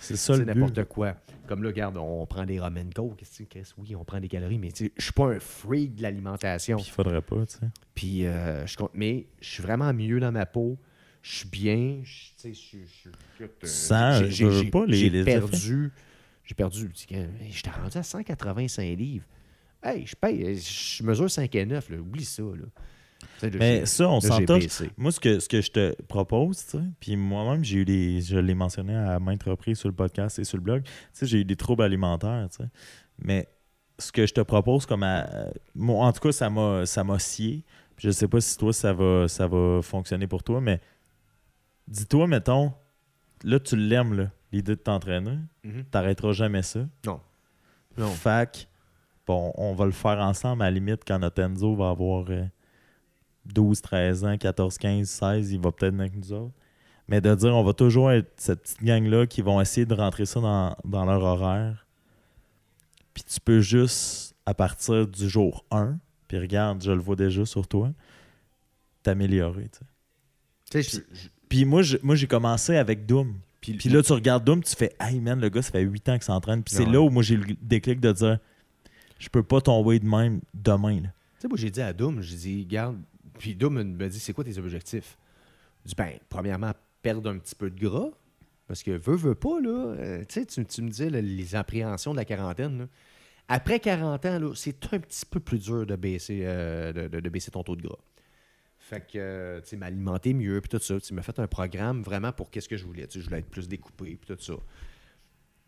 [0.45, 1.15] n'importe quoi.
[1.47, 2.91] Comme là, regarde, on prend des ramen
[3.47, 3.73] Chris?
[3.79, 6.77] Oui, on prend des calories, mais je suis pas un freak de l'alimentation.
[6.77, 7.67] Puis il faudrait pas, tu sais.
[7.95, 10.77] Puis, euh, je mais je suis vraiment mieux dans ma peau.
[11.23, 12.01] Je suis bien.
[12.03, 12.79] je- Tu sais, je suis-
[14.67, 15.93] euh, pas les- perdu.
[16.45, 16.91] J'ai perdu.
[16.95, 19.25] J'étais rendu à 185 livres.
[19.83, 20.59] Hey, je paye.
[20.59, 21.89] Je mesure 5 et 9.
[21.89, 22.43] Là, oublie ça.
[22.43, 22.67] Là.
[23.59, 24.63] Mais ça, on là, s'en j'ai touche.
[24.65, 24.91] baissé.
[24.97, 28.21] Moi, ce que, ce que je te propose, tu sais, puis moi-même, j'ai eu des.
[28.21, 30.83] Je l'ai mentionné à maintes reprises sur le podcast et sur le blog.
[30.85, 32.69] Tu sais, j'ai eu des troubles alimentaires, tu sais.
[33.19, 33.49] Mais
[33.99, 35.29] ce que je te propose, comme à-
[35.75, 37.65] moi, en tout cas, ça m'a ça m'a scié.
[37.99, 40.81] Je sais pas si toi, ça va, ça va fonctionner pour toi, mais
[41.89, 42.73] dis-toi, mettons,
[43.45, 45.39] là, tu l'aimes, là, l'idée de t'entraîner.
[45.65, 45.85] Mhm.
[45.91, 46.81] T'arrêteras jamais ça.
[47.07, 47.21] Non.
[47.99, 48.09] Non.
[48.09, 48.69] Fac,
[49.27, 52.45] bon, on va le faire ensemble à la limite quand notre Enzo va avoir euh,
[53.47, 56.55] 12, 13 ans, 14, 15, 16, il va peut-être avec nous autres.
[57.09, 60.27] Mais de dire on va toujours être cette petite gang-là qui vont essayer de rentrer
[60.27, 61.87] ça dans, dans leur horaire.
[63.15, 65.99] Puis tu peux juste, à partir du jour 1,
[66.29, 67.91] puis regarde, je le vois déjà sur toi,
[69.03, 69.69] t'améliorer.
[70.71, 71.05] tu sais.
[71.49, 73.35] Puis moi, j'ai commencé avec Doom.
[73.61, 76.09] Puis, Puis là, tu regardes Doom, tu fais Hey man, le gars, ça fait 8
[76.09, 76.63] ans qu'il s'entraîne.
[76.63, 78.39] Puis c'est là où moi j'ai le déclic de dire
[79.19, 81.01] Je peux pas tomber de même demain.
[81.01, 81.09] Tu
[81.41, 82.99] sais, moi, j'ai dit à Doom, j'ai dit, garde.
[83.41, 85.17] Puis Doom me dit, c'est quoi tes objectifs?
[85.85, 86.73] Je dis, ben, premièrement,
[87.03, 88.11] perdre un petit peu de gras.
[88.69, 89.69] Parce que veux, veux pas, là.
[89.99, 92.85] euh, tu sais, tu, me là, les appréhensions de la quarantaine, là.
[93.49, 97.19] Après 40 ans, là, c'est un petit peu plus dur de baisser, euh, de, de-
[97.21, 97.99] de baisser ton taux de gras.
[98.79, 101.01] Fait que, euh, tu sais, m'alimenter mieux, puis tout ça.
[101.01, 103.07] Tu m'as fait un programme vraiment pour qu'est-ce que je voulais.
[103.09, 104.53] Tu sais, je voulais être plus découpé, puis tout ça.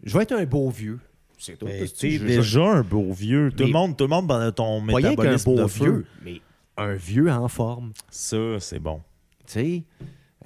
[0.04, 1.00] Je vais être un beau vieux.
[1.38, 3.50] C'est t'es je- déjà un beau vieux.
[3.56, 5.84] Tout le monde, tout le monde dans ton métabolisme beau de feu.
[5.84, 6.40] vieux, mais
[6.76, 7.92] un vieux en forme.
[8.10, 9.02] Ça, c'est bon.
[9.46, 9.84] Tu sais,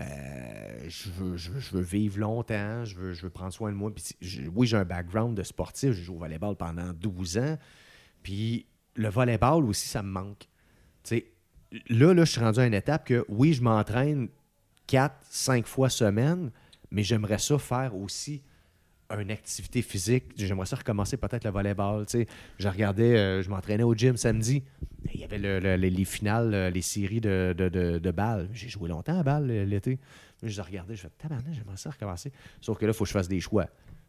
[0.01, 3.71] euh, je, veux, je, veux, je veux vivre longtemps, je veux, je veux prendre soin
[3.71, 3.95] de moi.
[3.95, 7.57] Puis, je- oui, j'ai un background de sportif, j'ai joué au volleyball pendant 12 ans.
[8.23, 8.67] Puis
[8.97, 10.49] le volleyball aussi, ça me manque.
[11.03, 11.27] Tu sais,
[11.89, 14.29] là, là, je suis rendu à une étape que oui, je m'entraîne
[14.87, 16.51] 4, 5 fois semaine,
[16.91, 18.43] mais j'aimerais ça faire aussi
[19.19, 20.25] une activité physique.
[20.37, 22.07] J'aimerais ça recommencer peut-être le volleyball.
[22.07, 22.27] Tu sais,
[22.59, 24.63] je regardais, euh, je m'entraînais au gym samedi.
[25.15, 28.11] Il y avait le- le- les, les finales, euh, les séries de, de, de, de
[28.11, 28.49] balles.
[28.53, 29.99] J'ai joué longtemps à balle euh, l'été.
[30.43, 32.33] Je regardais, je fais tabarnak, j'aimerais ça recommencer.
[32.61, 33.67] Sauf que là, il faut que je fasse des choix.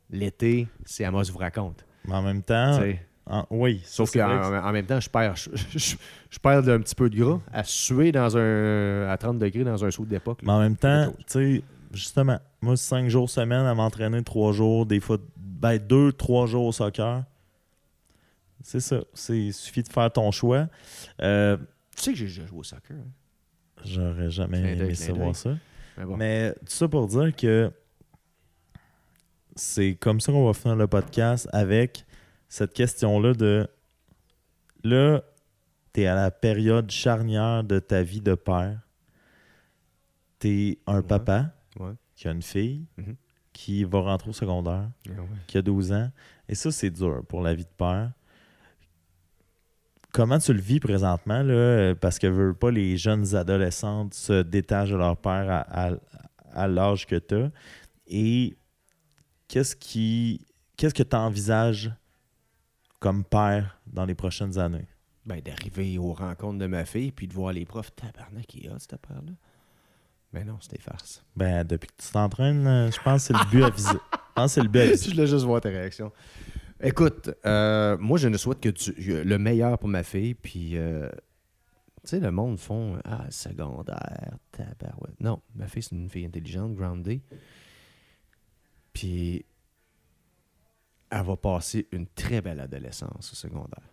[0.09, 1.85] L'été, c'est Amos vous raconte.
[2.05, 2.99] Mais en même temps, Tu sais.
[3.25, 3.81] en- oui.
[3.85, 5.95] Sauf que qu'en en même temps, je perds, je, je-
[6.29, 9.83] je perds un petit peu de gras à suer dans un, à 30 degrés dans
[9.85, 10.39] un saut d'époque.
[10.43, 14.85] Mais en même temps, tu sais, justement, moi, 5 jours semaine à m'entraîner 3 jours,
[14.85, 17.23] des fois, ben 2, 3 jours au soccer.
[18.61, 18.99] C'est ça.
[19.29, 20.67] Il suffit de faire ton choix.
[21.21, 21.57] Euh,
[21.95, 22.97] Tu sais que j'ai déjà joué au soccer.
[22.97, 23.83] hein?
[23.85, 25.51] J'aurais jamais aimé savoir ça.
[25.97, 26.17] Mais bon.
[26.17, 27.71] Mais tout ça pour dire que
[29.55, 32.05] c'est comme ça qu'on va finir le podcast avec
[32.49, 33.67] cette question-là de
[34.83, 35.21] là,
[35.93, 38.79] tu es à la période charnière de ta vie de père.
[40.39, 41.03] Tu es un Ouais.
[41.07, 41.93] papa Ouais.
[42.15, 43.15] qui a une fille Mhm.
[43.53, 45.27] qui va rentrer au secondaire, Ah ouais.
[45.47, 46.11] qui a 12 ans.
[46.49, 48.11] Et ça, c'est dur pour la vie de père.
[50.13, 51.43] Comment tu le vis présentement?
[51.43, 51.93] Là?
[51.95, 55.97] Parce que veux pas les jeunes adolescentes se détachent de leur père à, à-
[56.53, 57.51] à l'âge que tu as.
[58.07, 58.57] Et
[59.47, 60.45] qu'est-ce qui
[60.77, 61.91] qu'est-ce que tu envisages
[62.99, 64.87] comme père dans les prochaines années?
[65.25, 67.93] Ben, d'arriver aux rencontres de ma fille puis de voir les profs.
[67.95, 69.33] Tabarnak, qui a cette père-là.
[70.33, 71.23] Mais non, c'était farce.
[71.35, 73.89] Ben, depuis que tu t'entraînes, euh, je pense que c'est le but à viser.
[73.91, 75.05] Je pense que c'est le but à viser.
[75.09, 76.11] je voulais juste voir ta réaction.
[76.81, 78.93] Écoute, euh, moi, je ne souhaite que tu-
[79.23, 80.33] le meilleur pour ma fille.
[80.35, 81.09] Puis, euh,
[82.03, 85.19] tu sais, le monde font Ah, secondaire, tabarouette.
[85.19, 87.21] Non, ma fille, c'est une fille intelligente, grounded.
[88.93, 89.45] Puis,
[91.09, 93.89] elle va passer une très belle adolescence au secondaire.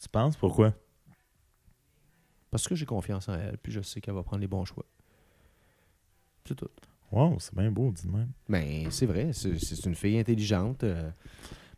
[0.00, 0.72] Tu penses pourquoi?
[2.50, 4.84] Parce que j'ai confiance en elle, puis je sais qu'elle va prendre les bons choix.
[6.50, 6.68] C'est tout.
[7.12, 8.30] Wow, c'est bien beau, dis même.
[8.48, 10.82] Mais c'est vrai, c'est une fille intelligente.
[10.84, 11.08] euh,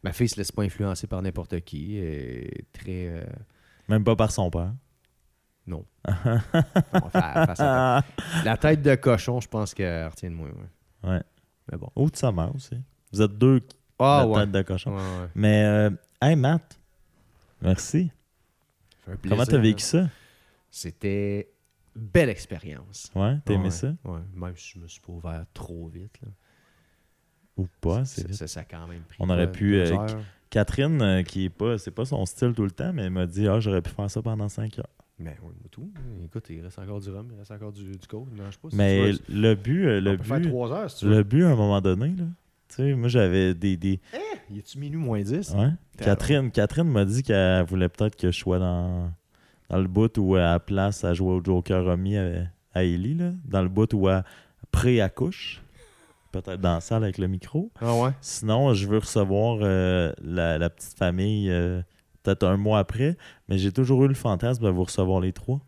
[0.03, 2.01] ma fille se laisse pas influencer par n'importe qui.
[2.73, 3.07] Très.
[3.09, 3.25] euh,
[3.89, 4.73] Même pas par son père.
[5.67, 5.85] non.
[7.13, 8.03] Face à.
[8.45, 10.49] La tête de cochon, je pense qu'elle retient de moi.
[10.49, 11.11] Ouais.
[11.11, 11.23] Ouais.
[11.71, 11.89] Mais bon.
[11.97, 12.77] Ou de sa mère aussi.
[13.13, 13.61] Vous êtes deux
[13.99, 14.41] Ah la ouais.
[14.43, 14.97] tête de cochon.
[14.97, 15.29] Ouais.
[15.35, 15.91] Mais, euh,
[16.23, 16.79] hey Matt,
[17.61, 18.11] merci.
[19.29, 20.09] Comment t'as vécu ça?
[20.71, 21.52] C'était
[21.97, 23.11] belle expérience.
[23.15, 23.95] Ouais, t'as aimé Ouais, ça?
[24.05, 24.21] Ouais.
[24.35, 26.19] Même si je me suis pas ouvert trop vite.
[26.23, 26.29] Là.
[27.59, 28.05] Ou pas?
[28.05, 28.37] C'est Ça, vite.
[28.37, 29.17] ça, ça a quand même pris.
[29.21, 29.97] On aurait pu, euh?
[30.51, 33.27] Catherine, euh, qui est pas, c'est pas son style tout le temps, mais elle m'a
[33.27, 34.87] dit, ah, j'aurais pu faire ça pendant 5 heures.
[35.19, 35.91] Mais oui, tout.
[36.25, 38.29] Écoute, il reste encore du rhum, il reste encore du, du coke.
[38.33, 38.71] Non, je sais pas.
[38.71, 41.17] si Mais le but, euh, le on peut faire but, trois heures si tu veux.
[41.17, 42.25] le but, à un moment donné, là,
[42.69, 44.01] tu sais, moi, j'avais des, des,
[44.51, 45.55] Y a-tu minuit moins 10?
[45.57, 45.71] Ouais.
[45.99, 49.13] Catherine, Catherine m'a dit qu'elle voulait peut-être que je sois dans,
[49.73, 52.45] dans le bout où elle place à jouer au Joker Romy à,
[52.75, 54.23] à Ellie, là, dans le bout où elle
[54.71, 55.63] pré-accouche.
[56.31, 57.71] Peut-être dans la salle avec le micro.
[57.81, 58.11] Ah ouais?
[58.21, 61.83] Sinon, je veux recevoir euh, la, la petite famille euh,
[62.23, 63.17] peut-être un mois après,
[63.49, 65.61] mais j'ai toujours eu le fantasme de vous recevoir les trois.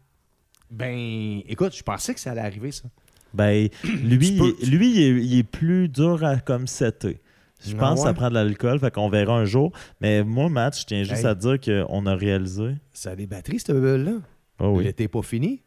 [0.70, 2.88] Ben, écoute, je pensais que ça allait arriver, ça.
[3.34, 7.20] Ben, lui, peux- il est- lui il, est, il est plus dur à comme setter.
[7.66, 9.72] Je Ah pense que ça prend de l'alcool, fait qu'on verra un jour.
[10.00, 11.26] Mais moi, Matt, je tiens juste Hey.
[11.26, 12.74] à dire qu'on a réalisé.
[12.92, 14.12] Ça a des batteries, cette bulle-là.
[14.60, 14.84] Oh oui.
[14.84, 15.62] L'été pas fini.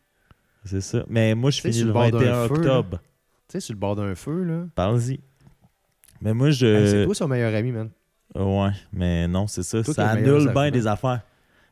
[0.65, 1.03] C'est ça.
[1.07, 2.99] Mais moi, je finis le le bord d'un 21 feu, octobre.
[3.47, 4.65] Tu sais, sur le bord d'un feu, là.
[4.75, 5.19] Parle-y.
[6.21, 6.65] Mais moi, je.
[6.65, 7.89] Hey, c'est toi son meilleur ami, man.
[8.35, 9.81] ouais, mais non, c'est ça.
[9.83, 11.21] Toi ça annule bien des affaires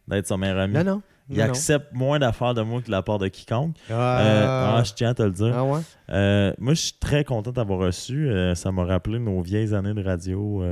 [0.07, 0.73] d'être son meilleur ami.
[0.75, 1.01] Non, non.
[1.30, 3.76] Il Non, accepte moins d'affaires de moi que de la part de quiconque.
[3.89, 5.57] Euh, Ah, ah, je tiens à te le dire.
[5.57, 5.81] ah ouais?
[6.10, 8.30] Euh, moi, je suis très content d'avoir reçu.
[8.30, 10.64] Euh, ça m'a rappelé nos vieilles années de radio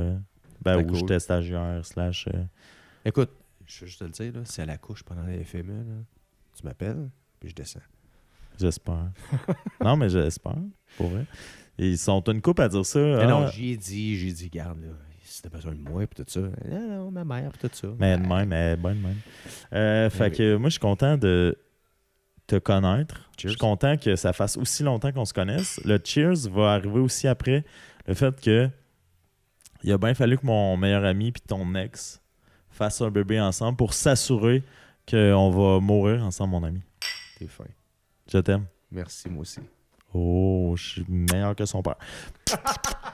[0.62, 0.96] ben, où cool.
[0.96, 2.28] j'étais stagiaire, slash.
[3.04, 3.30] Écoute,
[3.66, 5.94] je veux juste te le dire, là, si elle accouche pendant les FME, là,
[6.56, 7.10] tu m'appelles,
[7.40, 7.80] puis je descends.
[8.58, 9.10] J'espère.
[9.84, 10.56] non, mais j'espère,
[10.96, 11.26] pour vrai.
[11.78, 13.00] Ils sont une coupe à dire ça.
[13.00, 14.90] Mais ah, non, j'ai dit, j'ai dit, garde, là,
[15.44, 16.40] t'as besoin de moi, puis tout ça.
[16.40, 17.88] Non, non, ma mère, puis tout ça.
[17.98, 19.18] mais de même, mais bonne même.
[19.74, 20.36] Euh, fait oui.
[20.36, 21.56] que moi, je suis content de
[22.46, 23.28] te connaître.
[23.38, 25.80] Je suis content que ça fasse aussi longtemps qu'on se connaisse.
[25.84, 27.64] Le cheers va arriver aussi après
[28.06, 28.70] le fait que
[29.82, 32.22] il a bien fallu que mon meilleur ami puis ton ex
[32.70, 34.62] fassent un bébé ensemble pour s'assurer
[35.08, 36.80] qu'on va mourir ensemble, mon ami.
[37.38, 37.64] T'es fin.
[38.32, 38.64] Je t'aime.
[38.90, 39.60] Merci, moi aussi.
[40.14, 41.96] Oh, je suis meilleur que son père.